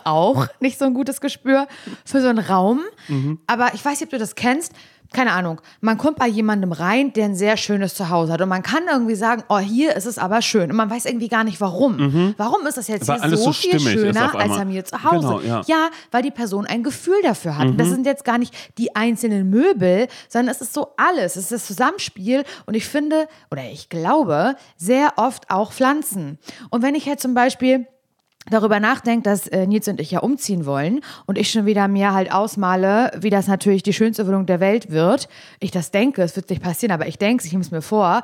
Auch 0.03 0.47
nicht 0.59 0.77
so 0.77 0.85
ein 0.85 0.93
gutes 0.93 1.21
Gespür 1.21 1.67
für 2.05 2.21
so 2.21 2.27
einen 2.27 2.39
Raum. 2.39 2.81
Mhm. 3.07 3.39
Aber 3.47 3.73
ich 3.73 3.83
weiß 3.83 3.99
nicht, 3.99 4.07
ob 4.07 4.11
du 4.11 4.17
das 4.17 4.35
kennst. 4.35 4.73
Keine 5.13 5.31
Ahnung. 5.31 5.61
Man 5.81 5.97
kommt 5.97 6.17
bei 6.17 6.27
jemandem 6.27 6.71
rein, 6.71 7.13
der 7.13 7.25
ein 7.25 7.35
sehr 7.35 7.57
schönes 7.57 7.95
Zuhause 7.95 8.33
hat. 8.33 8.41
Und 8.41 8.49
man 8.49 8.61
kann 8.63 8.83
irgendwie 8.91 9.15
sagen, 9.15 9.43
oh, 9.49 9.57
hier 9.59 9.95
ist 9.95 10.05
es 10.05 10.17
aber 10.17 10.41
schön. 10.41 10.69
Und 10.69 10.75
man 10.75 10.89
weiß 10.89 11.05
irgendwie 11.05 11.29
gar 11.29 11.43
nicht, 11.43 11.61
warum. 11.61 12.33
Warum 12.37 12.65
ist 12.67 12.77
das 12.77 12.87
jetzt 12.87 13.07
Mhm. 13.07 13.07
Weil 13.07 13.29
hier 13.29 13.37
so 13.37 13.43
so 13.45 13.51
viel 13.53 13.79
schöner 13.79 14.35
als 14.35 14.55
bei 14.57 14.65
mir 14.65 14.83
zu 14.85 15.03
Hause? 15.03 15.39
Genau, 15.41 15.61
ja. 15.65 15.89
weil 16.11 16.21
die 16.23 16.31
Person 16.31 16.65
ein 16.65 16.83
Gefühl 16.83 17.21
dafür 17.23 17.57
hat. 17.57 17.67
Und 17.67 17.77
Das 17.77 17.89
sind 17.89 18.05
jetzt 18.05 18.25
gar 18.25 18.37
nicht 18.37 18.53
die 18.77 18.95
einzelnen 18.95 19.49
Möbel, 19.49 20.07
sondern 20.29 20.53
es 20.53 20.61
ist 20.61 20.73
so 20.73 20.89
alles. 20.97 21.35
Es 21.35 21.43
ist 21.45 21.51
das 21.51 21.65
Zusammenspiel 21.67 22.43
und 22.65 22.73
ich 22.73 22.85
finde, 22.85 23.27
oder 23.51 23.63
ich 23.71 23.89
glaube, 23.89 24.55
sehr 24.75 25.13
oft 25.17 25.49
auch 25.49 25.71
Pflanzen. 25.71 26.37
Und 26.69 26.81
wenn 26.81 26.95
ich 26.95 27.05
jetzt 27.05 27.21
zum 27.21 27.33
Beispiel 27.33 27.87
darüber 28.49 28.79
nachdenke, 28.79 29.23
dass 29.23 29.47
äh, 29.47 29.67
Nils 29.67 29.87
und 29.87 29.99
ich 29.99 30.11
ja 30.11 30.19
umziehen 30.19 30.65
wollen 30.65 31.01
und 31.25 31.37
ich 31.37 31.51
schon 31.51 31.65
wieder 31.65 31.87
mir 31.87 32.13
halt 32.13 32.31
ausmale, 32.31 33.11
wie 33.19 33.29
das 33.29 33.47
natürlich 33.47 33.83
die 33.83 33.93
schönste 33.93 34.27
Wohnung 34.27 34.45
der 34.45 34.59
Welt 34.59 34.91
wird. 34.91 35.27
Ich 35.59 35.71
das 35.71 35.91
denke, 35.91 36.21
es 36.21 36.35
wird 36.35 36.49
nicht 36.49 36.61
passieren, 36.61 36.93
aber 36.93 37.07
ich 37.07 37.17
denke 37.17 37.41
es, 37.41 37.45
ich 37.45 37.51
nehme 37.51 37.63
es 37.63 37.71
mir 37.71 37.81
vor. 37.81 38.23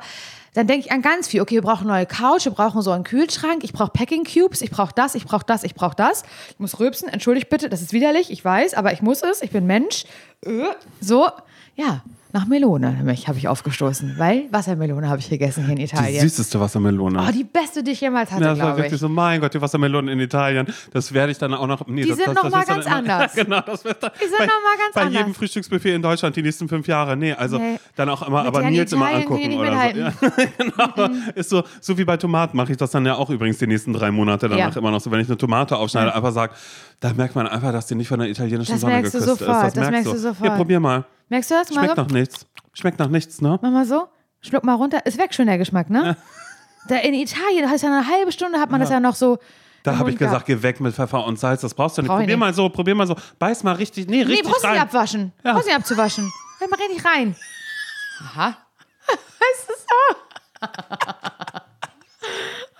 Dann 0.54 0.68
denke 0.68 0.86
ich 0.86 0.92
an 0.92 1.02
ganz 1.02 1.26
viel. 1.26 1.40
Okay, 1.40 1.56
wir 1.56 1.62
brauchen 1.62 1.90
eine 1.90 1.98
neue 1.98 2.06
Couch, 2.06 2.44
wir 2.44 2.52
brauchen 2.52 2.80
so 2.80 2.92
einen 2.92 3.02
Kühlschrank, 3.02 3.64
ich 3.64 3.72
brauche 3.72 3.90
Packing 3.90 4.22
Cubes, 4.24 4.62
ich 4.62 4.70
brauche 4.70 4.92
das, 4.94 5.16
ich 5.16 5.24
brauche 5.24 5.44
das, 5.44 5.64
ich 5.64 5.74
brauche 5.74 5.96
das. 5.96 6.22
Ich 6.50 6.58
muss 6.60 6.78
rülpsen, 6.78 7.08
entschuldigt 7.08 7.48
bitte, 7.48 7.68
das 7.68 7.82
ist 7.82 7.92
widerlich, 7.92 8.30
ich 8.30 8.44
weiß, 8.44 8.74
aber 8.74 8.92
ich 8.92 9.02
muss 9.02 9.22
es, 9.22 9.42
ich 9.42 9.50
bin 9.50 9.66
Mensch. 9.66 10.04
Äh, 10.46 10.66
So, 11.00 11.28
ja, 11.76 12.02
nach 12.32 12.46
Melone 12.48 12.90
nämlich 12.94 13.28
habe 13.28 13.38
ich 13.38 13.46
aufgestoßen, 13.46 14.14
weil 14.18 14.46
Wassermelone 14.50 15.08
habe 15.08 15.20
ich 15.20 15.30
gegessen 15.30 15.62
hier 15.66 15.70
in 15.74 15.76
Die 15.78 15.84
Italien. 15.84 16.20
süßeste 16.20 16.58
Wassermelone. 16.58 17.24
Oh, 17.24 17.30
die 17.30 17.44
beste, 17.44 17.84
die 17.84 17.92
ich 17.92 18.00
jemals 18.00 18.32
hatte, 18.32 18.42
Ja, 18.42 18.50
das 18.50 18.58
war 18.58 18.76
wirklich 18.76 18.94
ich. 18.94 18.98
so, 19.00 19.08
mein 19.08 19.40
Gott, 19.40 19.54
die 19.54 19.60
Wassermelonen 19.60 20.08
in 20.12 20.18
Italien, 20.18 20.66
das 20.92 21.12
werde 21.14 21.30
ich 21.30 21.38
dann 21.38 21.54
auch 21.54 21.68
noch. 21.68 21.86
Nee, 21.86 22.02
Die 22.02 22.08
das, 22.08 22.16
sind 22.18 22.26
das, 22.26 22.34
noch 22.34 22.42
das 22.42 22.52
mal 22.52 22.60
ist 22.62 22.68
dann 22.68 22.74
ganz 22.74 22.86
immer, 22.86 22.96
anders. 23.14 23.36
Ja, 23.36 23.44
genau, 23.44 23.60
das 23.60 23.84
wird 23.84 24.02
dann 24.02 24.10
Die 24.20 24.24
sind 24.28 24.36
bei, 24.38 24.46
noch 24.46 24.52
mal 24.52 24.76
ganz 24.82 24.94
bei 24.94 25.00
anders. 25.02 25.20
jedem 25.20 25.34
Frühstücksbuffet 25.34 25.94
in 25.94 26.02
Deutschland 26.02 26.34
die 26.34 26.42
nächsten 26.42 26.68
fünf 26.68 26.88
Jahre. 26.88 27.16
Nee, 27.16 27.34
also 27.34 27.56
Nee. 27.58 27.78
dann 27.94 28.08
auch 28.08 28.26
immer, 28.26 28.38
Mit 28.42 28.48
aber 28.48 28.62
Nils 28.68 28.92
immer 28.92 29.14
angucken 29.14 29.54
oder 29.56 29.70
so. 29.92 29.98
Ja, 30.00 30.12
genau. 30.58 31.10
Ist 31.36 31.50
so, 31.50 31.62
so 31.80 31.96
wie 31.96 32.04
bei 32.04 32.16
Tomaten 32.16 32.56
mache 32.56 32.72
ich 32.72 32.78
das 32.78 32.90
dann 32.90 33.06
ja 33.06 33.14
auch 33.14 33.30
übrigens 33.30 33.58
die 33.58 33.68
nächsten 33.68 33.92
drei 33.92 34.10
Monate 34.10 34.48
danach 34.48 34.74
immer 34.76 34.90
noch 34.90 35.00
so. 35.00 35.08
Wenn 35.12 35.20
ich 35.20 35.28
eine 35.28 35.36
Tomate 35.38 35.76
aufschneide, 35.76 36.12
einfach 36.12 36.32
sage, 36.32 36.52
da 36.98 37.12
merkt 37.12 37.36
man 37.36 37.46
einfach, 37.46 37.70
dass 37.70 37.86
die 37.86 37.94
nicht 37.94 38.08
von 38.08 38.18
der 38.18 38.28
italienischen 38.28 38.72
Das 38.72 38.80
Sonne 38.80 39.02
geküsst 39.02 39.24
sofort, 39.24 39.68
ist. 39.68 39.76
das 39.76 39.90
merkst 39.90 40.12
du 40.12 40.18
sofort. 40.18 40.40
Hier, 40.50 40.56
probier 40.56 40.80
mal. 40.80 41.04
Merkst 41.34 41.50
du 41.50 41.54
das 41.54 41.70
mal 41.70 41.82
Schmeckt 41.82 41.96
nach 41.96 42.06
nichts. 42.06 42.46
Schmeckt 42.74 42.98
nach 43.00 43.08
nichts, 43.08 43.40
ne? 43.40 43.58
Mach 43.60 43.70
mal 43.72 43.84
so. 43.84 44.06
Schluck 44.40 44.62
mal 44.62 44.74
runter. 44.74 45.04
Ist 45.04 45.18
weg 45.18 45.34
schon 45.34 45.46
der 45.46 45.58
Geschmack, 45.58 45.90
ne? 45.90 46.16
Da 46.86 46.96
in 46.96 47.14
Italien 47.14 47.68
heißt 47.68 47.82
ja 47.82 47.88
eine 47.88 48.06
halbe 48.06 48.30
Stunde, 48.30 48.60
hat 48.60 48.70
man 48.70 48.78
das 48.78 48.90
ja 48.90 49.00
noch 49.00 49.14
so. 49.14 49.38
Da 49.82 49.98
habe 49.98 50.10
ich 50.10 50.18
gesagt, 50.18 50.44
geh 50.44 50.62
weg 50.62 50.80
mit 50.80 50.94
Pfeffer 50.94 51.24
und 51.24 51.38
Salz, 51.40 51.62
das 51.62 51.72
brauchst 51.72 51.96
du 51.96 52.02
nicht. 52.02 52.08
Brauch 52.08 52.18
Probier 52.18 52.36
nicht. 52.36 52.40
mal 52.40 52.52
so, 52.52 52.68
probier 52.68 52.94
mal 52.94 53.06
so. 53.06 53.16
Beiß 53.38 53.64
mal 53.64 53.72
richtig, 53.72 54.06
nee, 54.06 54.18
gehabt. 54.18 54.28
Nee, 54.28 54.34
richtig 54.34 54.50
brauchst 54.52 54.64
du 54.64 54.68
nicht 54.68 54.80
abwaschen. 54.82 55.32
Ja. 55.42 55.52
Brauchst 55.54 55.64
du 55.64 55.70
nicht 55.70 55.78
abzuwaschen. 55.78 56.30
Hör 56.58 56.68
mal 56.68 56.76
richtig 56.76 57.04
rein. 57.04 57.34
Aha. 58.20 58.48
Weißt 59.08 59.68
du 59.68 59.74
so? 60.60 60.68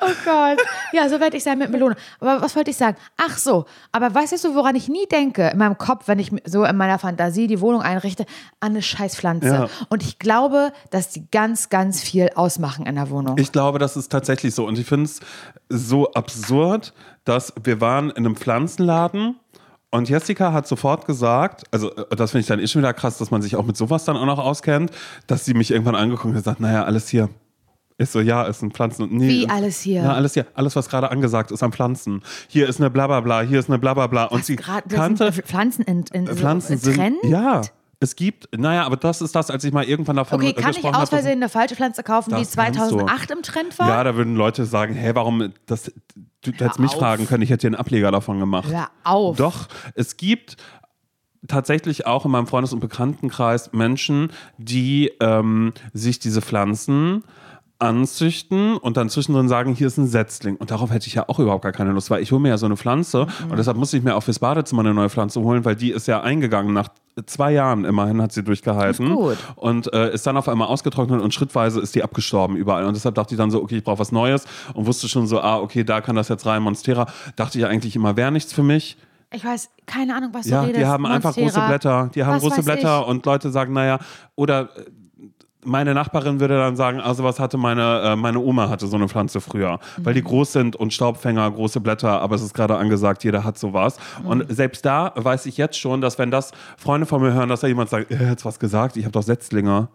Oh 0.07 0.13
Gott. 0.25 0.59
Ja, 0.93 1.09
so 1.09 1.19
werde 1.21 1.37
ich 1.37 1.45
sein 1.45 1.59
mit 1.59 1.71
Melone. 1.71 1.97
Aber 2.21 2.43
was 2.43 2.55
wollte 2.57 2.71
ich 2.71 2.77
sagen? 2.77 2.97
Ach 3.17 3.39
so, 3.39 3.65
aber 3.93 4.15
weißt 4.15 4.45
du, 4.45 4.55
woran 4.55 4.77
ich 4.77 4.89
nie 4.89 5.07
denke 5.07 5.49
in 5.49 5.59
meinem 5.59 5.79
Kopf, 5.79 6.09
wenn 6.09 6.19
ich 6.19 6.31
so 6.45 6.65
in 6.65 6.77
meiner 6.77 6.99
Fantasie 6.99 7.47
die 7.47 7.61
Wohnung 7.61 7.81
einrichte? 7.83 8.27
An 8.61 8.73
eine 8.73 8.83
Scheißpflanze. 8.83 9.47
Ja. 9.49 9.69
Und 9.89 10.03
ich 10.03 10.19
glaube, 10.19 10.73
dass 10.91 11.09
die 11.11 11.31
ganz, 11.31 11.71
ganz 11.71 12.03
viel 12.03 12.31
ausmachen 12.35 12.87
in 12.87 12.97
der 12.97 13.09
Wohnung. 13.11 13.37
Ich 13.39 13.53
glaube, 13.53 13.79
das 13.79 13.97
ist 13.97 14.11
tatsächlich 14.13 14.55
so. 14.55 14.67
Und 14.67 14.79
ich 14.79 14.87
finde 14.87 15.07
es 15.07 15.21
so 15.69 16.11
absurd, 16.13 16.93
dass 17.25 17.53
wir 17.63 17.81
waren 17.81 18.11
in 18.11 18.27
einem 18.27 18.37
Pflanzenladen 18.37 19.37
Und 19.91 20.09
Jessica 20.09 20.53
hat 20.53 20.67
sofort 20.67 21.07
gesagt, 21.07 21.63
also 21.71 21.95
äh, 21.95 22.17
das 22.17 22.33
finde 22.33 22.41
ich 22.41 22.47
dann 22.49 22.59
eh 22.59 22.67
schon 22.67 22.83
wieder 22.83 22.93
krass, 22.93 23.17
dass 23.19 23.31
man 23.31 23.43
sich 23.43 23.55
auch 23.55 23.65
mit 23.65 23.77
sowas 23.77 24.05
dann 24.05 24.17
auch 24.17 24.27
noch 24.27 24.41
auskennt, 24.41 24.91
dass 25.29 25.45
sie 25.45 25.55
mich 25.55 25.71
irgendwann 25.71 25.95
angeguckt 25.95 26.27
und 26.27 26.35
gesagt, 26.35 26.59
naja, 26.59 26.83
alles 26.85 27.09
hier. 27.09 27.29
Ist 27.97 28.13
so, 28.13 28.21
ja, 28.21 28.43
ist 28.45 28.61
ein 28.63 28.73
Pflanzen. 28.73 29.09
Nee, 29.11 29.29
Wie 29.29 29.49
alles 29.49 29.81
hier? 29.81 30.03
Ja, 30.03 30.15
alles 30.15 30.35
hier. 30.35 30.47
Alles, 30.55 30.75
was 30.75 30.89
gerade 30.89 31.11
angesagt 31.13 31.53
ist 31.53 31.63
an 31.63 31.71
Pflanzen. 31.73 32.23
Hier 32.49 32.69
ist 32.69 32.81
eine 32.81 32.91
Blablabla, 32.91 33.43
hier 33.43 33.61
ist 33.61 33.69
eine 33.71 33.79
Blablabla. 33.79 34.25
Und 34.25 34.45
sie 34.45 34.57
Grad- 34.57 34.89
kannte 34.89 35.31
sind 35.31 35.47
Pflanzen 35.47 35.83
in, 35.83 36.05
in 36.13 36.27
so 36.27 36.35
Pflanzen 36.35 36.77
sind. 36.79 36.97
Trend? 36.97 37.17
Ja. 37.23 37.63
Es 38.01 38.17
gibt, 38.17 38.49
naja, 38.55 38.85
aber 38.85 38.97
das 38.97 39.23
ist 39.23 39.35
das, 39.37 39.49
als 39.49 39.63
ich 39.63 39.73
mal 39.73 39.85
irgendwann 39.85 40.17
davon 40.17 40.41
Okay, 40.41 40.51
äh, 40.51 40.53
kann 40.55 40.71
ich 40.73 40.77
gesprochen 40.79 40.95
aus 40.97 41.01
habe. 41.03 41.11
Versehen 41.23 41.35
eine 41.39 41.49
falsche 41.49 41.77
Pflanze 41.77 42.03
kaufen, 42.03 42.31
die 42.31 42.43
Das 42.43 42.57
kannst 42.57 42.77
du. 42.91 42.97
2008 42.97 43.31
im 43.31 43.43
Trend 43.43 43.79
war? 43.79 43.89
Ja, 43.89 44.05
da 44.05 44.17
würden 44.17 44.35
Leute 44.35 44.67
sagen, 44.67 44.95
hey, 44.95 45.15
warum, 45.15 45.53
das, 45.67 45.93
du 46.43 46.51
hättest 46.53 46.81
mich 46.81 46.91
auf. 46.95 46.99
fragen 46.99 47.27
können, 47.29 47.43
ich 47.45 47.51
hätte 47.51 47.63
dir 47.63 47.69
einen 47.69 47.77
Ableger 47.77 48.11
davon 48.11 48.41
gemacht. 48.41 48.69
Hör 48.71 48.89
auf. 49.05 49.37
Doch, 49.37 49.69
es 49.95 50.17
gibt 50.17 50.57
tatsächlich 51.47 52.07
auch 52.07 52.25
in 52.25 52.33
meinem 52.33 52.47
Freundes- 52.49 52.73
und 52.73 52.81
Bekanntenkreis 52.81 53.73
Menschen, 53.73 54.33
die 54.59 55.13
ähm, 55.21 55.73
sich 55.93 56.19
diese 56.19 56.43
Pflanzen 56.43 57.23
anzüchten 57.85 58.77
und 58.77 58.97
dann 58.97 59.09
zwischendrin 59.09 59.49
sagen, 59.49 59.75
hier 59.75 59.87
ist 59.87 59.99
ein 59.99 60.07
Setzling. 60.07 60.57
Und 60.57 60.71
darauf 60.71 60.91
hätte 60.91 61.07
ich 61.07 61.15
ja 61.15 61.29
auch 61.29 61.39
überhaupt 61.39 61.63
gar 61.63 61.73
keine 61.73 61.93
Lust, 61.93 62.11
weil 62.11 62.23
ich 62.23 62.33
hole 62.33 62.41
mir 62.41 62.49
ja 62.49 62.59
so 62.59 62.67
eine 62.67 62.77
Pflanze 62.77 63.27
Mhm. 63.45 63.51
und 63.51 63.57
deshalb 63.59 63.77
musste 63.77 63.97
ich 63.97 64.03
mir 64.03 64.17
auch 64.17 64.23
fürs 64.23 64.39
Badezimmer 64.39 64.81
eine 64.81 64.95
neue 64.95 65.09
Pflanze 65.11 65.41
holen, 65.41 65.65
weil 65.65 65.77
die 65.77 65.91
ist 65.91 66.09
ja 66.09 66.21
eingegangen. 66.23 66.73
Nach 66.75 66.89
zwei 67.27 67.53
Jahren 67.53 67.85
immerhin 67.85 68.21
hat 68.21 68.33
sie 68.33 68.43
durchgehalten. 68.43 69.07
Ist 69.07 69.15
gut. 69.17 69.37
Und 69.57 69.93
äh, 69.93 70.13
ist 70.13 70.27
dann 70.27 70.37
auf 70.37 70.49
einmal 70.49 70.69
ausgetrocknet 70.69 71.21
und 71.23 71.33
schrittweise 71.33 71.81
ist 71.81 71.95
die 71.95 72.03
abgestorben 72.03 72.57
überall. 72.57 72.85
Und 72.87 72.95
deshalb 72.95 73.15
dachte 73.15 73.35
ich 73.35 73.39
dann 73.39 73.51
so, 73.51 73.63
okay, 73.63 73.77
ich 73.77 73.85
brauche 73.85 73.99
was 74.01 74.11
Neues 74.13 74.45
und 74.75 74.87
wusste 74.87 75.09
schon 75.09 75.27
so, 75.27 75.41
ah, 75.41 75.59
okay, 75.59 75.85
da 75.85 76.01
kann 76.01 76.17
das 76.17 76.29
jetzt 76.29 76.45
rein, 76.47 76.63
Monstera. 76.63 77.07
Dachte 77.37 77.59
ich 77.59 77.67
eigentlich 77.67 77.95
immer, 77.95 78.17
wäre 78.17 78.33
nichts 78.33 78.53
für 78.53 78.63
mich. 78.65 78.97
Ich 79.33 79.45
weiß, 79.45 79.69
keine 79.87 80.15
Ahnung, 80.15 80.31
was 80.33 80.47
Ja, 80.47 80.61
du 80.61 80.67
redest. 80.69 80.81
die 80.83 80.87
haben 80.87 81.07
einfach 81.07 81.31
große 81.31 81.41
Monstera. 81.41 81.67
Blätter. 81.69 82.11
Die 82.15 82.25
haben 82.25 82.35
Was 82.37 82.43
große 82.43 82.63
Blätter 82.63 83.01
ich. 83.03 83.09
und 83.09 83.27
Leute 83.27 83.51
sagen, 83.51 83.73
naja, 83.73 83.99
oder 84.37 84.69
äh, 84.77 84.85
meine 85.65 85.95
Nachbarin 85.95 86.41
würde 86.41 86.57
dann 86.59 86.77
sagen, 86.77 87.01
also 87.01 87.25
was 87.25 87.41
hatte 87.41 87.57
meine, 87.59 88.01
äh, 88.03 88.17
meine 88.17 88.39
Oma 88.41 88.69
hatte 88.69 88.87
so 88.87 88.97
eine 88.97 89.09
Pflanze 89.09 89.41
früher, 89.41 89.79
weil 89.99 90.15
die 90.15 90.23
Mhm. 90.23 90.27
groß 90.27 90.53
sind 90.53 90.77
und 90.77 90.93
Staubfänger, 90.93 91.51
große 91.51 91.81
Blätter, 91.81 92.21
aber 92.21 92.35
es 92.37 92.43
ist 92.43 92.55
gerade 92.55 92.77
angesagt, 92.77 93.25
jeder 93.25 93.45
hat 93.45 93.59
sowas. 93.59 93.97
Mhm. 94.23 94.29
Und 94.29 94.47
selbst 94.55 94.85
da 94.85 95.13
weiß 95.17 95.47
ich 95.47 95.57
jetzt 95.57 95.79
schon, 95.79 96.01
dass 96.01 96.19
wenn 96.19 96.31
das 96.31 96.53
Freunde 96.77 97.07
von 97.07 97.21
mir 97.23 97.33
hören, 97.33 97.49
dass 97.49 97.61
da 97.61 97.67
jemand 97.67 97.91
sagt, 97.91 98.11
er 98.11 98.31
hat 98.31 98.45
was 98.45 98.59
gesagt, 98.59 98.97
ich 98.97 99.05
habe 99.05 99.13
doch 99.13 99.23
Setzlinge. 99.23 99.89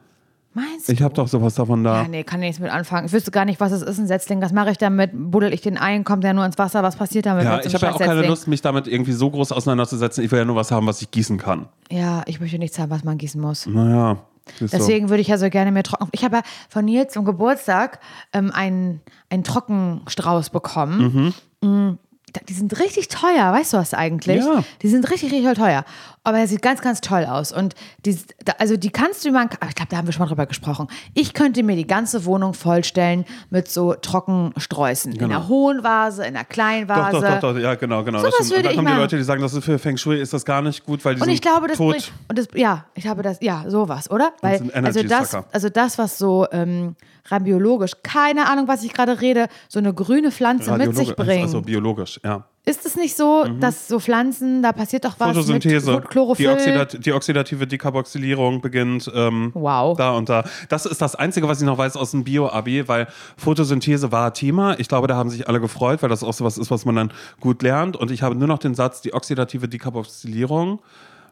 Meinst 0.51 0.89
du? 0.89 0.93
Ich 0.93 1.03
habe 1.03 1.13
doch 1.13 1.27
sowas 1.27 1.53
davon 1.53 1.83
da. 1.83 2.01
Ja, 2.01 2.07
nee, 2.07 2.23
kann 2.23 2.39
nichts 2.39 2.59
mit 2.59 2.71
anfangen. 2.71 3.05
Ich 3.05 3.13
wüsste 3.13 3.29
gar 3.29 3.45
nicht, 3.45 3.59
was 3.59 3.71
es 3.71 3.83
ist, 3.83 3.99
ein 3.99 4.07
Setzling. 4.07 4.41
Was 4.41 4.51
mache 4.51 4.71
ich 4.71 4.79
damit? 4.79 5.11
Buddel 5.13 5.53
ich 5.53 5.61
den 5.61 5.77
ein? 5.77 6.03
Kommt 6.03 6.23
der 6.23 6.33
nur 6.33 6.43
ins 6.43 6.57
Wasser? 6.57 6.81
Was 6.81 6.95
passiert 6.95 7.27
damit? 7.27 7.43
Ja, 7.45 7.59
ich 7.63 7.71
habe 7.75 7.85
ja 7.85 7.93
auch 7.93 7.99
keine? 7.99 8.25
Lust, 8.25 8.47
mich 8.47 8.59
damit 8.63 8.87
irgendwie 8.87 9.11
so 9.11 9.29
groß 9.29 9.51
auseinanderzusetzen. 9.51 10.23
Ich 10.23 10.31
will 10.31 10.39
ja 10.39 10.45
nur 10.45 10.55
was 10.55 10.71
haben, 10.71 10.87
was 10.87 11.03
ich 11.03 11.11
gießen 11.11 11.37
kann. 11.37 11.67
Ja, 11.91 12.23
ich 12.25 12.39
möchte 12.39 12.57
nichts 12.57 12.79
haben, 12.79 12.89
was 12.89 13.03
man 13.03 13.19
gießen 13.19 13.39
muss. 13.39 13.67
Naja. 13.67 14.17
Deswegen 14.59 15.09
würde 15.09 15.21
ich 15.21 15.27
ja 15.27 15.37
so 15.37 15.49
gerne 15.49 15.71
mir 15.71 15.83
trocken. 15.83 16.07
Ich 16.11 16.23
habe 16.23 16.37
ja 16.37 16.41
von 16.69 16.85
Nils 16.85 17.13
zum 17.13 17.25
Geburtstag 17.25 17.99
ähm, 18.33 18.51
einen, 18.53 19.01
einen 19.29 19.43
Trockenstrauß 19.43 20.49
bekommen. 20.49 21.33
Mm, 21.61 21.97
da- 22.33 22.41
Die 22.47 22.53
sind 22.53 22.79
richtig 22.79 23.07
teuer, 23.07 23.51
weißt 23.51 23.73
du 23.73 23.77
was 23.77 23.93
eigentlich? 23.93 24.43
Ja. 24.43 24.63
Die 24.81 24.87
sind 24.89 25.09
richtig, 25.09 25.31
richtig 25.33 25.57
teuer. 25.57 25.83
Aber 26.23 26.37
er 26.39 26.47
sieht 26.47 26.61
ganz, 26.61 26.81
ganz 26.81 26.99
toll 27.01 27.25
aus. 27.25 27.51
Und 27.51 27.75
die, 28.05 28.17
da- 28.43 28.53
also 28.59 28.75
die 28.77 28.89
kannst 28.89 29.23
du, 29.25 29.31
man, 29.31 29.49
ich 29.67 29.75
glaube, 29.75 29.89
da 29.89 29.97
haben 29.97 30.05
wir 30.07 30.11
schon 30.11 30.19
mal 30.21 30.27
drüber 30.27 30.45
gesprochen. 30.45 30.87
Ich 31.13 31.33
könnte 31.33 31.63
mir 31.63 31.75
die 31.75 31.87
ganze 31.87 32.25
Wohnung 32.25 32.53
vollstellen 32.53 33.25
mit 33.49 33.69
so 33.69 33.93
Trockensträußen. 33.93 35.13
In 35.13 35.23
einer 35.23 35.47
hohen 35.47 35.83
Vase, 35.83 36.23
in 36.25 36.35
einer 36.35 36.45
kleinen 36.45 36.87
Genau. 36.87 36.99
Doch, 36.99 37.13
Vase. 37.13 37.25
doch, 37.27 37.39
doch, 37.39 37.53
doch, 37.53 37.59
ja, 37.59 37.75
genau, 37.75 38.03
genau. 38.03 38.19
Sowas 38.19 38.33
das 38.37 38.47
stimmt. 38.47 38.59
würde 38.63 38.69
ich 38.69 38.75
kommen 38.75 38.87
die 38.87 38.91
machen. 38.93 39.01
Leute, 39.01 39.17
die 39.17 39.23
sagen, 39.23 39.41
das 39.41 39.53
ist 39.53 39.63
für 39.63 39.79
Feng 39.79 39.97
Shui, 39.97 40.19
ist 40.19 40.33
das 40.33 40.45
gar 40.45 40.61
nicht 40.61 40.85
gut, 40.85 41.03
weil 41.05 41.15
die 41.15 41.21
Und 41.21 41.25
sind 41.25 41.33
ich 41.35 41.41
glaube, 41.41 41.67
das 41.67 41.77
tot. 41.77 41.91
bringt, 41.93 42.11
und 42.27 42.37
das, 42.37 42.47
ja, 42.53 42.85
ich 42.95 43.03
glaube, 43.03 43.21
das, 43.23 43.37
ja, 43.41 43.63
sowas, 43.67 44.09
oder? 44.11 44.33
Weil, 44.41 44.57
sind 44.59 44.73
also 44.75 45.03
das, 45.03 45.35
also 45.51 45.69
das, 45.69 45.97
was 45.97 46.17
so 46.17 46.47
ähm, 46.51 46.95
rein 47.25 47.43
biologisch, 47.43 47.93
keine 48.03 48.49
Ahnung, 48.49 48.67
was 48.67 48.83
ich 48.83 48.93
gerade 48.93 49.21
rede, 49.21 49.47
so 49.67 49.79
eine 49.79 49.93
grüne 49.93 50.31
Pflanze 50.31 50.75
mit 50.77 50.95
sich 50.95 51.15
bringt. 51.15 51.43
Also 51.43 51.61
biologisch, 51.61 52.19
ja. 52.23 52.45
Ist 52.69 52.85
es 52.85 52.95
nicht 52.95 53.17
so, 53.17 53.45
dass 53.59 53.87
so 53.87 53.99
Pflanzen, 53.99 54.61
da 54.61 54.73
passiert 54.73 55.03
doch 55.03 55.15
was 55.17 55.29
Photosynthese, 55.29 55.93
mit 55.93 56.09
Chlorophyll? 56.11 56.45
die, 56.45 56.51
Oxidat 56.53 57.03
die 57.03 57.13
oxidative 57.13 57.65
Dekarboxylierung 57.65 58.61
beginnt 58.61 59.11
ähm, 59.15 59.49
Wow. 59.55 59.97
da 59.97 60.11
und 60.11 60.29
da. 60.29 60.43
Das 60.69 60.85
ist 60.85 61.01
das 61.01 61.15
Einzige, 61.15 61.47
was 61.47 61.59
ich 61.61 61.65
noch 61.65 61.79
weiß 61.79 61.97
aus 61.97 62.11
dem 62.11 62.23
Bio-Abi, 62.23 62.87
weil 62.87 63.07
Photosynthese 63.37 64.11
war 64.11 64.35
Thema. 64.35 64.79
Ich 64.79 64.87
glaube, 64.87 65.07
da 65.07 65.15
haben 65.15 65.31
sich 65.31 65.47
alle 65.47 65.59
gefreut, 65.59 66.03
weil 66.03 66.09
das 66.09 66.23
auch 66.23 66.33
so 66.33 66.45
was 66.45 66.59
ist, 66.59 66.69
was 66.69 66.85
man 66.85 66.95
dann 66.95 67.13
gut 67.39 67.63
lernt. 67.63 67.97
Und 67.97 68.11
ich 68.11 68.21
habe 68.21 68.35
nur 68.35 68.47
noch 68.47 68.59
den 68.59 68.75
Satz, 68.75 69.01
die 69.01 69.15
oxidative 69.15 69.67
Dekarboxylierung. 69.67 70.79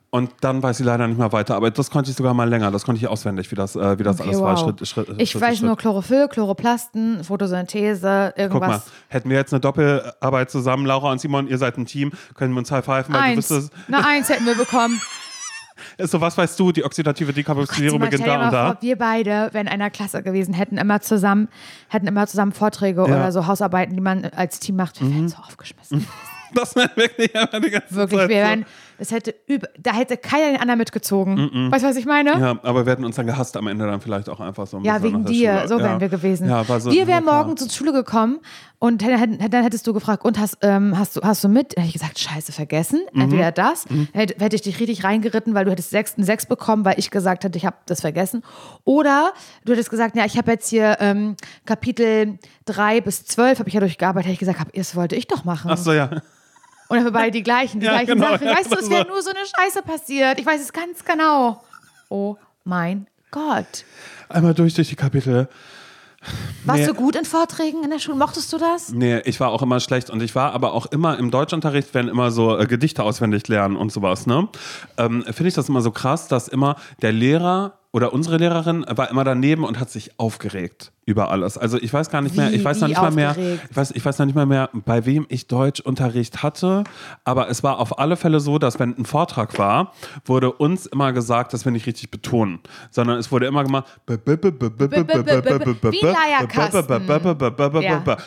Und 0.09 0.31
dann 0.39 0.63
weiß 0.63 0.79
ich 0.79 0.85
leider 0.85 1.05
nicht 1.07 1.17
mehr 1.19 1.33
weiter. 1.33 1.55
Aber 1.55 1.69
das 1.69 1.91
konnte 1.91 2.09
ich 2.09 2.15
sogar 2.15 2.33
mal 2.33 2.47
länger. 2.47 2.71
Das 2.71 2.85
konnte 2.85 2.99
ich 3.01 3.07
auswendig, 3.09 3.51
wie 3.51 3.55
das, 3.55 3.75
äh, 3.75 3.99
wie 3.99 4.03
das 4.03 4.19
Okay, 4.21 4.29
alles 4.29 4.41
war. 4.41 4.53
wow. 4.55 4.59
Schritt, 4.77 4.87
Schritt, 4.87 5.09
ich 5.17 5.31
Schritt, 5.31 5.41
weiß 5.41 5.57
Schritt. 5.57 5.67
nur 5.67 5.75
Chlorophyll, 5.75 6.29
Chloroplasten, 6.29 7.23
Photosynthese, 7.25 8.33
Guck 8.35 8.37
mal, 8.37 8.43
irgendwas. 8.69 8.85
hätten 9.09 9.29
wir 9.29 9.37
jetzt 9.37 9.53
eine 9.53 9.59
Doppelarbeit 9.59 10.49
zusammen, 10.49 10.85
Laura 10.85 11.11
und 11.11 11.19
Simon, 11.19 11.47
ihr 11.47 11.57
seid 11.57 11.77
ein 11.77 11.85
Team, 11.85 12.11
können 12.35 12.53
wir 12.53 12.59
uns 12.59 12.71
high 12.71 12.85
pfeifen, 12.85 13.13
weil 13.13 13.21
Eins. 13.21 13.47
du 13.49 13.55
wüsstest, 13.55 13.73
Eine 13.87 14.05
Eins 14.05 14.29
hätten 14.29 14.45
wir 14.45 14.55
bekommen. 14.55 14.99
ist 15.97 16.11
so, 16.11 16.21
was 16.21 16.37
weißt 16.37 16.57
du, 16.59 16.71
die 16.71 16.83
oxidative 16.85 17.33
Dekarboxylierung 17.33 17.99
Simon, 17.99 18.09
beginnt 18.09 18.27
da 18.27 18.45
und 18.45 18.53
da. 18.53 18.65
vor, 18.67 18.77
wir 18.81 18.97
beide 18.97 19.49
wären 19.51 19.67
in 19.67 19.73
einer 19.73 19.89
Klasse 19.89 20.23
gewesen, 20.23 20.53
hätten 20.53 20.77
immer 20.77 21.01
zusammen, 21.01 21.49
hätten 21.89 22.07
immer 22.07 22.27
zusammen 22.27 22.53
Vorträge 22.53 23.01
Ja. 23.01 23.07
Mhm. 23.07 23.13
oder 23.13 23.31
so 23.33 23.45
Hausarbeiten, 23.45 23.93
die 23.95 24.01
man 24.01 24.23
als 24.25 24.59
Team 24.59 24.77
macht. 24.77 25.01
Wir 25.01 25.09
wären 25.13 25.27
so 25.27 25.37
aufgeschmissen. 25.37 26.07
Das 26.53 26.77
wäre 26.77 26.89
wirklich 26.95 27.35
immer 27.35 27.59
die 27.59 27.69
ganze 27.71 27.93
Wirklich, 27.93 28.19
Zeit 28.21 28.29
wir 28.29 28.45
so. 28.59 28.63
Es 28.99 29.11
hätte 29.11 29.35
über, 29.47 29.67
da 29.77 29.93
hätte 29.93 30.17
keiner 30.17 30.47
den 30.51 30.59
anderen 30.61 30.79
mitgezogen. 30.79 31.71
Weißt 31.71 31.83
du, 31.83 31.89
was 31.89 31.95
ich 31.95 32.05
meine? 32.05 32.31
Ja, 32.39 32.59
aber 32.63 32.85
wir 32.85 32.91
hätten 32.93 33.05
uns 33.05 33.15
dann 33.15 33.27
gehasst 33.27 33.55
am 33.57 33.67
Ende 33.67 33.85
dann 33.85 34.01
vielleicht 34.01 34.29
auch 34.29 34.39
einfach 34.39 34.67
so 34.67 34.77
ein 34.77 34.83
Ja, 34.83 34.93
bisschen 34.93 35.07
wegen 35.07 35.19
nach 35.23 35.25
der 35.29 35.33
dir, 35.33 35.55
Schule. 35.57 35.67
so 35.67 35.77
ja. 35.79 35.83
wären 35.83 35.99
wir 36.01 36.09
gewesen. 36.09 36.49
Ja, 36.49 36.63
so, 36.63 36.91
wir 36.91 37.07
wären 37.07 37.25
ja, 37.25 37.31
morgen 37.31 37.57
zur 37.57 37.69
Schule 37.69 37.93
gekommen 37.93 38.39
und 38.79 39.01
dann 39.01 39.63
hättest 39.63 39.87
du 39.87 39.93
gefragt, 39.93 40.23
und 40.23 40.37
hast, 40.39 40.57
ähm, 40.61 40.97
hast, 40.97 41.15
du, 41.15 41.21
hast 41.21 41.43
du 41.43 41.47
mit? 41.47 41.75
Dann 41.75 41.83
hätte 41.83 41.95
ich 41.95 42.01
gesagt, 42.01 42.19
scheiße, 42.19 42.51
vergessen. 42.51 43.01
Mhm. 43.11 43.21
Entweder 43.21 43.51
das, 43.51 43.85
hätte, 44.13 44.35
hätte 44.43 44.55
ich 44.55 44.61
dich 44.61 44.79
richtig 44.79 45.03
reingeritten, 45.03 45.53
weil 45.55 45.65
du 45.65 45.71
hättest 45.71 45.89
sechs, 45.89 46.13
eine 46.15 46.25
sechs 46.25 46.45
bekommen, 46.45 46.85
weil 46.85 46.99
ich 46.99 47.09
gesagt 47.09 47.43
hätte, 47.43 47.57
ich 47.57 47.65
habe 47.65 47.77
das 47.87 48.01
vergessen. 48.01 48.43
Oder 48.83 49.33
du 49.65 49.73
hättest 49.73 49.89
gesagt, 49.89 50.15
ja, 50.15 50.25
ich 50.25 50.37
habe 50.37 50.51
jetzt 50.51 50.69
hier 50.69 50.97
ähm, 50.99 51.35
Kapitel 51.65 52.37
3 52.65 53.01
bis 53.01 53.25
12, 53.25 53.59
habe 53.59 53.69
ich 53.69 53.73
ja 53.73 53.79
durchgearbeitet, 53.79 54.25
hätte 54.27 54.33
ich 54.33 54.39
gesagt, 54.39 54.59
hab, 54.59 54.71
das 54.73 54.95
wollte 54.95 55.15
ich 55.15 55.27
doch 55.27 55.43
machen. 55.43 55.71
Ach 55.71 55.77
so, 55.77 55.93
ja. 55.93 56.09
Und 56.89 56.95
dann 56.95 56.99
haben 56.99 57.05
wir 57.05 57.11
beide 57.19 57.31
die 57.31 57.43
gleichen, 57.43 57.79
die 57.79 57.85
Ja, 57.85 57.93
gleichen 57.93 58.15
genau, 58.15 58.29
Sachen. 58.31 58.47
ja, 58.47 58.55
Weißt 58.57 58.71
du, 58.73 58.77
es 58.79 58.89
wäre 58.89 59.07
nur 59.07 59.21
so 59.21 59.29
eine 59.31 59.39
Scheiße 59.45 59.81
passiert. 59.83 60.39
Ich 60.39 60.45
weiß 60.45 60.61
es 60.61 60.71
ganz 60.73 61.03
genau. 61.03 61.61
Oh 62.09 62.35
mein 62.63 63.07
Gott. 63.31 63.83
Einmal 64.29 64.53
durch 64.53 64.73
durch 64.73 64.89
die 64.89 64.95
Kapitel. 64.95 65.49
Warst 66.65 66.81
Nee. 66.81 66.87
du 66.87 66.93
gut 66.93 67.15
in 67.15 67.25
Vorträgen 67.25 67.83
in 67.83 67.89
der 67.89 67.99
Schule? 67.99 68.17
Mochtest 68.17 68.51
du 68.51 68.57
das? 68.57 68.89
Nee, 68.89 69.19
ich 69.25 69.39
war 69.39 69.49
auch 69.49 69.61
immer 69.61 69.79
schlecht 69.79 70.09
und 70.09 70.21
ich 70.21 70.33
war 70.35 70.51
aber 70.53 70.73
auch 70.73 70.87
immer 70.87 71.17
im 71.19 71.29
Deutschunterricht, 71.31 71.93
wenn 71.93 72.07
immer 72.07 72.31
so 72.31 72.57
äh, 72.57 72.65
Gedichte 72.65 73.03
auswendig 73.03 73.47
lernen 73.47 73.75
und 73.77 73.91
sowas, 73.91 74.25
ne? 74.25 74.47
Ähm, 74.97 75.23
Finde 75.23 75.47
ich 75.47 75.53
das 75.53 75.69
immer 75.69 75.81
so 75.81 75.91
krass, 75.91 76.27
dass 76.27 76.47
immer 76.47 76.75
der 77.01 77.11
Lehrer 77.13 77.77
oder 77.91 78.13
unsere 78.13 78.37
Lehrerin 78.37 78.85
war 78.89 79.09
immer 79.09 79.23
daneben 79.23 79.63
und 79.63 79.79
hat 79.79 79.89
sich 79.89 80.19
aufgeregt 80.19 80.91
über 81.05 81.31
alles. 81.31 81.57
Also 81.57 81.77
ich 81.77 81.93
weiß 81.93 82.09
gar 82.09 82.21
nicht 82.21 82.35
mehr, 82.35 82.51
Wie- 82.51 82.55
ich 82.55 82.65
weiß 82.65 82.81
noch 82.81 82.89
nicht 82.89 83.01
mal 83.01 83.11
mehr, 83.11 83.29
aufgeregt? 83.29 83.61
ich 83.71 83.77
weiß, 83.77 83.91
ich 83.91 84.05
weiß 84.05 84.19
noch 84.19 84.25
nicht 84.25 84.35
mal 84.35 84.45
mehr, 84.45 84.69
bei 84.85 85.05
wem 85.05 85.25
ich 85.29 85.47
Deutschunterricht 85.47 86.43
hatte, 86.43 86.83
aber 87.23 87.49
es 87.49 87.63
war 87.63 87.79
auf 87.79 87.97
alle 87.97 88.17
Fälle 88.17 88.41
so, 88.41 88.59
dass 88.59 88.77
wenn 88.77 88.93
ein 88.97 89.05
Vortrag 89.05 89.57
war, 89.57 89.93
wurde 90.25 90.51
uns 90.51 90.85
immer 90.85 91.13
gesagt, 91.13 91.53
dass 91.53 91.63
wir 91.63 91.71
nicht 91.71 91.85
richtig 91.87 92.11
betonen, 92.11 92.59
sondern 92.91 93.19
es 93.19 93.31
wurde 93.31 93.45
immer 93.45 93.63
gemacht, 93.63 93.85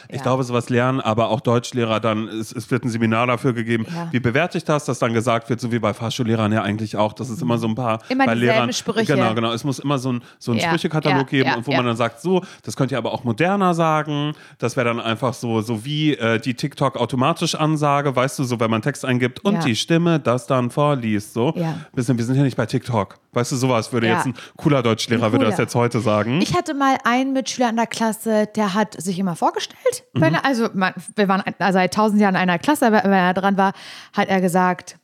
ich 0.08 0.22
glaube, 0.22 0.44
sowas 0.44 0.68
lernen, 0.70 1.00
aber 1.00 1.28
auch 1.28 1.40
Deutschlehrer 1.40 2.00
dann, 2.00 2.28
es, 2.28 2.70
wird 2.70 2.84
ein 2.84 2.88
Seminar 2.88 3.26
dafür 3.26 3.52
gegeben. 3.52 3.86
Wie 4.10 4.20
bewerte 4.20 4.56
ich 4.58 4.64
das, 4.64 4.84
dass 4.86 4.98
dann 4.98 5.12
gesagt 5.12 5.50
wird, 5.50 5.60
so 5.60 5.70
wie 5.72 5.78
bei 5.78 5.92
Fahrschullehrern 5.92 6.52
ja 6.52 6.62
eigentlich 6.62 6.96
auch, 6.96 7.12
dass 7.12 7.28
es 7.28 7.42
immer 7.42 7.58
so 7.58 7.68
ein 7.68 7.74
paar 7.74 7.98
bei 8.26 8.34
Lehrern, 8.34 8.72
Sprüche. 8.72 9.14
Genau, 9.14 9.34
genau. 9.34 9.49
Es 9.54 9.64
muss 9.64 9.78
immer 9.78 9.98
so 9.98 10.12
ein, 10.12 10.22
so 10.38 10.52
ein 10.52 10.58
Ja, 10.58 10.68
Sprüchekatalog 10.68 11.32
ja, 11.32 11.42
geben, 11.44 11.66
wo 11.66 11.72
man 11.72 11.84
dann 11.86 11.96
sagt, 11.96 12.20
so, 12.20 12.42
das 12.62 12.76
könnt 12.76 12.92
ihr 12.92 12.98
aber 12.98 13.12
auch 13.12 13.24
moderner 13.24 13.74
sagen. 13.74 14.34
Das 14.58 14.76
wäre 14.76 14.86
dann 14.86 15.00
einfach 15.00 15.34
so, 15.34 15.60
so 15.60 15.84
wie 15.84 16.14
äh, 16.14 16.38
die 16.40 16.54
TikTok 16.54 16.96
automatisch 16.96 17.54
Ansage, 17.54 18.14
weißt 18.14 18.38
du, 18.38 18.44
so 18.44 18.60
wenn 18.60 18.70
man 18.70 18.82
Text 18.82 19.04
eingibt 19.04 19.44
und 19.44 19.64
die 19.64 19.76
Stimme 19.76 20.20
das 20.20 20.46
dann 20.46 20.70
vorliest, 20.70 21.32
so. 21.34 21.52
Ja. 21.56 21.74
Bisschen, 21.94 22.16
wir 22.18 22.24
sind 22.24 22.36
ja 22.36 22.42
nicht 22.42 22.56
bei 22.56 22.66
TikTok. 22.66 23.18
Weißt 23.32 23.52
du, 23.52 23.56
sowas 23.56 23.92
würde 23.92 24.08
jetzt 24.08 24.26
ein 24.26 24.34
cooler 24.56 24.82
Deutschlehrer, 24.82 25.26
Ein 25.26 25.32
würde 25.32 25.44
das 25.44 25.54
cooler. 25.54 25.64
jetzt 25.64 25.74
heute 25.76 26.00
sagen. 26.00 26.40
Ich 26.40 26.54
hatte 26.56 26.74
mal 26.74 26.98
einen 27.04 27.32
Mitschüler 27.32 27.68
in 27.70 27.76
der 27.76 27.86
Klasse, 27.86 28.48
der 28.56 28.74
hat 28.74 29.00
sich 29.00 29.18
immer 29.18 29.36
vorgestellt. 29.36 30.04
Wenn 30.14 30.34
er, 30.34 30.44
also 30.44 30.68
man, 30.74 30.94
wir 31.14 31.28
waren 31.28 31.40
ein- 31.40 31.72
seit 31.72 31.94
tausend 31.94 32.20
Jahren 32.20 32.34
in 32.34 32.40
einer 32.40 32.58
Klasse, 32.58 32.86
aber 32.88 33.04
wenn 33.04 33.12
er 33.12 33.34
dran 33.34 33.56
war, 33.56 33.72
hat 34.12 34.28
er 34.28 34.40
gesagt, 34.40 34.96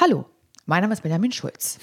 Hallo, 0.00 0.24
mein 0.66 0.82
Name 0.82 0.92
ist 0.94 1.02
Benjamin 1.02 1.32
Schulz. 1.32 1.78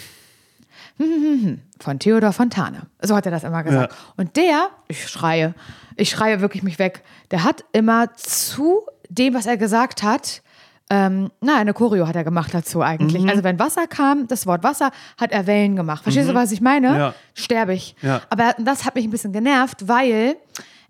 Von 1.79 1.99
Theodor 1.99 2.33
Fontane. 2.33 2.83
So 3.01 3.15
hat 3.15 3.25
er 3.25 3.31
das 3.31 3.43
immer 3.43 3.63
gesagt. 3.63 3.93
Und 4.17 4.35
der, 4.35 4.69
ich 4.87 5.07
schreie, 5.07 5.53
ich 5.95 6.09
schreie 6.09 6.41
wirklich 6.41 6.63
mich 6.63 6.79
weg, 6.79 7.03
der 7.31 7.43
hat 7.43 7.63
immer 7.71 8.13
zu 8.15 8.81
dem, 9.09 9.33
was 9.33 9.45
er 9.45 9.57
gesagt 9.57 10.03
hat, 10.03 10.41
ähm, 10.89 11.31
na, 11.41 11.57
eine 11.57 11.73
Choreo 11.73 12.07
hat 12.07 12.15
er 12.15 12.23
gemacht 12.23 12.53
dazu 12.53 12.81
eigentlich. 12.81 13.23
Mhm. 13.23 13.29
Also 13.29 13.43
wenn 13.43 13.59
Wasser 13.59 13.87
kam, 13.87 14.27
das 14.27 14.47
Wort 14.47 14.63
Wasser, 14.63 14.91
hat 15.19 15.31
er 15.33 15.45
Wellen 15.45 15.75
gemacht. 15.75 16.03
Verstehst 16.03 16.29
du, 16.29 16.33
was 16.33 16.51
ich 16.53 16.61
meine? 16.61 16.89
Mhm. 16.91 16.95
Ja. 16.97 17.13
Sterbe 17.33 17.73
ich. 17.73 17.95
Ja. 18.01 18.21
Aber 18.29 18.55
das 18.57 18.85
hat 18.85 18.95
mich 18.95 19.03
ein 19.05 19.09
bisschen 19.11 19.33
genervt, 19.33 19.87
weil 19.89 20.37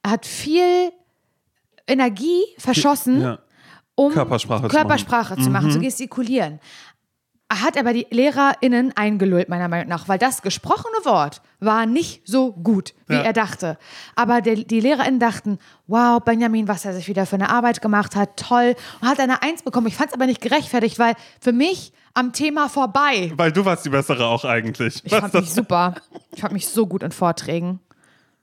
er 0.04 0.12
hat 0.12 0.26
viel 0.28 0.92
Energie 1.88 2.44
verschossen, 2.58 3.22
Ja. 3.22 3.40
um 3.96 4.12
Körpersprache 4.14 4.64
zu 4.64 4.68
Körpersprache 4.76 5.38
zu 5.38 5.50
machen, 5.50 5.68
Mhm. 5.68 5.72
zu 5.72 5.80
gestikulieren. 5.80 6.60
Er 7.50 7.62
hat 7.62 7.78
aber 7.78 7.94
die 7.94 8.06
LehrerInnen 8.12 8.92
eingelullt, 8.98 9.48
meiner 9.48 9.70
Meinung 9.70 9.88
nach, 9.88 10.10
weil 10.10 10.18
das 10.20 10.42
gesprochene 10.42 10.98
Wort 11.06 11.42
war 11.62 11.86
nicht 11.86 12.22
so 12.28 12.52
gut, 12.52 12.94
wie 13.08 13.14
Ja. 13.14 13.22
er 13.22 13.32
dachte. 13.32 13.78
Aber 14.16 14.42
der, 14.42 14.56
die 14.56 14.82
LehrerInnen 14.82 15.20
dachten, 15.22 15.58
wow, 15.88 16.22
Benjamin, 16.22 16.68
was 16.68 16.84
er 16.84 16.94
sich 16.94 17.08
wieder 17.08 17.26
für 17.26 17.36
eine 17.36 17.50
Arbeit 17.50 17.82
gemacht 17.82 18.18
hat, 18.18 18.36
toll. 18.36 18.76
Und 19.00 19.08
hat 19.08 19.20
eine 19.22 19.42
Eins 19.44 19.64
bekommen. 19.64 19.88
Ich 19.88 19.96
fand 19.96 20.10
es 20.10 20.14
aber 20.14 20.26
nicht 20.26 20.42
gerechtfertigt, 20.42 21.00
weil 21.00 21.14
für 21.40 21.54
mich 21.54 21.94
am 22.14 22.34
Thema 22.34 22.68
vorbei. 22.68 23.32
Weil 23.38 23.54
du 23.54 23.64
warst 23.64 23.86
die 23.86 23.90
bessere 23.92 24.26
auch 24.26 24.44
eigentlich. 24.44 25.02
Ich 25.06 25.14
fand 25.16 25.34
mich 25.34 25.50
super. 25.50 25.96
Ich 26.34 26.42
fand 26.42 26.52
mich 26.52 26.68
so 26.68 26.86
gut 26.86 27.02
in 27.02 27.12
Vorträgen. 27.14 27.80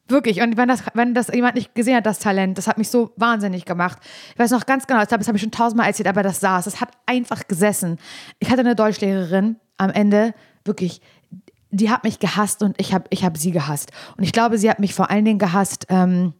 Wirklich. 0.07 0.43
Und 0.43 0.57
wenn 0.57 0.69
das, 0.69 0.83
wenn 0.93 1.15
das 1.15 1.29
jemand 1.29 1.55
nicht 1.55 1.75
gesehen 1.75 1.97
hat, 1.97 2.07
das 2.07 2.19
Talent, 2.19 2.59
das 2.59 2.67
hat 2.67 2.77
mich 2.77 2.91
so 2.91 3.13
wahnsinnig 3.17 3.65
gemacht. 3.65 3.99
Ich 4.33 4.39
weiß 4.39 4.51
noch 4.51 4.67
ganz 4.67 4.87
genau, 4.87 5.01
das 5.01 5.11
habe 5.11 5.23
ich 5.23 5.41
schon 5.41 5.51
tausendmal 5.51 5.87
erzählt, 5.87 6.09
aber 6.09 6.23
das 6.23 6.41
saß. 6.41 6.67
Das 6.67 6.81
hat 6.81 6.91
einfach 7.07 7.49
gesessen. 7.49 7.99
Ich 8.39 8.51
hatte 8.51 8.61
eine 8.61 8.75
Deutschlehrerin 8.75 9.57
am 9.79 9.91
Ende, 9.91 10.35
wirklich, 10.65 11.01
die 11.71 11.91
hat 11.91 12.05
mich 12.05 12.19
gehasst 12.19 12.63
und 12.63 12.79
ich 12.81 12.93
habe 12.93 13.07
ich 13.11 13.25
hab 13.25 13.37
sie 13.39 13.51
gehasst. 13.51 13.93
Und 14.17 14.25
ich 14.25 14.33
glaube, 14.33 14.59
sie 14.59 14.69
hat 14.69 14.79
mich 14.79 14.95
vor 14.95 15.11
allen 15.11 15.25
Dingen 15.25 15.39
gehasst, 15.39 15.87
ähm, 15.89 16.35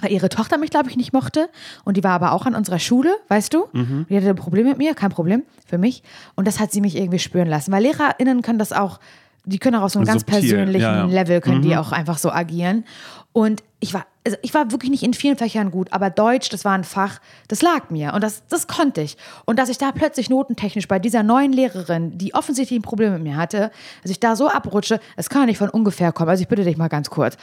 weil 0.00 0.12
ihre 0.12 0.28
Tochter 0.28 0.58
mich, 0.58 0.70
glaube 0.70 0.88
ich, 0.88 0.96
nicht 0.96 1.12
mochte. 1.12 1.48
Und 1.84 1.96
die 1.96 2.04
war 2.04 2.12
aber 2.12 2.32
auch 2.32 2.46
an 2.46 2.54
unserer 2.54 2.78
Schule, 2.78 3.14
weißt 3.28 3.52
du? 3.52 3.66
Die 4.08 4.16
hatte 4.16 4.28
ein 4.28 4.36
Problem 4.36 4.66
mit 4.66 4.78
mir, 4.78 4.94
kein 4.94 5.10
Problem 5.10 5.42
für 5.66 5.78
mich. 5.78 6.02
Und 6.34 6.46
das 6.46 6.60
hat 6.60 6.72
sie 6.72 6.80
mich 6.80 6.96
irgendwie 6.96 7.18
spüren 7.18 7.48
lassen. 7.48 7.72
Weil 7.72 7.82
LehrerInnen 7.82 8.42
können 8.42 8.58
das 8.58 8.72
auch, 8.72 9.00
die 9.44 9.58
können 9.58 9.76
auch 9.76 9.82
auf 9.82 9.92
so 9.92 9.98
einem 9.98 10.06
ganz 10.06 10.20
Subtil, 10.20 10.40
persönlichen 10.40 10.82
ja, 10.82 10.98
ja. 10.98 11.04
Level, 11.06 11.40
können 11.40 11.62
die 11.62 11.76
auch 11.76 11.92
einfach 11.92 12.18
so 12.18 12.30
agieren. 12.30 12.84
Und 13.32 13.62
ich 13.80 13.94
war, 13.94 14.06
also 14.24 14.36
ich 14.42 14.54
war 14.54 14.70
wirklich 14.70 14.90
nicht 14.90 15.02
in 15.02 15.14
vielen 15.14 15.36
Fächern 15.36 15.70
gut, 15.70 15.92
aber 15.92 16.10
Deutsch, 16.10 16.48
das 16.50 16.64
war 16.64 16.72
ein 16.72 16.84
Fach, 16.84 17.18
das 17.48 17.62
lag 17.62 17.90
mir 17.90 18.12
und 18.14 18.22
das, 18.22 18.46
das 18.48 18.66
konnte 18.66 19.00
ich. 19.00 19.16
Und 19.46 19.58
dass 19.58 19.68
ich 19.68 19.78
da 19.78 19.90
plötzlich 19.90 20.30
notentechnisch 20.30 20.86
bei 20.86 20.98
dieser 20.98 21.22
neuen 21.22 21.52
Lehrerin, 21.52 22.18
die 22.18 22.34
offensichtlich 22.34 22.78
ein 22.78 22.82
Problem 22.82 23.12
mit 23.14 23.22
mir 23.22 23.36
hatte, 23.36 23.70
dass 24.02 24.10
ich 24.10 24.20
da 24.20 24.36
so 24.36 24.48
abrutsche, 24.48 25.00
das 25.16 25.30
kann 25.30 25.42
ja 25.42 25.46
nicht 25.46 25.58
von 25.58 25.70
ungefähr 25.70 26.12
kommen. 26.12 26.30
Also 26.30 26.42
ich 26.42 26.48
bitte 26.48 26.64
dich 26.64 26.76
mal 26.76 26.88
ganz 26.88 27.10
kurz. 27.10 27.36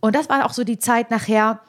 Und 0.00 0.14
das 0.14 0.28
war 0.28 0.44
auch 0.44 0.52
so 0.52 0.64
die 0.64 0.78
Zeit 0.78 1.10
nachher, 1.10 1.60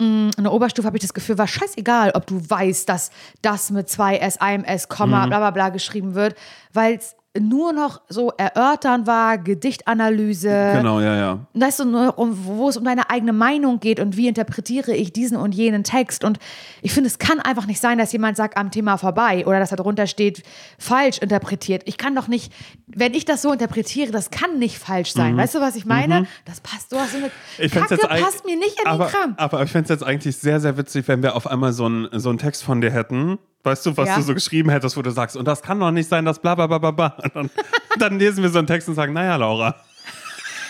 in 0.00 0.32
der 0.36 0.52
Oberstufe 0.52 0.86
habe 0.86 0.96
ich 0.96 1.02
das 1.02 1.14
Gefühl, 1.14 1.38
war 1.38 1.46
scheißegal, 1.46 2.12
ob 2.14 2.26
du 2.26 2.50
weißt, 2.50 2.88
dass 2.88 3.10
das 3.42 3.70
mit 3.70 3.88
zwei 3.88 4.16
S, 4.16 4.40
einem 4.40 4.64
S, 4.64 4.88
Komma, 4.88 5.26
bla 5.26 5.38
bla 5.38 5.50
bla 5.52 5.68
geschrieben 5.68 6.14
wird, 6.14 6.34
weil 6.72 6.96
es 6.96 7.14
nur 7.38 7.72
noch 7.72 8.00
so 8.08 8.30
erörtern 8.36 9.06
war, 9.06 9.38
Gedichtanalyse. 9.38 10.72
Genau, 10.76 11.00
ja, 11.00 11.16
ja. 11.16 11.38
Weißt 11.54 11.80
du, 11.80 11.84
nur 11.84 12.18
um, 12.18 12.46
wo 12.46 12.68
es 12.68 12.76
um 12.76 12.84
deine 12.84 13.10
eigene 13.10 13.32
Meinung 13.32 13.80
geht 13.80 14.00
und 14.00 14.16
wie 14.16 14.28
interpretiere 14.28 14.94
ich 14.94 15.12
diesen 15.12 15.36
und 15.36 15.54
jenen 15.54 15.84
Text. 15.84 16.24
Und 16.24 16.38
ich 16.80 16.92
finde, 16.92 17.08
es 17.08 17.18
kann 17.18 17.40
einfach 17.40 17.66
nicht 17.66 17.80
sein, 17.80 17.98
dass 17.98 18.12
jemand 18.12 18.36
sagt, 18.36 18.56
am 18.56 18.70
Thema 18.70 18.96
vorbei 18.96 19.44
oder 19.46 19.58
dass 19.58 19.70
da 19.70 19.76
drunter 19.76 20.06
steht, 20.06 20.42
falsch 20.78 21.18
interpretiert. 21.18 21.82
Ich 21.86 21.98
kann 21.98 22.14
doch 22.14 22.28
nicht, 22.28 22.52
wenn 22.86 23.12
ich 23.14 23.24
das 23.24 23.42
so 23.42 23.52
interpretiere, 23.52 24.12
das 24.12 24.30
kann 24.30 24.58
nicht 24.58 24.78
falsch 24.78 25.12
sein. 25.12 25.36
Weißt 25.36 25.54
du, 25.54 25.60
was 25.60 25.76
ich 25.76 25.84
meine? 25.84 26.26
Das 26.44 26.60
passt, 26.60 26.92
du 26.92 26.96
hast 26.96 27.12
so 27.12 27.18
eine 27.18 27.24
Mhm. 27.58 27.64
Ich 27.64 27.72
Kacke, 27.72 27.94
jetzt 27.94 28.08
passt 28.08 28.44
mir 28.44 28.56
nicht 28.56 28.80
in 28.80 28.86
aber, 28.86 29.06
den 29.06 29.12
Kram. 29.12 29.34
Aber 29.36 29.62
ich 29.62 29.70
fände 29.70 29.84
es 29.84 29.90
jetzt 29.90 30.04
eigentlich 30.04 30.36
sehr, 30.36 30.60
sehr 30.60 30.76
witzig, 30.76 31.08
wenn 31.08 31.22
wir 31.22 31.36
auf 31.36 31.46
einmal 31.46 31.72
so 31.72 31.86
einen 31.86 32.08
so 32.12 32.28
einen 32.28 32.38
Text 32.38 32.62
von 32.64 32.80
dir 32.80 32.90
hätten. 32.90 33.38
Weißt 33.64 33.86
du, 33.86 33.96
was 33.96 34.08
Ja. 34.08 34.16
du 34.16 34.22
so 34.22 34.34
geschrieben 34.34 34.68
hättest, 34.70 34.96
wo 34.96 35.02
du 35.02 35.10
sagst, 35.10 35.36
und 35.36 35.46
das 35.48 35.62
kann 35.62 35.80
doch 35.80 35.90
nicht 35.90 36.08
sein, 36.08 36.24
dass 36.24 36.38
bla 36.38 36.54
bla 36.54 36.66
bla 36.66 36.78
bla 36.78 36.90
bla. 36.90 37.16
Dann, 37.32 37.50
dann 37.98 38.18
lesen 38.18 38.42
wir 38.42 38.50
so 38.50 38.58
einen 38.58 38.66
Text 38.66 38.88
und 38.88 38.94
sagen, 38.94 39.12
naja, 39.14 39.36
Laura. 39.36 39.74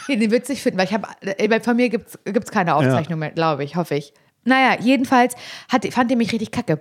Nee, 0.09 0.16
den 0.16 0.30
witzig 0.30 0.62
finden, 0.62 0.78
weil 0.78 0.86
ich 0.86 0.92
habe, 0.95 1.09
äh, 1.20 1.61
von 1.61 1.76
mir 1.76 1.88
gibt 1.88 2.09
es 2.24 2.51
keine 2.51 2.74
Aufzeichnung 2.76 3.18
mehr, 3.18 3.30
glaube 3.30 3.64
ich, 3.64 3.76
hoffe 3.76 3.97
ich. 3.97 4.12
Naja, 4.45 4.76
jedenfalls 4.80 5.34
hat, 5.68 5.84
fand 5.92 6.11
er 6.11 6.16
mich 6.16 6.32
richtig 6.32 6.51
kacke. 6.51 6.80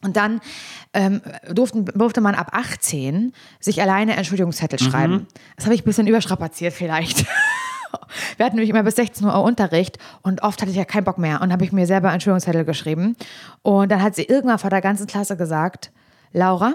Und 0.00 0.16
dann 0.16 0.40
ähm, 0.94 1.20
durften, 1.52 1.84
durfte 1.86 2.20
man 2.20 2.36
ab 2.36 2.50
18 2.52 3.32
sich 3.58 3.82
alleine 3.82 4.16
Entschuldigungszettel 4.16 4.78
schreiben. 4.78 5.26
Das 5.56 5.64
habe 5.66 5.74
ich 5.74 5.82
ein 5.82 5.84
bisschen 5.84 6.06
überstrapaziert 6.06 6.72
vielleicht. 6.72 7.26
Wir 8.36 8.46
hatten 8.46 8.56
nämlich 8.56 8.70
immer 8.70 8.82
bis 8.82 8.96
16 8.96 9.26
Uhr 9.26 9.42
Unterricht 9.42 9.98
und 10.22 10.42
oft 10.42 10.60
hatte 10.60 10.70
ich 10.70 10.76
ja 10.76 10.84
keinen 10.84 11.04
Bock 11.04 11.18
mehr 11.18 11.40
und 11.40 11.52
habe 11.52 11.64
ich 11.64 11.72
mir 11.72 11.86
selber 11.86 12.12
Entschuldigungszettel 12.12 12.64
geschrieben. 12.64 13.16
Und 13.62 13.90
dann 13.90 14.02
hat 14.02 14.14
sie 14.14 14.24
irgendwann 14.24 14.58
vor 14.58 14.70
der 14.70 14.80
ganzen 14.80 15.06
Klasse 15.06 15.36
gesagt, 15.36 15.90
Laura, 16.32 16.74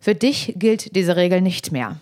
für 0.00 0.14
dich 0.14 0.54
gilt 0.56 0.94
diese 0.96 1.16
Regel 1.16 1.40
nicht 1.40 1.72
mehr. 1.72 1.96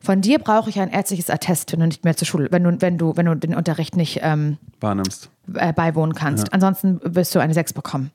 Von 0.00 0.20
dir 0.20 0.38
brauche 0.38 0.70
ich 0.70 0.80
ein 0.80 0.90
ärztliches 0.90 1.30
Attest, 1.30 1.72
wenn 1.72 1.80
du 1.80 1.86
nicht 1.86 2.04
mehr 2.04 2.16
zur 2.16 2.26
Schule, 2.26 2.48
wenn 2.50 2.64
du, 2.64 2.80
wenn 2.80 2.98
du, 2.98 3.16
wenn 3.16 3.26
du 3.26 3.34
den 3.34 3.54
Unterricht 3.54 3.96
nicht 3.96 4.20
ähm, 4.22 4.58
Wahrnimmst. 4.80 5.30
äh, 5.54 5.72
beiwohnen 5.72 6.14
kannst. 6.14 6.52
Ansonsten 6.52 7.00
wirst 7.02 7.34
du 7.34 7.38
eine 7.38 7.54
6 7.54 7.72
bekommen. 7.72 8.10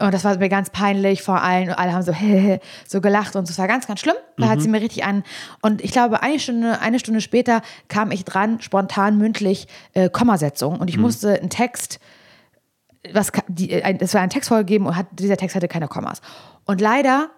Und 0.00 0.14
das 0.14 0.22
war 0.24 0.36
mir 0.38 0.48
ganz 0.48 0.70
peinlich 0.70 1.22
vor 1.22 1.42
allen. 1.42 1.68
Und 1.68 1.74
alle 1.74 1.92
haben 1.92 2.02
so, 2.02 2.12
so 2.86 3.00
gelacht 3.00 3.34
und 3.34 3.50
es 3.50 3.58
war 3.58 3.66
ganz, 3.66 3.86
ganz 3.86 4.00
schlimm. 4.00 4.14
Da 4.36 4.48
hat 4.48 4.60
sie 4.60 4.68
mir 4.68 4.80
richtig 4.80 5.04
an. 5.04 5.24
Und 5.60 5.82
ich 5.82 5.90
glaube, 5.90 6.22
eine 6.22 6.38
Stunde, 6.38 6.80
eine 6.80 7.00
Stunde 7.00 7.20
später 7.20 7.62
kam 7.88 8.12
ich 8.12 8.24
dran, 8.24 8.60
spontan 8.60 9.18
mündlich 9.18 9.66
äh, 9.94 10.08
Kommasetzung. 10.08 10.78
Und 10.78 10.88
ich 10.88 10.98
musste 10.98 11.38
einen 11.38 11.50
Text, 11.50 11.98
was, 13.12 13.32
die, 13.48 13.72
äh, 13.72 13.82
ein, 13.82 13.98
es 14.00 14.14
war 14.14 14.20
ein 14.20 14.30
Text 14.30 14.48
vorgegeben 14.48 14.86
und 14.86 14.94
hat, 14.96 15.06
dieser 15.12 15.36
Text 15.36 15.56
hatte 15.56 15.66
keine 15.68 15.88
Kommas. 15.88 16.20
Und 16.64 16.80
leider 16.80 17.30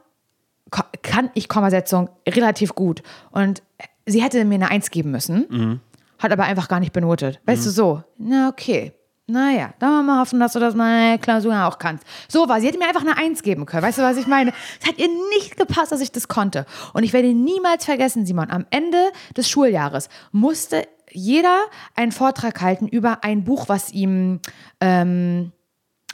kann 1.03 1.31
ich 1.35 1.49
Kommasetzung 1.49 2.11
relativ 2.29 2.75
gut. 2.75 3.03
Und 3.31 3.63
sie 4.07 4.23
hätte 4.23 4.45
mir 4.45 4.57
eine 4.57 4.71
Eins 4.71 4.91
geben 4.91 5.11
müssen, 5.11 5.81
hat 6.19 6.31
aber 6.31 6.45
einfach 6.45 6.69
gar 6.69 6.81
nicht 6.81 6.93
benotet. 6.93 7.41
Weißt 7.47 7.65
du, 7.67 7.71
so, 7.71 8.03
na 8.19 8.49
okay. 8.49 8.93
Naja, 9.31 9.73
dann 9.79 9.91
wollen 9.91 10.07
wir 10.07 10.13
mal 10.15 10.21
hoffen, 10.21 10.41
dass 10.41 10.55
du 10.55 10.59
das 10.59 10.75
mal 10.75 11.19
Klausur 11.19 11.55
auch 11.65 11.79
kannst. 11.79 12.05
So 12.29 12.49
war, 12.49 12.61
sie 12.61 12.67
hätte 12.67 12.79
mir 12.79 12.89
einfach 12.89 13.03
eine 13.03 13.17
Eins 13.17 13.43
geben 13.43 13.65
können. 13.67 13.83
Weißt 13.83 13.99
du, 13.99 14.03
was 14.03 14.17
ich 14.17 14.27
meine? 14.27 14.53
Es 14.81 14.89
hat 14.89 14.99
ihr 14.99 15.09
nicht 15.31 15.57
gepasst, 15.57 15.93
dass 15.93 16.01
ich 16.01 16.13
das 16.13 16.29
konnte. 16.29 16.67
Und 16.93 17.05
ich 17.05 17.13
werde 17.13 17.33
niemals 17.33 17.85
vergessen, 17.85 18.27
Simon, 18.27 18.51
am 18.51 18.67
Ende 18.71 18.99
des 19.37 19.49
Schuljahres 19.49 20.09
musste 20.33 20.87
jeder 21.13 21.61
einen 21.95 22.13
Vortrag 22.13 22.61
halten 22.61 22.89
über 22.89 23.25
ein 23.25 23.45
Buch, 23.45 23.69
was 23.69 23.93
ihm 23.93 24.41
ähm, 24.81 25.53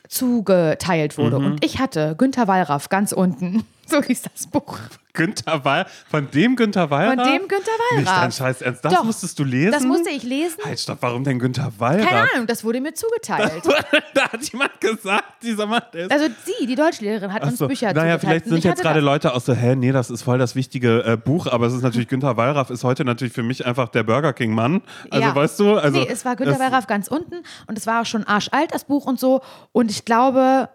zugeteilt 0.08 1.18
wurde. 1.18 1.36
Und 1.38 1.64
ich 1.64 1.78
hatte 1.78 2.14
Günter 2.16 2.48
Wallraff 2.48 2.88
ganz 2.88 3.12
unten. 3.12 3.64
So 3.88 4.02
hieß 4.02 4.22
das 4.22 4.48
Buch. 4.48 4.80
Günther 5.16 5.64
Wall, 5.64 5.86
von 6.08 6.30
dem 6.30 6.54
Günther 6.54 6.88
Wallraff? 6.90 7.14
Von 7.16 7.24
dem 7.32 7.48
Günther 7.48 7.72
Nicht 7.96 8.06
Wallraff. 8.06 8.20
dein 8.22 8.32
Scheiß 8.32 8.62
Ernst, 8.62 8.84
das 8.84 8.92
Doch, 8.94 9.02
musstest 9.04 9.36
du 9.38 9.44
lesen? 9.44 9.72
Das 9.72 9.82
musste 9.82 10.10
ich 10.10 10.22
lesen. 10.22 10.58
Halt, 10.64 10.78
stopp, 10.78 10.98
warum 11.00 11.24
denn 11.24 11.38
Günther 11.40 11.72
Wallraff? 11.78 12.06
Keine 12.08 12.30
Ahnung, 12.34 12.46
das 12.46 12.62
wurde 12.62 12.80
mir 12.80 12.94
zugeteilt. 12.94 13.62
da 14.14 14.32
hat 14.32 14.42
jemand 14.52 14.80
gesagt, 14.80 15.42
dieser 15.42 15.66
Mann, 15.66 15.82
ist 15.92 16.12
Also 16.12 16.26
sie, 16.44 16.66
die 16.66 16.74
Deutschlehrerin, 16.76 17.32
hat 17.32 17.42
uns 17.42 17.54
Achso, 17.54 17.66
Bücher 17.66 17.92
naja, 17.92 18.18
vielleicht 18.18 18.44
sind 18.46 18.62
jetzt 18.62 18.82
gerade. 18.82 19.00
Leute 19.00 19.34
aus 19.34 19.44
so, 19.46 19.52
hä, 19.54 19.74
nee, 19.74 19.90
das 19.92 20.10
ist 20.10 20.22
voll 20.22 20.38
das 20.38 20.54
wichtige 20.54 21.02
äh, 21.04 21.16
Buch, 21.16 21.46
aber 21.48 21.66
es 21.66 21.72
ist 21.74 21.82
natürlich 21.82 22.06
Günther 22.08 22.36
Wallraff 22.36 22.70
ist 22.70 22.84
heute 22.84 23.04
natürlich 23.04 23.32
für 23.34 23.42
mich 23.42 23.64
einfach 23.66 23.88
der 23.88 24.02
Burger 24.04 24.32
King 24.32 24.52
Mann. 24.54 24.82
Also 25.10 25.26
Ja. 25.26 25.34
weißt 25.34 25.58
du, 25.58 25.76
also 25.76 25.98
nee, 25.98 26.06
es 26.10 26.24
war 26.24 26.36
Günter 26.36 26.52
das- 26.52 26.60
Wallraff 26.60 26.86
ganz 26.86 27.08
unten 27.08 27.36
und 27.66 27.78
es 27.78 27.86
war 27.86 28.02
auch 28.02 28.06
schon 28.06 28.24
arschalt, 28.24 28.72
das 28.74 28.84
Buch 28.84 29.06
und 29.06 29.18
so. 29.18 29.40
Und 29.72 29.90
ich 29.90 30.04
glaube, 30.04 30.68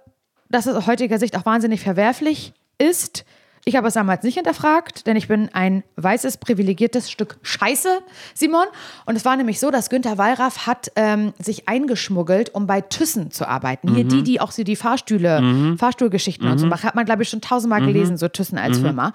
dass 0.50 0.66
es 0.66 0.76
aus 0.76 0.88
heutiger 0.88 1.20
Sicht 1.20 1.38
auch 1.38 1.46
wahnsinnig 1.46 1.82
verwerflich 1.82 2.54
ist. 2.78 3.24
Ich 3.64 3.76
habe 3.76 3.88
es 3.88 3.94
damals 3.94 4.24
nicht 4.24 4.36
hinterfragt, 4.36 5.06
denn 5.06 5.16
ich 5.16 5.28
bin 5.28 5.50
ein 5.54 5.84
weißes, 5.96 6.38
privilegiertes 6.38 7.12
Stück 7.12 7.38
Scheiße, 7.44 8.00
Simon. 8.34 8.66
Und 9.06 9.16
es 9.16 9.24
war 9.24 9.36
nämlich 9.36 9.60
so, 9.60 9.70
dass 9.70 9.90
Günter 9.90 10.18
Wallraff 10.18 10.66
hat 10.66 10.92
ähm, 10.96 11.34
sich 11.38 11.68
eingeschmuggelt, 11.68 12.54
um 12.56 12.66
bei 12.66 12.82
Thyssen 12.82 13.30
zu 13.30 13.48
arbeiten. 13.48 13.94
Hier 13.94 14.04
die, 14.04 14.24
die 14.24 14.42
auch 14.42 14.52
so 14.52 14.64
die 14.64 14.76
Fahrstühle, 14.76 15.76
Fahrstuhlgeschichten 15.78 16.48
und 16.48 16.58
so 16.58 16.66
machen, 16.66 16.84
hat 16.84 16.96
man, 16.96 17.06
glaube 17.06 17.24
ich, 17.24 17.30
schon 17.30 17.42
tausendmal 17.42 17.86
gelesen, 17.86 18.18
so 18.18 18.28
Thyssen 18.28 18.58
als 18.58 18.80
Firma. 18.80 19.14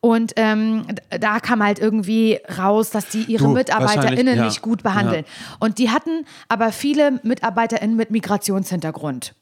Und 0.00 0.34
ähm, 0.36 0.86
da 1.10 1.40
kam 1.40 1.62
halt 1.62 1.80
irgendwie 1.80 2.38
raus, 2.56 2.90
dass 2.90 3.08
die 3.08 3.22
ihre 3.22 3.44
Du, 3.44 3.52
MitarbeiterInnen 3.52 4.36
ja. 4.36 4.44
nicht 4.44 4.62
gut 4.62 4.82
behandeln. 4.82 5.24
Und 5.58 5.78
die 5.78 5.90
hatten 5.90 6.24
aber 6.48 6.70
viele 6.70 7.20
MitarbeiterInnen 7.24 7.96
mit 7.96 8.10
Migrationshintergrund. 8.10 9.34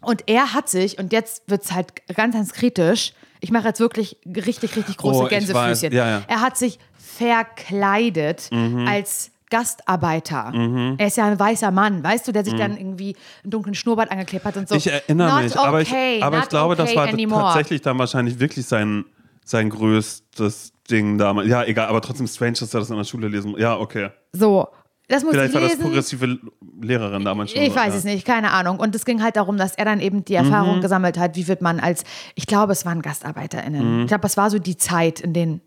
Und 0.00 0.24
er 0.26 0.54
hat 0.54 0.68
sich, 0.68 0.98
und 0.98 1.12
jetzt 1.12 1.48
wird 1.48 1.64
es 1.64 1.72
halt 1.72 2.06
ganz, 2.16 2.34
ganz 2.34 2.52
kritisch, 2.52 3.12
ich 3.40 3.50
mache 3.50 3.68
jetzt 3.68 3.80
wirklich 3.80 4.18
richtig, 4.26 4.76
richtig 4.76 4.96
große 4.96 5.22
Oh, 5.24 5.28
Gänsefüßchen. 5.28 5.92
ja, 5.92 6.08
ja. 6.08 6.22
Er 6.28 6.40
hat 6.40 6.56
sich 6.56 6.78
verkleidet 6.98 8.50
als 8.86 9.30
Gastarbeiter. 9.50 10.52
Mhm. 10.52 10.94
Er 10.98 11.08
ist 11.08 11.16
ja 11.16 11.26
ein 11.26 11.38
weißer 11.38 11.70
Mann, 11.70 12.02
weißt 12.04 12.28
du, 12.28 12.32
der 12.32 12.44
sich 12.44 12.54
dann 12.54 12.76
irgendwie 12.76 13.16
einen 13.42 13.50
dunklen 13.50 13.74
Schnurrbart 13.74 14.10
angeklebt 14.10 14.44
hat 14.44 14.56
und 14.56 14.68
so. 14.68 14.74
Ich 14.76 14.86
erinnere 14.86 15.28
Not 15.32 15.42
mich, 15.42 15.58
aber, 15.58 15.80
okay, 15.80 16.18
ich, 16.18 16.24
aber 16.24 16.38
ich 16.38 16.48
glaube, 16.48 16.76
das 16.76 16.88
okay 16.90 16.96
war 16.98 17.08
anymore. 17.08 17.42
tatsächlich 17.42 17.82
dann 17.82 17.98
wahrscheinlich 17.98 18.38
wirklich 18.38 18.66
sein, 18.66 19.04
sein 19.44 19.68
größtes 19.70 20.72
Ding 20.88 21.18
damals. 21.18 21.48
Ja, 21.48 21.64
egal, 21.64 21.88
aber 21.88 22.00
trotzdem 22.00 22.26
strange, 22.28 22.52
dass 22.60 22.72
er 22.72 22.80
das 22.80 22.90
in 22.90 22.96
der 22.96 23.04
Schule 23.04 23.26
lesen 23.28 23.52
muss. 23.52 23.60
Ja, 23.60 23.76
okay. 23.76 24.10
So, 24.32 24.68
das 25.10 25.22
muss 25.22 25.32
Vielleicht 25.32 25.48
ich 25.50 25.54
war 25.54 25.60
das 25.60 25.70
lesen. 25.72 25.82
progressive 25.82 26.38
Lehrerin 26.80 27.24
damals 27.24 27.50
schon. 27.52 27.60
Ich 27.62 27.74
weiß 27.74 27.92
ja. 27.92 27.98
es 27.98 28.04
nicht, 28.04 28.26
keine 28.26 28.50
Ahnung. 28.52 28.78
Und 28.80 28.94
es 28.94 29.04
ging 29.04 29.22
halt 29.22 29.36
darum, 29.36 29.56
dass 29.58 29.74
er 29.74 29.84
dann 29.84 30.00
eben 30.00 30.24
die 30.24 30.34
Erfahrung 30.34 30.76
Mhm. 30.78 30.80
gesammelt 30.80 31.18
hat, 31.18 31.36
wie 31.36 31.46
wird 31.48 31.60
man 31.62 31.80
als, 31.80 32.04
ich 32.34 32.46
glaube, 32.46 32.72
es 32.72 32.86
waren 32.86 33.02
GastarbeiterInnen. 33.02 33.96
Mhm. 33.96 34.00
Ich 34.02 34.08
glaube, 34.08 34.26
es 34.26 34.36
war 34.36 34.50
so 34.50 34.58
die 34.58 34.76
Zeit 34.76 35.20
in 35.20 35.32
den 35.34 35.60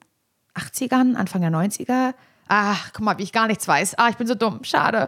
80ern, 0.56 1.16
Anfang 1.16 1.42
der 1.42 1.52
90er. 1.52 2.14
Ach, 2.50 2.90
guck 2.94 3.06
mal, 3.06 3.18
wie 3.18 3.24
ich 3.24 3.32
gar 3.32 3.48
nichts 3.48 3.66
weiß. 3.68 3.98
Ah, 3.98 4.10
ich 4.10 4.18
bin 4.18 4.28
so 4.28 4.36
dumm, 4.36 4.60
schade. 4.64 5.08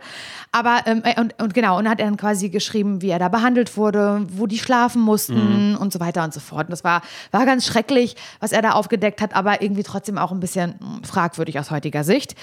Aber, 0.54 0.78
ähm, 0.86 1.02
äh, 1.04 1.20
und, 1.20 1.40
und 1.40 1.54
genau, 1.54 1.78
und 1.78 1.88
hat 1.90 2.00
dann 2.00 2.16
quasi 2.16 2.48
geschrieben, 2.50 3.02
wie 3.02 3.10
er 3.10 3.20
da 3.20 3.28
behandelt 3.28 3.76
wurde, 3.76 4.26
wo 4.32 4.48
die 4.48 4.58
schlafen 4.58 5.02
mussten 5.02 5.72
Mhm. 5.74 5.78
und 5.78 5.92
so 5.92 6.00
weiter 6.00 6.24
und 6.24 6.34
so 6.34 6.40
fort. 6.40 6.68
Und 6.68 6.72
das 6.72 6.86
war, 6.86 7.02
war 7.32 7.46
ganz 7.46 7.66
schrecklich, 7.66 8.16
was 8.40 8.54
er 8.54 8.62
da 8.62 8.72
aufgedeckt 8.72 9.22
hat, 9.22 9.36
aber 9.36 9.62
irgendwie 9.62 9.84
trotzdem 9.84 10.18
auch 10.18 10.32
ein 10.32 10.40
bisschen 10.40 10.76
mm, 10.80 11.04
fragwürdig 11.04 11.60
aus 11.60 11.72
heutiger 11.72 12.06
Sicht. 12.06 12.36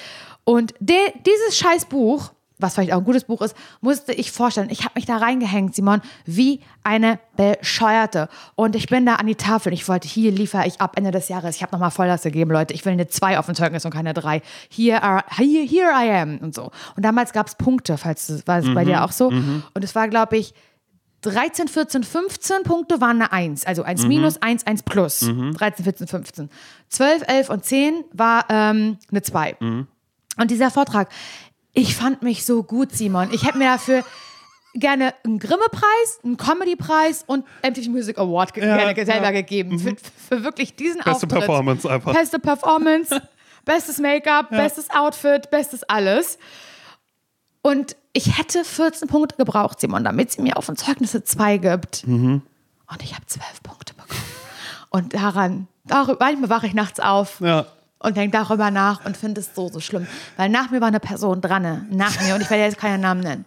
Und 0.44 0.74
de, 0.80 0.96
dieses 1.24 1.56
scheiß 1.56 1.86
Buch, 1.86 2.32
was 2.62 2.74
vielleicht 2.74 2.92
auch 2.92 2.98
ein 2.98 3.04
gutes 3.04 3.24
Buch 3.24 3.42
ist, 3.42 3.56
musste 3.80 4.12
ich 4.12 4.30
vorstellen. 4.30 4.70
Ich 4.70 4.84
habe 4.84 4.92
mich 4.94 5.04
da 5.04 5.16
reingehängt, 5.16 5.74
Simon, 5.74 6.00
wie 6.24 6.60
eine 6.84 7.18
Bescheuerte. 7.36 8.28
Und 8.54 8.76
ich 8.76 8.86
bin 8.86 9.04
da 9.04 9.16
an 9.16 9.26
die 9.26 9.34
Tafel. 9.34 9.72
Ich 9.72 9.88
wollte, 9.88 10.08
hier 10.08 10.30
liefere 10.30 10.66
ich 10.66 10.80
ab 10.80 10.96
Ende 10.96 11.10
des 11.10 11.28
Jahres. 11.28 11.56
Ich 11.56 11.62
habe 11.62 11.72
nochmal 11.72 11.90
Vollgas 11.90 12.22
gegeben, 12.22 12.50
Leute. 12.50 12.72
Ich 12.72 12.84
will 12.84 12.92
eine 12.92 13.08
2 13.08 13.38
auf 13.38 13.46
dem 13.46 13.54
Zeugnis 13.54 13.84
und 13.84 13.90
keine 13.92 14.14
3. 14.14 14.42
Here, 14.70 15.02
are, 15.02 15.24
here, 15.36 15.66
here 15.66 15.90
I 15.92 16.10
am 16.10 16.38
und 16.38 16.54
so. 16.54 16.70
Und 16.96 17.04
damals 17.04 17.32
gab 17.32 17.48
es 17.48 17.56
Punkte, 17.56 17.98
falls 17.98 18.28
das, 18.28 18.46
war 18.46 18.58
es 18.60 18.72
bei 18.72 18.84
dir 18.84 19.04
auch 19.04 19.12
so. 19.12 19.28
Und 19.74 19.82
es 19.84 19.94
war, 19.94 20.08
glaube 20.08 20.36
ich, 20.36 20.54
13, 21.22 21.68
14, 21.68 22.02
15 22.02 22.62
Punkte 22.64 23.00
waren 23.00 23.22
eine 23.22 23.32
1. 23.32 23.64
Also 23.64 23.82
1 23.84 24.06
minus, 24.08 24.42
1, 24.42 24.66
1 24.66 24.82
plus. 24.82 25.20
13, 25.54 25.84
14, 25.84 26.06
15. 26.08 26.50
12, 26.88 27.22
11 27.28 27.48
und 27.50 27.64
10 27.64 28.04
war 28.12 28.44
ähm, 28.48 28.98
eine 29.10 29.22
2. 29.22 29.56
Und 30.38 30.50
dieser 30.50 30.70
Vortrag, 30.70 31.08
ich 31.72 31.94
fand 31.94 32.22
mich 32.22 32.44
so 32.44 32.62
gut, 32.62 32.92
Simon. 32.92 33.30
Ich 33.32 33.44
hätte 33.46 33.58
mir 33.58 33.64
dafür 33.72 34.04
gerne 34.74 35.14
einen 35.24 35.38
Grimme-Preis, 35.38 36.20
einen 36.24 36.36
Comedy-Preis 36.36 37.24
und 37.26 37.44
MTV 37.62 37.88
Music 37.90 38.18
Award 38.18 38.54
ge 38.54 38.66
Ja, 38.66 38.76
gerne 38.76 39.04
selber 39.04 39.26
ja. 39.26 39.30
gegeben. 39.30 39.78
Für, 39.78 39.96
für 40.28 40.44
wirklich 40.44 40.74
diesen 40.76 40.98
Beste 40.98 41.10
Auftritt. 41.10 41.30
Performance 41.30 41.88
einfach. 41.90 42.14
Beste 42.14 42.38
Performance, 42.38 43.20
bestes 43.64 43.98
Make-up, 43.98 44.50
bestes 44.50 44.88
Outfit, 44.90 45.50
bestes 45.50 45.82
alles. 45.84 46.38
Und 47.62 47.96
ich 48.12 48.38
hätte 48.38 48.64
14 48.64 49.08
Punkte 49.08 49.36
gebraucht, 49.36 49.80
Simon, 49.80 50.04
damit 50.04 50.32
sie 50.32 50.42
mir 50.42 50.56
auf 50.56 50.66
den 50.66 50.76
Zeugnisse 50.76 51.22
2 51.22 51.58
gibt. 51.58 52.06
Mhm. 52.06 52.42
Und 52.90 53.02
ich 53.02 53.14
habe 53.14 53.24
12 53.26 53.62
Punkte 53.62 53.94
bekommen. 53.94 54.20
Und 54.90 55.14
daran, 55.14 55.68
darüber, 55.84 56.18
manchmal 56.20 56.50
wache 56.50 56.66
ich 56.66 56.74
nachts 56.74 57.00
auf 57.00 57.40
Ja. 57.40 57.66
Und 58.02 58.16
denke 58.16 58.36
darüber 58.36 58.70
nach 58.70 59.04
und 59.04 59.16
finde 59.16 59.40
es 59.40 59.54
so, 59.54 59.68
so 59.68 59.80
schlimm. 59.80 60.06
Weil 60.36 60.48
nach 60.48 60.70
mir 60.70 60.80
war 60.80 60.88
eine 60.88 61.00
Person 61.00 61.40
dran, 61.40 61.62
ne? 61.62 61.86
nach 61.90 62.20
mir, 62.20 62.34
und 62.34 62.40
ich 62.40 62.50
werde 62.50 62.64
jetzt 62.64 62.78
keinen 62.78 63.00
Namen 63.00 63.20
nennen, 63.20 63.44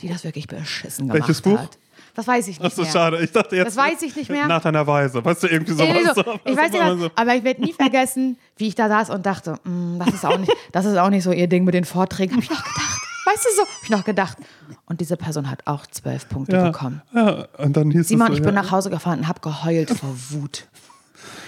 die 0.00 0.08
das 0.08 0.24
wirklich 0.24 0.46
beschissen 0.46 1.08
gemacht 1.08 1.28
Welches 1.28 1.42
Buch? 1.42 1.58
hat. 1.58 1.78
Das 2.14 2.26
weiß 2.26 2.48
ich 2.48 2.56
Ach 2.60 2.64
nicht 2.64 2.76
so, 2.76 2.82
mehr. 2.82 2.90
schade. 2.92 3.22
Ich 3.22 3.30
dachte 3.32 3.56
jetzt. 3.56 3.66
Das 3.66 3.76
weiß 3.76 4.00
ich 4.00 4.16
nicht 4.16 4.30
mehr. 4.30 4.46
Nach 4.46 4.62
deiner 4.62 4.86
Weise. 4.86 5.22
Weißt 5.22 5.42
du, 5.42 5.48
irgendwie 5.48 5.72
sowas. 5.72 5.88
Irgendwie 5.88 6.06
so. 6.14 6.22
so. 6.22 6.40
Ich 6.50 6.56
weiß 6.56 6.72
nicht, 6.72 6.82
so. 7.02 7.10
aber 7.14 7.34
ich 7.34 7.44
werde 7.44 7.60
nie 7.60 7.74
vergessen, 7.74 8.38
wie 8.56 8.68
ich 8.68 8.74
da 8.74 8.88
saß 8.88 9.10
und 9.10 9.26
dachte, 9.26 9.58
"Mm, 9.64 9.98
das, 9.98 10.14
ist 10.14 10.24
auch 10.24 10.38
nicht, 10.38 10.50
das 10.72 10.86
ist 10.86 10.96
auch 10.96 11.10
nicht 11.10 11.24
so 11.24 11.32
ihr 11.32 11.46
Ding 11.46 11.64
mit 11.64 11.74
den 11.74 11.84
Vorträgen. 11.84 12.32
Habe 12.32 12.42
ich 12.42 12.48
noch 12.48 12.64
gedacht. 12.64 13.00
Weißt 13.26 13.44
du 13.44 13.48
so? 13.56 13.62
Habe 13.62 13.70
ich 13.82 13.90
noch 13.90 14.04
gedacht. 14.04 14.38
Und 14.86 15.00
diese 15.02 15.18
Person 15.18 15.50
hat 15.50 15.66
auch 15.66 15.86
zwölf 15.88 16.26
Punkte 16.30 16.56
Ja, 16.56 16.70
bekommen. 16.70 17.02
ja, 17.14 17.48
und 17.58 17.76
dann 17.76 17.90
hieß 17.90 18.08
Simon, 18.08 18.28
es 18.28 18.32
so, 18.32 18.34
ich 18.38 18.42
bin 18.42 18.54
ja. 18.54 18.62
nach 18.62 18.70
Hause 18.70 18.88
gefahren 18.88 19.18
und 19.18 19.28
habe 19.28 19.40
geheult 19.40 19.90
vor 19.90 20.14
Wut. 20.30 20.68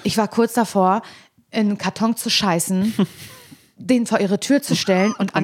Ich 0.02 0.18
war 0.18 0.28
kurz 0.28 0.52
davor, 0.52 1.00
in 1.50 1.60
einen 1.68 1.78
Karton 1.78 2.16
zu 2.16 2.30
scheißen, 2.30 2.94
den 3.76 4.06
vor 4.06 4.20
ihre 4.20 4.40
Tür 4.40 4.62
zu 4.62 4.74
stellen 4.76 5.12
und, 5.12 5.34
anzuzünden, 5.34 5.40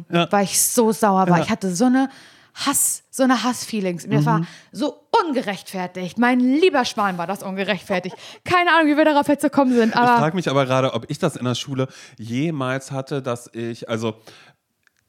anzuzünden, 0.00 0.06
ja. 0.10 0.28
weil 0.30 0.44
ich 0.44 0.60
so 0.60 0.92
sauer 0.92 1.28
war. 1.28 1.38
Ja. 1.38 1.44
Ich 1.44 1.50
hatte 1.50 1.74
so 1.74 1.84
eine 1.86 2.08
Hass, 2.54 3.02
so 3.10 3.22
eine 3.22 3.44
Hassfeelings. 3.44 4.06
Mir 4.06 4.20
Mhm. 4.20 4.26
war 4.26 4.46
so 4.72 5.06
ungerechtfertigt. 5.26 6.18
Mein 6.18 6.38
lieber 6.38 6.84
Schwan 6.84 7.16
war 7.16 7.26
das 7.26 7.42
ungerechtfertigt. 7.42 8.14
Keine 8.44 8.74
Ahnung, 8.74 8.92
wie 8.92 8.96
wir 8.96 9.04
darauf 9.06 9.28
jetzt 9.28 9.42
gekommen 9.42 9.72
sind, 9.74 9.94
Ich 9.94 10.00
frage 10.00 10.36
mich 10.36 10.50
aber 10.50 10.66
gerade, 10.66 10.92
ob 10.92 11.10
ich 11.10 11.18
das 11.18 11.36
in 11.36 11.44
der 11.46 11.54
Schule 11.54 11.88
jemals 12.18 12.90
hatte, 12.90 13.22
dass 13.22 13.48
ich, 13.54 13.88
also 13.88 14.16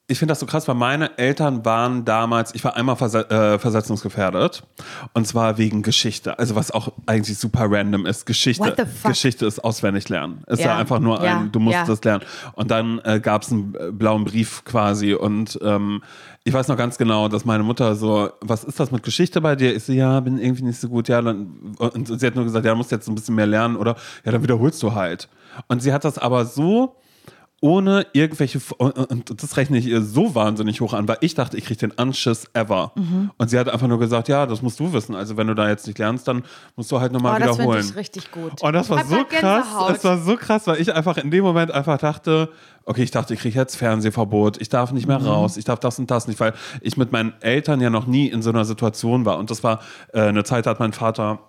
ich 0.08 0.20
finde 0.20 0.34
das 0.34 0.42
so 0.42 0.46
krass, 0.46 0.68
weil 0.68 0.76
meine 0.76 1.18
Eltern 1.18 1.64
waren 1.64 2.04
damals, 2.04 2.54
ich 2.54 2.64
war 2.66 2.76
einmal 2.76 2.98
verse 2.98 3.30
äh, 3.30 3.58
versetzungsgefährdet 3.58 4.64
und 5.14 5.26
zwar 5.26 5.58
wegen 5.58 5.82
Geschichte, 5.82 6.38
also 6.38 6.56
was 6.56 6.72
auch 6.72 6.92
eigentlich 7.06 7.38
super 7.38 7.68
random 7.70 8.06
ist. 8.06 8.26
Geschichte? 8.26 8.76
Geschichte 9.04 9.46
ist 9.46 9.64
auswendig 9.64 10.10
lernen. 10.10 10.44
Ist 10.48 10.60
ja, 10.60 10.68
Ja, 10.68 10.78
einfach 10.78 11.00
nur 11.00 11.24
ja, 11.24 11.40
ein, 11.40 11.54
du 11.54 11.60
musst 11.62 11.76
ja. 11.76 11.86
das 11.86 12.04
lernen. 12.04 12.26
Und 12.54 12.70
dann 12.70 13.00
äh, 13.06 13.22
gab 13.22 13.44
es 13.44 13.52
einen 13.52 13.76
äh, 13.76 13.92
blauen 13.92 14.26
Brief 14.26 14.66
quasi 14.66 15.14
und 15.14 15.58
ähm, 15.64 16.04
ich 16.44 16.54
weiß 16.54 16.68
noch 16.68 16.78
ganz 16.78 16.98
genau, 16.98 17.30
dass 17.30 17.46
meine 17.46 17.64
Mutter 17.64 17.96
so, 17.96 18.30
was 18.42 18.66
ist 18.66 18.82
das 18.82 18.92
mit 18.92 19.04
Geschichte 19.04 19.40
bei 19.40 19.56
dir? 19.56 19.74
Ich 19.74 19.86
so, 19.86 19.94
ja, 19.94 20.20
bin 20.20 20.38
irgendwie 20.38 20.64
nicht 20.64 20.82
so 20.82 20.90
gut, 20.90 21.08
ja, 21.08 21.22
dann, 21.22 21.76
und 21.80 22.20
sie 22.20 22.28
hat 22.28 22.36
nur 22.36 22.44
gesagt, 22.44 22.66
ja, 22.66 22.72
du 22.72 22.78
musst 22.78 22.92
jetzt 22.92 23.08
ein 23.08 23.16
bisschen 23.16 23.36
mehr 23.36 23.48
lernen 23.48 23.78
oder 23.78 23.96
ja, 24.26 24.34
dann 24.34 24.44
wiederholst 24.44 24.84
du 24.84 24.94
halt. 24.94 25.30
Und 25.70 25.82
sie 25.82 25.94
hat 25.94 26.04
das 26.04 26.18
aber 26.18 26.44
so 26.46 26.98
ohne 27.64 28.06
irgendwelche, 28.12 28.60
und 28.78 29.42
das 29.42 29.56
rechne 29.56 29.78
ich 29.78 29.86
ihr 29.86 30.02
so 30.02 30.36
wahnsinnig 30.36 30.82
hoch 30.82 30.92
an, 30.92 31.08
weil 31.08 31.16
ich 31.22 31.34
dachte, 31.34 31.56
ich 31.56 31.64
kriege 31.64 31.80
den 31.80 31.98
Anschiss 31.98 32.46
ever. 32.54 32.92
Mhm. 32.96 33.32
Und 33.38 33.50
sie 33.50 33.58
hat 33.58 33.70
einfach 33.70 33.88
nur 33.88 34.00
gesagt, 34.00 34.28
ja, 34.28 34.46
das 34.46 34.62
musst 34.62 34.82
du 34.82 34.92
wissen. 34.92 35.16
Also 35.16 35.38
wenn 35.38 35.48
du 35.48 35.56
da 35.56 35.70
jetzt 35.70 35.88
nicht 35.88 35.98
lernst, 35.98 36.28
dann 36.28 36.44
musst 36.76 36.92
du 36.92 37.00
halt 37.00 37.14
nochmal 37.14 37.36
oh, 37.36 37.40
das 37.40 37.56
finde 37.56 37.62
wiederholen. 37.62 37.88
ich 37.90 37.96
richtig 37.96 38.32
gut. 38.32 38.62
Und 38.62 38.74
das 38.74 38.90
war 38.90 38.98
Hat 39.00 39.08
so 39.08 39.24
krass. 39.24 39.66
Es 39.96 40.04
war 40.04 40.18
so 40.18 40.36
krass, 40.36 40.68
weil 40.68 40.82
ich 40.82 40.94
einfach 40.94 41.16
in 41.16 41.32
dem 41.32 41.46
Moment 41.46 41.72
einfach 41.72 41.98
dachte, 42.00 42.50
okay, 42.84 43.04
ich 43.04 43.12
dachte, 43.12 43.34
ich 43.34 43.40
kriege 43.40 43.58
jetzt 43.58 43.78
Fernsehverbot, 43.78 44.60
ich 44.62 44.68
darf 44.68 44.92
nicht 44.92 45.08
mehr 45.08 45.20
Mhm. 45.20 45.28
raus, 45.28 45.56
ich 45.56 45.64
darf 45.64 45.80
das 45.80 45.98
und 46.00 46.12
das 46.12 46.28
nicht, 46.28 46.42
weil 46.42 46.52
ich 46.82 46.98
mit 46.98 47.14
meinen 47.14 47.32
Eltern 47.40 47.80
ja 47.80 47.90
noch 47.90 48.08
nie 48.08 48.28
in 48.28 48.42
so 48.42 48.50
einer 48.50 48.66
Situation 48.66 49.24
war. 49.24 49.38
Und 49.38 49.50
das 49.50 49.64
war 49.64 49.80
äh, 50.12 50.20
eine 50.20 50.44
Zeit, 50.44 50.66
da 50.66 50.72
hat 50.72 50.82
mein 50.82 50.92
Vater 50.92 51.40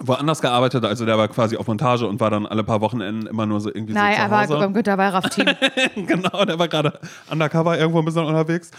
woanders 0.00 0.40
gearbeitet, 0.40 0.84
also 0.84 1.06
der 1.06 1.16
war 1.18 1.28
quasi 1.28 1.56
auf 1.56 1.66
Montage 1.66 2.06
und 2.06 2.20
war 2.20 2.30
dann 2.30 2.46
alle 2.46 2.64
paar 2.64 2.80
Wochenenden 2.80 3.26
immer 3.26 3.46
nur 3.46 3.60
so 3.60 3.68
irgendwie 3.68 3.92
Nein, 3.94 4.12
so 4.12 4.16
zu 4.16 4.22
er 4.22 4.30
war 4.30 4.42
Hause. 4.42 4.58
beim 4.58 4.72
Günter 4.72 4.98
Wallraff-Team. 4.98 5.46
genau, 6.06 6.44
der 6.44 6.58
war 6.58 6.68
gerade 6.68 6.98
undercover 7.30 7.78
irgendwo 7.78 8.00
ein 8.00 8.04
bisschen 8.04 8.24
unterwegs. 8.24 8.70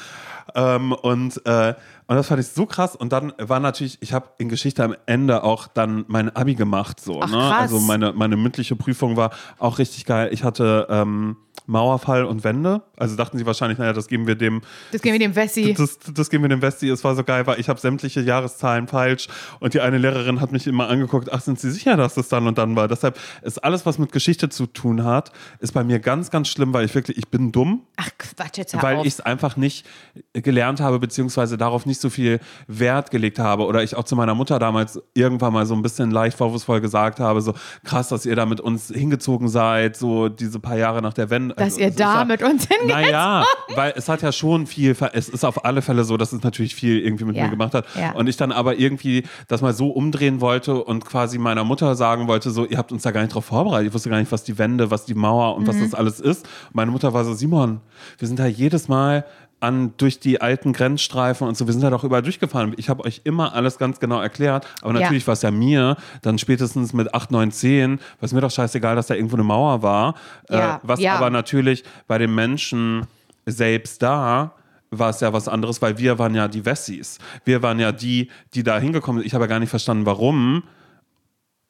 Ähm, 0.53 0.91
und, 0.91 1.41
äh, 1.45 1.73
und 2.07 2.15
das 2.15 2.27
fand 2.27 2.39
ich 2.39 2.47
so 2.47 2.65
krass. 2.65 2.95
Und 2.95 3.11
dann 3.11 3.33
war 3.37 3.59
natürlich, 3.59 3.97
ich 4.01 4.13
habe 4.13 4.29
in 4.37 4.49
Geschichte 4.49 4.83
am 4.83 4.95
Ende 5.05 5.43
auch 5.43 5.67
dann 5.67 6.05
mein 6.07 6.35
Abi 6.35 6.55
gemacht. 6.55 6.99
So, 6.99 7.21
Ach, 7.21 7.29
ne? 7.29 7.37
Also 7.37 7.79
meine, 7.79 8.13
meine 8.13 8.37
mündliche 8.37 8.75
Prüfung 8.75 9.17
war 9.17 9.31
auch 9.57 9.79
richtig 9.79 10.05
geil. 10.05 10.29
Ich 10.31 10.43
hatte 10.43 10.87
ähm, 10.89 11.37
Mauerfall 11.67 12.25
und 12.25 12.43
Wände. 12.43 12.83
Also 12.97 13.15
dachten 13.15 13.37
sie 13.37 13.45
wahrscheinlich, 13.45 13.77
naja, 13.77 13.93
das 13.93 14.07
geben 14.07 14.27
wir 14.27 14.35
dem 14.35 14.61
Das 14.91 15.01
gehen 15.01 15.13
wir 15.13 15.19
dem 15.19 15.35
Wessi. 15.35 15.73
das, 15.73 15.97
das 16.13 16.29
geben 16.29 16.43
wir 16.43 16.49
dem 16.49 16.61
Westi. 16.61 16.89
Es 16.89 17.03
war 17.03 17.15
so 17.15 17.23
geil, 17.23 17.47
weil 17.47 17.59
ich 17.59 17.69
habe 17.69 17.79
sämtliche 17.79 18.21
Jahreszahlen 18.21 18.87
falsch 18.87 19.27
und 19.59 19.73
die 19.73 19.81
eine 19.81 19.97
Lehrerin 19.97 20.41
hat 20.41 20.51
mich 20.51 20.67
immer 20.67 20.87
angeguckt, 20.87 21.31
ach, 21.31 21.41
sind 21.41 21.59
Sie 21.59 21.71
sicher, 21.71 21.97
dass 21.97 22.13
das 22.13 22.29
dann 22.29 22.47
und 22.47 22.57
dann 22.57 22.75
war? 22.75 22.87
Deshalb 22.87 23.19
ist 23.41 23.63
alles, 23.63 23.85
was 23.85 23.97
mit 23.97 24.11
Geschichte 24.11 24.49
zu 24.49 24.67
tun 24.67 25.03
hat, 25.03 25.31
ist 25.59 25.73
bei 25.73 25.83
mir 25.83 25.99
ganz, 25.99 26.29
ganz 26.29 26.47
schlimm, 26.49 26.73
weil 26.73 26.85
ich 26.85 26.93
wirklich, 26.93 27.17
ich 27.17 27.29
bin 27.29 27.51
dumm, 27.51 27.81
Ach 27.97 28.09
Quatsch, 28.17 28.57
jetzt 28.57 28.73
hör 28.73 28.83
weil 28.83 28.99
ich 29.01 29.13
es 29.13 29.21
einfach 29.21 29.57
nicht 29.57 29.85
gelernt 30.33 30.79
habe, 30.81 30.99
beziehungsweise 30.99 31.57
darauf 31.57 31.85
nicht 31.85 31.94
so 31.99 32.09
viel 32.09 32.39
Wert 32.67 33.11
gelegt 33.11 33.39
habe. 33.39 33.65
Oder 33.65 33.83
ich 33.83 33.95
auch 33.95 34.03
zu 34.03 34.15
meiner 34.15 34.35
Mutter 34.35 34.59
damals 34.59 34.99
irgendwann 35.13 35.53
mal 35.53 35.65
so 35.65 35.73
ein 35.75 35.81
bisschen 35.81 36.11
leicht 36.11 36.37
vorwurfsvoll 36.37 36.81
gesagt 36.81 37.19
habe, 37.19 37.41
so 37.41 37.53
krass, 37.83 38.09
dass 38.09 38.25
ihr 38.25 38.35
da 38.35 38.45
mit 38.45 38.59
uns 38.61 38.87
hingezogen 38.89 39.47
seid, 39.49 39.95
so 39.97 40.29
diese 40.29 40.59
paar 40.59 40.77
Jahre 40.77 41.01
nach 41.01 41.13
der 41.13 41.29
Wende. 41.29 41.55
Dass 41.55 41.65
Also, 41.65 41.79
ihr 41.81 41.91
da 41.91 42.19
ja- 42.19 42.25
mit 42.25 42.41
uns 42.43 42.67
hingeht. 42.67 42.87
naja, 42.95 43.45
weil 43.75 43.93
es 43.95 44.09
hat 44.09 44.21
ja 44.21 44.31
schon 44.31 44.67
viel, 44.67 44.95
es 45.13 45.29
ist 45.29 45.43
auf 45.45 45.65
alle 45.65 45.81
Fälle 45.81 46.03
so, 46.03 46.17
dass 46.17 46.33
es 46.33 46.43
natürlich 46.43 46.75
viel 46.75 46.99
irgendwie 46.99 47.25
mit 47.25 47.35
Ja, 47.35 47.43
mir 47.45 47.49
gemacht 47.51 47.73
hat. 47.73 47.85
ja. 47.99 48.11
Und 48.13 48.27
ich 48.27 48.37
dann 48.37 48.51
aber 48.51 48.77
irgendwie 48.77 49.23
das 49.47 49.61
mal 49.61 49.73
so 49.73 49.89
umdrehen 49.89 50.41
wollte 50.41 50.83
und 50.83 51.05
quasi 51.05 51.37
meiner 51.37 51.63
Mutter 51.63 51.95
sagen 51.95 52.27
wollte, 52.27 52.51
so, 52.51 52.65
ihr 52.65 52.77
habt 52.77 52.91
uns 52.91 53.03
da 53.03 53.11
gar 53.11 53.21
nicht 53.21 53.33
drauf 53.33 53.45
vorbereitet. 53.45 53.87
Ich 53.89 53.93
wusste 53.93 54.09
gar 54.09 54.19
nicht, 54.19 54.31
was 54.31 54.43
die 54.43 54.57
Wände, 54.57 54.91
was 54.91 55.05
die 55.05 55.13
Mauer 55.13 55.55
und 55.55 55.63
Mhm. 55.63 55.67
was 55.67 55.79
das 55.79 55.93
alles 55.93 56.19
ist. 56.19 56.47
Meine 56.73 56.91
Mutter 56.91 57.13
war 57.13 57.23
so, 57.25 57.33
Simon, 57.33 57.81
wir 58.17 58.27
sind 58.27 58.39
da 58.39 58.45
jedes 58.45 58.87
Mal 58.87 59.25
an, 59.59 59.93
durch 59.97 60.19
die 60.19 60.41
alten 60.41 60.73
Grenzstreifen 60.73 61.47
und 61.47 61.55
so, 61.57 61.65
wir 61.65 61.73
sind 61.73 61.81
da 61.81 61.89
doch 61.89 62.03
überall 62.03 62.21
durchgefahren. 62.21 62.73
Ich 62.77 62.89
habe 62.89 63.03
euch 63.03 63.21
immer 63.23 63.53
alles 63.53 63.77
ganz 63.77 63.99
genau 63.99 64.19
erklärt, 64.19 64.67
aber 64.81 64.93
Ja. 64.93 64.99
natürlich 65.01 65.25
war 65.27 65.33
es 65.33 65.41
ja 65.41 65.51
mir 65.51 65.97
dann 66.21 66.37
spätestens 66.37 66.93
mit 66.93 67.13
8, 67.13 67.31
9, 67.31 67.51
10, 67.51 67.91
war 67.99 67.99
es 68.21 68.33
mir 68.33 68.41
doch 68.41 68.51
scheißegal, 68.51 68.95
dass 68.95 69.07
da 69.07 69.15
irgendwo 69.15 69.35
eine 69.37 69.43
Mauer 69.43 69.81
war. 69.81 70.15
Ja, 70.49 70.75
Äh, 70.75 70.79
was 70.83 70.99
ja. 70.99 71.15
aber 71.15 71.29
natürlich 71.29 71.83
bei 72.07 72.17
den 72.17 72.35
Menschen 72.35 73.07
selbst 73.45 74.01
da 74.01 74.51
war 74.91 75.09
es 75.09 75.19
ja 75.19 75.33
was 75.33 75.47
anderes, 75.47 75.81
weil 75.81 75.97
wir 75.97 76.19
waren 76.19 76.35
ja 76.35 76.47
die 76.47 76.65
Wessis. 76.65 77.17
Wir 77.43 77.61
waren 77.63 77.79
ja 77.79 77.91
die, 77.91 78.29
die 78.53 78.63
da 78.63 78.77
hingekommen 78.79 79.19
sind. 79.21 79.27
Ich 79.27 79.33
habe 79.33 79.43
ja 79.45 79.47
gar 79.49 79.59
nicht 79.59 79.69
verstanden, 79.69 80.05
warum 80.05 80.63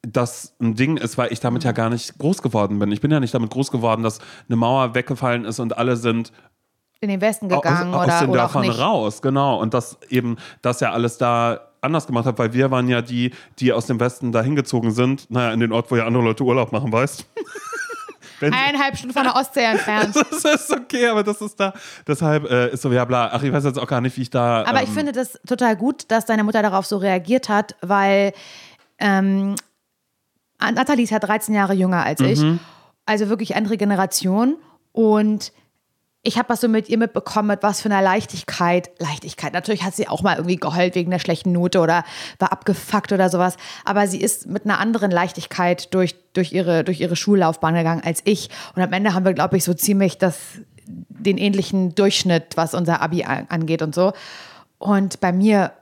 das 0.02 0.54
ein 0.60 0.74
Ding 0.76 0.96
ist, 0.98 1.18
weil 1.18 1.32
ich 1.32 1.40
damit 1.40 1.64
ja 1.64 1.72
gar 1.72 1.90
nicht 1.90 2.16
groß 2.18 2.40
geworden 2.42 2.78
bin. 2.78 2.92
Ich 2.92 3.00
bin 3.00 3.10
ja 3.10 3.18
nicht 3.18 3.34
damit 3.34 3.50
groß 3.50 3.72
geworden, 3.72 4.02
dass 4.04 4.20
eine 4.48 4.56
Mauer 4.56 4.94
weggefallen 4.94 5.44
ist 5.44 5.58
und 5.58 5.76
alle 5.76 5.96
sind 5.96 6.30
in 7.00 7.08
den 7.08 7.20
Westen 7.20 7.52
aus, 7.52 7.62
gegangen 7.62 7.94
aus 7.94 8.04
oder, 8.06 8.20
den 8.20 8.30
oder 8.30 8.44
auch 8.46 8.52
Dörfern 8.52 8.62
nicht. 8.68 8.78
raus, 8.80 9.22
genau. 9.22 9.60
Und 9.60 9.74
dass 9.74 9.98
eben 10.08 10.36
das 10.62 10.80
ja 10.80 10.92
alles 10.92 11.18
da 11.18 11.60
anders 11.80 12.06
gemacht 12.06 12.26
hat, 12.26 12.38
weil 12.38 12.52
wir 12.52 12.70
waren 12.70 12.88
ja 12.88 13.02
die, 13.02 13.32
die 13.58 13.72
aus 13.72 13.86
dem 13.86 14.00
Westen 14.00 14.32
da 14.32 14.42
hingezogen 14.42 14.90
sind, 14.90 15.30
naja, 15.30 15.52
in 15.52 15.60
den 15.60 15.72
Ort, 15.72 15.90
wo 15.90 15.96
ja 15.96 16.06
andere 16.06 16.24
Leute 16.24 16.42
Urlaub 16.44 16.72
machen, 16.72 16.92
weißt 16.92 17.26
Wenn 18.40 18.52
sie- 18.52 18.58
Eineinhalb 18.58 18.96
Stunden 18.98 19.14
von 19.14 19.24
der 19.24 19.34
Ostsee 19.34 19.64
entfernt. 19.64 20.14
das 20.30 20.44
ist 20.44 20.70
okay, 20.70 21.06
aber 21.06 21.22
das 21.22 21.40
ist 21.40 21.58
da. 21.58 21.72
Deshalb 22.06 22.44
äh, 22.50 22.70
ist 22.70 22.82
so, 22.82 22.92
ja, 22.92 23.04
bla. 23.06 23.30
Ach, 23.32 23.42
ich 23.42 23.50
weiß 23.50 23.64
jetzt 23.64 23.78
auch 23.78 23.86
gar 23.86 24.00
nicht, 24.02 24.14
wie 24.18 24.22
ich 24.22 24.30
da. 24.30 24.62
Aber 24.64 24.80
ähm, 24.80 24.84
ich 24.84 24.90
finde 24.90 25.12
das 25.12 25.40
total 25.46 25.74
gut, 25.76 26.04
dass 26.08 26.26
deine 26.26 26.44
Mutter 26.44 26.60
darauf 26.60 26.84
so 26.84 26.98
reagiert 26.98 27.48
hat, 27.48 27.76
weil 27.80 28.34
ähm, 28.98 29.54
Nathalie 30.60 31.04
ist 31.04 31.10
ja 31.10 31.18
13 31.18 31.54
Jahre 31.54 31.72
jünger 31.72 32.04
als 32.04 32.20
ich. 32.20 32.40
Mhm. 32.40 32.58
Also 33.06 33.28
wirklich 33.30 33.56
andere 33.56 33.78
Generation. 33.78 34.56
Und 34.92 35.52
ich 36.22 36.38
habe 36.38 36.48
was 36.48 36.60
so 36.60 36.68
mit 36.68 36.88
ihr 36.88 36.98
mitbekommen, 36.98 37.48
mit 37.48 37.62
was 37.62 37.80
für 37.80 37.88
einer 37.88 38.02
Leichtigkeit. 38.02 38.90
Leichtigkeit. 38.98 39.52
Natürlich 39.52 39.84
hat 39.84 39.94
sie 39.94 40.08
auch 40.08 40.22
mal 40.22 40.36
irgendwie 40.36 40.56
geheult 40.56 40.96
wegen 40.96 41.12
einer 41.12 41.20
schlechten 41.20 41.52
Note 41.52 41.78
oder 41.80 42.04
war 42.40 42.50
abgefuckt 42.50 43.12
oder 43.12 43.30
sowas. 43.30 43.56
Aber 43.84 44.08
sie 44.08 44.20
ist 44.20 44.46
mit 44.46 44.64
einer 44.64 44.80
anderen 44.80 45.12
Leichtigkeit 45.12 45.94
durch, 45.94 46.16
durch, 46.32 46.52
ihre, 46.52 46.82
durch 46.82 47.00
ihre 47.00 47.14
Schullaufbahn 47.14 47.74
gegangen 47.74 48.02
als 48.04 48.22
ich. 48.24 48.50
Und 48.74 48.82
am 48.82 48.92
Ende 48.92 49.14
haben 49.14 49.24
wir, 49.24 49.34
glaube 49.34 49.56
ich, 49.56 49.62
so 49.62 49.72
ziemlich 49.72 50.18
das, 50.18 50.38
den 50.86 51.38
ähnlichen 51.38 51.94
Durchschnitt, 51.94 52.56
was 52.56 52.74
unser 52.74 53.02
Abi 53.02 53.22
an- 53.24 53.46
angeht 53.48 53.82
und 53.82 53.94
so. 53.94 54.12
Und 54.78 55.20
bei 55.20 55.32
mir 55.32 55.72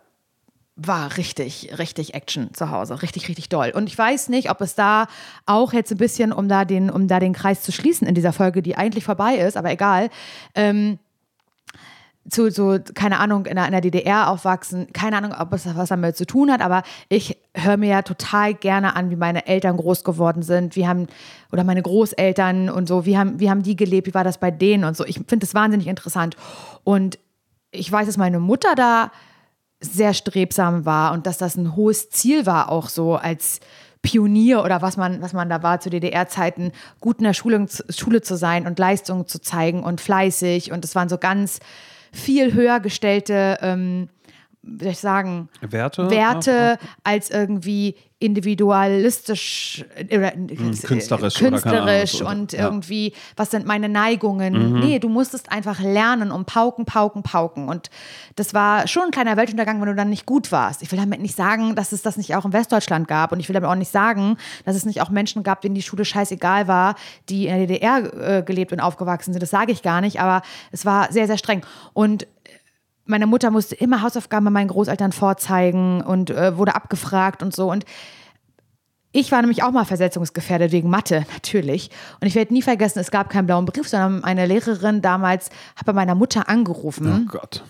war 0.77 1.17
richtig, 1.17 1.71
richtig 1.79 2.15
Action 2.15 2.53
zu 2.53 2.71
Hause. 2.71 3.01
Richtig, 3.03 3.29
richtig 3.29 3.49
doll. 3.49 3.73
Und 3.75 3.89
ich 3.89 3.97
weiß 3.97 4.29
nicht, 4.29 4.51
ob 4.51 4.61
es 4.61 4.75
da 4.75 5.07
auch 5.47 5.73
jetzt 5.73 5.93
ein 5.93 5.99
bisschen, 5.99 6.33
um 6.33 6.49
da 6.49 6.65
den, 6.65 6.91
um 6.91 7.07
da 7.07 7.21
den 7.21 7.33
Kreis 7.33 7.63
zu 7.63 7.71
schließen 7.71 8.09
in 8.09 8.15
dieser 8.15 8.33
Folge, 8.33 8.61
die 8.61 8.77
eigentlich 8.77 9.05
vorbei 9.05 9.37
ist, 9.37 9.57
aber 9.57 9.71
egal, 9.71 10.11
ähm, 10.55 10.99
zu, 12.29 12.51
so, 12.51 12.79
keine 12.95 13.19
Ahnung, 13.21 13.47
in 13.47 13.57
der, 13.57 13.67
in 13.67 13.73
der 13.73 13.83
DDR 13.83 14.31
aufwachsen, 14.31 14.93
keine 14.93 15.19
Ahnung, 15.19 15.35
ob 15.39 15.53
es 15.53 15.67
was 15.77 15.91
damit 15.91 16.17
zu 16.17 16.27
tun 16.27 16.51
hat, 16.51 16.63
aber 16.63 16.83
ich 17.11 17.37
höre 17.55 17.77
mir 17.77 17.91
ja 17.91 18.03
total 18.03 18.55
gerne 18.55 18.97
an, 18.97 19.11
wie 19.11 19.17
meine 19.17 19.47
Eltern 19.47 19.77
groß 19.77 20.05
geworden 20.05 20.43
sind, 20.43 20.75
wie 20.75 20.87
haben, 20.87 21.07
oder 21.53 21.65
meine 21.65 21.83
Großeltern 21.83 22.71
und 22.71 22.89
so, 22.89 23.05
wie 23.05 23.19
haben, 23.19 23.41
wie 23.41 23.51
haben 23.51 23.63
die 23.63 23.77
gelebt, 23.77 24.07
wie 24.07 24.15
war 24.15 24.25
das 24.25 24.39
bei 24.39 24.51
denen 24.51 24.85
und 24.85 24.97
so. 24.97 25.05
Ich 25.05 25.17
finde 25.17 25.41
das 25.41 25.55
wahnsinnig 25.55 25.87
interessant. 25.87 26.35
Und 26.83 27.19
ich 27.71 27.93
weiß, 27.93 28.07
dass 28.07 28.17
meine 28.17 28.41
Mutter 28.41 28.75
da 28.75 29.11
sehr 29.85 30.15
strebsam 30.15 30.85
war 30.85 31.13
und 31.13 31.27
dass 31.27 31.39
das 31.39 31.57
ein 31.57 31.77
hohes 31.77 32.11
Ziel 32.11 32.47
war, 32.47 32.71
auch 32.71 32.89
so 32.89 33.15
als 33.17 33.61
Pionier 34.03 34.63
oder 34.63 34.83
was 34.83 34.97
man, 34.97 35.23
was 35.23 35.33
man 35.33 35.49
da 35.49 35.63
war 35.63 35.81
zu 35.81 35.89
DDR-Zeiten, 35.89 36.73
gut 37.01 37.19
in 37.19 37.25
der 37.25 37.33
Schule, 37.33 37.67
Schule 37.89 38.21
zu 38.21 38.37
sein 38.37 38.67
und 38.67 38.79
Leistungen 38.79 39.27
zu 39.27 39.41
zeigen 39.41 39.83
und 39.83 40.01
fleißig. 40.01 40.73
Und 40.73 40.85
es 40.85 40.95
waren 40.95 41.09
so 41.09 41.17
ganz 41.17 41.59
viel 42.13 42.53
höher 42.53 42.81
gestellte, 42.81 43.59
ähm, 43.63 44.09
wie 44.63 44.85
soll 44.85 44.93
ich 44.93 44.99
sagen, 44.99 45.49
Werte? 45.61 46.11
Werte 46.11 46.79
als 47.03 47.31
irgendwie 47.31 47.97
individualistisch 48.25 49.85
äh, 49.95 50.17
oder 50.17 50.35
äh, 50.35 50.55
künstlerisch 50.57 51.43
oder 51.43 51.61
keine 51.61 51.83
Ahnung, 51.83 51.89
künstlerisch 51.93 52.13
so, 52.13 52.27
und 52.27 52.53
ja. 52.53 52.65
irgendwie, 52.65 53.13
was 53.37 53.51
sind 53.51 53.67
meine 53.67 53.91
Neigungen? 53.91 54.81
Nee, 54.81 54.99
du 54.99 55.11
musstest 55.11 55.53
einfach 55.53 55.81
lernen 55.81 56.31
und 56.31 56.47
pauken, 56.47 56.87
pauken, 56.87 57.23
pauken. 57.23 57.69
Und 57.69 57.91
das 58.37 58.55
war 58.55 58.89
schon 58.89 59.05
ein 59.05 59.11
kleiner 59.11 59.37
Weltuntergang, 59.37 59.81
wenn 59.81 59.89
du 59.89 59.95
dann 59.95 60.09
nicht 60.09 60.25
gut 60.25 60.53
warst. 60.53 60.83
Ich 60.83 60.91
will 60.91 60.99
damit 60.99 61.21
nicht 61.21 61.37
sagen, 61.37 61.75
dass 61.75 61.93
es 61.93 62.01
das 62.01 62.17
nicht 62.17 62.35
auch 62.35 62.47
in 62.47 62.55
Westdeutschland 62.55 63.09
gab. 63.09 63.33
Und 63.33 63.41
ich 63.41 63.49
will 63.49 63.55
damit 63.55 63.69
auch 63.69 63.75
nicht 63.75 63.93
sagen, 63.93 64.39
dass 64.65 64.75
es 64.75 64.87
nicht 64.87 65.03
auch 65.03 65.11
Menschen 65.11 65.43
gab, 65.43 65.61
denen 65.61 65.75
die 65.75 65.83
Schule 65.83 66.07
scheißegal 66.07 66.67
war, 66.67 66.95
die 67.29 67.47
in 67.47 67.59
der 67.59 67.67
DDR 67.67 68.39
äh, 68.39 68.43
gelebt 68.43 68.73
und 68.73 68.81
aufgewachsen 68.81 69.35
sind. 69.35 69.43
Das 69.43 69.51
sage 69.51 69.71
ich 69.71 69.83
gar 69.83 70.01
nicht, 70.01 70.21
aber 70.21 70.43
es 70.73 70.87
war 70.87 71.13
sehr, 71.13 71.27
sehr 71.27 71.39
streng. 71.39 71.63
Und 71.93 72.27
meine 73.07 73.27
Mutter 73.27 73.51
musste 73.51 73.75
immer 73.75 74.03
Hausaufgaben 74.03 74.45
bei 74.47 74.51
meinen 74.51 74.69
Großeltern 74.69 75.13
vorzeigen 75.13 76.03
und 76.03 76.31
äh, 76.31 76.57
wurde 76.57 76.75
abgefragt 76.75 77.43
und 77.43 77.55
so. 77.55 77.71
Und 77.71 77.85
ich 79.13 79.31
war 79.31 79.41
nämlich 79.41 79.63
auch 79.63 79.71
mal 79.71 79.85
versetzungsgefährdet 79.85 80.73
wegen 80.73 80.91
Mathe, 80.91 81.25
natürlich. 81.33 81.91
Und 82.21 82.27
ich 82.27 82.35
werde 82.35 82.53
nie 82.53 82.63
vergessen, 82.63 82.99
es 82.99 83.11
gab 83.11 83.31
keinen 83.31 83.47
blauen 83.47 83.65
Brief, 83.67 83.89
sondern 83.89 84.25
eine 84.25 84.47
Lehrerin 84.47 85.03
damals 85.03 85.51
hat 85.77 85.87
bei 85.87 85.93
meiner 85.93 86.15
Mutter 86.15 86.49
angerufen. 86.49 87.27
Oh 87.27 87.31
Gott. 87.31 87.63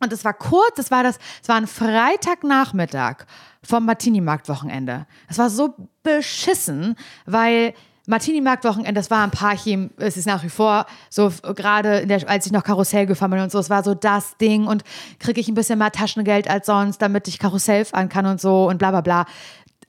Und 0.00 0.12
es 0.12 0.24
war 0.24 0.34
kurz, 0.34 0.74
das 0.76 0.90
war 0.90 1.02
das, 1.04 1.18
es 1.42 1.48
war 1.48 1.56
ein 1.56 1.66
Freitagnachmittag 1.66 3.24
vom 3.62 3.84
Martini-Markt-Wochenende. 3.86 5.06
Es 5.28 5.38
war 5.38 5.48
so 5.48 5.74
beschissen, 6.02 6.96
weil 7.24 7.74
Martini-Markt-Wochenende, 8.06 8.94
das 8.94 9.10
war 9.10 9.22
ein 9.22 9.30
Parchim, 9.30 9.90
es 9.96 10.16
ist 10.16 10.26
nach 10.26 10.42
wie 10.42 10.48
vor 10.48 10.86
so, 11.08 11.32
gerade 11.54 12.06
der- 12.06 12.28
als 12.28 12.46
ich 12.46 12.52
noch 12.52 12.64
Karussell 12.64 13.06
gefahren 13.06 13.30
bin 13.30 13.40
und 13.40 13.52
so, 13.52 13.58
es 13.58 13.70
war 13.70 13.84
so 13.84 13.94
das 13.94 14.36
Ding 14.38 14.66
und 14.66 14.82
kriege 15.20 15.40
ich 15.40 15.48
ein 15.48 15.54
bisschen 15.54 15.78
mehr 15.78 15.92
Taschengeld 15.92 16.48
als 16.50 16.66
sonst, 16.66 16.98
damit 17.00 17.28
ich 17.28 17.38
Karussell 17.38 17.84
fahren 17.84 18.08
kann 18.08 18.26
und 18.26 18.40
so 18.40 18.68
und 18.68 18.78
bla 18.78 18.90
bla 18.90 19.02
bla. 19.02 19.26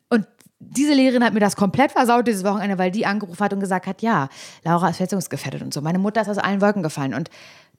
Und 0.09 0.27
diese 0.59 0.93
Lehrerin 0.93 1.23
hat 1.23 1.33
mir 1.33 1.39
das 1.39 1.55
komplett 1.55 1.91
versaut 1.91 2.27
dieses 2.27 2.43
Wochenende, 2.43 2.77
weil 2.77 2.91
die 2.91 3.05
angerufen 3.05 3.43
hat 3.43 3.51
und 3.51 3.59
gesagt 3.59 3.87
hat, 3.87 4.01
ja, 4.01 4.29
Laura 4.63 4.89
ist 4.89 4.97
verletzungsgefährdet 4.97 5.61
und 5.63 5.73
so. 5.73 5.81
Meine 5.81 5.99
Mutter 5.99 6.21
ist 6.21 6.29
aus 6.29 6.37
allen 6.37 6.61
Wolken 6.61 6.83
gefallen 6.83 7.13
und 7.13 7.29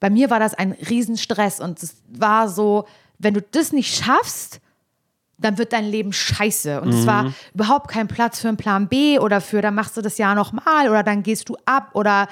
bei 0.00 0.10
mir 0.10 0.30
war 0.30 0.40
das 0.40 0.54
ein 0.54 0.72
Riesenstress 0.72 1.60
und 1.60 1.80
es 1.82 1.96
war 2.08 2.48
so, 2.48 2.86
wenn 3.18 3.34
du 3.34 3.40
das 3.40 3.72
nicht 3.72 3.94
schaffst, 3.94 4.60
dann 5.44 5.58
wird 5.58 5.72
dein 5.72 5.84
Leben 5.84 6.12
scheiße. 6.12 6.80
Und 6.80 6.90
es 6.90 7.06
war 7.06 7.32
überhaupt 7.52 7.88
kein 7.88 8.08
Platz 8.08 8.40
für 8.40 8.48
einen 8.48 8.56
Plan 8.56 8.88
B 8.88 9.18
oder 9.18 9.40
für, 9.40 9.60
dann 9.60 9.74
machst 9.74 9.96
du 9.96 10.00
das 10.00 10.18
Jahr 10.18 10.34
nochmal 10.34 10.88
oder 10.88 11.02
dann 11.02 11.22
gehst 11.22 11.48
du 11.48 11.56
ab 11.66 11.90
oder 11.92 12.28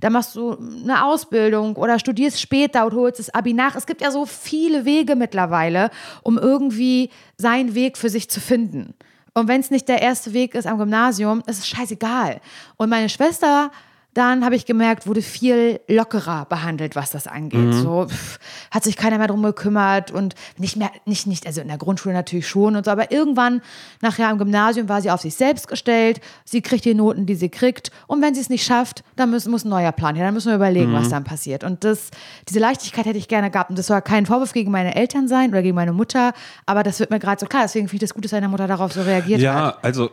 dann 0.00 0.12
machst 0.12 0.34
du 0.36 0.56
eine 0.82 1.04
Ausbildung 1.04 1.76
oder 1.76 1.98
studierst 1.98 2.40
später 2.40 2.86
und 2.86 2.94
holst 2.94 3.18
das 3.18 3.30
Abi 3.30 3.52
nach. 3.52 3.76
Es 3.76 3.86
gibt 3.86 4.00
ja 4.00 4.10
so 4.10 4.26
viele 4.26 4.84
Wege 4.84 5.16
mittlerweile, 5.16 5.90
um 6.22 6.38
irgendwie 6.38 7.10
seinen 7.36 7.74
Weg 7.74 7.98
für 7.98 8.08
sich 8.08 8.28
zu 8.28 8.40
finden. 8.40 8.94
Und 9.34 9.48
wenn 9.48 9.60
es 9.60 9.70
nicht 9.70 9.88
der 9.88 10.00
erste 10.00 10.32
Weg 10.32 10.54
ist 10.54 10.66
am 10.66 10.78
Gymnasium, 10.78 11.42
ist 11.46 11.58
es 11.58 11.68
scheißegal. 11.68 12.40
Und 12.76 12.88
meine 12.88 13.08
Schwester 13.08 13.70
dann 14.14 14.44
habe 14.44 14.56
ich 14.56 14.64
gemerkt, 14.64 15.06
wurde 15.06 15.22
viel 15.22 15.80
lockerer 15.88 16.46
behandelt, 16.46 16.96
was 16.96 17.10
das 17.10 17.26
angeht. 17.26 17.74
So 17.74 18.06
pff, 18.06 18.38
hat 18.70 18.84
sich 18.84 18.96
keiner 18.96 19.18
mehr 19.18 19.26
drum 19.26 19.42
gekümmert 19.42 20.10
und 20.10 20.34
nicht 20.56 20.76
mehr, 20.76 20.90
nicht, 21.04 21.26
nicht, 21.26 21.46
also 21.46 21.60
in 21.60 21.68
der 21.68 21.78
Grundschule 21.78 22.14
natürlich 22.14 22.48
schon 22.48 22.76
und 22.76 22.84
so, 22.84 22.90
aber 22.90 23.10
irgendwann 23.10 23.60
nachher 24.00 24.30
im 24.30 24.38
Gymnasium 24.38 24.88
war 24.88 25.02
sie 25.02 25.10
auf 25.10 25.20
sich 25.20 25.34
selbst 25.34 25.68
gestellt. 25.68 26.20
Sie 26.44 26.62
kriegt 26.62 26.84
die 26.84 26.94
Noten, 26.94 27.26
die 27.26 27.34
sie 27.34 27.48
kriegt. 27.48 27.90
Und 28.06 28.22
wenn 28.22 28.34
sie 28.34 28.40
es 28.40 28.48
nicht 28.48 28.64
schafft, 28.64 29.02
dann 29.16 29.30
muss, 29.30 29.46
muss 29.46 29.64
ein 29.64 29.70
neuer 29.70 29.92
Plan 29.92 30.14
her. 30.14 30.24
Dann 30.24 30.34
müssen 30.34 30.48
wir 30.48 30.56
überlegen, 30.56 30.92
was 30.92 31.08
dann 31.08 31.24
passiert. 31.24 31.64
Und 31.64 31.84
das, 31.84 32.10
diese 32.48 32.60
Leichtigkeit 32.60 33.06
hätte 33.06 33.18
ich 33.18 33.28
gerne 33.28 33.50
gehabt. 33.50 33.70
Und 33.70 33.78
das 33.78 33.88
soll 33.88 34.00
kein 34.00 34.26
Vorwurf 34.26 34.52
gegen 34.52 34.70
meine 34.70 34.94
Eltern 34.94 35.28
sein 35.28 35.50
oder 35.50 35.62
gegen 35.62 35.74
meine 35.74 35.92
Mutter, 35.92 36.32
aber 36.66 36.82
das 36.82 37.00
wird 37.00 37.10
mir 37.10 37.18
gerade 37.18 37.40
so 37.40 37.46
klar. 37.46 37.62
Deswegen 37.62 37.88
finde 37.88 38.04
ich 38.04 38.08
das 38.08 38.14
gut, 38.14 38.24
dass 38.24 38.30
deine 38.30 38.48
Mutter 38.48 38.66
darauf 38.66 38.92
so 38.92 39.02
reagiert 39.02 39.38
hat. 39.38 39.44
Ja, 39.44 39.76
also 39.82 40.10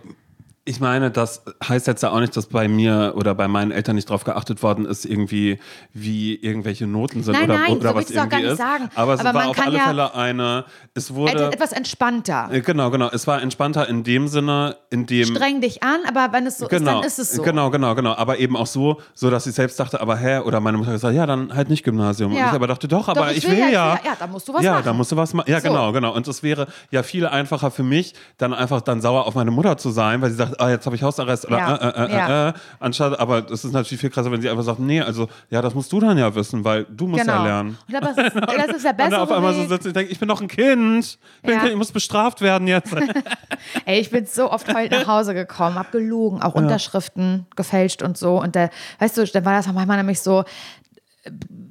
ich 0.63 0.79
meine, 0.79 1.09
das 1.09 1.41
heißt 1.67 1.87
jetzt 1.87 2.03
ja 2.03 2.11
auch 2.11 2.19
nicht, 2.19 2.37
dass 2.37 2.45
bei 2.45 2.67
mir 2.67 3.13
oder 3.15 3.33
bei 3.33 3.47
meinen 3.47 3.71
Eltern 3.71 3.95
nicht 3.95 4.07
drauf 4.09 4.23
geachtet 4.23 4.61
worden 4.61 4.85
ist, 4.85 5.05
irgendwie, 5.05 5.59
wie 5.91 6.35
irgendwelche 6.35 6.85
Noten 6.85 7.23
sind 7.23 7.33
Nein, 7.33 7.45
oder, 7.49 7.57
nein, 7.59 7.71
oder 7.77 7.89
so 7.89 7.95
was 7.95 8.09
will 8.09 8.15
ich's 8.15 8.21
auch 8.23 8.29
gar 8.29 8.39
irgendwie 8.39 8.43
nicht 8.43 8.51
ist. 8.51 8.57
sagen. 8.59 8.89
Aber 8.93 9.13
es 9.15 9.19
Aber 9.21 9.33
war 9.39 9.49
auf 9.49 9.59
alle 9.59 9.77
ja- 9.77 9.83
Fälle 9.87 10.13
eine, 10.15 10.65
es 10.93 11.13
wurde. 11.15 11.45
Etwas 11.51 11.71
entspannter. 11.71 12.49
äh, 12.51 12.61
Genau, 12.61 12.91
genau. 12.91 13.09
Es 13.11 13.25
war 13.25 13.41
entspannter 13.41 13.89
in 13.89 14.03
dem 14.03 14.27
Sinne, 14.27 14.77
in 14.91 15.07
dem. 15.07 15.25
Streng 15.25 15.61
dich 15.61 15.81
an, 15.81 15.99
aber 16.07 16.31
wenn 16.31 16.45
es 16.45 16.59
so 16.59 16.65
ist, 16.65 16.69
Genau, 16.69 16.97
dann 16.99 17.07
ist 17.07 17.17
es 17.17 17.31
so. 17.31 17.41
genau, 17.41 17.71
genau, 17.71 17.95
genau. 17.95 18.13
Aber 18.13 18.37
eben 18.37 18.55
auch 18.55 18.67
so, 18.67 19.01
so 19.15 19.31
dass 19.31 19.47
ich 19.47 19.55
selbst 19.55 19.79
dachte, 19.79 19.99
aber 19.99 20.15
hä, 20.17 20.39
oder 20.39 20.59
meine 20.59 20.77
Mutter 20.77 20.89
hat 20.91 20.95
gesagt, 20.97 21.15
ja, 21.15 21.25
dann 21.25 21.55
halt 21.55 21.69
nicht 21.69 21.83
Gymnasium. 21.83 22.33
Ja. 22.33 22.43
Und 22.43 22.47
ich 22.49 22.55
aber 22.55 22.67
dachte, 22.67 22.87
doch, 22.87 23.07
aber 23.07 23.21
Doch, 23.27 23.31
ich, 23.31 23.49
will 23.49 23.57
ja. 23.57 23.69
Ja, 23.71 23.99
ja, 24.05 24.15
da 24.19 24.27
musst 24.27 24.47
du 24.47 24.53
was 24.53 24.63
ja, 24.63 24.73
machen. 24.73 24.85
da 24.85 24.93
musst 24.93 25.11
du 25.11 25.15
was 25.17 25.33
machen. 25.33 25.49
Ja, 25.49 25.59
So. 25.59 25.69
genau, 25.69 25.91
genau. 25.91 26.13
Und 26.13 26.27
es 26.27 26.43
wäre 26.43 26.67
ja 26.91 27.01
viel 27.01 27.25
einfacher 27.25 27.71
für 27.71 27.83
mich, 27.83 28.13
dann 28.37 28.53
einfach 28.53 28.81
dann 28.81 29.01
sauer 29.01 29.25
auf 29.25 29.33
meine 29.33 29.49
Mutter 29.49 29.75
zu 29.77 29.89
sein, 29.89 30.21
weil 30.21 30.29
sie 30.29 30.35
sagt, 30.37 30.50
ah, 30.59 30.69
jetzt 30.69 30.85
habe 30.85 30.95
ich 30.95 31.03
Hausarrest 31.03 31.45
oder 31.45 31.57
Ja, 31.57 31.75
äh, 31.75 31.87
äh, 31.87 32.05
äh, 32.05 32.11
ja. 32.17 32.49
äh, 32.49 32.53
anstatt, 32.79 33.19
aber 33.19 33.49
es 33.51 33.63
ist 33.63 33.71
natürlich 33.73 33.99
viel 34.01 34.09
krasser, 34.09 34.31
wenn 34.31 34.41
sie 34.41 34.49
einfach 34.49 34.63
sagt, 34.63 34.79
nee, 34.79 35.01
also 35.01 35.27
ja, 35.49 35.61
das 35.61 35.73
musst 35.75 35.91
du 35.91 35.99
dann 35.99 36.17
ja 36.17 36.33
wissen, 36.35 36.63
weil 36.63 36.85
du 36.85 37.07
musst 37.07 37.25
ja 37.25 37.31
Genau. 37.33 37.45
lernen. 37.45 37.77
Und 37.87 37.95
aber 37.95 38.13
das 38.13 38.17
ist, 38.27 38.35
das 38.35 38.75
ist 38.75 38.83
der 38.83 38.91
Und 38.91 38.97
bessere 38.97 39.21
auf 39.21 39.31
einmal 39.31 39.53
so 39.53 39.65
sitzt 39.67 39.87
und 39.87 39.95
denkt, 39.95 40.11
ich 40.11 40.19
bin 40.19 40.27
doch 40.27 40.41
ein 40.41 40.47
Kind. 40.47 41.05
Ich, 41.05 41.41
bin 41.41 41.51
Ja. 41.51 41.55
ein 41.57 41.61
kind, 41.61 41.71
ich 41.71 41.77
muss 41.77 41.91
bestraft 41.91 42.41
werden 42.41 42.67
jetzt. 42.67 42.93
Ey, 43.85 43.99
ich 43.99 44.09
bin 44.09 44.25
so 44.25 44.51
oft 44.51 44.73
heute 44.73 44.95
nach 44.99 45.07
Hause 45.07 45.33
gekommen, 45.33 45.75
hab 45.75 45.91
gelogen, 45.91 46.41
auch 46.41 46.55
Unterschriften 46.55 47.45
gefälscht 47.55 48.01
und 48.01 48.17
so. 48.17 48.41
Und 48.41 48.55
da, 48.55 48.69
weißt 48.99 49.17
du, 49.17 49.25
dann 49.25 49.45
war 49.45 49.53
das 49.53 49.67
auch 49.67 49.73
manchmal 49.73 49.97
nämlich 49.97 50.19
so, 50.19 50.43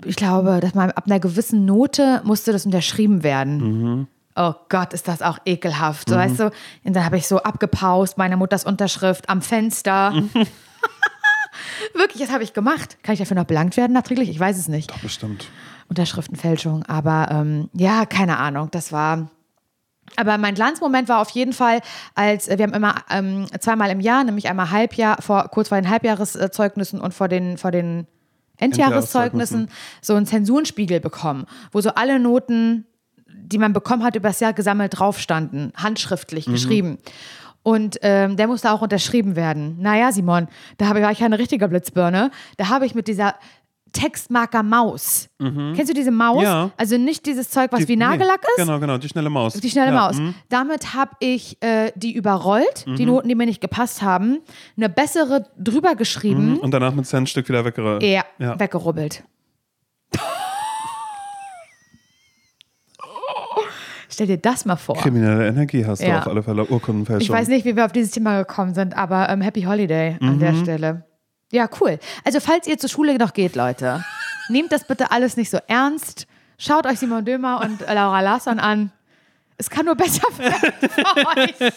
ich 0.04 0.16
glaube, 0.16 0.60
dass 0.60 0.74
man 0.74 0.90
ab 0.92 1.04
einer 1.06 1.18
gewissen 1.20 1.64
Note 1.64 2.20
musste 2.24 2.52
das 2.52 2.64
unterschrieben 2.66 3.22
werden. 3.24 4.06
Oh 4.36 4.54
Gott, 4.68 4.92
ist 4.92 5.08
das 5.08 5.22
auch 5.22 5.38
ekelhaft. 5.44 6.08
So, 6.08 6.14
Weißt 6.14 6.38
du? 6.38 6.50
Und 6.84 6.94
dann 6.94 7.04
habe 7.04 7.16
ich 7.16 7.26
so 7.26 7.42
abgepaust, 7.42 8.16
meine 8.16 8.36
Mutters 8.36 8.64
Unterschrift 8.64 9.28
am 9.28 9.42
Fenster. 9.42 10.12
Wirklich, 11.94 12.22
das 12.22 12.32
habe 12.32 12.44
ich 12.44 12.52
gemacht. 12.52 12.98
Kann 13.02 13.14
ich 13.14 13.18
dafür 13.18 13.36
noch 13.36 13.44
belangt 13.44 13.76
werden 13.76 13.92
nachträglich? 13.92 14.28
Ich 14.28 14.38
weiß 14.38 14.56
es 14.56 14.68
nicht. 14.68 14.92
Bestimmt. 15.02 15.48
Unterschriftenfälschung. 15.88 16.84
Aber 16.84 17.28
ähm, 17.30 17.68
ja, 17.72 18.06
keine 18.06 18.38
Ahnung. 18.38 18.68
Das 18.70 18.92
war. 18.92 19.28
Aber 20.16 20.38
mein 20.38 20.54
Glanzmoment 20.54 21.08
war 21.08 21.20
auf 21.20 21.30
jeden 21.30 21.52
Fall, 21.52 21.80
als 22.14 22.48
äh, 22.48 22.58
wir 22.58 22.64
haben 22.64 22.72
immer 22.72 22.96
ähm, 23.10 23.46
zweimal 23.60 23.90
im 23.90 24.00
Jahr, 24.00 24.24
nämlich 24.24 24.48
einmal 24.48 24.70
Halbjahr, 24.70 25.22
vor, 25.22 25.48
kurz 25.48 25.68
vor 25.68 25.80
den 25.80 25.88
Halbjahreszeugnissen 25.88 27.00
und 27.00 27.14
vor 27.14 27.28
den, 27.28 27.58
vor 27.58 27.70
den 27.70 28.06
Endjahreszeugnissen, 28.56 29.68
so 30.00 30.14
einen 30.14 30.26
Zensurenspiegel 30.26 31.00
bekommen, 31.00 31.46
wo 31.72 31.80
so 31.80 31.90
alle 31.90 32.18
Noten, 32.18 32.86
die 33.34 33.58
man 33.58 33.72
bekommen 33.72 34.02
hat, 34.04 34.16
über 34.16 34.28
das 34.28 34.40
Jahr 34.40 34.52
gesammelt 34.52 34.98
drauf 34.98 35.18
standen, 35.18 35.72
handschriftlich 35.76 36.46
geschrieben. 36.46 36.98
Und 37.62 37.98
ähm, 38.02 38.36
der 38.36 38.46
musste 38.46 38.70
auch 38.72 38.80
unterschrieben 38.80 39.36
werden. 39.36 39.76
Naja, 39.80 40.12
Simon, 40.12 40.48
da 40.78 40.86
habe 40.88 40.98
ich, 41.00 41.04
war 41.04 41.12
ich 41.12 41.18
keine 41.18 41.38
richtige 41.38 41.68
Blitzbirne. 41.68 42.30
Da 42.56 42.68
habe 42.68 42.86
ich 42.86 42.94
mit 42.94 43.06
dieser 43.06 43.34
Textmarker 43.92 44.62
Maus. 44.62 45.28
Kennst 45.38 45.88
du 45.90 45.94
diese 45.94 46.12
Maus? 46.12 46.38
Mhm. 46.38 46.42
Ja. 46.44 46.70
Also 46.76 46.96
nicht 46.96 47.26
dieses 47.26 47.50
Zeug, 47.50 47.72
was 47.72 47.80
Die- 47.80 47.88
wie 47.88 47.96
Nagellack 47.96 48.40
nee, 48.42 48.62
ist. 48.62 48.66
Genau, 48.66 48.78
genau, 48.78 48.98
die 48.98 49.08
schnelle 49.08 49.30
Maus. 49.30 49.54
Die 49.54 49.68
schnelle 49.68 49.92
ja, 49.92 50.00
Maus. 50.00 50.16
mhm. 50.16 50.34
Damit 50.48 50.94
habe 50.94 51.10
ich 51.18 51.60
äh, 51.60 51.90
die 51.96 52.14
überrollt, 52.14 52.84
die 52.86 53.04
Noten, 53.04 53.28
die 53.28 53.34
mir 53.34 53.46
nicht 53.46 53.60
gepasst 53.60 54.00
haben, 54.00 54.38
eine 54.76 54.88
bessere 54.88 55.46
drüber 55.58 55.96
geschrieben, 55.96 56.58
Und 56.60 56.70
danach 56.72 56.94
mit 56.94 57.06
Centstück 57.06 57.48
wieder 57.48 57.64
weggerollt. 57.64 58.02
ja, 58.04 58.22
Ja. 58.38 58.58
weggerubbelt. 58.60 59.24
Stell 64.11 64.26
dir 64.26 64.38
das 64.38 64.64
mal 64.64 64.76
vor. 64.76 64.96
Kriminelle 64.96 65.46
Energie 65.48 65.86
hast 65.86 66.02
du 66.02 66.06
Ja. 66.06 66.18
auf 66.20 66.26
alle 66.26 66.42
Fälle. 66.42 66.64
Urkundenfälschung. 66.66 67.22
Ich 67.22 67.30
weiß 67.40 67.48
nicht, 67.48 67.64
wie 67.64 67.76
wir 67.76 67.84
auf 67.86 67.92
dieses 67.92 68.11
Thema 68.11 68.38
gekommen 68.38 68.74
sind, 68.74 68.96
aber 68.96 69.28
ähm, 69.28 69.40
Happy 69.40 69.62
Holiday 69.62 70.16
an 70.20 70.38
der 70.38 70.52
Mhm. 70.52 70.62
Stelle. 70.62 71.04
Ja, 71.52 71.68
cool. 71.80 71.98
Also, 72.24 72.40
falls 72.40 72.66
ihr 72.66 72.78
zur 72.78 72.90
Schule 72.90 73.16
noch 73.18 73.32
geht, 73.32 73.56
Leute, 73.56 74.04
nehmt 74.48 74.72
das 74.72 74.84
bitte 74.84 75.11
alles 75.12 75.36
nicht 75.36 75.50
so 75.50 75.58
ernst. 75.68 76.26
Schaut 76.58 76.86
euch 76.86 76.98
Simon 76.98 77.24
Dömer 77.24 77.61
und 77.64 77.80
Laura 77.86 78.20
Larsson 78.20 78.58
an. 78.58 78.92
Es 79.56 79.68
kann 79.70 79.84
nur 79.86 79.94
besser 79.94 80.22
werden 80.38 80.72
für 80.90 81.26
euch. 81.38 81.72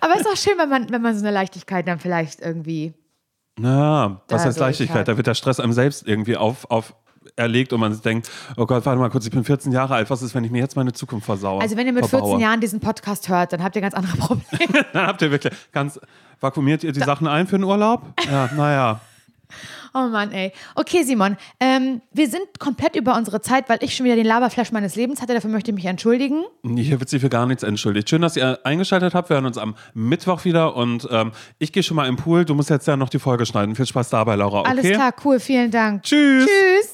Aber 0.00 0.14
es 0.14 0.20
ist 0.20 0.26
auch 0.28 0.36
schön, 0.36 0.58
wenn 0.58 0.68
man, 0.68 0.90
wenn 0.90 1.02
man 1.02 1.14
so 1.14 1.20
eine 1.24 1.32
Leichtigkeit 1.34 1.86
dann 1.88 1.98
vielleicht 1.98 2.40
irgendwie. 2.40 2.94
Na, 3.58 4.22
was 4.28 4.44
heißt 4.46 4.58
Leichtigkeit? 4.58 5.00
ich. 5.02 5.04
Da 5.12 5.16
wird 5.16 5.26
der 5.26 5.34
Stress 5.34 5.60
einem 5.60 5.72
selbst 5.72 6.06
irgendwie 6.06 6.36
auf, 6.36 6.70
auf 6.70 6.94
erlegt 7.36 7.72
und 7.72 7.80
man 7.80 8.00
denkt, 8.02 8.30
oh 8.56 8.66
Gott, 8.66 8.84
warte 8.86 8.98
mal 8.98 9.10
kurz, 9.10 9.24
ich 9.24 9.30
bin 9.30 9.44
14 9.44 9.72
Jahre 9.72 9.94
alt, 9.94 10.10
was 10.10 10.22
ist, 10.22 10.34
wenn 10.34 10.44
ich 10.44 10.50
mir 10.50 10.58
jetzt 10.58 10.76
meine 10.76 10.92
Zukunft 10.92 11.26
versaue? 11.26 11.60
Also, 11.60 11.76
wenn 11.76 11.86
ihr 11.86 11.92
mit 11.92 12.04
14 12.04 12.18
verbaue? 12.18 12.40
Jahren 12.40 12.60
diesen 12.60 12.80
Podcast 12.80 13.28
hört, 13.28 13.52
dann 13.52 13.62
habt 13.62 13.76
ihr 13.76 13.82
ganz 13.82 13.94
andere 13.94 14.16
Probleme. 14.16 14.84
Dann 14.92 15.06
habt 15.06 15.22
ihr 15.22 15.30
wirklich 15.30 15.52
ganz, 15.72 15.98
vakuumiert 16.40 16.84
ihr 16.84 16.92
die 16.92 17.00
Sachen 17.00 17.26
ein 17.26 17.46
für 17.46 17.56
den 17.56 17.64
Urlaub? 17.64 18.02
Ja, 18.30 18.50
naja. 18.54 19.00
Oh 19.94 20.08
Mann, 20.08 20.32
ey. 20.32 20.52
Okay, 20.74 21.02
Simon, 21.02 21.36
ähm, 21.60 22.00
wir 22.12 22.26
sind 22.26 22.58
komplett 22.58 22.96
über 22.96 23.14
unsere 23.14 23.42
Zeit, 23.42 23.68
weil 23.68 23.78
ich 23.82 23.94
schon 23.94 24.06
wieder 24.06 24.16
den 24.16 24.24
Laberflash 24.24 24.72
meines 24.72 24.96
Lebens 24.96 25.20
hatte. 25.20 25.34
Dafür 25.34 25.50
möchte 25.50 25.70
ich 25.70 25.74
mich 25.74 25.84
entschuldigen. 25.84 26.44
Hier 26.64 26.98
wird 26.98 27.10
sich 27.10 27.20
für 27.20 27.28
gar 27.28 27.44
nichts 27.44 27.62
entschuldigt. 27.62 28.08
Schön, 28.08 28.22
dass 28.22 28.36
ihr 28.36 28.58
eingeschaltet 28.64 29.14
habt. 29.14 29.28
Wir 29.28 29.34
hören 29.34 29.44
uns 29.44 29.58
am 29.58 29.74
Mittwoch 29.92 30.46
wieder 30.46 30.76
und 30.76 31.06
ähm, 31.10 31.32
ich 31.58 31.72
gehe 31.72 31.82
schon 31.82 31.96
mal 31.96 32.08
im 32.08 32.16
Pool. 32.16 32.46
Du 32.46 32.54
musst 32.54 32.70
jetzt 32.70 32.88
ja 32.88 32.96
noch 32.96 33.10
die 33.10 33.18
Folge 33.18 33.44
schneiden. 33.44 33.74
Viel 33.74 33.84
Spaß 33.84 34.08
dabei, 34.08 34.36
Laura. 34.36 34.60
Okay? 34.60 34.70
Alles 34.70 34.90
klar, 34.92 35.14
cool, 35.24 35.38
vielen 35.38 35.70
Dank. 35.70 36.04
Tschüss. 36.04 36.46
Tschüss. 36.46 36.91